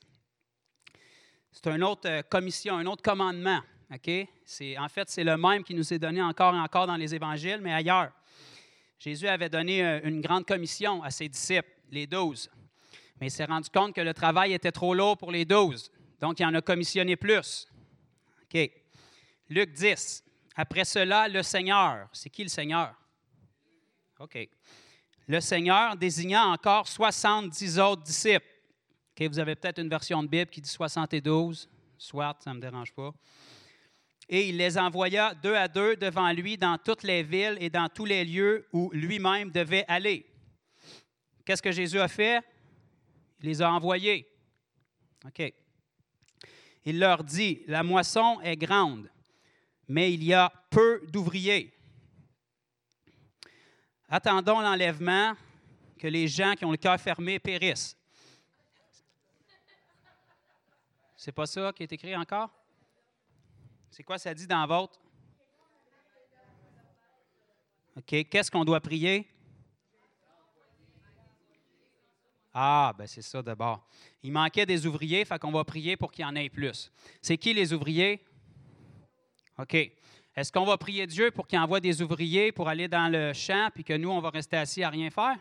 [1.51, 3.61] C'est une autre euh, commission, un autre commandement.
[3.93, 4.09] OK?
[4.77, 7.59] En fait, c'est le même qui nous est donné encore et encore dans les évangiles,
[7.61, 8.11] mais ailleurs.
[8.99, 12.49] Jésus avait donné euh, une grande commission à ses disciples, les douze.
[13.19, 15.91] Mais il s'est rendu compte que le travail était trop lourd pour les douze.
[16.19, 17.67] Donc, il en a commissionné plus.
[18.43, 18.69] OK?
[19.49, 20.23] Luc 10.
[20.55, 22.09] Après cela, le Seigneur.
[22.11, 22.93] C'est qui le Seigneur?
[24.19, 24.49] OK.
[25.27, 28.45] Le Seigneur désigna encore 70 autres disciples
[29.27, 32.93] vous avez peut-être une version de Bible qui dit 72, soit, ça ne me dérange
[32.93, 33.13] pas.
[34.27, 37.89] Et il les envoya deux à deux devant lui dans toutes les villes et dans
[37.89, 40.25] tous les lieux où lui-même devait aller.
[41.43, 42.43] Qu'est-ce que Jésus a fait?
[43.41, 44.27] Il les a envoyés.
[45.25, 45.53] OK.
[46.85, 49.09] Il leur dit, la moisson est grande,
[49.87, 51.73] mais il y a peu d'ouvriers.
[54.07, 55.35] Attendons l'enlèvement,
[55.99, 57.98] que les gens qui ont le cœur fermé périssent.
[61.21, 62.49] C'est pas ça qui est écrit encore?
[63.89, 64.97] C'est quoi ça dit dans votre?
[67.97, 68.05] OK.
[68.29, 69.29] Qu'est-ce qu'on doit prier?
[72.53, 73.85] Ah, ben c'est ça d'abord.
[74.23, 76.89] Il manquait des ouvriers, fait qu'on va prier pour qu'il y en ait plus.
[77.21, 78.25] C'est qui les ouvriers?
[79.57, 79.73] OK.
[79.73, 83.69] Est-ce qu'on va prier Dieu pour qu'il envoie des ouvriers pour aller dans le champ,
[83.73, 85.37] puis que nous, on va rester assis à rien faire?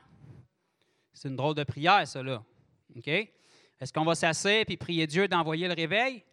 [1.13, 2.43] C'est une drôle de prière, ça, là.
[2.97, 3.09] OK?
[3.81, 6.25] Est-ce qu'on va s'asseoir et prier Dieu d'envoyer le réveil?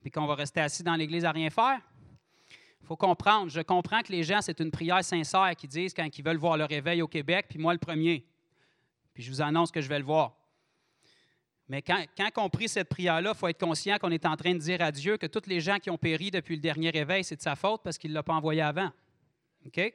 [0.00, 1.80] Puis qu'on va rester assis dans l'Église à rien faire?
[2.80, 3.50] Il faut comprendre.
[3.50, 6.56] Je comprends que les gens, c'est une prière sincère qui disent quand ils veulent voir
[6.56, 8.24] le réveil au Québec, puis moi le premier.
[9.12, 10.36] Puis je vous annonce que je vais le voir.
[11.68, 14.52] Mais quand, quand on prie cette prière-là, il faut être conscient qu'on est en train
[14.52, 17.24] de dire à Dieu que tous les gens qui ont péri depuis le dernier réveil,
[17.24, 18.92] c'est de sa faute parce qu'il ne l'a pas envoyé avant.
[19.66, 19.92] OK?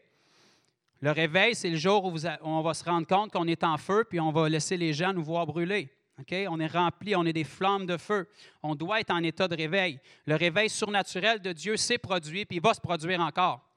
[1.00, 4.06] Le réveil, c'est le jour où on va se rendre compte qu'on est en feu,
[4.08, 5.90] puis on va laisser les gens nous voir brûler.
[6.18, 8.28] On est rempli, on est des flammes de feu.
[8.62, 10.00] On doit être en état de réveil.
[10.26, 13.68] Le réveil surnaturel de Dieu s'est produit, puis il va se produire encore.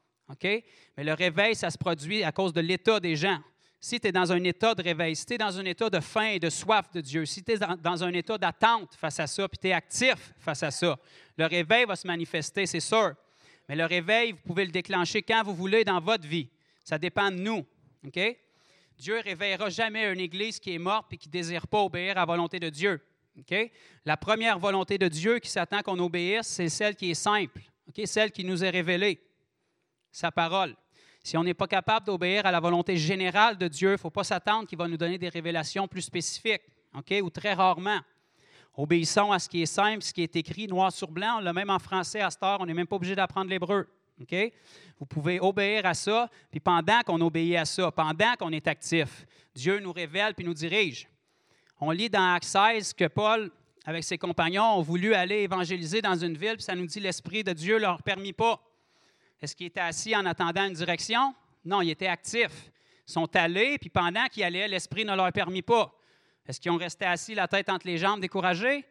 [0.42, 3.38] Mais le réveil, ça se produit à cause de l'état des gens.
[3.80, 6.00] Si tu es dans un état de réveil, si tu es dans un état de
[6.00, 9.26] faim et de soif de Dieu, si tu es dans un état d'attente face à
[9.26, 10.98] ça, puis tu es actif face à ça,
[11.36, 13.14] le réveil va se manifester, c'est sûr.
[13.68, 16.48] Mais le réveil, vous pouvez le déclencher quand vous voulez dans votre vie.
[16.82, 17.66] Ça dépend de nous.
[18.98, 22.12] Dieu ne réveillera jamais une Église qui est morte et qui ne désire pas obéir
[22.12, 23.00] à la volonté de Dieu.
[24.04, 27.60] La première volonté de Dieu qui s'attend qu'on obéisse, c'est celle qui est simple,
[28.04, 29.20] celle qui nous est révélée,
[30.12, 30.76] sa parole.
[31.22, 34.10] Si on n'est pas capable d'obéir à la volonté générale de Dieu, il ne faut
[34.10, 36.62] pas s'attendre qu'il va nous donner des révélations plus spécifiques.
[37.22, 37.98] Ou très rarement.
[38.76, 41.40] Obéissons à ce qui est simple, ce qui est écrit noir sur blanc.
[41.40, 43.88] Même en français à cette heure, on n'est même pas obligé d'apprendre l'hébreu.
[44.20, 44.52] OK?
[44.98, 49.26] Vous pouvez obéir à ça, puis pendant qu'on obéit à ça, pendant qu'on est actif,
[49.54, 51.08] Dieu nous révèle puis nous dirige.
[51.80, 53.50] On lit dans Actes 16 que Paul,
[53.84, 57.42] avec ses compagnons, ont voulu aller évangéliser dans une ville, puis ça nous dit l'Esprit
[57.42, 58.60] de Dieu ne leur permit pas.
[59.42, 61.34] Est-ce qu'ils étaient assis en attendant une direction?
[61.64, 62.70] Non, ils étaient actifs.
[63.06, 65.92] Ils sont allés, puis pendant qu'ils allaient, l'Esprit ne leur permit pas.
[66.46, 68.84] Est-ce qu'ils ont resté assis, la tête entre les jambes, découragés?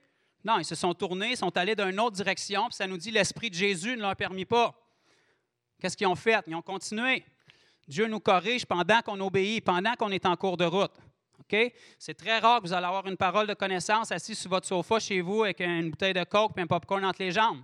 [0.44, 3.12] Non, ils se sont tournés, sont allés dans une autre direction, puis ça nous dit
[3.12, 4.76] l'Esprit de Jésus ne leur permit pas.
[5.84, 6.42] Qu'est-ce qu'ils ont fait?
[6.48, 7.26] Ils ont continué.
[7.86, 10.94] Dieu nous corrige pendant qu'on obéit, pendant qu'on est en cours de route.
[12.00, 14.98] C'est très rare que vous allez avoir une parole de connaissance assis sur votre sofa
[15.02, 17.60] chez vous avec une bouteille de coke et un popcorn entre les jambes.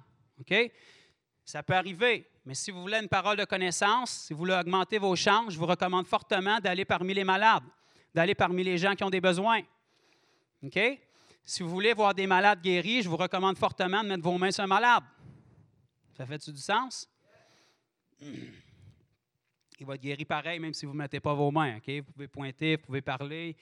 [1.45, 2.29] Ça peut arriver.
[2.45, 5.57] Mais si vous voulez une parole de connaissance, si vous voulez augmenter vos chances, je
[5.57, 7.63] vous recommande fortement d'aller parmi les malades,
[8.13, 9.61] d'aller parmi les gens qui ont des besoins.
[11.45, 14.51] Si vous voulez voir des malades guéris, je vous recommande fortement de mettre vos mains
[14.51, 15.05] sur un malade.
[16.17, 17.07] Ça fait-tu du sens?
[18.21, 21.77] Il va être guéri pareil, même si vous ne mettez pas vos mains.
[21.77, 21.89] OK?
[21.89, 23.55] Vous pouvez pointer, vous pouvez parler.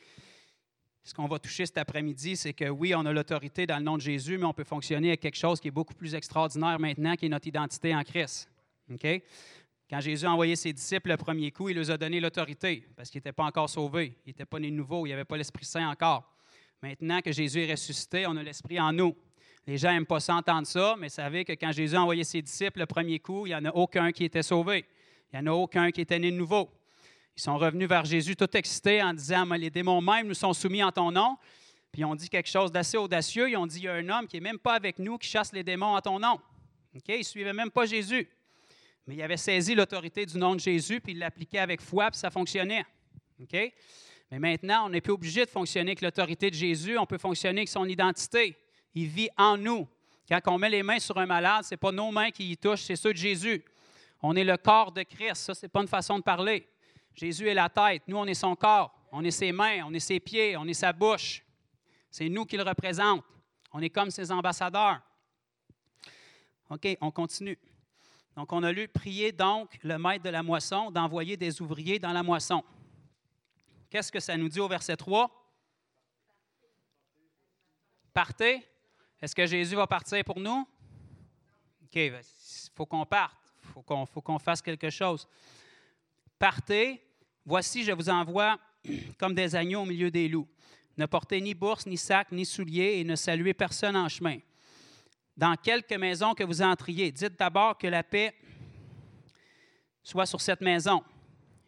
[1.03, 3.95] Ce qu'on va toucher cet après-midi, c'est que oui, on a l'autorité dans le nom
[3.95, 7.16] de Jésus, mais on peut fonctionner avec quelque chose qui est beaucoup plus extraordinaire maintenant,
[7.16, 8.50] qui est notre identité en Christ.
[8.92, 9.22] OK?
[9.90, 13.10] Quand Jésus a envoyé ses disciples le premier coup, il leur a donné l'autorité parce
[13.10, 14.18] qu'ils n'étaient pas encore sauvés.
[14.26, 16.30] Ils n'étaient pas nés nouveaux, il n'y avait pas l'Esprit Saint encore.
[16.82, 19.16] Maintenant que Jésus est ressuscité, on a l'Esprit en nous.
[19.68, 22.80] Les gens n'aiment pas s'entendre ça, mais savez que quand Jésus a envoyé ses disciples
[22.80, 24.86] le premier coup, il n'y en a aucun qui était sauvé.
[25.32, 26.70] Il n'y en a aucun qui était né de nouveau.
[27.36, 30.82] Ils sont revenus vers Jésus tout excités en disant Les démons même nous sont soumis
[30.82, 31.36] en ton nom.
[31.92, 33.50] Puis ils ont dit quelque chose d'assez audacieux.
[33.50, 35.28] Ils ont dit Il y a un homme qui n'est même pas avec nous qui
[35.28, 36.40] chasse les démons en ton nom.
[36.94, 38.30] Ils ne suivaient même pas Jésus.
[39.06, 42.20] Mais il avait saisi l'autorité du nom de Jésus, puis il l'appliquait avec foi, puis
[42.20, 42.86] ça fonctionnait.
[44.32, 47.60] Mais maintenant, on n'est plus obligé de fonctionner avec l'autorité de Jésus, on peut fonctionner
[47.60, 48.58] avec son identité.
[48.98, 49.88] Il vit en nous.
[50.27, 52.58] Quand on met les mains sur un malade, ce n'est pas nos mains qui y
[52.58, 53.64] touchent, c'est ceux de Jésus.
[54.24, 55.35] On est le corps de Christ.
[55.35, 56.67] Ça, ce n'est pas une façon de parler.
[57.14, 58.01] Jésus est la tête.
[58.08, 58.92] Nous, on est son corps.
[59.11, 61.45] On est ses mains, on est ses pieds, on est sa bouche.
[62.09, 63.24] C'est nous qui le représente.
[63.72, 65.00] On est comme ses ambassadeurs.
[66.72, 67.59] OK, on continue.
[68.35, 72.14] Donc, on a lu prier donc le maître de la moisson d'envoyer des ouvriers dans
[72.14, 72.64] la moisson.
[73.92, 75.30] Qu'est-ce que ça nous dit au verset 3?
[78.11, 78.67] Partez.
[79.22, 80.68] Est-ce que Jésus va partir pour nous?
[81.84, 82.14] OK, il
[82.76, 83.36] faut qu'on parte.
[83.76, 85.28] Il faut qu'on fasse quelque chose.
[86.38, 87.04] Partez.
[87.46, 88.60] Voici, je vous envoie
[89.18, 90.48] comme des agneaux au milieu des loups.
[90.98, 94.40] Ne portez ni bourse, ni sac, ni souliers, et ne saluez personne en chemin.
[95.36, 98.36] Dans quelque maison que vous entriez, dites d'abord que la paix
[100.04, 101.04] soit sur cette maison.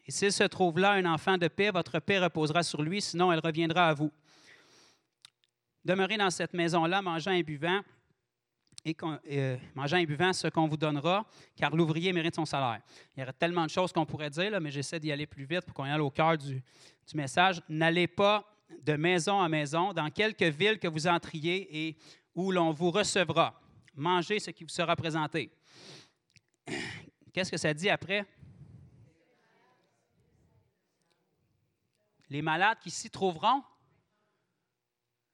[0.06, 3.32] Et s'il se trouve là un enfant de paix, votre paix reposera sur lui, sinon
[3.32, 4.12] elle reviendra à vous.
[5.90, 7.82] Demeurez dans cette maison-là, mangeant et buvant,
[8.86, 9.58] et euh,
[9.98, 12.80] et buvant ce qu'on vous donnera, car l'ouvrier mérite son salaire.
[13.18, 15.46] Il y aurait tellement de choses qu'on pourrait dire, là, mais j'essaie d'y aller plus
[15.46, 16.62] vite pour qu'on aille au cœur du,
[17.16, 17.64] message.
[17.68, 18.46] N'allez pas
[18.84, 21.98] de maison en maison, dans quelque ville que vous entriez et
[22.36, 23.60] où l'on vous recevra.
[23.96, 25.52] Mangez ce qui vous sera présenté.
[27.34, 28.28] Qu'est-ce que ça dit après?
[32.30, 33.64] Les malades qui s'y trouveront?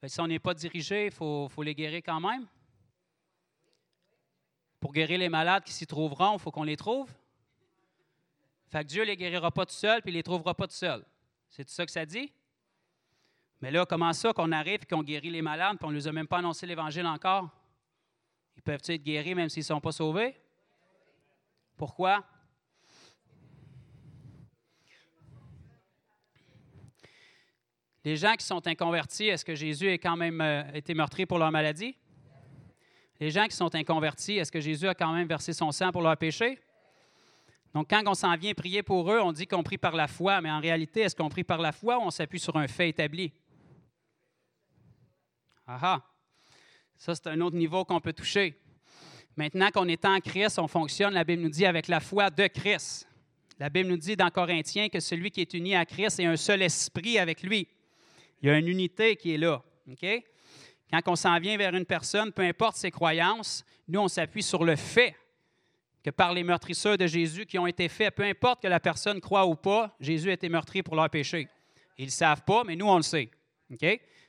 [0.08, 2.46] Si on n'est pas dirigé, il faut, les guérir quand même.
[4.80, 7.10] Pour guérir les malades qui s'y trouveront, il faut qu'on les trouve.
[8.68, 10.68] Fait que Dieu ne les guérira pas tout seul, puis il ne les trouvera pas
[10.68, 11.06] tout seul.
[11.50, 12.32] C'est tout ça que ça dit?
[13.62, 16.08] Mais là, comment ça qu'on arrive et qu'on guérit les malades, puis on ne les
[16.08, 17.50] a même pas annoncé l'Évangile encore?
[18.58, 20.36] Ils peuvent être guéris même s'ils ne sont pas sauvés?
[21.78, 22.24] Pourquoi?
[28.06, 31.40] Les gens qui sont inconvertis, est-ce que Jésus a quand même euh, été meurtri pour
[31.40, 31.98] leur maladie?
[33.20, 36.04] Les gens qui sont inconvertis, est-ce que Jésus a quand même versé son sang pour
[36.04, 36.60] leur péché?
[37.74, 40.40] Donc, quand on s'en vient prier pour eux, on dit qu'on prie par la foi,
[40.40, 42.90] mais en réalité, est-ce qu'on prie par la foi ou on s'appuie sur un fait
[42.90, 43.34] établi?
[45.66, 46.02] Ah ah!
[46.98, 48.56] Ça, c'est un autre niveau qu'on peut toucher.
[49.36, 52.46] Maintenant qu'on est en Christ, on fonctionne, la Bible nous dit, avec la foi de
[52.46, 53.10] Christ.
[53.58, 56.38] La Bible nous dit dans Corinthiens que celui qui est uni à Christ est un
[56.38, 57.68] seul esprit avec lui.
[58.46, 59.60] Il y a une unité qui est là.
[60.92, 64.64] Quand on s'en vient vers une personne, peu importe ses croyances, nous, on s'appuie sur
[64.64, 65.16] le fait
[66.04, 69.20] que par les meurtrisseurs de Jésus qui ont été faits, peu importe que la personne
[69.20, 71.48] croit ou pas, Jésus a été meurtri pour leur péché.
[71.98, 73.32] Ils ne savent pas, mais nous, on le sait.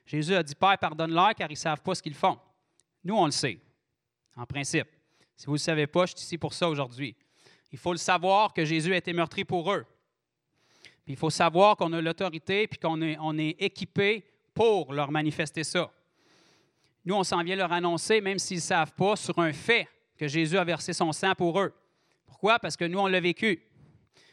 [0.07, 2.39] Jésus a dit Père, pardonne-leur car ils ne savent pas ce qu'ils font.
[3.05, 3.61] Nous, on le sait,
[4.35, 4.89] en principe.
[5.37, 7.15] Si vous ne le savez pas, je suis ici pour ça aujourd'hui.
[7.71, 9.85] Il faut le savoir que Jésus a été meurtri pour eux
[11.07, 15.91] il faut savoir qu'on a l'autorité puis qu'on est, équipé pour leur manifester ça.
[17.05, 19.87] Nous, on s'en vient leur annoncer, même s'ils ne savent pas, sur un fait
[20.17, 21.73] que Jésus a versé son sang pour eux.
[22.27, 22.59] Pourquoi?
[22.59, 23.63] Parce que nous, on l'a vécu.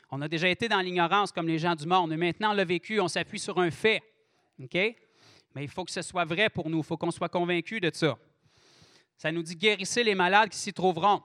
[0.10, 3.00] On a déjà été dans l'ignorance comme les gens du monde, maintenant, on l'a vécu,
[3.00, 4.02] on s'appuie sur un fait.
[4.58, 7.92] Mais il faut que ce soit vrai pour nous, il faut qu'on soit convaincu de
[7.94, 8.18] ça.
[9.18, 11.22] Ça nous dit guérissez les malades qui s'y trouveront.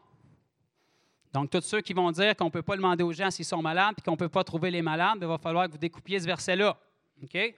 [1.32, 3.60] Donc, tous ceux qui vont dire qu'on ne peut pas demander aux gens s'ils sont
[3.60, 6.20] malades et qu'on ne peut pas trouver les malades, il va falloir que vous découpiez
[6.20, 6.76] ce verset-là.
[7.22, 7.54] OK?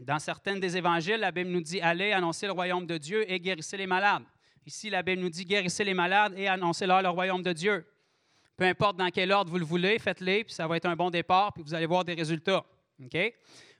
[0.00, 3.38] Dans certaines des évangiles, la Bible nous dit Allez annoncer le royaume de Dieu et
[3.38, 4.24] guérissez les malades.
[4.66, 7.86] Ici, la Bible nous dit Guérissez les malades et annoncez-leur le royaume de Dieu.
[8.56, 11.10] Peu importe dans quel ordre vous le voulez, faites-les, puis ça va être un bon
[11.10, 12.64] départ, puis vous allez voir des résultats.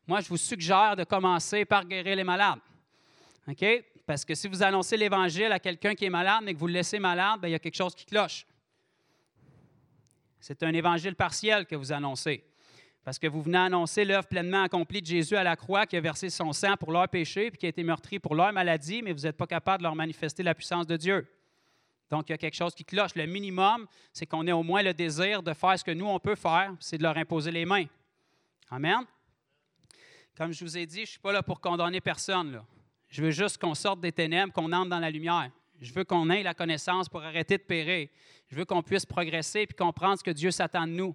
[0.07, 2.59] Moi, je vous suggère de commencer par guérir les malades.
[3.47, 3.65] OK?
[4.07, 6.73] Parce que si vous annoncez l'Évangile à quelqu'un qui est malade, mais que vous le
[6.73, 8.47] laissez malade, bien, il y a quelque chose qui cloche.
[10.41, 12.45] C'est un évangile partiel que vous annoncez.
[13.05, 16.01] Parce que vous venez annoncer l'œuvre pleinement accomplie de Jésus à la croix qui a
[16.01, 19.13] versé son sang pour leurs péchés puis qui a été meurtri pour leur maladie, mais
[19.13, 21.27] vous n'êtes pas capable de leur manifester la puissance de Dieu.
[22.11, 23.15] Donc, il y a quelque chose qui cloche.
[23.15, 26.21] Le minimum, c'est qu'on ait au moins le désir de faire ce que nous, on
[26.21, 27.87] peut faire, c'est de leur imposer les mains.
[28.71, 29.05] Amen.
[30.37, 32.63] Comme je vous ai dit, je ne suis pas là pour condamner personne.
[33.13, 35.51] Je veux juste qu'on sorte des ténèbres, qu'on entre dans la lumière.
[35.83, 38.09] Je veux qu'on ait la connaissance pour arrêter de périr.
[38.49, 41.15] Je veux qu'on puisse progresser et comprendre ce que Dieu s'attend de nous.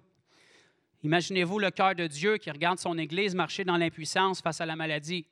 [1.02, 4.76] Imaginez-vous le cœur de Dieu qui regarde son Église marcher dans l'impuissance face à la
[4.76, 5.26] maladie.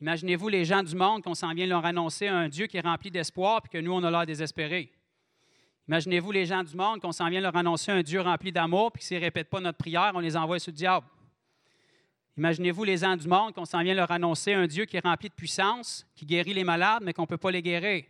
[0.00, 3.12] Imaginez-vous les gens du monde qu'on s'en vient leur annoncer un Dieu qui est rempli
[3.12, 4.90] d'espoir et que nous, on a l'air désespérés.
[5.86, 9.04] Imaginez-vous les gens du monde qu'on s'en vient leur annoncer un Dieu rempli d'amour puis
[9.04, 11.06] s'ils ne répètent pas notre prière, on les envoie sur le diable.
[12.36, 15.28] Imaginez-vous les gens du monde qu'on s'en vient leur annoncer un Dieu qui est rempli
[15.28, 18.04] de puissance, qui guérit les malades, mais qu'on ne peut pas les guérir.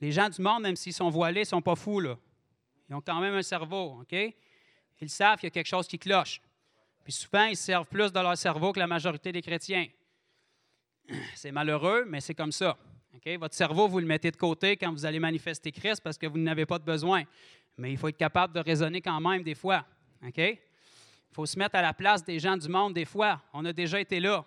[0.00, 2.00] Les gens du monde, même s'ils sont voilés, ne sont pas fous.
[2.00, 2.16] Là.
[2.88, 4.00] Ils ont quand même un cerveau.
[4.02, 4.16] OK?
[5.00, 6.40] Ils savent qu'il y a quelque chose qui cloche.
[7.02, 9.86] Puis souvent, ils servent plus de leur cerveau que la majorité des chrétiens.
[11.34, 12.76] C'est malheureux, mais c'est comme ça.
[13.40, 16.38] Votre cerveau, vous le mettez de côté quand vous allez manifester Christ parce que vous
[16.38, 17.24] n'avez pas de besoin.
[17.76, 19.84] Mais il faut être capable de raisonner quand même des fois.
[21.30, 23.42] Il faut se mettre à la place des gens du monde des fois.
[23.52, 24.44] On a déjà été là.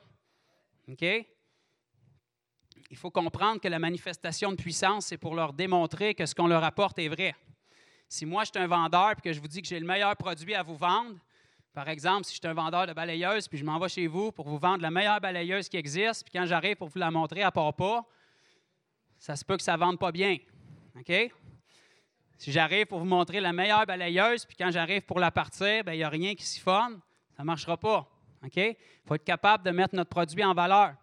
[2.89, 6.47] Il faut comprendre que la manifestation de puissance, c'est pour leur démontrer que ce qu'on
[6.47, 7.35] leur apporte est vrai.
[8.07, 10.15] Si moi, je suis un vendeur et que je vous dis que j'ai le meilleur
[10.15, 11.15] produit à vous vendre,
[11.73, 14.31] par exemple, si je suis un vendeur de balayeuses puis je m'en vais chez vous
[14.31, 17.43] pour vous vendre la meilleure balayeuse qui existe, puis quand j'arrive pour vous la montrer,
[17.43, 18.03] à part pas,
[19.19, 20.37] ça se peut que ça ne vende pas bien.
[20.97, 21.31] OK?
[22.39, 25.91] Si j'arrive pour vous montrer la meilleure balayeuse, puis quand j'arrive pour la partir, ben,
[25.91, 26.97] il n'y a rien qui siphonne,
[27.35, 28.09] ça ne marchera pas.
[28.55, 30.93] Il faut être capable de mettre notre produit en valeur.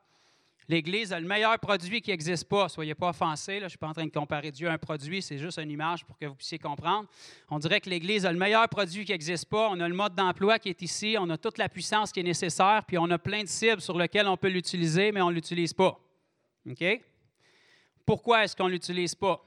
[0.66, 2.70] L'Église a le meilleur produit qui n'existe pas.
[2.70, 4.78] Soyez pas offensés, là, je ne suis pas en train de comparer Dieu à un
[4.78, 7.06] produit, c'est juste une image pour que vous puissiez comprendre.
[7.50, 9.68] On dirait que l'Église a le meilleur produit qui n'existe pas.
[9.70, 12.22] On a le mode d'emploi qui est ici, on a toute la puissance qui est
[12.22, 15.34] nécessaire, puis on a plein de cibles sur lesquelles on peut l'utiliser, mais on ne
[15.34, 16.00] l'utilise pas.
[18.06, 19.44] Pourquoi est-ce qu'on ne l'utilise pas?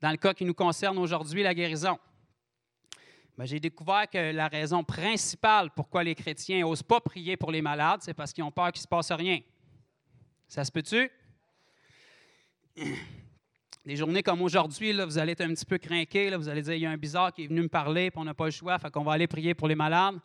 [0.00, 1.98] Dans le cas qui nous concerne aujourd'hui, la guérison.
[3.36, 7.62] Ben, j'ai découvert que la raison principale pourquoi les chrétiens n'osent pas prier pour les
[7.62, 9.40] malades, c'est parce qu'ils ont peur qu'il ne se passe rien.
[10.48, 11.10] Ça se peut-tu?
[13.88, 16.28] Des journées comme aujourd'hui, vous allez être un petit peu craqué.
[16.36, 18.24] Vous allez dire, il y a un bizarre qui est venu me parler, puis on
[18.24, 20.16] n'a pas le choix, fait qu'on va aller prier pour les malades.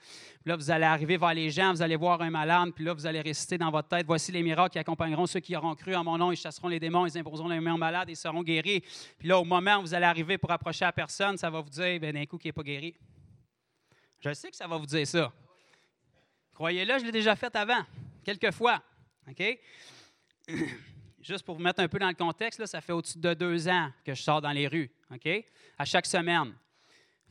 [0.46, 3.06] Là, vous allez arriver vers les gens, vous allez voir un malade, puis là, vous
[3.06, 6.04] allez réciter dans votre tête, voici les miracles qui accompagneront ceux qui auront cru en
[6.04, 8.84] mon nom, ils chasseront les démons, ils imposeront les mains malades, ils seront guéris.
[9.18, 11.70] Puis là, au moment où vous allez arriver pour approcher la personne, ça va vous
[11.70, 12.94] dire, ben, d'un coup, qui n'est pas guéri.
[14.20, 15.32] Je sais que ça va vous dire ça.
[16.54, 17.84] Croyez-le, je l'ai déjà fait avant,
[18.26, 18.84] quelques fois.
[19.26, 19.58] OK?
[21.24, 23.92] juste pour vous mettre un peu dans le contexte, ça fait au-dessus de deux ans
[24.06, 25.28] que je sors dans les rues, OK?
[25.78, 26.54] À chaque semaine.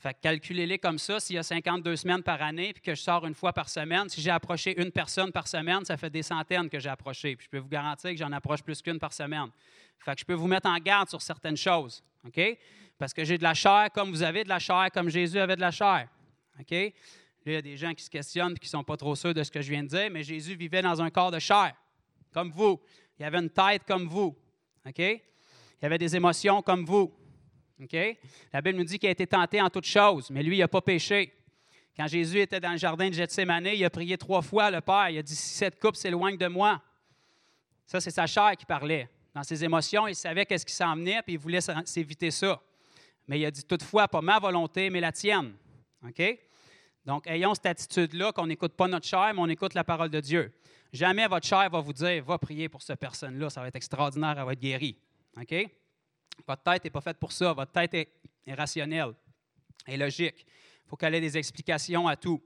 [0.02, 1.20] Fait calculez-les comme ça.
[1.20, 4.08] S'il y a 52 semaines par année puis que je sors une fois par semaine,
[4.08, 7.36] si j'ai approché une personne par semaine, ça fait des centaines que j'ai approché.
[7.36, 9.48] Puis je peux vous garantir que j'en approche plus qu'une par semaine.
[9.98, 12.40] Fait que je peux vous mettre en garde sur certaines choses, OK?
[12.98, 15.54] Parce que j'ai de la chair comme vous avez de la chair, comme Jésus avait
[15.54, 16.08] de la chair,
[16.58, 16.70] OK?
[16.72, 16.90] Là,
[17.46, 19.34] il y a des gens qui se questionnent et qui ne sont pas trop sûrs
[19.34, 21.74] de ce que je viens de dire, mais Jésus vivait dans un corps de chair,
[22.32, 22.80] comme vous.
[23.22, 24.36] Il avait une tête comme vous.
[24.84, 25.20] Il
[25.82, 27.14] avait des émotions comme vous.
[28.52, 30.66] La Bible nous dit qu'il a été tenté en toutes choses, mais lui, il n'a
[30.66, 31.32] pas péché.
[31.96, 35.08] Quand Jésus était dans le jardin de Gethsemane, il a prié trois fois le Père.
[35.10, 36.82] Il a dit Si cette coupe s'éloigne de moi.
[37.86, 39.08] Ça, c'est sa chair qui parlait.
[39.32, 42.60] Dans ses émotions, il savait qu'est-ce qui s'en venait, puis il voulait s'éviter ça.
[43.28, 45.54] Mais il a dit toutefois, pas ma volonté, mais la tienne.
[47.04, 50.20] Donc, ayons cette attitude-là qu'on n'écoute pas notre chair, mais on écoute la parole de
[50.20, 50.52] Dieu.
[50.92, 54.34] Jamais votre chair va vous dire va prier pour cette personne-là, ça va être extraordinaire,
[54.38, 54.96] elle va être guérie.
[55.40, 55.54] OK?
[56.46, 57.52] Votre tête n'est pas faite pour ça.
[57.52, 58.08] Votre tête est,
[58.54, 59.14] rationnelle,
[59.86, 60.46] est logique.
[60.84, 62.42] Il faut qu'elle ait des explications à tout.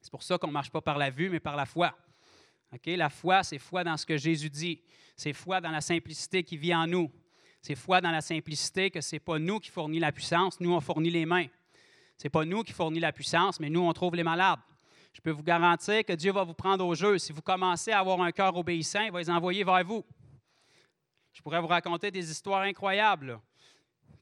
[0.00, 1.96] C'est pour ça qu'on ne marche pas par la vue, mais par la foi.
[2.72, 2.86] OK?
[2.86, 4.82] La foi, c'est foi dans ce que Jésus dit.
[5.16, 7.10] C'est foi dans la simplicité qui vit en nous.
[7.60, 10.72] C'est foi dans la simplicité que ce n'est pas nous qui fournit la puissance, nous,
[10.72, 11.46] on fournit les mains.
[12.22, 14.60] Ce n'est pas nous qui fournit la puissance, mais nous, on trouve les malades.
[15.12, 17.18] Je peux vous garantir que Dieu va vous prendre au jeu.
[17.18, 20.04] Si vous commencez à avoir un cœur obéissant, il va les envoyer vers vous.
[21.32, 23.40] Je pourrais vous raconter des histoires incroyables.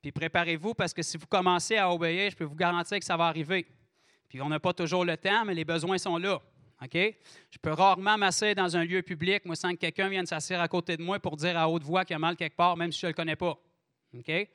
[0.00, 3.18] Puis préparez-vous parce que si vous commencez à obéir, je peux vous garantir que ça
[3.18, 3.66] va arriver.
[4.30, 6.40] Puis on n'a pas toujours le temps, mais les besoins sont là.
[6.82, 10.68] Je peux rarement m'asseoir dans un lieu public, moi, sans que quelqu'un vienne s'asseoir à
[10.68, 12.92] côté de moi pour dire à haute voix qu'il y a mal quelque part, même
[12.92, 13.58] si je ne le connais pas.
[14.14, 14.48] OK?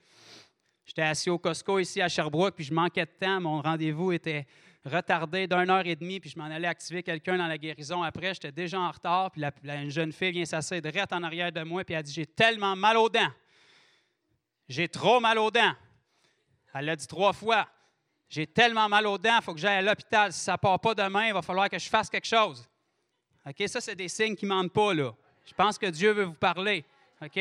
[0.85, 3.41] J'étais assis au Costco ici à Sherbrooke, puis je manquais de temps.
[3.41, 4.45] Mon rendez-vous était
[4.85, 8.33] retardé d'une heure et demie, puis je m'en allais activer quelqu'un dans la guérison après.
[8.35, 11.83] J'étais déjà en retard, puis une jeune fille vient s'asseoir direct en arrière de moi,
[11.83, 13.31] puis elle dit J'ai tellement mal aux dents.
[14.69, 15.73] J'ai trop mal aux dents.
[16.73, 17.67] Elle l'a dit trois fois.
[18.29, 20.33] J'ai tellement mal aux dents, il faut que j'aille à l'hôpital.
[20.33, 22.67] Si ça ne part pas demain, il va falloir que je fasse quelque chose.
[23.45, 23.67] OK?
[23.67, 25.13] Ça, c'est des signes qui ne mentent pas, là.
[25.45, 26.83] Je pense que Dieu veut vous parler.
[27.21, 27.39] OK?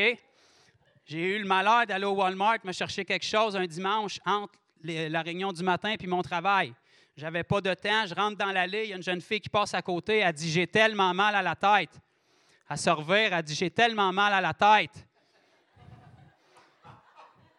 [1.05, 4.53] J'ai eu le malheur d'aller au Walmart me chercher quelque chose un dimanche entre
[4.83, 6.73] la réunion du matin et mon travail.
[7.15, 8.05] J'avais pas de temps.
[8.07, 8.85] Je rentre dans l'allée.
[8.85, 10.19] Il y a une jeune fille qui passe à côté.
[10.19, 11.91] Elle dit J'ai tellement mal à la tête.
[12.67, 15.05] À se revire, elle dit J'ai tellement mal à la tête.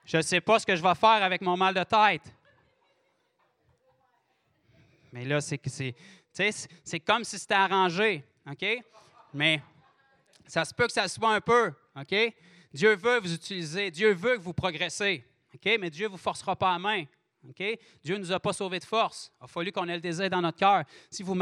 [0.05, 2.33] Je ne sais pas ce que je vais faire avec mon mal de tête.
[5.13, 5.61] Mais là, c'est
[6.85, 8.67] c'est comme si c'était arrangé, OK?
[9.33, 9.63] Mais
[10.47, 12.15] ça se peut que ça soit un peu, OK?
[12.77, 15.25] Dieu veut vous utiliser, Dieu veut que vous progressez,
[15.55, 15.79] OK?
[15.81, 17.05] Mais Dieu ne vous forcera pas à main,
[17.49, 17.63] OK?
[18.05, 19.33] Dieu ne nous a pas sauvés de force.
[19.41, 20.85] Il a fallu qu'on ait le désir dans notre cœur.
[21.11, 21.35] Si vous,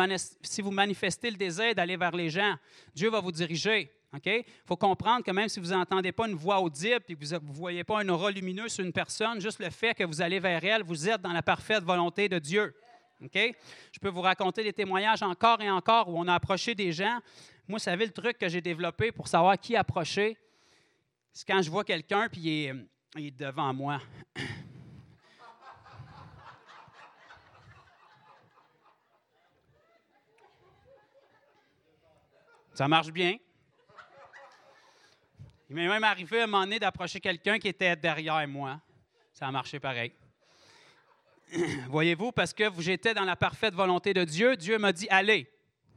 [0.43, 2.55] si vous manifestez le désir d'aller vers les gens,
[2.95, 3.91] Dieu va vous diriger?
[4.25, 7.35] Il faut comprendre que même si vous n'entendez pas une voix audible et que vous
[7.35, 10.39] ne voyez pas un aura lumineux sur une personne, juste le fait que vous allez
[10.39, 12.73] vers elle, vous êtes dans la parfaite volonté de Dieu.
[13.21, 17.19] Je peux vous raconter des témoignages encore et encore où on a approché des gens.
[17.67, 20.39] Moi, vous savez, le truc que j'ai développé pour savoir qui approcher,
[21.35, 22.87] c'est quand je vois quelqu'un puis il
[23.27, 24.01] est, devant moi.
[32.73, 33.37] Ça marche bien.
[35.69, 38.81] Il m'est même arrivé à un moment donné d'approcher quelqu'un qui était derrière moi.
[39.33, 40.13] Ça a marché pareil.
[41.89, 45.51] Voyez-vous, parce que j'étais dans la parfaite volonté de Dieu, Dieu m'a dit allez.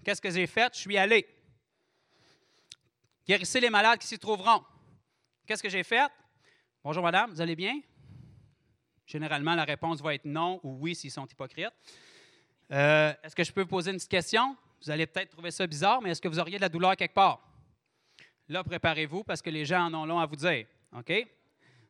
[0.03, 0.73] Qu'est-ce que j'ai fait?
[0.73, 1.27] Je suis allé.
[3.27, 4.63] Guérissez les malades qui s'y trouveront.
[5.47, 6.11] Qu'est-ce que j'ai fait?
[6.83, 7.79] Bonjour madame, vous allez bien?
[9.05, 11.71] Généralement, la réponse va être non ou oui s'ils sont hypocrites.
[12.73, 14.57] Euh, est-ce que je peux vous poser une petite question?
[14.83, 17.13] Vous allez peut-être trouver ça bizarre, mais est-ce que vous auriez de la douleur quelque
[17.13, 17.39] part?
[18.49, 20.65] Là, préparez-vous parce que les gens en ont long à vous dire.
[20.91, 21.13] OK?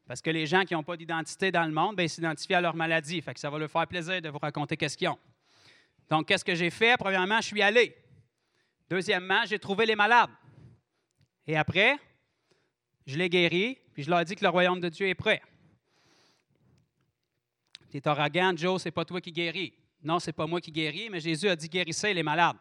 [0.05, 2.75] Parce que les gens qui n'ont pas d'identité dans le monde, ben, s'identifient à leur
[2.75, 3.19] maladie.
[3.23, 5.19] Fait que ça va leur faire plaisir de vous raconter qu'est-ce qu'ils ont.
[6.11, 6.95] Donc, qu'est-ce que j'ai fait?
[6.95, 7.97] Premièrement, je suis allé.
[8.87, 10.29] Deuxièmement, j'ai trouvé les malades.
[11.47, 11.97] Et après,
[13.07, 15.41] je les guéris, puis je leur dis que le royaume de Dieu est prêt.
[17.89, 19.73] Tu es arrogant, Joe, c'est pas toi qui guéris.
[20.03, 22.57] Non, c'est pas moi qui guéris, mais Jésus a dit guérissez les malades.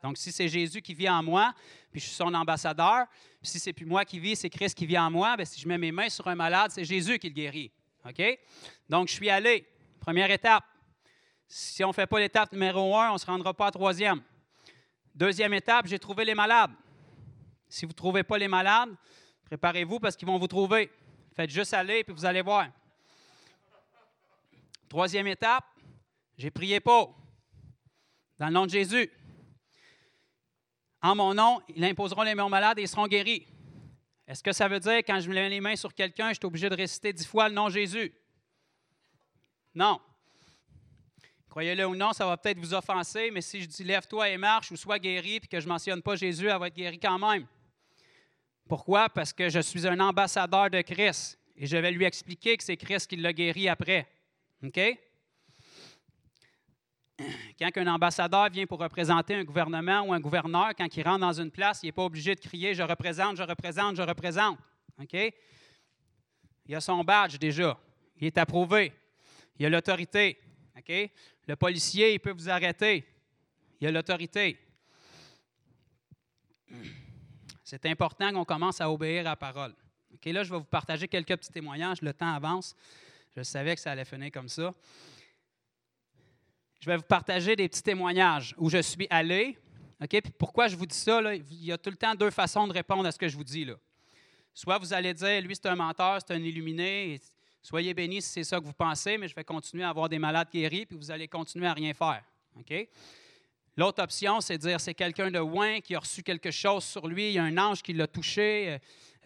[0.00, 1.52] Donc, si c'est Jésus qui vit en moi,
[1.90, 3.06] puis je suis son ambassadeur,
[3.40, 5.60] puis si c'est plus moi qui vis, c'est Christ qui vit en moi, bien, si
[5.60, 7.72] je mets mes mains sur un malade, c'est Jésus qui le guérit.
[8.08, 8.38] OK?
[8.88, 9.66] Donc, je suis allé.
[9.98, 10.64] Première étape.
[11.48, 14.22] Si on ne fait pas l'étape numéro un, on ne se rendra pas à troisième.
[15.12, 16.70] Deuxième étape, j'ai trouvé les malades.
[17.68, 18.90] Si vous ne trouvez pas les malades,
[19.48, 20.90] préparez-vous parce qu'ils vont vous trouver.
[21.34, 22.68] Faites juste aller, puis vous allez voir.
[24.88, 25.64] Troisième étape,
[26.36, 27.16] j'ai prié pour.
[28.38, 29.10] Dans le nom de Jésus.
[31.02, 33.46] En mon nom, ils imposeront les mains malades et ils seront guéris.
[34.26, 36.68] Est-ce que ça veut dire quand je mets les mains sur quelqu'un, je suis obligé
[36.68, 38.12] de réciter dix fois le nom Jésus?
[39.74, 40.00] Non.
[41.48, 44.70] Croyez-le ou non, ça va peut-être vous offenser, mais si je dis lève-toi et marche
[44.70, 47.18] ou sois guéri, puis que je ne mentionne pas Jésus, elle va être guérie quand
[47.18, 47.46] même.
[48.68, 49.08] Pourquoi?
[49.08, 52.76] Parce que je suis un ambassadeur de Christ et je vais lui expliquer que c'est
[52.76, 54.06] Christ qui l'a guéri après.
[54.62, 54.78] OK?
[57.58, 61.32] quand un ambassadeur vient pour représenter un gouvernement ou un gouverneur, quand il rentre dans
[61.32, 64.58] une place, il n'est pas obligé de crier Je représente, je représente, je représente.
[65.00, 65.16] OK?
[66.66, 67.76] Il a son badge déjà.
[68.20, 68.92] Il est approuvé.
[69.58, 70.38] Il a l'autorité.
[70.76, 71.10] OK?
[71.46, 73.04] Le policier, il peut vous arrêter.
[73.80, 74.58] Il a l'autorité.
[77.70, 79.74] C'est important qu'on commence à obéir à la parole.
[80.14, 80.24] OK?
[80.26, 82.00] Là, je vais vous partager quelques petits témoignages.
[82.02, 82.74] Le temps avance.
[83.36, 84.72] Je savais que ça allait finir comme ça
[86.80, 89.58] je vais vous partager des petits témoignages où je suis allé.
[90.38, 91.20] Pourquoi je vous dis ça?
[91.34, 93.44] Il y a tout le temps deux façons de répondre à ce que je vous
[93.44, 93.64] dis.
[93.64, 93.74] Là.
[94.54, 97.20] Soit vous allez dire, lui, c'est un menteur, c'est un illuminé,
[97.62, 100.18] soyez bénis si c'est ça que vous pensez, mais je vais continuer à avoir des
[100.18, 102.22] malades guéris, puis vous allez continuer à rien faire.
[102.56, 102.88] OK?
[103.78, 107.06] L'autre option, c'est de dire c'est quelqu'un de loin qui a reçu quelque chose sur
[107.06, 108.78] lui, il y a un ange qui l'a touché, euh,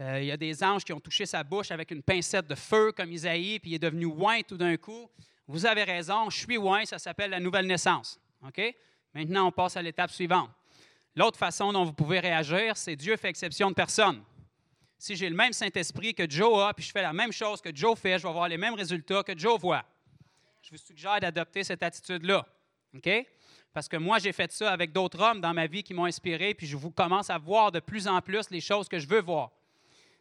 [0.03, 2.55] euh, il y a des anges qui ont touché sa bouche avec une pincette de
[2.55, 5.09] feu comme Isaïe, puis il est devenu loin tout d'un coup.
[5.47, 8.21] Vous avez raison, je suis loin, ça s'appelle la nouvelle naissance.
[8.47, 8.61] OK?
[9.15, 10.51] Maintenant, on passe à l'étape suivante.
[11.17, 14.23] L'autre façon dont vous pouvez réagir, c'est Dieu fait exception de personne.
[14.99, 17.75] Si j'ai le même Saint-Esprit que Joe a, puis je fais la même chose que
[17.75, 19.83] Joe fait, je vais avoir les mêmes résultats que Joe voit.
[20.61, 22.47] Je vous suggère d'adopter cette attitude-là.
[22.95, 23.09] OK?
[23.73, 26.55] Parce que moi, j'ai fait ça avec d'autres hommes dans ma vie qui m'ont inspiré,
[26.55, 29.23] puis je vous commence à voir de plus en plus les choses que je veux
[29.23, 29.51] voir.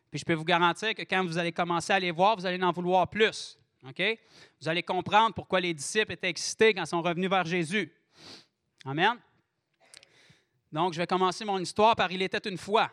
[0.10, 2.62] Puis je peux vous garantir que quand vous allez commencer à les voir, vous allez
[2.64, 3.58] en vouloir plus.
[3.84, 7.92] Vous allez comprendre pourquoi les disciples étaient excités quand ils sont revenus vers Jésus.
[8.86, 9.18] Amen?
[10.72, 12.92] Donc, je vais commencer mon histoire par Il était une fois.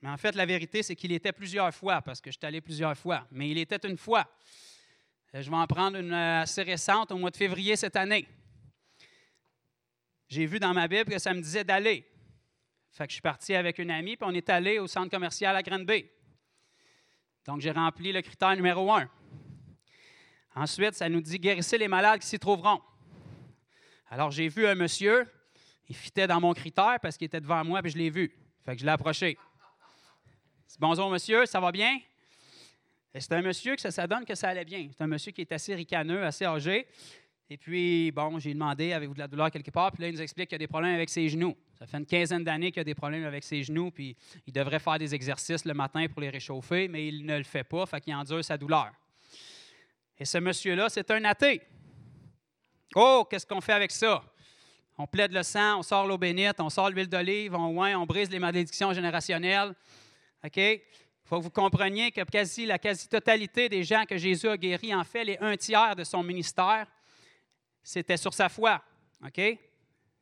[0.00, 2.60] Mais en fait, la vérité, c'est qu'il était plusieurs fois, parce que je suis allé
[2.60, 3.26] plusieurs fois.
[3.30, 4.26] Mais il était une fois.
[5.34, 8.26] Euh, je vais en prendre une euh, assez récente, au mois de février cette année.
[10.28, 12.06] J'ai vu dans ma Bible que ça me disait d'aller.
[12.90, 15.56] Fait que je suis parti avec une amie, puis on est allé au centre commercial
[15.56, 16.10] à Grande Bay.
[17.46, 19.08] Donc, j'ai rempli le critère numéro un.
[20.54, 22.82] Ensuite, ça nous dit guérissez les malades qui s'y trouveront.
[24.10, 25.26] Alors, j'ai vu un monsieur,
[25.88, 28.36] il fitait dans mon critère parce qu'il était devant moi, puis je l'ai vu.
[28.64, 29.38] Fait que je l'ai approché.
[30.78, 31.98] Bonjour, monsieur, ça va bien?
[33.14, 34.88] C'est un monsieur que ça, ça donne que ça allait bien.
[34.92, 36.86] C'est un monsieur qui est assez ricaneux, assez âgé.
[37.50, 39.90] Et puis, bon, j'ai demandé, avez-vous de la douleur quelque part?
[39.92, 41.56] Puis là, il nous explique qu'il a des problèmes avec ses genoux.
[41.78, 44.14] Ça fait une quinzaine d'années qu'il a des problèmes avec ses genoux, puis
[44.46, 47.64] il devrait faire des exercices le matin pour les réchauffer, mais il ne le fait
[47.64, 48.92] pas, fait qu'il endure sa douleur.
[50.18, 51.62] Et ce monsieur-là, c'est un athée.
[52.94, 54.22] Oh, qu'est-ce qu'on fait avec ça?
[54.98, 58.04] On plaide le sang, on sort l'eau bénite, on sort l'huile d'olive, on oint, on
[58.04, 59.74] brise les malédictions générationnelles.
[60.44, 60.56] OK?
[60.56, 60.80] Il
[61.24, 65.04] faut que vous compreniez que quasi, la quasi-totalité des gens que Jésus a guéris, en
[65.04, 66.86] fait, les un tiers de son ministère,
[67.88, 68.82] c'était sur sa foi.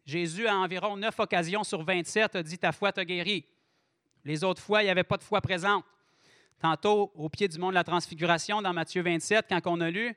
[0.04, 3.44] Jésus, à environ neuf occasions sur 27, a dit Ta foi t'a guéri.
[4.24, 5.84] Les autres fois, il n'y avait pas de foi présente.
[6.60, 10.14] Tantôt, au pied du mont de la Transfiguration, dans Matthieu 27, quand on a lu,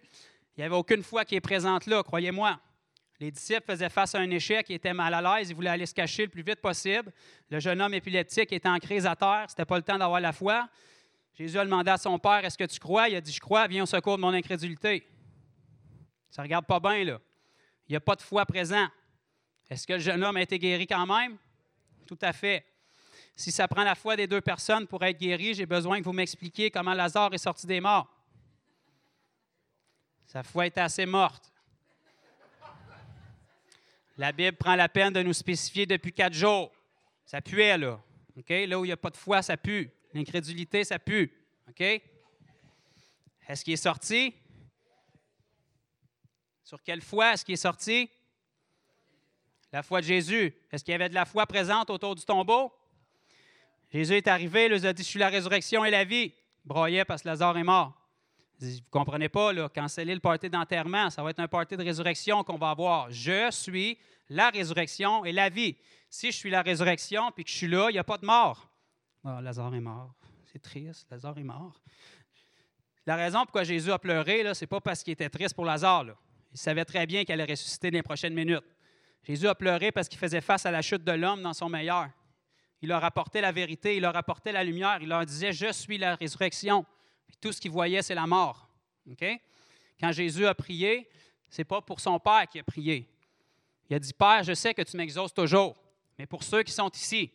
[0.55, 2.59] il n'y avait aucune foi qui est présente là, croyez-moi.
[3.19, 5.87] Les disciples faisaient face à un échec, ils étaient mal à l'aise, ils voulaient aller
[5.87, 7.11] se cacher le plus vite possible.
[7.49, 10.21] Le jeune homme épileptique était en crise à terre, ce n'était pas le temps d'avoir
[10.21, 10.69] la foi.
[11.33, 13.67] Jésus a demandé à son père Est-ce que tu crois Il a dit Je crois,
[13.67, 15.07] viens au secours de mon incrédulité.
[16.29, 17.19] Ça ne regarde pas bien, là.
[17.89, 18.87] Il n'y a pas de foi présent.
[19.67, 21.37] Est-ce que le jeune homme a été guéri quand même?
[22.05, 22.63] Tout à fait.
[23.35, 26.13] Si ça prend la foi des deux personnes pour être guéri, j'ai besoin que vous
[26.13, 28.07] m'expliquiez comment Lazare est sorti des morts.
[30.27, 31.51] Sa foi était assez morte.
[34.17, 36.71] La Bible prend la peine de nous spécifier depuis quatre jours.
[37.25, 37.99] Ça puait, là.
[38.49, 39.89] Là où il n'y a pas de foi, ça pue.
[40.13, 41.33] L'incrédulité, ça pue.
[43.47, 44.35] Est-ce qu'il est sorti?
[46.69, 48.07] Sur quelle foi est-ce qu'il est sorti?
[49.71, 50.53] La foi de Jésus.
[50.71, 52.71] Est-ce qu'il y avait de la foi présente autour du tombeau?
[53.91, 56.31] Jésus est arrivé, il a dit, je suis la résurrection et la vie.
[56.63, 57.99] broyait parce que Lazare est mort.
[58.59, 61.83] Vous ne comprenez pas, là, canceller le party d'enterrement, ça va être un party de
[61.83, 63.09] résurrection qu'on va avoir.
[63.09, 63.97] Je suis
[64.29, 65.75] la résurrection et la vie.
[66.07, 68.27] Si je suis la résurrection puis que je suis là, il n'y a pas de
[68.27, 68.69] mort.
[69.23, 70.13] Oh, Lazare est mort.
[70.45, 71.81] C'est triste, Lazare est mort.
[73.07, 76.15] La raison pourquoi Jésus a pleuré, ce n'est pas parce qu'il était triste pour Lazare.
[76.51, 78.63] Il savait très bien qu'il allait ressusciter dans les prochaines minutes.
[79.23, 82.09] Jésus a pleuré parce qu'il faisait face à la chute de l'homme dans son meilleur.
[82.81, 85.97] Il leur apportait la vérité, il leur apportait la lumière, il leur disait Je suis
[85.97, 86.85] la résurrection.
[87.41, 88.69] Tout ce qu'il voyait, c'est la mort.
[89.99, 91.09] Quand Jésus a prié,
[91.49, 93.07] ce n'est pas pour son Père qu'il a prié.
[93.89, 95.75] Il a dit Père, je sais que tu m'exauces toujours,
[96.17, 97.31] mais pour ceux qui sont ici,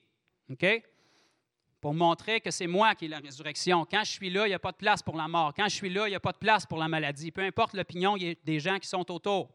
[1.85, 3.85] pour montrer que c'est moi qui ai la résurrection.
[3.85, 5.53] Quand je suis là, il n'y a pas de place pour la mort.
[5.53, 7.31] Quand je suis là, il n'y a pas de place pour la maladie.
[7.31, 9.55] Peu importe l'opinion des gens qui sont autour.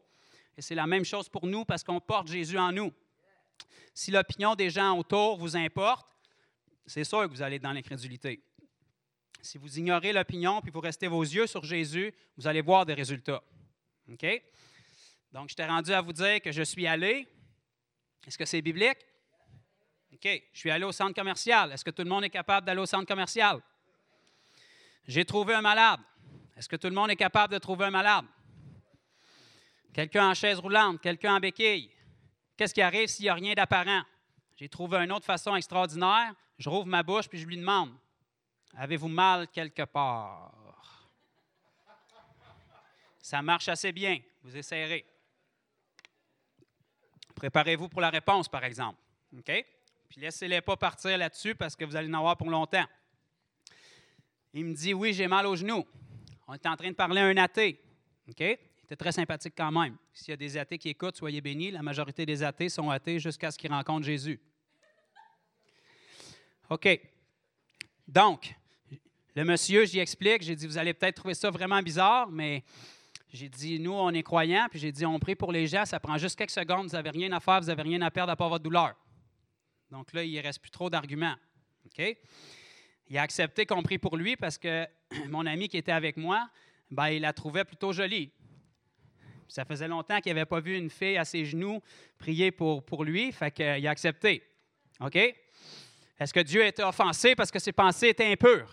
[0.56, 2.92] Et c'est la même chose pour nous parce qu'on porte Jésus en nous.
[3.92, 6.06] Si l'opinion des gens autour vous importe,
[6.86, 8.40] c'est sûr que vous allez dans l'incrédulité.
[9.42, 12.94] Si vous ignorez l'opinion puis vous restez vos yeux sur Jésus, vous allez voir des
[12.94, 13.42] résultats.
[14.08, 14.24] OK?
[15.32, 17.26] Donc, je t'ai rendu à vous dire que je suis allé.
[18.24, 18.98] Est-ce que c'est biblique?
[20.22, 20.42] OK.
[20.52, 21.72] Je suis allé au centre commercial.
[21.72, 23.60] Est-ce que tout le monde est capable d'aller au centre commercial?
[25.08, 26.00] J'ai trouvé un malade.
[26.56, 28.26] Est-ce que tout le monde est capable de trouver un malade?
[29.94, 31.90] Quelqu'un en chaise roulante, quelqu'un en béquille.
[32.56, 34.02] Qu'est-ce qui arrive s'il n'y a rien d'apparent?
[34.56, 36.34] J'ai trouvé une autre façon extraordinaire.
[36.58, 37.90] Je rouvre ma bouche puis je lui demande
[38.76, 40.52] Avez-vous mal quelque part?
[43.22, 44.20] Ça marche assez bien.
[44.42, 45.06] Vous essayerez.
[47.34, 49.00] Préparez-vous pour la réponse, par exemple.
[49.36, 49.64] OK?
[50.10, 52.84] Puis laissez-les pas partir là-dessus parce que vous allez en avoir pour longtemps.
[54.52, 55.86] Il me dit Oui, j'ai mal au genou.
[56.48, 57.80] On est en train de parler à un athée.
[58.28, 58.40] OK?
[58.40, 59.96] Il est C'était très sympathique quand même.
[60.12, 61.70] S'il y a des athées qui écoutent, soyez bénis.
[61.70, 64.40] La majorité des athées sont athées jusqu'à ce qu'ils rencontrent Jésus.
[66.68, 66.88] OK.
[68.08, 68.52] Donc,
[69.36, 72.64] le monsieur, j'y explique, j'ai dit, vous allez peut-être trouver ça vraiment bizarre, mais
[73.32, 76.00] j'ai dit, nous, on est croyants, puis j'ai dit, on prie pour les gens, ça
[76.00, 78.36] prend juste quelques secondes, vous n'avez rien à faire, vous n'avez rien à perdre à
[78.36, 78.96] part votre douleur.
[79.90, 81.36] Donc là, il ne reste plus trop d'arguments.
[83.08, 84.86] Il a accepté qu'on prie pour lui parce que
[85.28, 86.48] mon ami qui était avec moi,
[86.90, 88.30] ben, il la trouvait plutôt jolie.
[89.48, 91.80] Ça faisait longtemps qu'il n'avait pas vu une fille à ses genoux
[92.18, 94.44] prier pour, lui, fait qu'il a accepté.
[95.00, 95.16] OK?
[95.16, 98.72] Est-ce que Dieu a offensé parce que ses pensées étaient impures?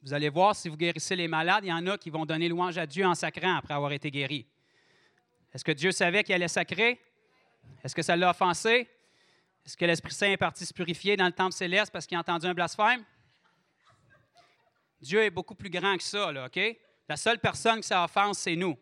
[0.00, 2.48] Vous allez voir, si vous guérissez les malades, il y en a qui vont donner
[2.48, 4.46] louange à Dieu en sacrant après avoir été guéris.
[5.52, 7.00] Est-ce que Dieu savait qu'il allait sacrer?
[7.82, 8.88] Est-ce que ça l'a offensé?
[9.64, 12.20] Est-ce que l'Esprit Saint est parti se purifier dans le temple céleste parce qu'il a
[12.20, 13.04] entendu un blasphème?
[15.00, 16.58] Dieu est beaucoup plus grand que ça, là, OK?
[17.08, 18.76] La seule personne que ça offense, c'est nous.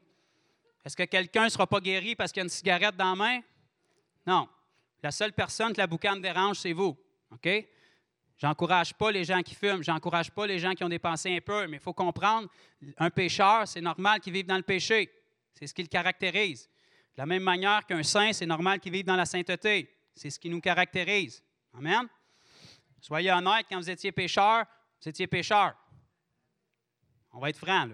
[0.84, 3.40] Est-ce que quelqu'un ne sera pas guéri parce qu'il a une cigarette dans la main?
[4.26, 4.48] Non.
[5.02, 6.96] La seule personne que la boucane dérange, c'est vous.
[7.32, 7.48] OK?
[8.38, 11.40] J'encourage pas les gens qui fument, j'encourage pas les gens qui ont des pensées un
[11.40, 12.48] peu, mais il faut comprendre,
[12.98, 15.10] un pécheur, c'est normal qu'il vive dans le péché.
[15.54, 16.68] C'est ce qui le caractérise.
[17.16, 19.90] De la même manière qu'un saint, c'est normal qu'il vive dans la sainteté.
[20.14, 21.42] C'est ce qui nous caractérise.
[21.72, 22.06] Amen?
[23.00, 24.66] Soyez honnête, quand vous étiez pécheur,
[25.00, 25.74] vous étiez pécheur.
[27.32, 27.88] On va être franc.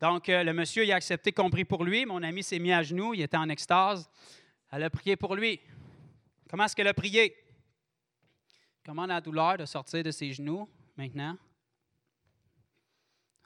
[0.00, 2.04] Donc, euh, le monsieur, a accepté qu'on prie pour lui.
[2.04, 4.10] Mon ami s'est mis à genoux, il était en extase.
[4.72, 5.60] Elle a prié pour lui.
[6.48, 7.36] Comment est-ce qu'elle a prié?
[8.84, 11.36] Comment la douleur de sortir de ses genoux maintenant?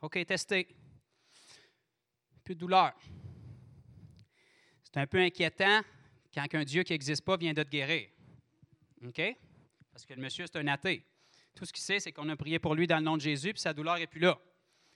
[0.00, 0.68] OK, testé.
[2.44, 2.92] Plus de douleur.
[4.92, 5.80] C'est un peu inquiétant
[6.34, 8.08] quand un Dieu qui n'existe pas vient de te guérir.
[9.06, 9.22] OK?
[9.90, 11.02] Parce que le monsieur, c'est un athée.
[11.54, 13.52] Tout ce qu'il sait, c'est qu'on a prié pour lui dans le nom de Jésus,
[13.52, 14.38] puis sa douleur n'est plus là.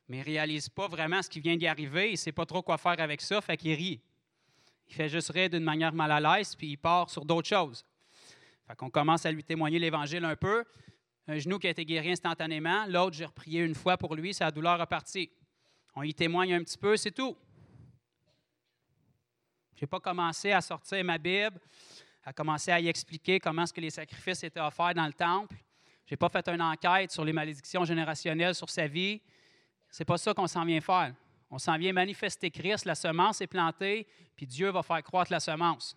[0.09, 2.45] Mais il ne réalise pas vraiment ce qui vient d'y arriver, il ne sait pas
[2.47, 4.01] trop quoi faire avec ça, fait qu'il rit.
[4.89, 7.85] Il fait juste rire d'une manière mal à l'aise, puis il part sur d'autres choses.
[8.67, 10.65] Fait qu'on commence à lui témoigner l'Évangile un peu.
[11.27, 14.51] Un genou qui a été guéri instantanément, l'autre, j'ai reprié une fois pour lui, sa
[14.51, 15.31] douleur est partie.
[15.95, 17.37] On y témoigne un petit peu, c'est tout.
[19.77, 21.61] Je n'ai pas commencé à sortir ma Bible,
[22.25, 25.55] à commencer à y expliquer comment est-ce que les sacrifices étaient offerts dans le temple.
[26.07, 29.21] Je n'ai pas fait une enquête sur les malédictions générationnelles sur sa vie.
[29.91, 31.15] C'est pas ça qu'on s'en vient faire.
[31.51, 35.41] On s'en vient manifester Christ, la semence est plantée, puis Dieu va faire croître la
[35.41, 35.97] semence.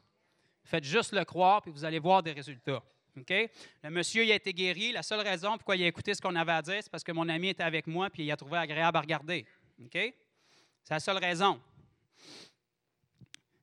[0.63, 2.83] Faites juste le croire, puis vous allez voir des résultats.
[3.15, 4.91] Le monsieur il a été guéri.
[4.91, 7.11] La seule raison pourquoi il a écouté ce qu'on avait à dire, c'est parce que
[7.11, 9.45] mon ami était avec moi, puis il a trouvé agréable à regarder.
[9.83, 9.93] OK?
[9.93, 11.59] C'est la seule raison.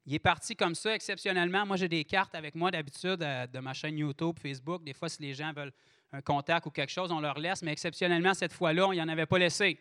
[0.07, 1.67] Il est parti comme ça, exceptionnellement.
[1.67, 4.85] Moi, j'ai des cartes avec moi d'habitude euh, de ma chaîne YouTube, Facebook.
[4.85, 5.73] Des fois, si les gens veulent
[6.13, 9.09] un contact ou quelque chose, on leur laisse, mais exceptionnellement, cette fois-là, on n'y en
[9.09, 9.81] avait pas laissé.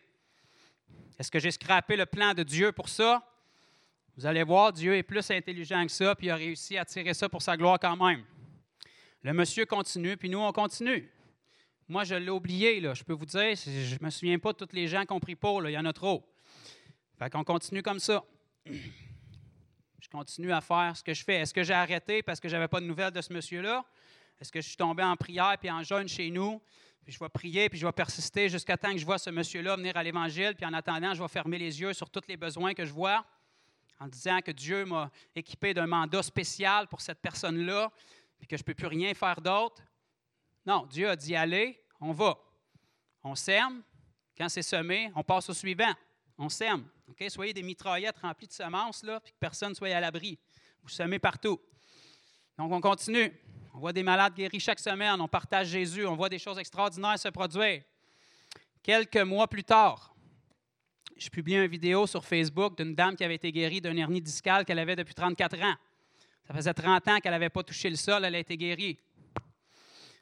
[1.16, 3.22] Est-ce que j'ai scrappé le plan de Dieu pour ça?
[4.16, 7.14] Vous allez voir, Dieu est plus intelligent que ça, puis il a réussi à tirer
[7.14, 8.24] ça pour sa gloire quand même.
[9.22, 11.08] Le monsieur continue, puis nous, on continue.
[11.86, 12.94] Moi, je l'ai oublié, là.
[12.94, 15.20] Je peux vous dire, je ne me souviens pas de tous les gens qui ont
[15.20, 15.70] pris pour, là.
[15.70, 16.28] Il y en a trop.
[17.16, 18.24] Fait qu'on continue comme ça.
[20.16, 21.40] Continue à faire ce que je fais.
[21.40, 23.84] Est-ce que j'ai arrêté parce que je n'avais pas de nouvelles de ce monsieur-là?
[24.40, 26.58] Est-ce que je suis tombé en prière puis en jeûne chez nous?
[27.04, 29.76] Puis je vais prier, puis je vais persister jusqu'à temps que je vois ce monsieur-là
[29.76, 32.72] venir à l'Évangile, puis en attendant, je vais fermer les yeux sur tous les besoins
[32.72, 33.26] que je vois,
[34.00, 37.92] en disant que Dieu m'a équipé d'un mandat spécial pour cette personne-là,
[38.38, 39.82] puis que je ne peux plus rien faire d'autre.
[40.64, 42.38] Non, Dieu a dit aller, on va.
[43.22, 43.82] On sème,
[44.34, 45.92] quand c'est semé, on passe au suivant.
[46.38, 46.86] On sème.
[47.28, 50.38] Soyez des mitraillettes remplies de semences, là, puis que personne ne soit à l'abri.
[50.82, 51.60] Vous semez partout.
[52.58, 53.32] Donc, on continue.
[53.74, 55.20] On voit des malades guéris chaque semaine.
[55.20, 56.06] On partage Jésus.
[56.06, 57.82] On voit des choses extraordinaires se produire.
[58.82, 60.14] Quelques mois plus tard,
[61.16, 64.64] je publie une vidéo sur Facebook d'une dame qui avait été guérie d'un hernie discale
[64.64, 65.74] qu'elle avait depuis 34 ans.
[66.46, 68.98] Ça faisait 30 ans qu'elle n'avait pas touché le sol, elle a été guérie.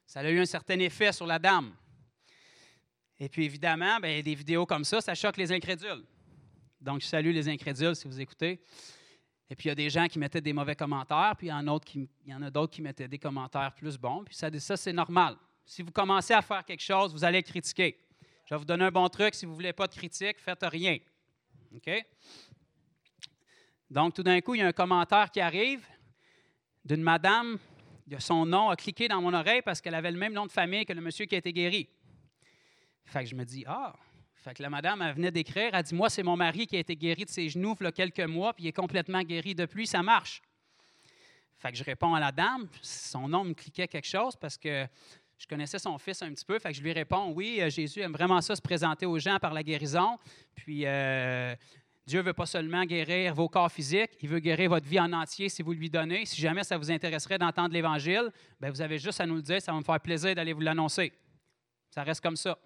[0.06, 1.74] Ça a eu un certain effet sur la dame.
[3.18, 6.04] Et puis évidemment, bien, des vidéos comme ça, ça choque les incrédules.
[6.80, 8.60] Donc, je salue les incrédules si vous écoutez.
[9.48, 11.52] Et puis, il y a des gens qui mettaient des mauvais commentaires, puis il y
[11.52, 14.24] en, a d'autres qui mettaient des commentaires plus bons.
[14.24, 15.36] Puis ça, ça c'est normal.
[15.64, 17.98] Si vous commencez à faire quelque chose, vous allez être critiqué.
[18.44, 19.34] Je vais vous donner un bon truc.
[19.34, 20.98] Si vous ne voulez pas de critique, faites rien.
[21.74, 21.90] OK?
[23.88, 25.86] Donc, tout d'un coup, il y a un commentaire qui arrive
[26.84, 27.58] d'une madame.
[28.18, 30.84] Son nom a cliqué dans mon oreille parce qu'elle avait le même nom de famille
[30.84, 31.88] que le monsieur qui a été guéri.
[33.04, 33.94] Fait que je me dis, ah,
[34.44, 36.78] fait que la madame, elle venait d'écrire, elle dit Moi, c'est mon mari qui a
[36.78, 39.54] été guéri de ses genoux il y a quelques mois, puis il est complètement guéri
[39.54, 40.42] depuis, ça marche.
[41.56, 44.86] Fait que je réponds à la dame, son nom me cliquait quelque chose parce que
[45.38, 48.00] je connaissais son fils un petit peu, fait que je lui réponds oui, euh, Jésus
[48.00, 50.18] aime vraiment ça se présenter aux gens par la guérison.
[50.54, 51.56] Puis euh,
[52.06, 55.48] Dieu veut pas seulement guérir vos corps physiques, il veut guérir votre vie en entier
[55.48, 56.26] si vous lui donnez.
[56.26, 59.62] Si jamais ça vous intéresserait d'entendre l'Évangile, ben vous avez juste à nous le dire,
[59.62, 61.14] ça va me faire plaisir d'aller vous l'annoncer.
[61.88, 62.58] Ça reste comme ça.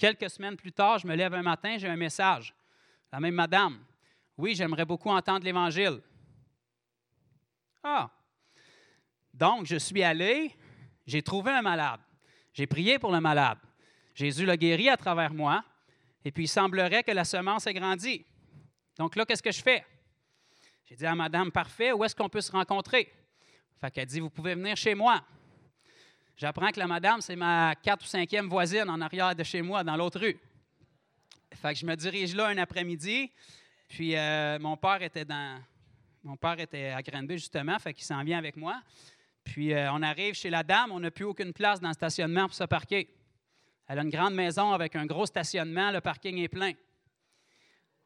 [0.00, 2.54] Quelques semaines plus tard, je me lève un matin, j'ai un message.
[3.12, 3.84] La même madame.
[4.38, 6.00] Oui, j'aimerais beaucoup entendre l'Évangile.
[7.84, 8.10] Ah.
[9.34, 10.56] Donc, je suis allé,
[11.06, 12.00] j'ai trouvé un malade.
[12.54, 13.58] J'ai prié pour le malade.
[14.14, 15.62] Jésus l'a guéri à travers moi.
[16.24, 18.24] Et puis, il semblerait que la semence ait grandi.
[18.96, 19.84] Donc là, qu'est-ce que je fais?
[20.86, 23.12] J'ai dit à madame, parfait, où est-ce qu'on peut se rencontrer?
[23.78, 25.22] Fait qu'elle dit, vous pouvez venir chez moi.
[26.40, 29.84] J'apprends que la madame, c'est ma quatre ou cinquième voisine en arrière de chez moi,
[29.84, 30.38] dans l'autre rue.
[31.52, 33.30] Fait que je me dirige là un après-midi.
[33.86, 35.60] Puis euh, mon père était dans.
[36.24, 38.80] Mon père était à Granby, justement, fait qu'il s'en vient avec moi.
[39.44, 42.46] Puis euh, on arrive chez la dame, on n'a plus aucune place dans le stationnement
[42.46, 43.14] pour se parquer.
[43.86, 46.72] Elle a une grande maison avec un gros stationnement, le parking est plein.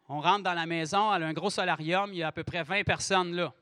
[0.09, 2.43] On rentre dans la maison, elle a un gros solarium, il y a à peu
[2.43, 3.55] près 20 personnes là.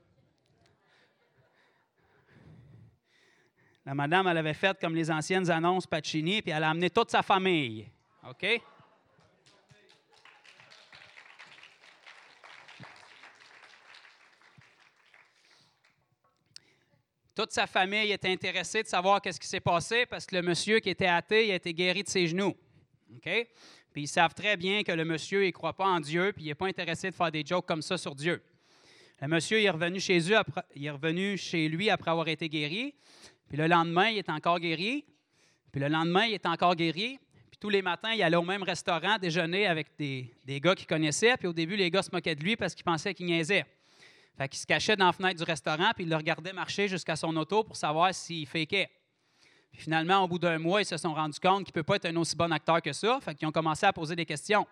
[3.85, 7.11] La madame, elle avait fait comme les anciennes annonces Pacini, puis elle a amené toute
[7.11, 7.89] sa famille.
[8.28, 8.47] OK?
[17.35, 20.78] Toute sa famille était intéressée de savoir qu'est-ce qui s'est passé parce que le monsieur
[20.78, 22.55] qui était athée, il a été guéri de ses genoux.
[23.17, 23.31] OK?
[23.93, 26.44] Puis ils savent très bien que le monsieur, il ne croit pas en Dieu, puis
[26.44, 28.43] il n'est pas intéressé de faire des jokes comme ça sur Dieu.
[29.20, 32.94] Le monsieur, revenu chez, il est revenu chez lui après avoir été guéri.
[33.53, 35.05] Puis le lendemain, il est encore guéri.
[35.71, 37.19] Puis le lendemain, il est encore guéri.
[37.51, 40.87] Puis tous les matins, il allait au même restaurant déjeuner avec des, des gars qu'il
[40.87, 41.37] connaissait.
[41.37, 43.67] Puis au début, les gars se moquaient de lui parce qu'ils pensaient qu'il niaisait.
[44.39, 47.15] Fait qu'il se cachait dans la fenêtre du restaurant, puis il le regardait marcher jusqu'à
[47.15, 48.89] son auto pour savoir s'il fakeait.
[49.71, 51.97] Puis finalement, au bout d'un mois, ils se sont rendus compte qu'il ne peut pas
[51.97, 53.19] être un aussi bon acteur que ça.
[53.21, 54.67] Fait qu'ils ont commencé à poser des questions.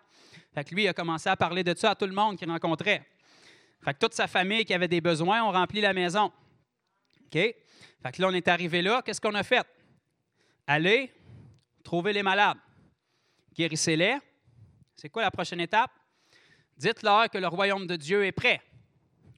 [0.55, 2.49] Fait que lui, il a commencé à parler de ça à tout le monde qu'il
[2.49, 3.07] rencontrait.
[3.85, 6.31] Fait que toute sa famille qui avait des besoins ont rempli la maison.
[7.27, 7.55] OK?
[8.01, 9.01] Fait que là, on est arrivé là.
[9.03, 9.65] Qu'est-ce qu'on a fait?
[10.67, 11.13] Aller
[11.83, 12.57] trouver les malades.
[13.53, 14.17] Guérissez-les.
[14.95, 15.91] C'est quoi la prochaine étape?
[16.77, 18.61] Dites-leur que le royaume de Dieu est prêt.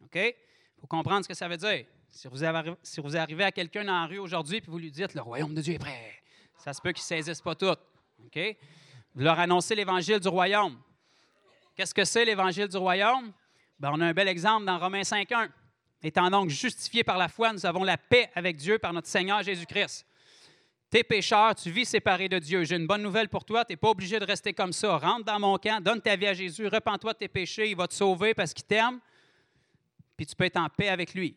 [0.03, 0.15] OK?
[0.15, 1.85] Il faut comprendre ce que ça veut dire.
[2.09, 4.91] Si vous, avez, si vous arrivez à quelqu'un dans la rue aujourd'hui et vous lui
[4.91, 6.21] dites le royaume de Dieu est prêt,
[6.57, 7.75] ça se peut qu'ils ne saisissent pas tout.
[8.25, 8.39] OK?
[9.15, 10.79] Vous leur annoncez l'évangile du royaume.
[11.75, 13.31] Qu'est-ce que c'est l'évangile du royaume?
[13.79, 15.49] Bien, on a un bel exemple dans Romains 5.1.
[16.03, 19.41] Étant donc justifiés par la foi, nous avons la paix avec Dieu par notre Seigneur
[19.41, 20.05] Jésus-Christ.
[20.89, 22.65] T'es pécheur, tu vis séparé de Dieu.
[22.65, 24.97] J'ai une bonne nouvelle pour toi, tu n'es pas obligé de rester comme ça.
[24.97, 27.87] Rentre dans mon camp, donne ta vie à Jésus, repens-toi de tes péchés, il va
[27.87, 28.99] te sauver parce qu'il t'aime,
[30.15, 31.35] puis tu peux être en paix avec lui.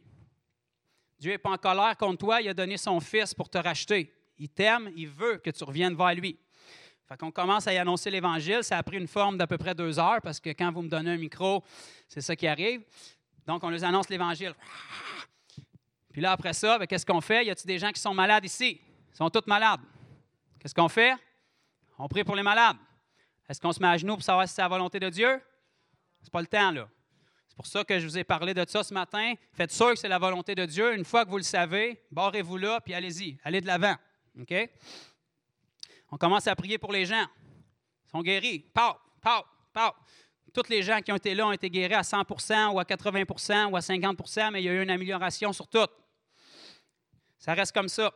[1.18, 4.12] Dieu n'est pas en colère contre toi, il a donné son Fils pour te racheter.
[4.36, 6.38] Il t'aime, il veut que tu reviennes vers lui.
[7.08, 8.62] Fait qu'on commence à y annoncer l'Évangile.
[8.62, 10.88] Ça a pris une forme d'à peu près deux heures parce que quand vous me
[10.88, 11.62] donnez un micro,
[12.08, 12.82] c'est ça qui arrive.
[13.46, 14.54] Donc, on les annonce l'Évangile.
[16.12, 17.44] Puis là, après ça, ben, qu'est-ce qu'on fait?
[17.44, 18.80] Y a-t-il des gens qui sont malades ici?
[19.12, 19.80] Ils sont tous malades.
[20.58, 21.14] Qu'est-ce qu'on fait?
[21.98, 22.76] On prie pour les malades.
[23.48, 25.40] Est-ce qu'on se met à genoux pour savoir si c'est la volonté de Dieu?
[26.22, 26.88] C'est pas le temps, là.
[27.48, 29.32] C'est pour ça que je vous ai parlé de ça ce matin.
[29.52, 30.94] Faites sûr que c'est la volonté de Dieu.
[30.94, 33.38] Une fois que vous le savez, barrez-vous là, puis allez-y.
[33.44, 33.94] Allez de l'avant.
[34.38, 34.54] OK?
[36.10, 37.24] On commence à prier pour les gens.
[38.06, 38.58] Ils sont guéris.
[38.74, 39.94] Pau, pau, pau.
[40.56, 43.66] Tous les gens qui ont été là ont été guéris à 100% ou à 80%
[43.66, 45.86] ou à 50% mais il y a eu une amélioration sur tout.
[47.38, 48.10] Ça reste comme ça.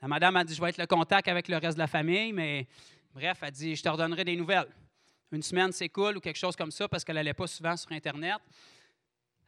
[0.00, 2.32] La madame a dit Je vais être le contact avec le reste de la famille,
[2.32, 2.66] mais
[3.12, 4.68] bref, elle dit Je te redonnerai des nouvelles.
[5.30, 7.92] Une semaine, c'est cool ou quelque chose comme ça parce qu'elle n'allait pas souvent sur
[7.92, 8.38] Internet.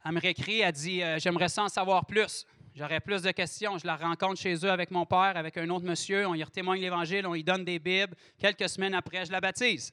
[0.05, 2.45] Elle me réécrit, elle dit euh, J'aimerais ça en savoir plus.
[2.75, 3.79] J'aurais plus de questions.
[3.79, 6.27] Je la rencontre chez eux avec mon père, avec un autre monsieur.
[6.27, 8.15] On y témoigne l'Évangile, on y donne des Bibles.
[8.37, 9.91] Quelques semaines après, je la baptise.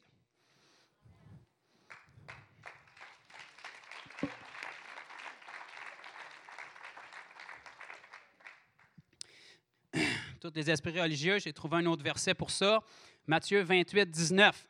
[10.40, 12.82] Tous les esprits religieux, j'ai trouvé un autre verset pour ça.
[13.26, 14.68] Matthieu 28, 19.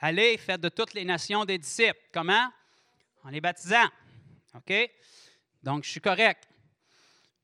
[0.00, 1.98] Allez, faites de toutes les nations des disciples.
[2.12, 2.52] Comment?
[3.24, 3.86] En les baptisant.
[4.54, 4.70] OK?
[5.62, 6.46] Donc, je suis correct.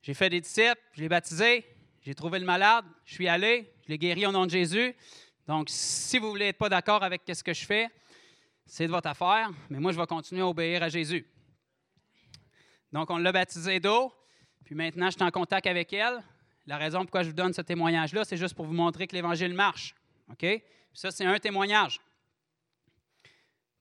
[0.03, 1.65] J'ai fait des disciples, je l'ai baptisé,
[2.03, 4.95] j'ai trouvé le malade, je suis allé, je l'ai guéri au nom de Jésus.
[5.47, 7.89] Donc, si vous voulez être pas d'accord avec ce que je fais,
[8.67, 11.27] c'est de votre affaire, mais moi, je vais continuer à obéir à Jésus.
[12.93, 14.13] Donc, on l'a baptisé d'eau,
[14.67, 16.23] puis maintenant, je suis en contact avec elle.
[16.67, 19.53] La raison pourquoi je vous donne ce témoignage-là, c'est juste pour vous montrer que l'Évangile
[19.53, 19.95] marche.
[20.31, 20.47] OK?
[20.95, 22.01] ça, c'est un témoignage.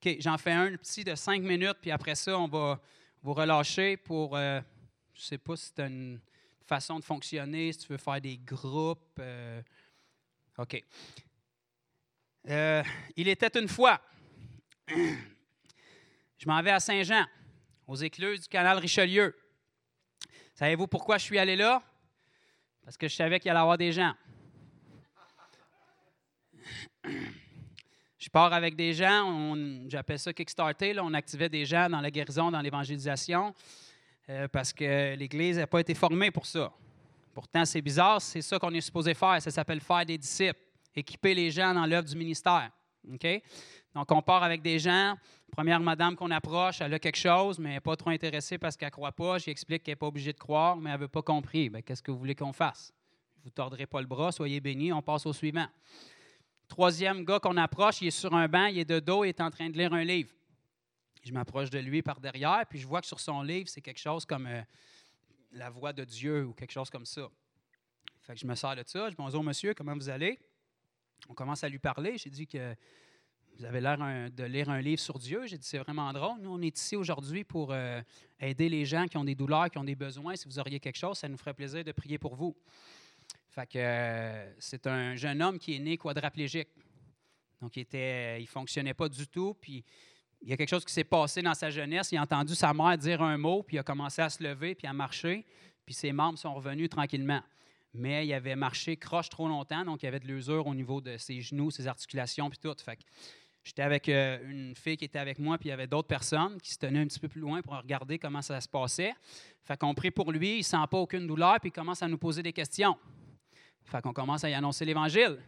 [0.03, 2.82] OK, j'en fais un petit de cinq minutes, puis après ça, on va
[3.22, 4.60] vous relâcher pour, euh,
[5.14, 6.20] je ne sais pas si c'est une
[6.66, 9.20] façon de fonctionner, si tu veux faire des groupes.
[9.20, 9.62] euh,
[10.58, 10.84] OK.
[12.50, 12.84] Euh,
[13.16, 14.02] il était une fois.
[16.38, 17.26] Je m'en vais à Saint-Jean,
[17.88, 19.34] aux écluses du canal Richelieu.
[20.56, 21.82] Savez-vous pourquoi je suis allé là?
[22.84, 24.14] Parce que je savais qu'il allait y avoir des gens.
[28.18, 29.56] Je pars avec des gens,
[29.90, 33.53] j'appelle ça Kickstarter, on activait des gens dans la guérison, dans l'évangélisation,
[34.30, 36.72] euh, parce que l'Église n'a pas été formée pour ça.
[37.34, 39.42] Pourtant, c'est bizarre, c'est ça qu'on est supposé faire.
[39.42, 40.60] Ça s'appelle faire des disciples,
[40.95, 42.72] équiper les gens dans l'œuvre du ministère.
[43.12, 43.28] OK?
[43.94, 45.16] Donc, on part avec des gens.
[45.53, 48.75] Première madame qu'on approche, elle a quelque chose, mais elle n'est pas trop intéressée parce
[48.75, 49.38] qu'elle ne croit pas.
[49.38, 51.69] J'y explique qu'elle n'est pas obligée de croire, mais elle n'avait pas compris.
[51.69, 52.91] Bien, Qu'est-ce que vous voulez qu'on fasse?
[53.35, 55.67] Je ne vous tordrai pas le bras, soyez bénis, on passe au suivant.
[56.67, 59.41] Troisième gars qu'on approche, il est sur un banc, il est de dos, il est
[59.41, 60.33] en train de lire un livre.
[61.23, 63.99] Je m'approche de lui par derrière, puis je vois que sur son livre, c'est quelque
[63.99, 64.64] chose comme euh,
[65.51, 67.30] la voix de Dieu ou quelque chose comme ça.
[68.22, 69.06] Fait que je me sers de ça.
[69.06, 70.40] Je dis Bonjour, monsieur, comment vous allez?
[71.30, 72.17] On commence à lui parler.
[72.17, 72.75] J'ai dit que
[73.57, 73.98] vous avez l'air
[74.32, 75.45] de lire un livre sur Dieu.
[75.45, 76.40] J'ai dit C'est vraiment drôle.
[76.41, 78.01] Nous, on est ici aujourd'hui pour euh,
[78.40, 80.35] aider les gens qui ont des douleurs, qui ont des besoins.
[80.35, 82.56] Si vous auriez quelque chose, ça nous ferait plaisir de prier pour vous.
[83.49, 86.69] Fait que euh, c'est un jeune homme qui est né quadraplégique.
[87.61, 89.56] Donc, il était, il fonctionnait pas du tout.
[89.61, 89.85] Puis,
[90.41, 92.11] il y a quelque chose qui s'est passé dans sa jeunesse.
[92.11, 94.75] Il a entendu sa mère dire un mot, puis il a commencé à se lever,
[94.75, 95.45] puis à marcher.
[95.85, 97.41] Puis ses membres sont revenus tranquillement.
[97.93, 100.99] Mais il avait marché croche trop longtemps, donc il y avait de l'usure au niveau
[100.99, 102.75] de ses genoux, ses articulations, puis tout.
[103.64, 106.59] J'étais avec euh, une fille qui était avec moi, puis il y avait d'autres personnes
[106.59, 109.14] qui se tenaient un petit peu plus loin pour regarder comment ça se passait.
[109.64, 112.08] Fait qu'on prie pour lui, il ne sent pas aucune douleur, puis il commence à
[112.08, 112.98] nous poser des questions.
[113.85, 115.40] Fait qu'on commence à y annoncer l'Évangile.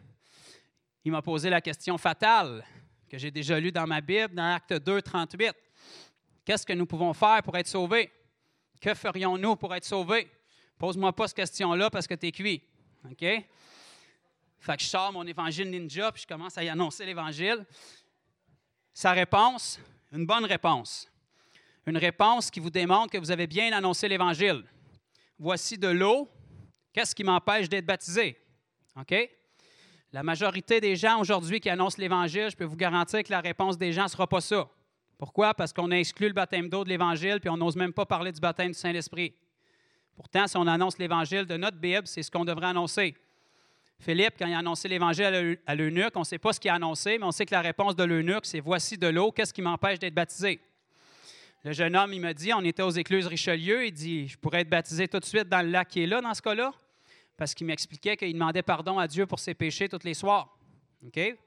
[1.04, 2.64] Il m'a posé la question fatale
[3.08, 5.54] que j'ai déjà lue dans ma Bible, dans Acte 2, 38.
[6.44, 8.10] Qu'est-ce que nous pouvons faire pour être sauvés?
[8.80, 10.30] Que ferions-nous pour être sauvés?
[10.78, 12.62] Pose-moi pas cette question-là parce que tu es cuit.
[13.04, 13.20] OK?
[13.20, 17.64] Fait que je sors mon évangile ninja puis je commence à y annoncer l'évangile.
[18.96, 19.78] Sa réponse,
[20.10, 21.06] une bonne réponse.
[21.84, 24.64] Une réponse qui vous démontre que vous avez bien annoncé l'évangile.
[25.38, 26.30] Voici de l'eau.
[26.94, 28.38] Qu'est-ce qui m'empêche d'être baptisé?
[28.98, 29.14] OK?
[30.12, 33.76] La majorité des gens aujourd'hui qui annoncent l'Évangile, je peux vous garantir que la réponse
[33.76, 34.66] des gens ne sera pas ça.
[35.18, 35.52] Pourquoi?
[35.52, 38.32] Parce qu'on a exclu le baptême d'eau de l'Évangile, puis on n'ose même pas parler
[38.32, 39.34] du baptême du Saint-Esprit.
[40.14, 43.14] Pourtant, si on annonce l'Évangile de notre Bible, c'est ce qu'on devrait annoncer.
[43.98, 46.60] Philippe, quand il a annoncé l'Évangile à l'eu- à l'eunuque, on ne sait pas ce
[46.60, 49.32] qu'il a annoncé, mais on sait que la réponse de l'eunuque, c'est Voici de l'eau,
[49.32, 50.60] qu'est-ce qui m'empêche d'être baptisé?
[51.64, 54.60] Le jeune homme, il me dit On était aux écluses Richelieu, il dit Je pourrais
[54.60, 56.72] être baptisé tout de suite dans le lac qui est là, dans ce cas-là
[57.36, 60.56] parce qu'il m'expliquait qu'il demandait pardon à Dieu pour ses péchés tous les soirs.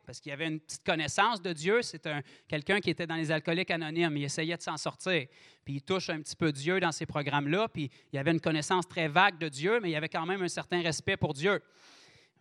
[0.05, 1.81] Parce qu'il avait une petite connaissance de Dieu.
[1.81, 4.15] C'est un, quelqu'un qui était dans les alcooliques anonymes.
[4.15, 5.25] Il essayait de s'en sortir.
[5.65, 7.67] Puis il touche un petit peu Dieu dans ces programmes-là.
[7.69, 10.47] Puis il avait une connaissance très vague de Dieu, mais il avait quand même un
[10.47, 11.59] certain respect pour Dieu.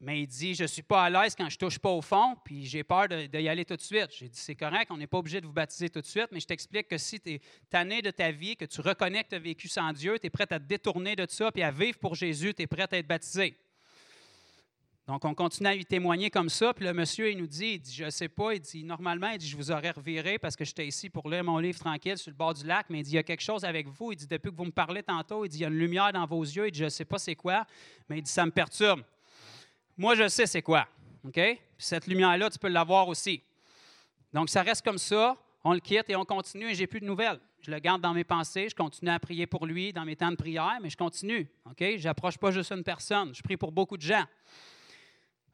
[0.01, 2.03] Mais il dit Je ne suis pas à l'aise quand je ne touche pas au
[2.03, 4.09] fond, puis j'ai peur de, de y aller tout de suite.
[4.17, 6.41] J'ai dit C'est correct, on n'est pas obligé de vous baptiser tout de suite, mais
[6.41, 9.35] je t'explique que si tu es tanné de ta vie, que tu reconnais que tu
[9.35, 11.99] as vécu sans Dieu, tu es prêt à te détourner de ça, puis à vivre
[11.99, 13.57] pour Jésus, tu es prêt à être baptisé.
[15.09, 16.75] Donc, on continue à lui témoigner comme ça.
[16.75, 19.31] Puis le monsieur, il nous dit, il dit, je ne sais pas, il dit, normalement,
[19.31, 22.19] il dit, je vous aurais reviré parce que j'étais ici pour lire mon livre tranquille
[22.19, 24.13] sur le bord du lac, mais il dit, il y a quelque chose avec vous.
[24.13, 26.13] Il dit, depuis que vous me parlez tantôt, il dit, il y a une lumière
[26.13, 26.67] dans vos yeux.
[26.67, 27.67] Il dit, je ne sais pas c'est quoi,
[28.11, 29.01] mais il dit, ça me perturbe.
[29.99, 30.87] Moi, je sais c'est quoi.
[31.27, 31.41] OK?
[31.77, 33.43] Cette lumière-là, tu peux l'avoir aussi.
[34.33, 35.37] Donc, ça reste comme ça.
[35.65, 37.41] On le quitte et on continue et j'ai plus de nouvelles.
[37.61, 38.69] Je le garde dans mes pensées.
[38.71, 41.51] Je continue à prier pour lui dans mes temps de prière, mais je continue.
[41.67, 41.85] OK?
[41.97, 43.35] Je n'approche pas juste une personne.
[43.35, 44.25] Je prie pour beaucoup de gens.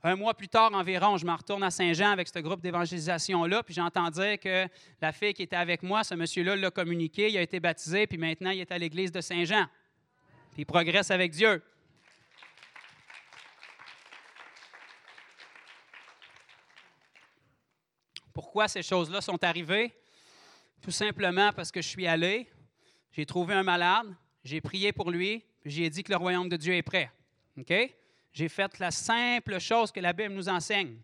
[0.03, 3.73] Un mois plus tard environ, je me retourne à Saint-Jean avec ce groupe d'évangélisation-là, puis
[3.73, 4.69] j'entends dire que
[5.01, 8.19] la fille qui était avec moi, ce monsieur-là l'a communiqué, il a été baptisé, puis
[8.19, 9.65] maintenant il est à l'église de Saint-Jean.
[10.53, 11.63] Puis il progresse avec Dieu.
[18.35, 19.95] Pourquoi ces choses-là sont arrivées?
[20.83, 22.51] Tout simplement parce que je suis allé,
[23.13, 26.75] j'ai trouvé un malade, j'ai prié pour lui, j'ai dit que le royaume de Dieu
[26.75, 27.11] est prêt.
[28.33, 30.97] J'ai fait la simple chose que la Bible nous enseigne.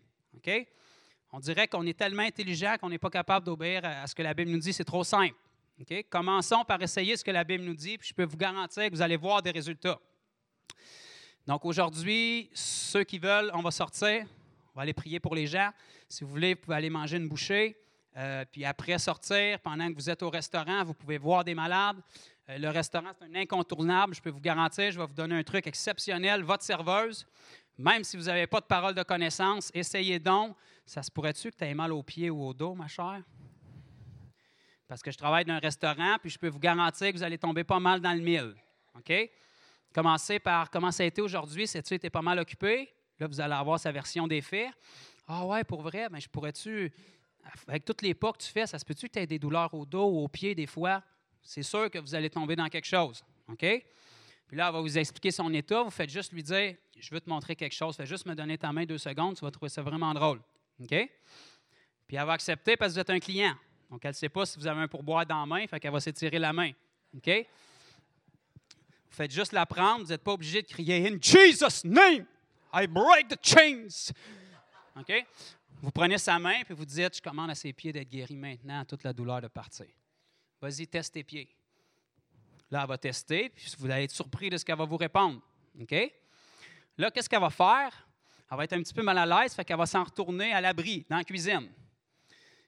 [1.31, 4.33] On dirait qu'on est tellement intelligent qu'on n'est pas capable d'obéir à ce que la
[4.33, 4.73] Bible nous dit.
[4.73, 5.35] C'est trop simple.
[5.79, 6.05] OK?
[6.09, 8.93] Commençons par essayer ce que la Bible nous dit, puis je peux vous garantir que
[8.93, 9.99] vous allez voir des résultats.
[11.47, 14.25] Donc aujourd'hui, ceux qui veulent, on va sortir.
[14.73, 15.71] On va aller prier pour les gens.
[16.11, 17.77] Si vous voulez, vous pouvez aller manger une bouchée.
[18.17, 21.95] Euh, puis après sortir, pendant que vous êtes au restaurant, vous pouvez voir des malades.
[22.49, 24.13] Euh, le restaurant, c'est un incontournable.
[24.13, 26.43] Je peux vous garantir, je vais vous donner un truc exceptionnel.
[26.43, 27.25] Votre serveuse,
[27.77, 30.57] même si vous n'avez pas de parole de connaissance, essayez donc.
[30.85, 33.23] Ça se pourrait-tu que tu aies mal aux pieds ou au dos, ma chère?
[34.89, 37.37] Parce que je travaille dans un restaurant, puis je peux vous garantir que vous allez
[37.37, 38.53] tomber pas mal dans le mille.
[38.97, 39.13] OK?
[39.93, 41.67] Commencez par comment ça a été aujourd'hui.
[41.67, 42.93] Sais-tu été pas mal occupé?
[43.17, 44.71] Là, vous allez avoir sa version des faits.
[45.33, 46.91] Ah ouais, pour vrai, mais je pourrais-tu,
[47.65, 49.73] avec toutes les pas que tu fais, ça se peut-tu que tu aies des douleurs
[49.73, 51.01] au dos ou aux pieds des fois?
[51.41, 53.23] C'est sûr que vous allez tomber dans quelque chose.
[53.47, 53.59] OK?
[53.59, 55.83] Puis là, elle va vous expliquer son état.
[55.83, 57.95] Vous faites juste lui dire Je veux te montrer quelque chose.
[57.95, 59.37] Fais juste me donner ta main deux secondes.
[59.37, 60.41] Tu vas trouver ça vraiment drôle.
[60.81, 60.89] OK?
[60.89, 63.55] Puis elle va accepter parce que vous êtes un client.
[63.89, 65.65] Donc, elle ne sait pas si vous avez un pourboire dans la main.
[65.65, 66.71] Fait qu'elle va s'étirer la main.
[67.15, 67.29] OK?
[69.09, 70.03] Vous faites juste la prendre.
[70.03, 72.25] Vous n'êtes pas obligé de crier In Jesus' name,
[72.73, 74.11] I break the chains.
[74.95, 75.25] OK?
[75.81, 78.83] Vous prenez sa main puis vous dites Je commande à ses pieds d'être guéri maintenant,
[78.85, 79.87] toute la douleur de partir.
[80.61, 81.49] Vas-y, teste tes pieds.
[82.69, 85.41] Là, elle va tester, puis vous allez être surpris de ce qu'elle va vous répondre.
[85.79, 85.95] OK?
[86.97, 88.07] Là, qu'est-ce qu'elle va faire?
[88.49, 90.61] Elle va être un petit peu mal à l'aise, fait qu'elle va s'en retourner à
[90.61, 91.69] l'abri, dans la cuisine.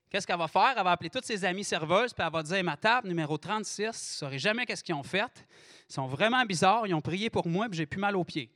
[0.09, 0.73] Qu'est-ce qu'elle va faire?
[0.77, 3.81] Elle va appeler toutes ses amies serveuses, puis elle va dire Ma table numéro 36,
[3.81, 5.45] je ne saurais jamais qu'est-ce qu'ils ont fait.
[5.89, 8.51] Ils sont vraiment bizarres, ils ont prié pour moi, puis j'ai plus mal aux pieds.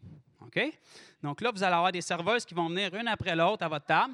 [1.21, 3.85] Donc là, vous allez avoir des serveuses qui vont venir une après l'autre à votre
[3.85, 4.13] table.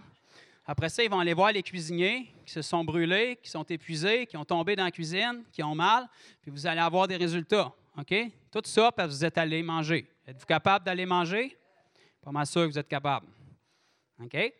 [0.66, 4.26] Après ça, ils vont aller voir les cuisiniers qui se sont brûlés, qui sont épuisés,
[4.26, 6.08] qui ont tombé dans la cuisine, qui ont mal,
[6.42, 7.72] puis vous allez avoir des résultats.
[7.98, 8.14] OK?
[8.52, 10.08] Tout ça parce que vous êtes allé manger.
[10.26, 11.58] Êtes-vous capable d'aller manger?
[12.22, 13.28] Pas mal sûr que vous êtes capable.
[14.22, 14.54] OK?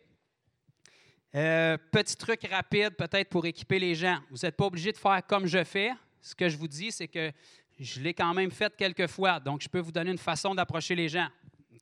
[1.34, 4.18] Euh, petit truc rapide, peut-être pour équiper les gens.
[4.30, 5.92] Vous n'êtes pas obligé de faire comme je fais.
[6.20, 7.32] Ce que je vous dis, c'est que
[7.78, 9.40] je l'ai quand même fait quelques fois.
[9.40, 11.28] Donc, je peux vous donner une façon d'approcher les gens.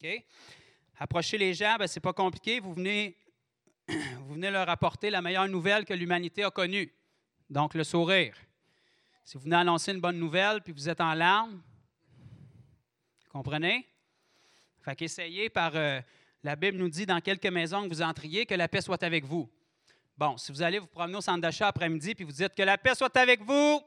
[0.03, 0.25] OK?
[0.99, 2.61] Approcher les gens, ben, ce n'est pas compliqué.
[2.61, 3.15] Vous venez
[4.51, 6.93] leur apporter la meilleure nouvelle que l'humanité a connue,
[7.49, 8.35] donc le sourire.
[9.25, 11.63] Si vous venez annoncer une bonne nouvelle puis vous êtes en larmes,
[13.31, 13.87] comprenez?
[14.81, 15.73] Fait qu'essayez par.
[15.77, 16.01] Euh,
[16.43, 19.25] la Bible nous dit dans quelques maisons que vous entriez, que la paix soit avec
[19.25, 19.49] vous.
[20.19, 22.77] Bon, si vous allez vous promener au centre d'achat après-midi puis vous dites que la
[22.77, 23.81] paix soit avec vous,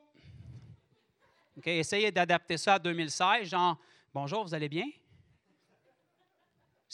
[1.66, 3.78] essayez d'adapter ça à 2016, genre
[4.14, 4.86] Bonjour, vous allez bien?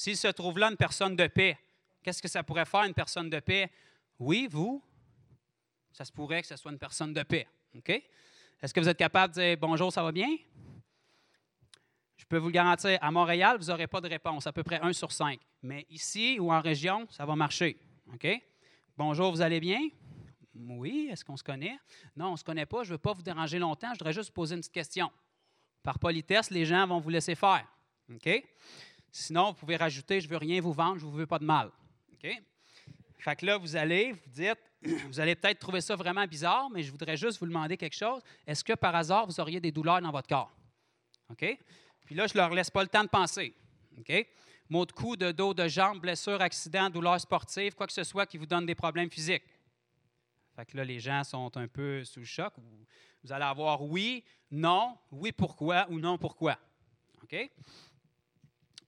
[0.01, 1.59] S'il se trouve là une personne de paix,
[2.01, 3.71] Qu'est-ce que ça pourrait faire une personne de paix?
[4.17, 4.83] Oui, vous,
[5.91, 7.47] ça se pourrait que ce soit une personne de paix.
[8.59, 10.35] Est-ce que vous êtes capable de dire bonjour, ça va bien?
[12.17, 14.79] Je peux vous le garantir, à Montréal, vous n'aurez pas de réponse, à peu près
[14.81, 15.39] 1 sur 5.
[15.61, 17.77] Mais ici ou en région, ça va marcher.
[18.97, 19.87] Bonjour, vous allez bien?
[20.55, 21.77] Oui, est-ce qu'on se connaît?
[22.15, 24.13] Non, on ne se connaît pas, je ne veux pas vous déranger longtemps, je voudrais
[24.13, 25.11] juste poser une petite question.
[25.83, 27.67] Par politesse, les gens vont vous laisser faire.
[28.11, 28.43] OK?
[29.11, 31.45] Sinon, vous pouvez rajouter Je veux rien vous vendre, je ne vous veux pas de
[31.45, 31.71] mal.
[33.17, 34.57] Fait que là, vous allez, vous dites,
[35.07, 38.21] vous allez peut-être trouver ça vraiment bizarre, mais je voudrais juste vous demander quelque chose.
[38.47, 40.51] Est-ce que par hasard, vous auriez des douleurs dans votre corps?
[42.05, 43.53] Puis là, je ne leur laisse pas le temps de penser.
[43.97, 44.27] OK?
[44.69, 48.25] Maux de cou, de dos, de jambes, blessures, accidents, douleurs sportives, quoi que ce soit
[48.25, 49.43] qui vous donne des problèmes physiques.
[50.55, 52.53] Fait que là, les gens sont un peu sous le choc.
[53.23, 56.57] Vous allez avoir oui, non, oui, pourquoi ou non, pourquoi?
[57.23, 57.49] OK?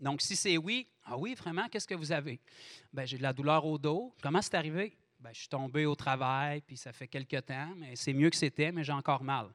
[0.04, 2.42] Donc, si c'est oui, ah oui, vraiment, qu'est-ce que vous avez?
[2.92, 4.14] Bien, j'ai de la douleur au dos.
[4.22, 4.98] Comment c'est arrivé?
[5.18, 8.36] Bien, je suis tombé au travail, puis ça fait quelque temps, mais c'est mieux que
[8.36, 9.48] c'était, mais j'ai encore mal.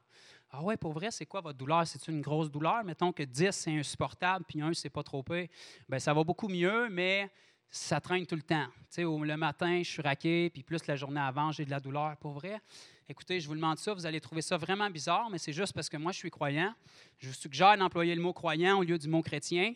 [0.49, 1.85] Ah ouais, pour vrai, c'est quoi votre douleur?
[1.85, 2.83] C'est une grosse douleur?
[2.83, 5.47] Mettons que 10, c'est insupportable, puis 1, c'est pas trop peu.
[5.87, 7.29] Bien, ça va beaucoup mieux, mais
[7.69, 8.65] ça traîne tout le temps.
[8.65, 11.79] Tu sais, le matin, je suis raqué, puis plus la journée avant, j'ai de la
[11.79, 12.17] douleur.
[12.17, 12.59] Pour vrai,
[13.07, 15.89] écoutez, je vous demande ça, vous allez trouver ça vraiment bizarre, mais c'est juste parce
[15.89, 16.73] que moi, je suis croyant.
[17.19, 19.75] Je vous suggère d'employer le mot croyant au lieu du mot chrétien.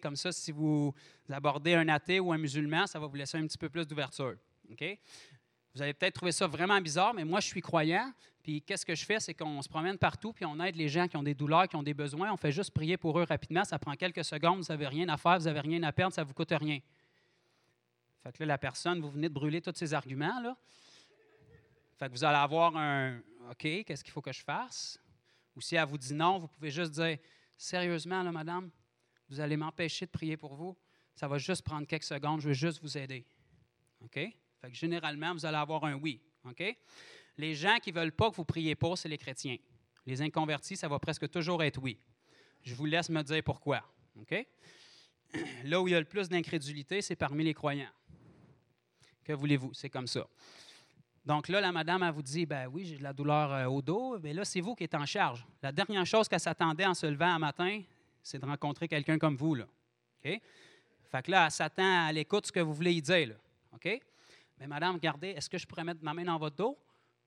[0.00, 0.94] Comme ça, si vous
[1.30, 4.36] abordez un athée ou un musulman, ça va vous laisser un petit peu plus d'ouverture.
[5.74, 8.12] Vous allez peut-être trouver ça vraiment bizarre, mais moi, je suis croyant.
[8.42, 9.18] Puis qu'est-ce que je fais?
[9.18, 11.76] C'est qu'on se promène partout, puis on aide les gens qui ont des douleurs, qui
[11.76, 12.32] ont des besoins.
[12.32, 13.64] On fait juste prier pour eux rapidement.
[13.64, 14.60] Ça prend quelques secondes.
[14.60, 16.78] Vous n'avez rien à faire, vous n'avez rien à perdre, ça ne vous coûte rien.
[18.22, 20.40] Fait que là, la personne, vous venez de brûler tous ces arguments.
[20.40, 20.56] Là.
[21.98, 23.18] Fait que vous allez avoir un
[23.50, 24.98] OK, qu'est-ce qu'il faut que je fasse?
[25.56, 27.18] Ou si elle vous dit non, vous pouvez juste dire
[27.58, 28.70] Sérieusement, madame,
[29.28, 30.76] vous allez m'empêcher de prier pour vous.
[31.14, 32.40] Ça va juste prendre quelques secondes.
[32.40, 33.26] Je vais juste vous aider.
[34.00, 34.14] OK?
[34.14, 36.20] Fait généralement, vous allez avoir un oui.
[36.44, 36.62] OK?
[37.38, 39.56] Les gens qui ne veulent pas que vous priez pour, c'est les chrétiens.
[40.06, 41.98] Les inconvertis, ça va presque toujours être oui.
[42.62, 43.82] Je vous laisse me dire pourquoi.
[44.20, 44.34] OK?
[45.64, 47.90] Là où il y a le plus d'incrédulité, c'est parmi les croyants.
[49.24, 49.74] Que voulez-vous?
[49.74, 50.26] C'est comme ça.
[51.24, 53.82] Donc là, la madame, elle vous dit, ben oui, j'ai de la douleur euh, au
[53.82, 54.16] dos.
[54.20, 55.44] Mais là, c'est vous qui êtes en charge.
[55.60, 57.82] La dernière chose qu'elle s'attendait en se levant un matin,
[58.26, 59.54] c'est de rencontrer quelqu'un comme vous.
[59.54, 59.64] Là.
[59.64, 60.40] OK?
[61.04, 63.28] Fait que là, elle s'attend à l'écoute ce que vous voulez y dire.
[63.28, 63.34] Là.
[63.72, 64.00] OK?
[64.58, 66.76] Mais madame, regardez, est-ce que je pourrais mettre ma main dans votre dos?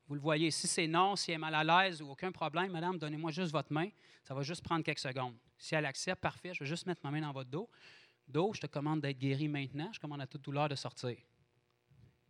[0.08, 2.72] Vous le voyez, si c'est non, si elle est mal à l'aise ou aucun problème,
[2.72, 3.88] madame, donnez-moi juste votre main.
[4.24, 5.36] Ça va juste prendre quelques secondes.
[5.58, 7.70] Si elle accepte, parfait, je vais juste mettre ma main dans votre dos.
[8.28, 9.90] Dos, je te commande d'être guéri maintenant.
[9.94, 11.16] Je commande à toute douleur de sortir.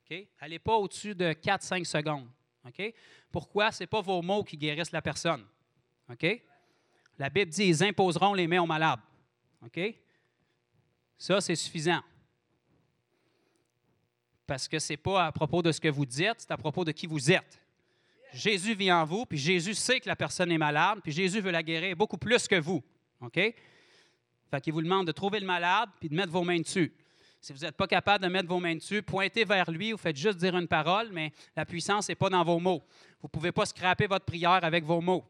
[0.03, 0.27] OK?
[0.39, 2.30] Allez pas au-dessus de 4-5 secondes.
[2.65, 2.93] OK?
[3.31, 3.72] Pourquoi?
[3.72, 5.43] Ce n'est pas vos mots qui guérissent la personne.
[6.09, 6.43] OK?
[7.19, 9.01] La Bible dit ils imposeront les mains aux malades.
[9.64, 9.80] OK?
[11.17, 12.01] Ça, c'est suffisant.
[14.48, 16.85] Parce que ce n'est pas à propos de ce que vous dites, c'est à propos
[16.85, 17.59] de qui vous êtes.
[18.33, 21.51] Jésus vit en vous, puis Jésus sait que la personne est malade, puis Jésus veut
[21.51, 22.81] la guérir beaucoup plus que vous.
[23.22, 23.35] OK?
[23.35, 26.93] Fait qu'il vous demande de trouver le malade, puis de mettre vos mains dessus.
[27.41, 30.17] Si vous n'êtes pas capable de mettre vos mains dessus, pointez vers lui, vous faites
[30.17, 32.83] juste dire une parole, mais la puissance n'est pas dans vos mots.
[33.22, 35.25] Vous ne pouvez pas scraper votre prière avec vos mots.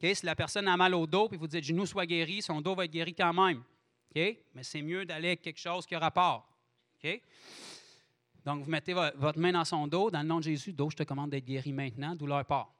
[0.00, 2.74] Si la personne a mal au dos, puis vous dites genou soit guéri, son dos
[2.74, 3.62] va être guéri quand même.
[4.14, 6.48] Mais c'est mieux d'aller avec quelque chose qui a rapport.
[8.44, 10.96] Donc, vous mettez votre main dans son dos, dans le nom de Jésus, dos, je
[10.96, 12.72] te commande d'être guéri maintenant, douleur part.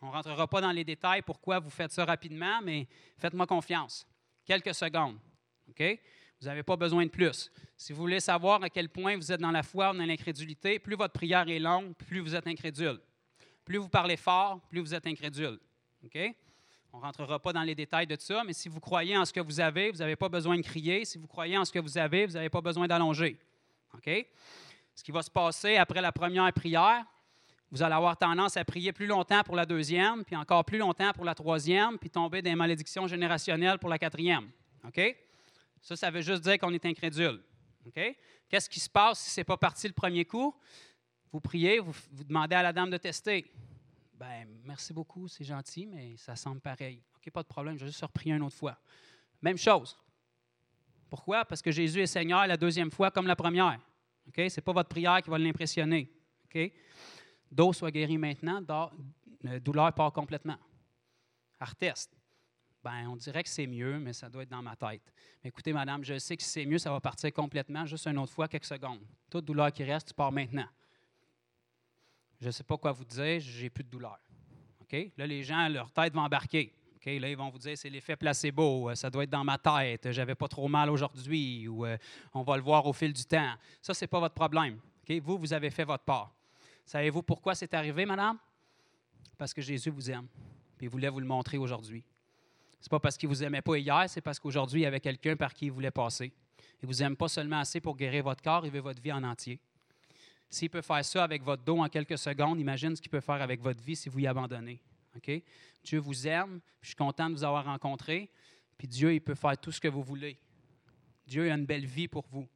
[0.00, 4.06] On ne rentrera pas dans les détails pourquoi vous faites ça rapidement, mais faites-moi confiance.
[4.44, 5.18] Quelques secondes.
[5.66, 7.50] Vous n'avez pas besoin de plus.
[7.76, 10.78] Si vous voulez savoir à quel point vous êtes dans la foi ou dans l'incrédulité,
[10.78, 13.00] plus votre prière est longue, plus vous êtes incrédule.
[13.64, 15.58] Plus vous parlez fort, plus vous êtes incrédule.
[16.04, 16.18] OK?
[16.92, 19.32] On ne rentrera pas dans les détails de ça, mais si vous croyez en ce
[19.32, 21.04] que vous avez, vous n'avez pas besoin de crier.
[21.04, 23.38] Si vous croyez en ce que vous avez, vous n'avez pas besoin d'allonger.
[23.94, 24.26] OK?
[24.94, 27.04] Ce qui va se passer après la première prière,
[27.70, 31.12] vous allez avoir tendance à prier plus longtemps pour la deuxième, puis encore plus longtemps
[31.12, 34.50] pour la troisième, puis tomber dans les malédictions générationnelles pour la quatrième.
[34.84, 35.16] OK?
[35.82, 37.42] Ça, ça veut juste dire qu'on est incrédule.
[37.86, 38.16] OK?
[38.48, 40.54] Qu'est-ce qui se passe si ce n'est pas parti le premier coup?
[41.30, 43.52] Vous priez, vous demandez à la dame de tester.
[44.18, 47.00] Ben, merci beaucoup, c'est gentil, mais ça semble pareil.
[47.16, 48.76] OK, pas de problème, je vais juste reprier une autre fois.
[49.40, 49.96] Même chose.
[51.08, 51.44] Pourquoi?
[51.44, 53.78] Parce que Jésus est Seigneur la deuxième fois comme la première.
[54.26, 54.34] OK?
[54.36, 56.12] Ce n'est pas votre prière qui va l'impressionner.
[56.44, 56.72] OK?
[57.48, 58.60] Dos soit guéri maintenant,
[59.62, 60.58] douleur part complètement.
[61.60, 62.18] Arteste.
[62.82, 65.12] Ben, on dirait que c'est mieux, mais ça doit être dans ma tête.
[65.44, 68.18] Mais écoutez, madame, je sais que si c'est mieux, ça va partir complètement, juste une
[68.18, 69.00] autre fois, quelques secondes.
[69.30, 70.66] Toute douleur qui reste, tu pars maintenant.
[72.40, 74.18] Je ne sais pas quoi vous dire, j'ai plus de douleur.
[74.80, 74.96] OK?
[75.16, 76.72] Là, les gens, leur tête va embarquer.
[77.16, 80.12] Là, ils vont vous dire, c'est l'effet placebo, euh, ça doit être dans ma tête,
[80.12, 81.96] j'avais pas trop mal aujourd'hui, ou euh,
[82.34, 83.54] on va le voir au fil du temps.
[83.80, 84.78] Ça, ce n'est pas votre problème.
[85.22, 86.34] Vous, vous avez fait votre part.
[86.84, 88.36] Savez-vous pourquoi c'est arrivé, madame?
[89.38, 90.26] Parce que Jésus vous aime,
[90.76, 92.04] puis il voulait vous le montrer aujourd'hui.
[92.78, 95.00] Ce n'est pas parce qu'il vous aimait pas hier, c'est parce qu'aujourd'hui, il y avait
[95.00, 96.30] quelqu'un par qui il voulait passer.
[96.82, 99.24] Il vous aime pas seulement assez pour guérir votre corps, il veut votre vie en
[99.24, 99.58] entier.
[100.50, 103.42] S'il peut faire ça avec votre dos en quelques secondes, imagine ce qu'il peut faire
[103.42, 104.80] avec votre vie si vous y abandonnez.
[105.84, 108.30] Dieu vous aime, je suis content de vous avoir rencontré,
[108.76, 110.38] puis Dieu, il peut faire tout ce que vous voulez.
[111.26, 112.46] Dieu a une belle vie pour vous.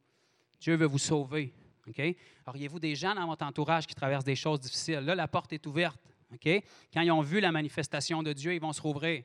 [0.60, 1.52] Dieu veut vous sauver.
[1.88, 2.00] OK?
[2.46, 5.00] Auriez-vous des gens dans votre entourage qui traversent des choses difficiles?
[5.00, 6.00] Là, la porte est ouverte.
[6.94, 9.24] Quand ils ont vu la manifestation de Dieu, ils vont se rouvrir.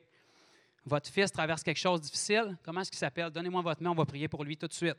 [0.84, 2.58] Votre fils traverse quelque chose de difficile.
[2.62, 3.30] Comment est-ce qu'il s'appelle?
[3.30, 4.96] Donnez-moi votre main, on va prier pour lui tout de suite.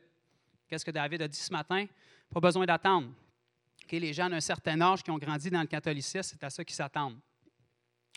[0.66, 1.84] Qu'est-ce que David a dit ce matin?
[2.30, 3.12] Pas besoin d'attendre.
[3.98, 6.76] Les gens d'un certain âge qui ont grandi dans le catholicisme, c'est à ça qu'ils
[6.76, 7.18] s'attendent.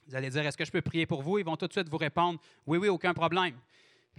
[0.07, 1.39] Vous allez dire, est-ce que je peux prier pour vous?
[1.39, 3.57] Ils vont tout de suite vous répondre, oui, oui, aucun problème.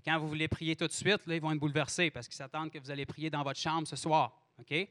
[0.05, 2.71] quand vous voulez prier tout de suite, là, ils vont être bouleversés parce qu'ils s'attendent
[2.71, 4.33] que vous allez prier dans votre chambre ce soir.
[4.59, 4.89] OK?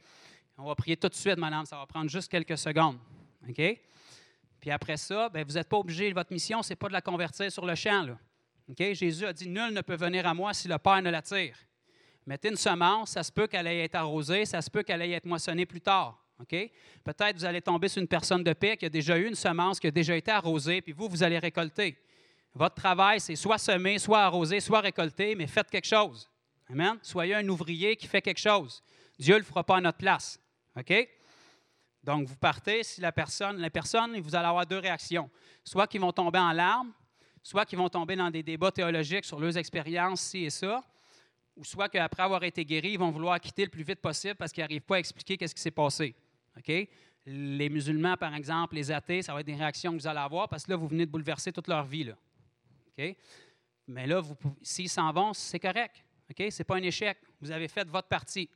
[0.57, 1.65] On va prier tout de suite, madame.
[1.65, 2.97] Ça va prendre juste quelques secondes.
[3.49, 3.79] OK?
[4.59, 6.11] Puis après ça, bien, vous n'êtes pas obligé.
[6.13, 8.15] Votre mission, ce n'est pas de la convertir sur le champ.
[8.77, 11.57] Jésus a dit Nul ne peut venir à moi si le Père ne l'attire.
[12.25, 15.13] Mettez une semence, ça se peut qu'elle aille être arrosée, ça se peut qu'elle aille
[15.13, 16.22] être moissonnée plus tard.
[17.03, 19.79] Peut-être vous allez tomber sur une personne de paix qui a déjà eu une semence,
[19.79, 21.97] qui a déjà été arrosée, puis vous, vous allez récolter.
[22.53, 26.29] Votre travail, c'est soit semer, soit arroser, soit récolter, mais faites quelque chose.
[26.69, 26.97] Amen?
[27.01, 28.83] Soyez un ouvrier qui fait quelque chose.
[29.17, 30.39] Dieu ne le fera pas à notre place.
[30.77, 30.93] OK?
[32.03, 35.29] Donc, vous partez, si la personne, la personne, vous allez avoir deux réactions.
[35.63, 36.91] Soit qu'ils vont tomber en larmes,
[37.41, 40.83] soit qu'ils vont tomber dans des débats théologiques sur leurs expériences, ci et ça,
[41.55, 44.51] ou soit qu'après avoir été guéris, ils vont vouloir quitter le plus vite possible parce
[44.51, 46.15] qu'ils n'arrivent pas à expliquer qu'est-ce qui s'est passé.
[46.57, 46.87] OK?
[47.25, 50.49] Les musulmans, par exemple, les athées, ça va être des réactions que vous allez avoir
[50.49, 52.03] parce que là, vous venez de bouleverser toute leur vie.
[52.03, 52.17] Là.
[52.97, 53.15] OK?
[53.87, 54.21] Mais là,
[54.61, 56.03] s'ils s'en vont, c'est correct.
[56.29, 56.51] OK?
[56.51, 57.17] Ce n'est pas un échec.
[57.39, 58.49] Vous avez fait votre partie.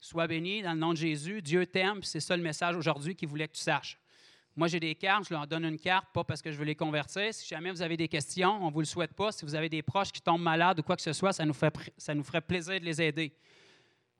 [0.00, 1.42] Sois béni dans le nom de Jésus.
[1.42, 3.98] Dieu t'aime, c'est ça le message aujourd'hui qu'il voulait que tu saches.
[4.54, 6.74] Moi, j'ai des cartes, je leur donne une carte, pas parce que je veux les
[6.74, 7.32] convertir.
[7.32, 9.30] Si jamais vous avez des questions, on ne vous le souhaite pas.
[9.30, 11.54] Si vous avez des proches qui tombent malades ou quoi que ce soit, ça nous,
[11.96, 13.32] ça nous ferait plaisir de les aider.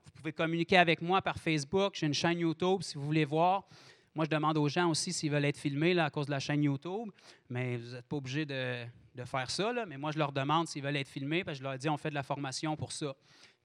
[0.09, 1.93] Vous pouvez communiquer avec moi par Facebook.
[1.95, 3.67] J'ai une chaîne YouTube si vous voulez voir.
[4.15, 6.39] Moi, je demande aux gens aussi s'ils veulent être filmés là, à cause de la
[6.39, 7.09] chaîne YouTube,
[7.47, 8.85] mais vous n'êtes pas obligé de,
[9.23, 9.71] faire ça.
[9.87, 11.97] Mais moi, je leur demande s'ils veulent être filmés, parce que je leur dis on
[11.97, 13.15] fait de la formation pour ça.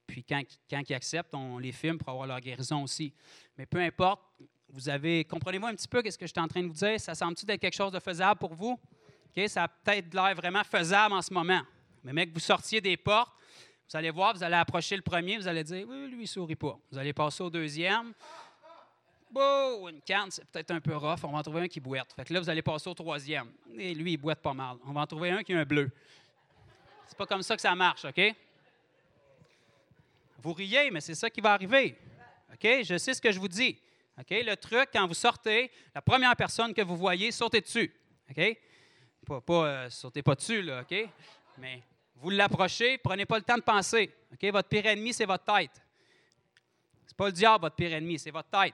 [0.06, 3.14] Puis quand, quand ils acceptent, on les filme pour avoir leur guérison aussi.
[3.56, 4.20] Mais peu importe,
[4.68, 7.00] vous avez, comprenez-vous un petit peu ce que je suis en train de vous dire?
[7.00, 8.78] Ça semble-t-il être quelque chose de faisable pour vous?
[9.46, 11.62] Ça a peut-être l'air vraiment faisable en ce moment.
[12.02, 13.32] Mais mec, vous sortiez des portes,
[13.88, 16.56] vous allez voir, vous allez approcher le premier, vous allez dire, oui, lui, il sourit
[16.56, 16.78] pas.
[16.90, 18.12] Vous allez passer au deuxième.
[19.30, 21.18] Bon, une canne, c'est peut-être un peu rough.
[21.24, 22.12] On va en trouver un qui boite.
[22.14, 23.50] Fait que là, vous allez passer au troisième.
[23.76, 24.76] Et lui, il boite pas mal.
[24.86, 25.90] On va en trouver un qui a un bleu.
[27.06, 28.20] C'est pas comme ça que ça marche, OK?
[30.38, 31.96] Vous riez, mais c'est ça qui va arriver.
[32.52, 32.82] OK?
[32.84, 33.78] Je sais ce que je vous dis.
[34.18, 34.30] OK?
[34.30, 37.92] Le truc, quand vous sortez, la première personne que vous voyez, sautez dessus.
[38.30, 38.58] OK?
[39.26, 41.08] Pas, pas euh, sautez pas dessus, là, OK?
[41.58, 41.82] Mais
[42.24, 44.10] vous l'approchez, prenez pas le temps de penser.
[44.40, 45.70] Votre pire ennemi, c'est votre tête.
[47.04, 48.72] C'est pas le diable, votre pire ennemi, c'est votre tête.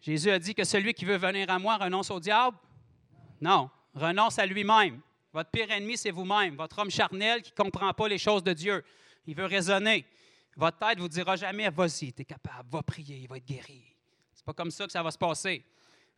[0.00, 2.56] Jésus a dit que celui qui veut venir à moi renonce au diable?
[3.38, 4.98] Non, renonce à lui-même.
[5.30, 8.54] Votre pire ennemi, c'est vous-même, votre homme charnel qui ne comprend pas les choses de
[8.54, 8.82] Dieu.
[9.26, 10.06] Il veut raisonner.
[10.56, 13.94] Votre tête vous dira jamais, vas-y, tu es capable, va prier, il va être guéri.
[14.32, 15.62] C'est pas comme ça que ça va se passer.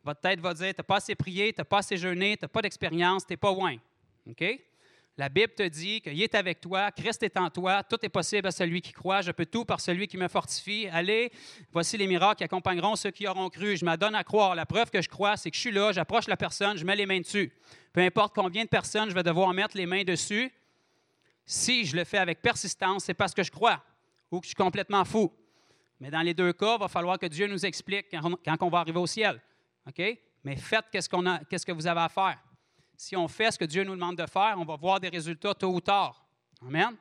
[0.01, 2.45] Votre tête va dire, tu n'as pas assez prié, tu n'as pas assez jeûné, tu
[2.45, 3.75] n'as pas d'expérience, tu n'es pas loin.
[4.29, 4.45] OK?
[5.19, 8.47] La Bible te dit qu'il est avec toi, Christ est en toi, tout est possible
[8.47, 10.87] à celui qui croit, je peux tout par celui qui me fortifie.
[10.91, 11.31] Allez,
[11.71, 13.75] voici les miracles qui accompagneront ceux qui auront cru.
[13.75, 14.53] Je m'adonne à croire.
[14.53, 16.95] La preuve que je crois, c'est que je suis là, j'approche la personne, je mets
[16.95, 17.51] les mains dessus.
[17.93, 20.53] Peu importe combien de personnes je vais devoir mettre les mains dessus,
[21.47, 23.83] si je le fais avec persistance, c'est parce que je crois
[24.29, 25.33] ou que je suis complètement fou.
[25.99, 28.79] Mais dans les deux cas, il va falloir que Dieu nous explique quand on, va
[28.79, 29.41] arriver au ciel.
[29.87, 29.99] OK?
[30.43, 32.37] Mais faites qu'est-ce, qu'on a, qu'est-ce que vous avez à faire
[32.97, 35.53] si on fait ce que Dieu nous demande de faire, on va voir des résultats
[35.53, 36.25] tôt ou tard.
[36.63, 36.95] Amen.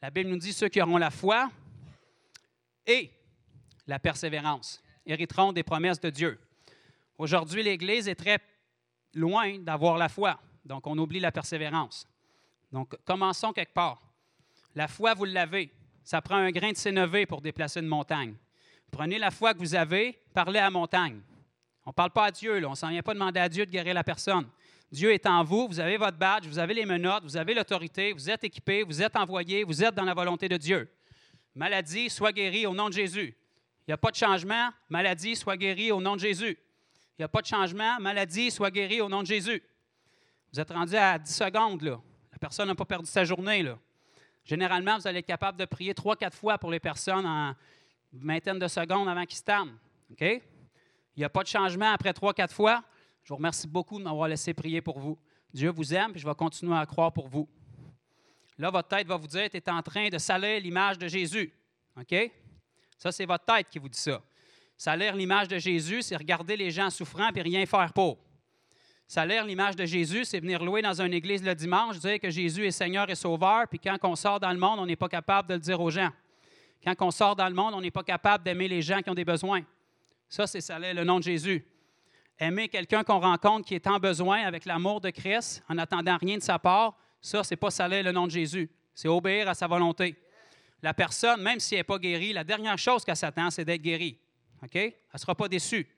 [0.00, 1.50] La Bible nous dit ceux qui auront la foi
[2.86, 3.10] et
[3.88, 6.38] la persévérance hériteront des promesses de Dieu.
[7.18, 8.38] Aujourd'hui, l'Église est très
[9.14, 12.06] loin d'avoir la foi, donc on oublie la persévérance.
[12.70, 14.00] Donc, commençons quelque part.
[14.74, 15.72] La foi, vous l'avez.
[16.04, 18.34] Ça prend un grain de sénévé pour déplacer une montagne.
[18.92, 21.20] Prenez la foi que vous avez, parlez à la montagne.
[21.84, 22.68] On ne parle pas à Dieu, là.
[22.68, 24.46] on ne s'en vient pas demander à Dieu de guérir la personne.
[24.92, 28.12] Dieu est en vous, vous avez votre badge, vous avez les menottes, vous avez l'autorité,
[28.12, 30.88] vous êtes équipé, vous êtes envoyé, vous êtes dans la volonté de Dieu.
[31.54, 33.36] Maladie, sois guéri au nom de Jésus.
[33.86, 36.58] Il n'y a pas de changement, maladie, sois guéri au nom de Jésus.
[37.18, 39.62] Il n'y a pas de changement, maladie, sois guéri au nom de Jésus.
[40.52, 41.82] Vous êtes rendu à 10 secondes.
[41.82, 43.64] La personne n'a pas perdu sa journée.
[44.44, 47.54] Généralement, vous allez être capable de prier trois, quatre fois pour les personnes en
[48.12, 49.72] une vingtaine de secondes avant qu'ils se tament.
[50.10, 50.20] OK?
[50.20, 50.40] Il
[51.18, 52.82] n'y a pas de changement après trois, quatre fois.
[53.26, 55.18] Je vous remercie beaucoup de m'avoir laissé prier pour vous.
[55.52, 57.48] Dieu vous aime et je vais continuer à croire pour vous.
[58.56, 61.52] Là, votre tête va vous dire, tu es en train de salir l'image de Jésus.
[62.00, 62.14] OK?
[62.96, 64.22] Ça, c'est votre tête qui vous dit ça.
[64.76, 68.16] Salir l'image de Jésus, c'est regarder les gens souffrants et rien faire pour.
[69.08, 72.64] Salir l'image de Jésus, c'est venir louer dans une église le dimanche, dire que Jésus
[72.64, 75.48] est Seigneur et Sauveur, puis quand on sort dans le monde, on n'est pas capable
[75.48, 76.10] de le dire aux gens.
[76.84, 79.14] Quand on sort dans le monde, on n'est pas capable d'aimer les gens qui ont
[79.14, 79.64] des besoins.
[80.28, 81.66] Ça, c'est salir le nom de Jésus.
[82.38, 86.36] Aimer quelqu'un qu'on rencontre qui est en besoin avec l'amour de Christ, en attendant rien
[86.36, 88.70] de sa part, ça, c'est pas saler le nom de Jésus.
[88.94, 90.16] C'est obéir à sa volonté.
[90.82, 93.82] La personne, même si elle n'est pas guérie, la dernière chose qu'elle s'attend, c'est d'être
[93.82, 94.18] guérie.
[94.62, 94.74] OK?
[94.74, 95.88] Elle ne sera pas déçue.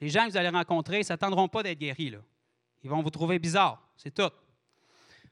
[0.00, 2.14] Les gens que vous allez rencontrer ne s'attendront pas d'être guéris.
[2.82, 3.86] Ils vont vous trouver bizarre.
[3.96, 4.30] C'est tout.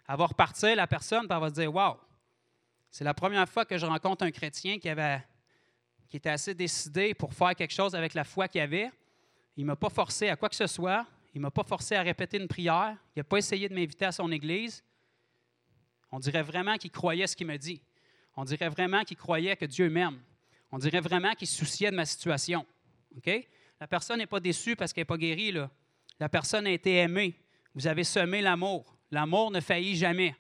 [0.09, 1.97] Elle va repartir, la personne, puis elle va se dire Waouh,
[2.91, 5.23] c'est la première fois que je rencontre un chrétien qui, avait,
[6.09, 8.91] qui était assez décidé pour faire quelque chose avec la foi qu'il avait.
[9.57, 11.07] Il ne m'a pas forcé à quoi que ce soit.
[11.35, 12.97] Il ne m'a pas forcé à répéter une prière.
[13.15, 14.85] Il n'a pas essayé de m'inviter à son église.
[16.11, 17.83] On dirait vraiment qu'il croyait ce qu'il me dit.
[18.37, 20.21] On dirait vraiment qu'il croyait que Dieu m'aime.
[20.71, 22.67] On dirait vraiment qu'il se souciait de ma situation.
[23.81, 25.55] La personne n'est pas déçue parce qu'elle n'est pas guérie.
[26.19, 27.35] La personne a été aimée.
[27.75, 28.97] Vous avez semé l'amour.
[29.11, 30.35] L'amour ne faillit jamais.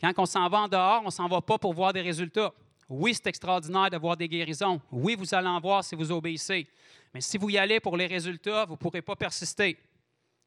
[0.00, 2.52] Quand on s'en va en dehors, on ne s'en va pas pour voir des résultats.
[2.90, 4.80] Oui, c'est extraordinaire de voir des guérisons.
[4.90, 6.66] Oui, vous allez en voir si vous obéissez.
[7.14, 9.78] Mais si vous y allez pour les résultats, vous ne pourrez pas persister.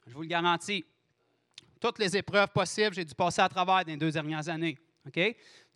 [0.05, 0.83] Je vous le garantis.
[1.79, 4.77] Toutes les épreuves possibles, j'ai dû passer à travers dans les deux dernières années.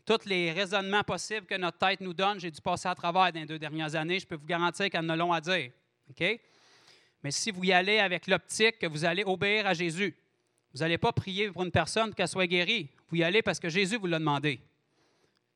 [0.05, 3.39] Tous les raisonnements possibles que notre tête nous donne, j'ai dû passer à travers dans
[3.39, 4.19] les deux dernières années.
[4.19, 5.71] Je peux vous garantir qu'elles en a long à dire.
[6.09, 6.39] OK?
[7.23, 10.13] Mais si vous y allez avec l'optique que vous allez obéir à Jésus,
[10.73, 12.89] vous n'allez pas prier pour une personne qu'elle soit guérie.
[13.09, 14.59] Vous y allez parce que Jésus vous l'a demandé.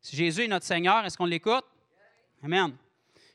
[0.01, 1.63] Si Jésus est notre Seigneur, est-ce qu'on l'écoute?
[2.43, 2.75] Amen.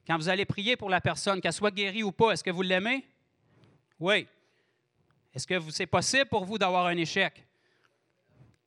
[0.07, 2.63] Quand vous allez prier pour la personne, qu'elle soit guérie ou pas, est-ce que vous
[2.63, 3.05] l'aimez?
[4.01, 4.27] Oui.
[5.33, 7.47] Est-ce que c'est possible pour vous d'avoir un échec?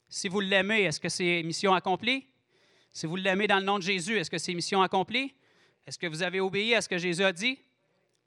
[0.08, 2.26] Si vous l'aimez, est-ce que c'est mission accomplie?
[2.92, 5.34] Si vous l'aimez dans le nom de Jésus, est-ce que c'est mission accomplie?
[5.86, 7.60] Est-ce que vous avez obéi à ce que Jésus a dit?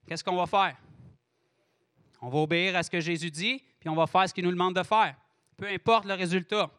[0.07, 0.77] Qu'est-ce qu'on va faire?
[2.21, 4.51] On va obéir à ce que Jésus dit, puis on va faire ce qu'il nous
[4.51, 5.17] demande de faire.
[5.57, 6.71] Peu importe le résultat.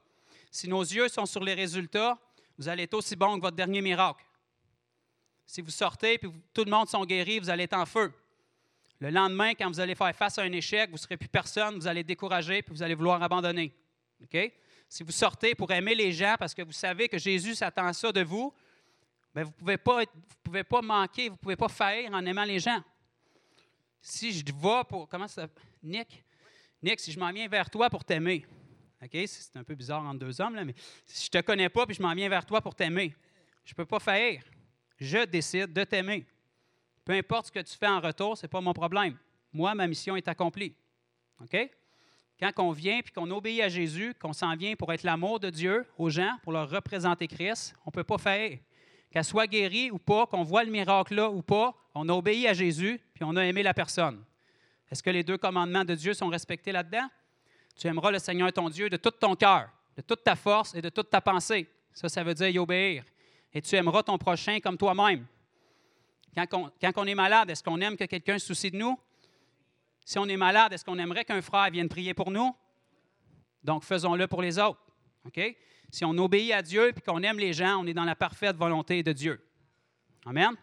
[0.51, 2.17] Si nos yeux sont sur les résultats,
[2.57, 4.23] vous allez être aussi bon que votre dernier miracle.
[5.45, 8.14] Si vous sortez et tout le monde sont guéris, vous allez être en feu.
[8.99, 11.75] Le lendemain, quand vous allez faire face à un échec, vous ne serez plus personne,
[11.75, 13.73] vous allez décourager puis vous allez vouloir abandonner.
[14.88, 18.11] Si vous sortez pour aimer les gens parce que vous savez que Jésus s'attend ça
[18.11, 18.53] de vous,
[19.33, 20.03] bien, vous ne pouvez, pas
[20.43, 22.82] pouvez pas manquer, vous ne pouvez pas faillir en aimant les gens.
[24.01, 25.07] Si je vais pour.
[25.09, 25.48] Comment ça
[25.82, 26.23] Nick?
[26.82, 28.45] Nick, si je m'en viens vers toi pour t'aimer,
[29.11, 30.75] C'est un peu bizarre entre deux hommes, mais
[31.06, 33.14] si je te connais pas puis je m'en viens vers toi pour t'aimer,
[33.65, 34.43] je ne peux pas faillir.
[34.98, 36.25] Je décide de t'aimer.
[37.06, 39.17] Peu importe ce que tu fais en retour, ce n'est pas mon problème.
[39.51, 40.75] Moi, ma mission est accomplie.
[41.41, 41.69] OK?
[42.40, 45.49] Quand on vient puis qu'on obéit à Jésus, qu'on s'en vient pour être l'amour de
[45.49, 48.57] Dieu aux gens, pour leur représenter Christ, on ne peut pas faire.
[49.11, 52.48] Qu'elle soit guérie ou pas, qu'on voit le miracle là ou pas, on a obéi
[52.48, 54.23] à Jésus puis on a aimé la personne.
[54.90, 57.07] Est-ce que les deux commandements de Dieu sont respectés là-dedans?
[57.75, 60.81] Tu aimeras le Seigneur ton Dieu de tout ton cœur, de toute ta force et
[60.81, 61.67] de toute ta pensée.
[61.91, 63.03] Ça, ça veut dire y obéir.
[63.53, 65.25] Et tu aimeras ton prochain comme toi-même.
[66.35, 68.99] Quand on, est malade, est-ce qu'on aime que quelqu'un se soucie de nous?
[70.03, 72.55] Si on est malade, est-ce qu'on aimerait qu'un frère vienne prier pour nous?
[73.63, 74.79] Donc, faisons-le pour les autres.
[75.25, 75.39] OK?
[75.91, 78.55] Si on obéit à Dieu et qu'on aime les gens, on est dans la parfaite
[78.55, 79.39] volonté de Dieu.
[80.25, 80.55] Amen?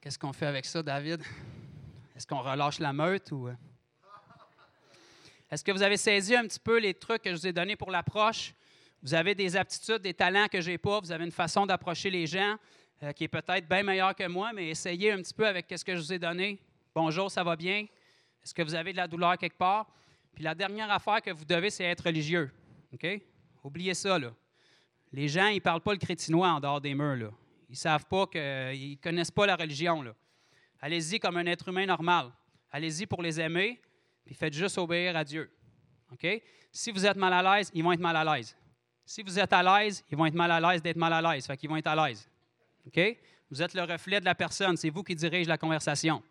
[0.00, 1.22] Qu'est-ce qu'on fait avec ça, David?
[2.16, 3.50] Est-ce qu'on relâche la meute ou.
[5.50, 7.76] Est-ce que vous avez saisi un petit peu les trucs que je vous ai donnés
[7.76, 8.54] pour l'approche?
[9.02, 11.00] Vous avez des aptitudes, des talents que je n'ai pas.
[11.00, 12.56] Vous avez une façon d'approcher les gens
[13.02, 15.84] euh, qui est peut-être bien meilleure que moi, mais essayez un petit peu avec ce
[15.84, 16.58] que je vous ai donné.
[16.94, 17.86] Bonjour, ça va bien?
[18.42, 19.86] Est-ce que vous avez de la douleur quelque part?
[20.34, 22.50] Puis la dernière affaire que vous devez, c'est être religieux.
[22.92, 23.06] OK?
[23.62, 24.18] Oubliez ça.
[25.12, 27.32] Les gens, ils ne parlent pas le crétinois en dehors des murs.
[27.68, 28.74] Ils ne savent pas que.
[28.74, 30.04] Ils connaissent pas la religion.
[30.80, 32.30] Allez-y comme un être humain normal.
[32.70, 33.80] Allez-y pour les aimer,
[34.24, 35.50] puis faites juste obéir à Dieu.
[36.12, 36.26] OK?
[36.72, 38.56] Si vous êtes mal à l'aise, ils vont être mal à l'aise.
[39.04, 41.46] Si vous êtes à l'aise, ils vont être mal à l'aise d'être mal à l'aise.
[41.46, 42.28] Fait qu'ils vont être à l'aise.
[42.86, 43.00] OK?
[43.50, 44.76] Vous êtes le reflet de la personne.
[44.76, 46.22] C'est vous qui dirigez la conversation.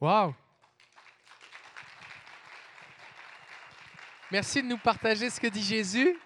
[0.00, 0.34] Wow!
[4.30, 6.18] Merci de nous partager ce que dit Jésus.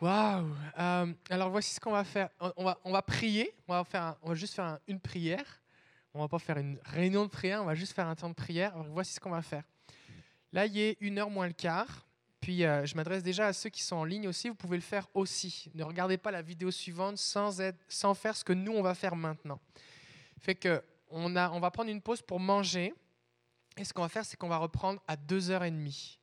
[0.00, 0.56] Wow!
[0.78, 2.30] Euh, alors voici ce qu'on va faire.
[2.56, 3.54] On va, prier.
[3.68, 5.60] On va, juste faire un- une prière.
[6.14, 7.62] On va pas faire une réunion de prière.
[7.62, 8.76] On va juste faire un temps de prière.
[8.90, 9.64] Voici ce qu'on va faire.
[10.52, 12.06] Là, il est une heure moins le quart.
[12.40, 14.48] Puis euh, je m'adresse déjà à ceux qui sont en ligne aussi.
[14.48, 15.70] Vous pouvez le faire aussi.
[15.74, 18.94] Ne regardez pas la vidéo suivante sans, être, sans faire ce que nous on va
[18.94, 19.60] faire maintenant.
[20.40, 22.92] Fait que on, a, on va prendre une pause pour manger.
[23.76, 26.18] Et ce qu'on va faire, c'est qu'on va reprendre à 2h30.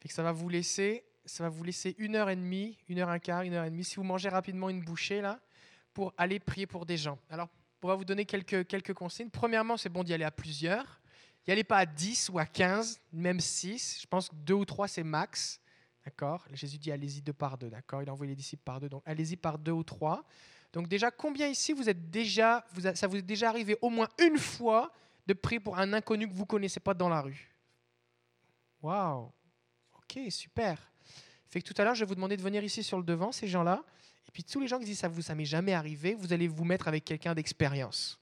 [0.00, 2.98] Fait que ça va vous laisser, ça va vous laisser une heure et demie, une
[2.98, 5.40] heure un quart, une heure et demie, si vous mangez rapidement une bouchée là,
[5.92, 7.18] pour aller prier pour des gens.
[7.30, 7.48] Alors,
[7.82, 9.30] on va vous donner quelques, quelques consignes.
[9.30, 11.00] Premièrement, c'est bon d'y aller à plusieurs.
[11.46, 14.00] N'y allez pas à 10 ou à 15, même 6.
[14.02, 15.60] Je pense que 2 ou 3, c'est max.
[16.08, 16.46] D'accord?
[16.54, 17.68] Jésus dit allez-y deux par deux.
[17.68, 18.02] D'accord?
[18.02, 18.88] Il a envoyé les disciples par deux.
[18.88, 20.24] Donc allez-y par deux ou trois.
[20.72, 24.08] Donc déjà, combien ici vous êtes déjà, vous ça vous est déjà arrivé au moins
[24.18, 24.90] une fois
[25.26, 27.54] de prier pour un inconnu que vous ne connaissez pas dans la rue?
[28.80, 29.30] Waouh
[29.98, 30.90] Ok, super.
[31.46, 33.30] Fait que tout à l'heure, je vais vous demander de venir ici sur le devant,
[33.30, 33.84] ces gens-là.
[34.28, 36.48] Et puis tous les gens qui disent ça vous, ça m'est jamais arrivé, vous allez
[36.48, 38.20] vous mettre avec quelqu'un d'expérience.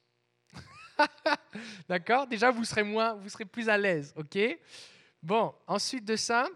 [1.88, 2.26] D'accord?
[2.26, 4.38] Déjà, vous serez moins, vous serez plus à l'aise, ok?
[5.22, 6.48] Bon, ensuite de ça,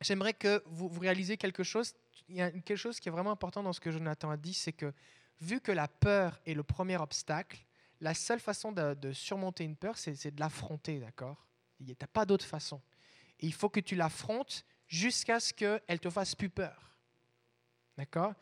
[0.00, 1.94] j'aimerais que vous, vous réalisiez quelque chose.
[2.28, 4.54] Il y a quelque chose qui est vraiment important dans ce que Jonathan a dit,
[4.54, 4.92] c'est que
[5.40, 7.64] vu que la peur est le premier obstacle,
[8.00, 11.46] la seule façon de, surmonter une peur, c'est c'est de l'affronter, d'accord?
[11.80, 12.80] Il n'y a pas d'autre façon.
[13.40, 16.96] Et il faut que tu l'affrontes jusqu'à ce qu'elle te fasse plus peur.
[17.98, 18.32] D'accord?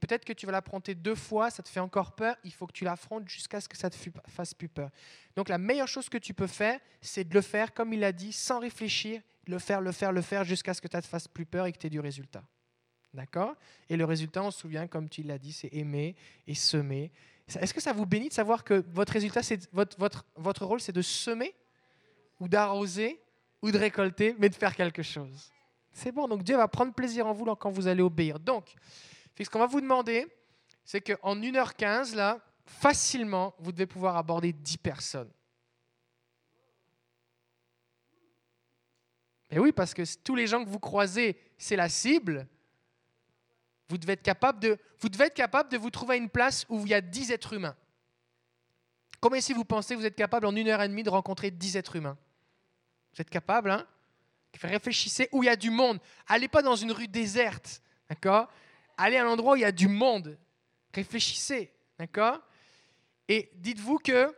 [0.00, 2.72] Peut-être que tu vas l'affronter deux fois, ça te fait encore peur, il faut que
[2.72, 4.88] tu l'affrontes jusqu'à ce que ça te fu- fasse plus peur.
[5.36, 8.12] Donc la meilleure chose que tu peux faire, c'est de le faire, comme il a
[8.12, 11.28] dit, sans réfléchir, le faire, le faire, le faire, jusqu'à ce que ça te fasse
[11.28, 12.42] plus peur et que tu aies du résultat.
[13.12, 13.54] D'accord?
[13.90, 16.16] Et le résultat, on se souvient, comme tu l'as dit, c'est aimer
[16.46, 17.12] et semer.
[17.60, 20.92] Est-ce que ça vous bénit de savoir que votre résultat, votre, votre, votre rôle, c'est
[20.92, 21.54] de semer?
[22.40, 23.20] Ou d'arroser?
[23.60, 25.50] Ou de récolter, mais de faire quelque chose?
[25.94, 28.40] C'est bon, donc Dieu va prendre plaisir en vous quand vous allez obéir.
[28.40, 28.74] Donc,
[29.40, 30.26] ce qu'on va vous demander,
[30.84, 35.30] c'est qu'en 1h15, là, facilement, vous devez pouvoir aborder 10 personnes.
[39.50, 42.48] Et oui, parce que tous les gens que vous croisez, c'est la cible.
[43.88, 46.66] Vous devez, être capable de, vous devez être capable de vous trouver à une place
[46.68, 47.76] où il y a 10 êtres humains.
[49.20, 51.52] Combien si vous pensez que vous êtes capable en une heure et demie de rencontrer
[51.52, 52.18] 10 êtres humains?
[53.14, 53.86] Vous êtes capable, hein?
[54.62, 55.98] Réfléchissez où il y a du monde.
[56.26, 58.48] Allez pas dans une rue déserte, d'accord?
[58.96, 60.38] Allez à un endroit où il y a du monde.
[60.92, 62.40] Réfléchissez, d'accord?
[63.28, 64.34] Et dites-vous que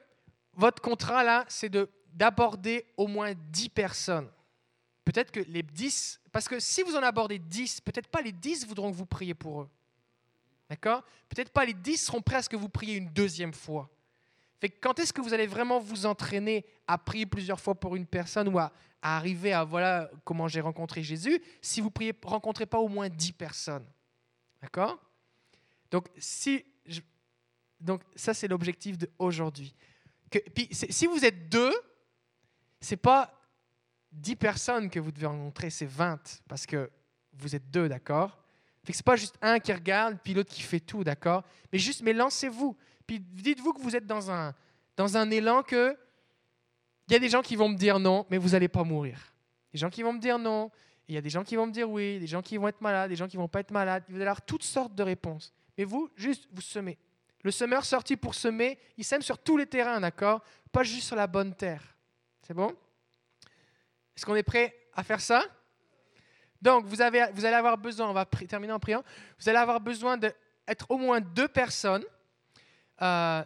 [0.54, 4.30] votre contrat là, c'est de d'aborder au moins 10 personnes.
[5.04, 8.66] Peut-être que les 10, parce que si vous en abordez 10, peut-être pas les 10
[8.66, 9.68] voudront que vous priez pour eux.
[10.70, 11.04] D'accord?
[11.28, 13.90] Peut-être pas les 10 seront prêts à ce que vous priez une deuxième fois.
[14.80, 18.48] Quand est-ce que vous allez vraiment vous entraîner à prier plusieurs fois pour une personne
[18.48, 22.88] ou à, arriver à voilà comment j'ai rencontré Jésus si vous priez rencontrez pas au
[22.88, 23.86] moins 10 personnes?
[24.60, 24.98] D'accord?
[25.90, 26.64] Donc si
[28.14, 29.74] ça, c'est l'objectif d'aujourd'hui.
[30.70, 31.72] Si vous êtes deux,
[32.80, 33.32] c'est pas
[34.12, 36.90] 10 personnes que vous devez rencontrer, c'est 20, parce que
[37.34, 38.42] vous êtes deux, d'accord?
[38.84, 41.44] Fait que c'est pas juste un qui regarde, puis l'autre qui fait tout, d'accord?
[41.72, 42.76] Mais juste, mais lancez-vous.
[43.06, 44.54] Puis dites-vous que vous êtes dans un,
[44.96, 45.96] dans un élan que
[47.08, 49.32] il y a des gens qui vont me dire non, mais vous n'allez pas mourir.
[49.72, 50.70] Des gens qui vont me dire non,
[51.08, 52.80] il y a des gens qui vont me dire oui, des gens qui vont être
[52.80, 54.02] malades, des gens qui vont pas être malades.
[54.08, 55.52] Vous allez avoir toutes sortes de réponses.
[55.78, 56.98] Mais vous, juste, vous semez.
[57.42, 60.42] Le semeur sorti pour semer, il sème sur tous les terrains, d'accord?
[60.72, 61.96] Pas juste sur la bonne terre.
[62.42, 62.74] C'est bon?
[64.16, 65.44] Est-ce qu'on est prêt à faire ça?
[66.60, 69.04] Donc, vous, avez, vous allez avoir besoin, on va terminer en priant,
[69.38, 72.04] vous allez avoir besoin d'être au moins deux personnes,
[73.02, 73.44] euh,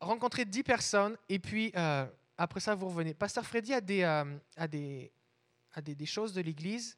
[0.00, 3.14] rencontrer dix personnes, et puis euh, après ça, vous revenez.
[3.14, 5.10] Pasteur Freddy a des, euh, a des,
[5.74, 6.96] a des choses de l'Église.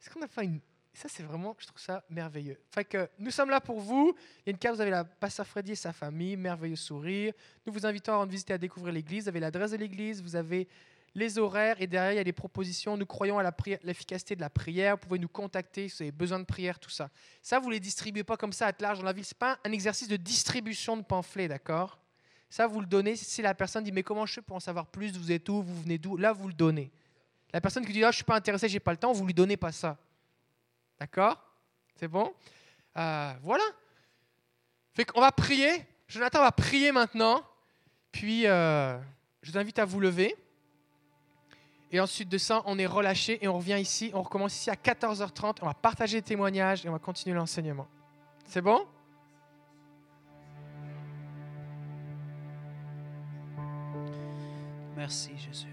[0.00, 0.60] Est-ce qu'on a fait une...
[0.92, 2.56] Ça, c'est vraiment, je trouve ça merveilleux.
[2.70, 4.14] Fait que nous sommes là pour vous.
[4.38, 7.32] Il y a une carte, vous avez la Pasteur Freddy et sa famille, merveilleux sourire.
[7.66, 9.24] Nous vous invitons à rendre visite et à découvrir l'Église.
[9.24, 10.68] Vous avez l'adresse de l'Église, vous avez
[11.14, 12.96] les horaires et derrière, il y a des propositions.
[12.96, 13.52] Nous croyons à
[13.82, 14.96] l'efficacité de la prière.
[14.96, 17.08] Vous pouvez nous contacter si vous avez besoin de prière, tout ça.
[17.40, 19.24] Ça, vous ne les distribuez pas comme ça à large dans la ville.
[19.24, 21.98] Ce n'est pas un exercice de distribution de pamphlets, d'accord?
[22.50, 23.16] Ça, vous le donnez.
[23.16, 25.16] Si la personne dit Mais comment je fais pour en savoir plus?
[25.16, 25.62] Vous êtes où?
[25.62, 26.16] Vous venez d'où?
[26.16, 26.90] Là, vous le donnez.
[27.52, 29.12] La personne qui dit Ah, Je ne suis pas intéressé, je n'ai pas le temps,
[29.12, 29.96] vous lui donnez pas ça.
[30.98, 31.40] D'accord?
[31.96, 32.32] C'est bon?
[32.96, 33.64] Euh, Voilà.
[34.94, 35.84] Fait qu'on va prier.
[36.08, 37.42] Jonathan va prier maintenant.
[38.12, 38.96] Puis, euh,
[39.42, 40.36] je vous invite à vous lever.
[41.94, 44.10] Et ensuite de ça, on est relâché et on revient ici.
[44.14, 45.58] On recommence ici à 14h30.
[45.62, 47.86] On va partager les témoignages et on va continuer l'enseignement.
[48.46, 48.84] C'est bon?
[54.96, 55.68] Merci, Jésus.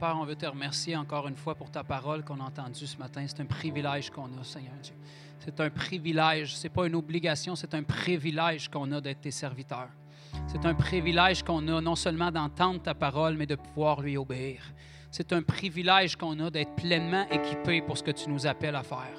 [0.00, 2.96] Père, on veut te remercier encore une fois pour ta parole qu'on a entendue ce
[2.96, 3.24] matin.
[3.28, 4.96] C'est un privilège qu'on a, Seigneur Dieu.
[5.38, 9.90] C'est un privilège, c'est pas une obligation, c'est un privilège qu'on a d'être tes serviteurs.
[10.48, 14.62] C'est un privilège qu'on a non seulement d'entendre ta parole, mais de pouvoir lui obéir.
[15.18, 18.82] C'est un privilège qu'on a d'être pleinement équipé pour ce que tu nous appelles à
[18.82, 19.16] faire.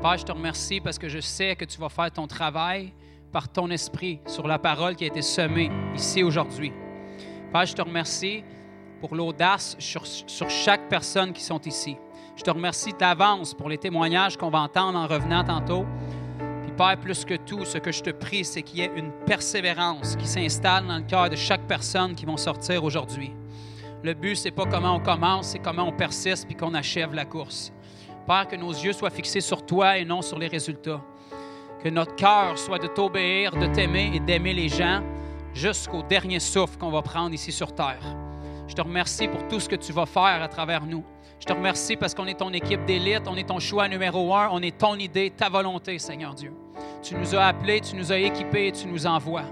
[0.00, 2.94] Père, je te remercie parce que je sais que tu vas faire ton travail
[3.30, 6.72] par ton esprit sur la parole qui a été semée ici aujourd'hui.
[7.52, 8.42] Père, je te remercie
[8.98, 10.06] pour l'audace sur,
[10.48, 11.98] chaque personne qui sont ici.
[12.34, 15.84] Je te remercie d'avance pour les témoignages qu'on va entendre en revenant tantôt.
[16.62, 19.12] Puis Père, plus que tout, ce que je te prie, c'est qu'il y ait une
[19.26, 23.34] persévérance qui s'installe dans le cœur de chaque personne qui vont sortir aujourd'hui.
[24.02, 27.26] Le but, c'est pas comment on commence, c'est comment on persiste puis qu'on achève la
[27.26, 27.70] course.
[28.26, 31.02] Père, que nos yeux soient fixés sur toi et non sur les résultats.
[31.82, 35.02] Que notre cœur soit de t'obéir, de t'aimer et d'aimer les gens
[35.52, 38.00] jusqu'au dernier souffle qu'on va prendre ici sur terre.
[38.68, 41.04] Je te remercie pour tout ce que tu vas faire à travers nous.
[41.38, 44.48] Je te remercie parce qu'on est ton équipe d'élite, on est ton choix numéro un,
[44.52, 46.52] on est ton idée, ta volonté, Seigneur Dieu.
[47.02, 49.44] Tu nous as appelés, tu nous as équipés et tu nous envoies.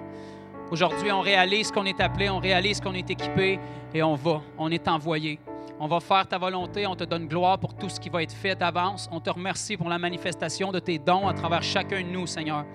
[0.70, 3.58] Aujourd'hui, on réalise qu'on est appelé, on réalise qu'on est équipé
[3.94, 5.38] et on va, on est envoyé.
[5.80, 8.34] On va faire ta volonté, on te donne gloire pour tout ce qui va être
[8.34, 9.08] fait d'avance.
[9.10, 12.66] On te remercie pour la manifestation de tes dons à travers chacun de nous, Seigneur.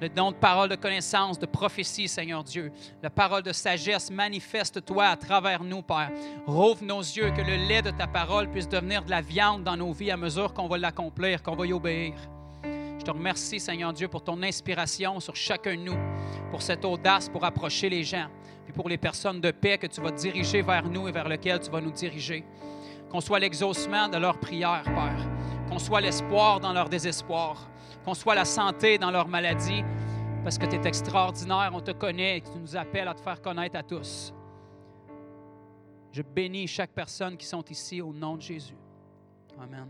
[0.00, 2.72] Le don de parole de connaissance, de prophétie, Seigneur Dieu.
[3.02, 6.12] La parole de sagesse, manifeste-toi à travers nous, Père.
[6.46, 9.76] Rouvre nos yeux, que le lait de ta parole puisse devenir de la viande dans
[9.76, 12.14] nos vies à mesure qu'on va l'accomplir, qu'on va y obéir.
[13.06, 15.96] Je te remercie, Seigneur Dieu, pour ton inspiration sur chacun de nous,
[16.50, 18.26] pour cette audace pour approcher les gens,
[18.64, 21.60] puis pour les personnes de paix que tu vas diriger vers nous et vers lesquelles
[21.60, 22.44] tu vas nous diriger.
[23.08, 25.24] Qu'on soit l'exaucement de leurs prières, Père.
[25.68, 27.70] Qu'on soit l'espoir dans leur désespoir.
[28.04, 29.84] Qu'on soit la santé dans leur maladie.
[30.42, 33.40] Parce que tu es extraordinaire, on te connaît et tu nous appelles à te faire
[33.40, 34.34] connaître à tous.
[36.10, 38.76] Je bénis chaque personne qui sont ici au nom de Jésus.
[39.62, 39.86] Amen.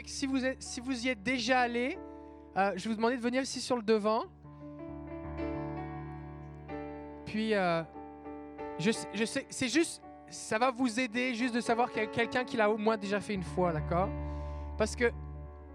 [0.00, 1.98] Fait si vous, êtes- si vous y êtes déjà allé,
[2.56, 4.24] euh, je vous demander de venir ici sur le devant.
[7.26, 7.82] Puis, euh,
[8.78, 12.08] je, je sais, c'est juste, ça va vous aider juste de savoir qu'il y a
[12.08, 14.08] quelqu'un qui l'a au moins déjà fait une fois, d'accord?
[14.78, 15.12] Parce que,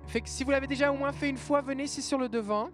[0.07, 2.27] fait que si vous l'avez déjà au moins fait une fois, venez ici sur le
[2.27, 2.69] devant.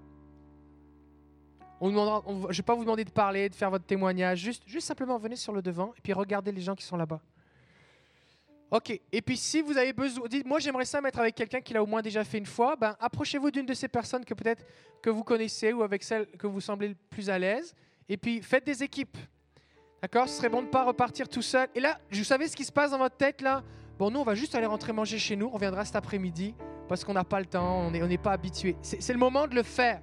[1.82, 4.64] On on je ne vais pas vous demander de parler, de faire votre témoignage, juste,
[4.68, 7.20] juste simplement venez sur le devant et puis regardez les gens qui sont là-bas.
[8.72, 9.00] OK.
[9.12, 11.84] Et puis si vous avez besoin, dites moi j'aimerais ça mettre avec quelqu'un qui l'a
[11.84, 14.64] au moins déjà fait une fois, ben approchez-vous d'une de ces personnes que peut-être
[15.02, 17.76] que vous connaissez ou avec celle que vous semblez le plus à l'aise
[18.08, 19.18] et puis faites des équipes.
[20.02, 20.30] D'accord?
[20.30, 21.68] Ce serait bon de ne pas repartir tout seul.
[21.76, 23.62] Et là, vous savez ce qui se passe dans votre tête là
[24.00, 26.56] Bon, nous on va juste aller rentrer manger chez nous, on reviendra cet après-midi
[26.88, 28.76] parce qu'on n'a pas le temps, on n'est pas habitué.
[28.82, 30.02] C'est le moment de le faire.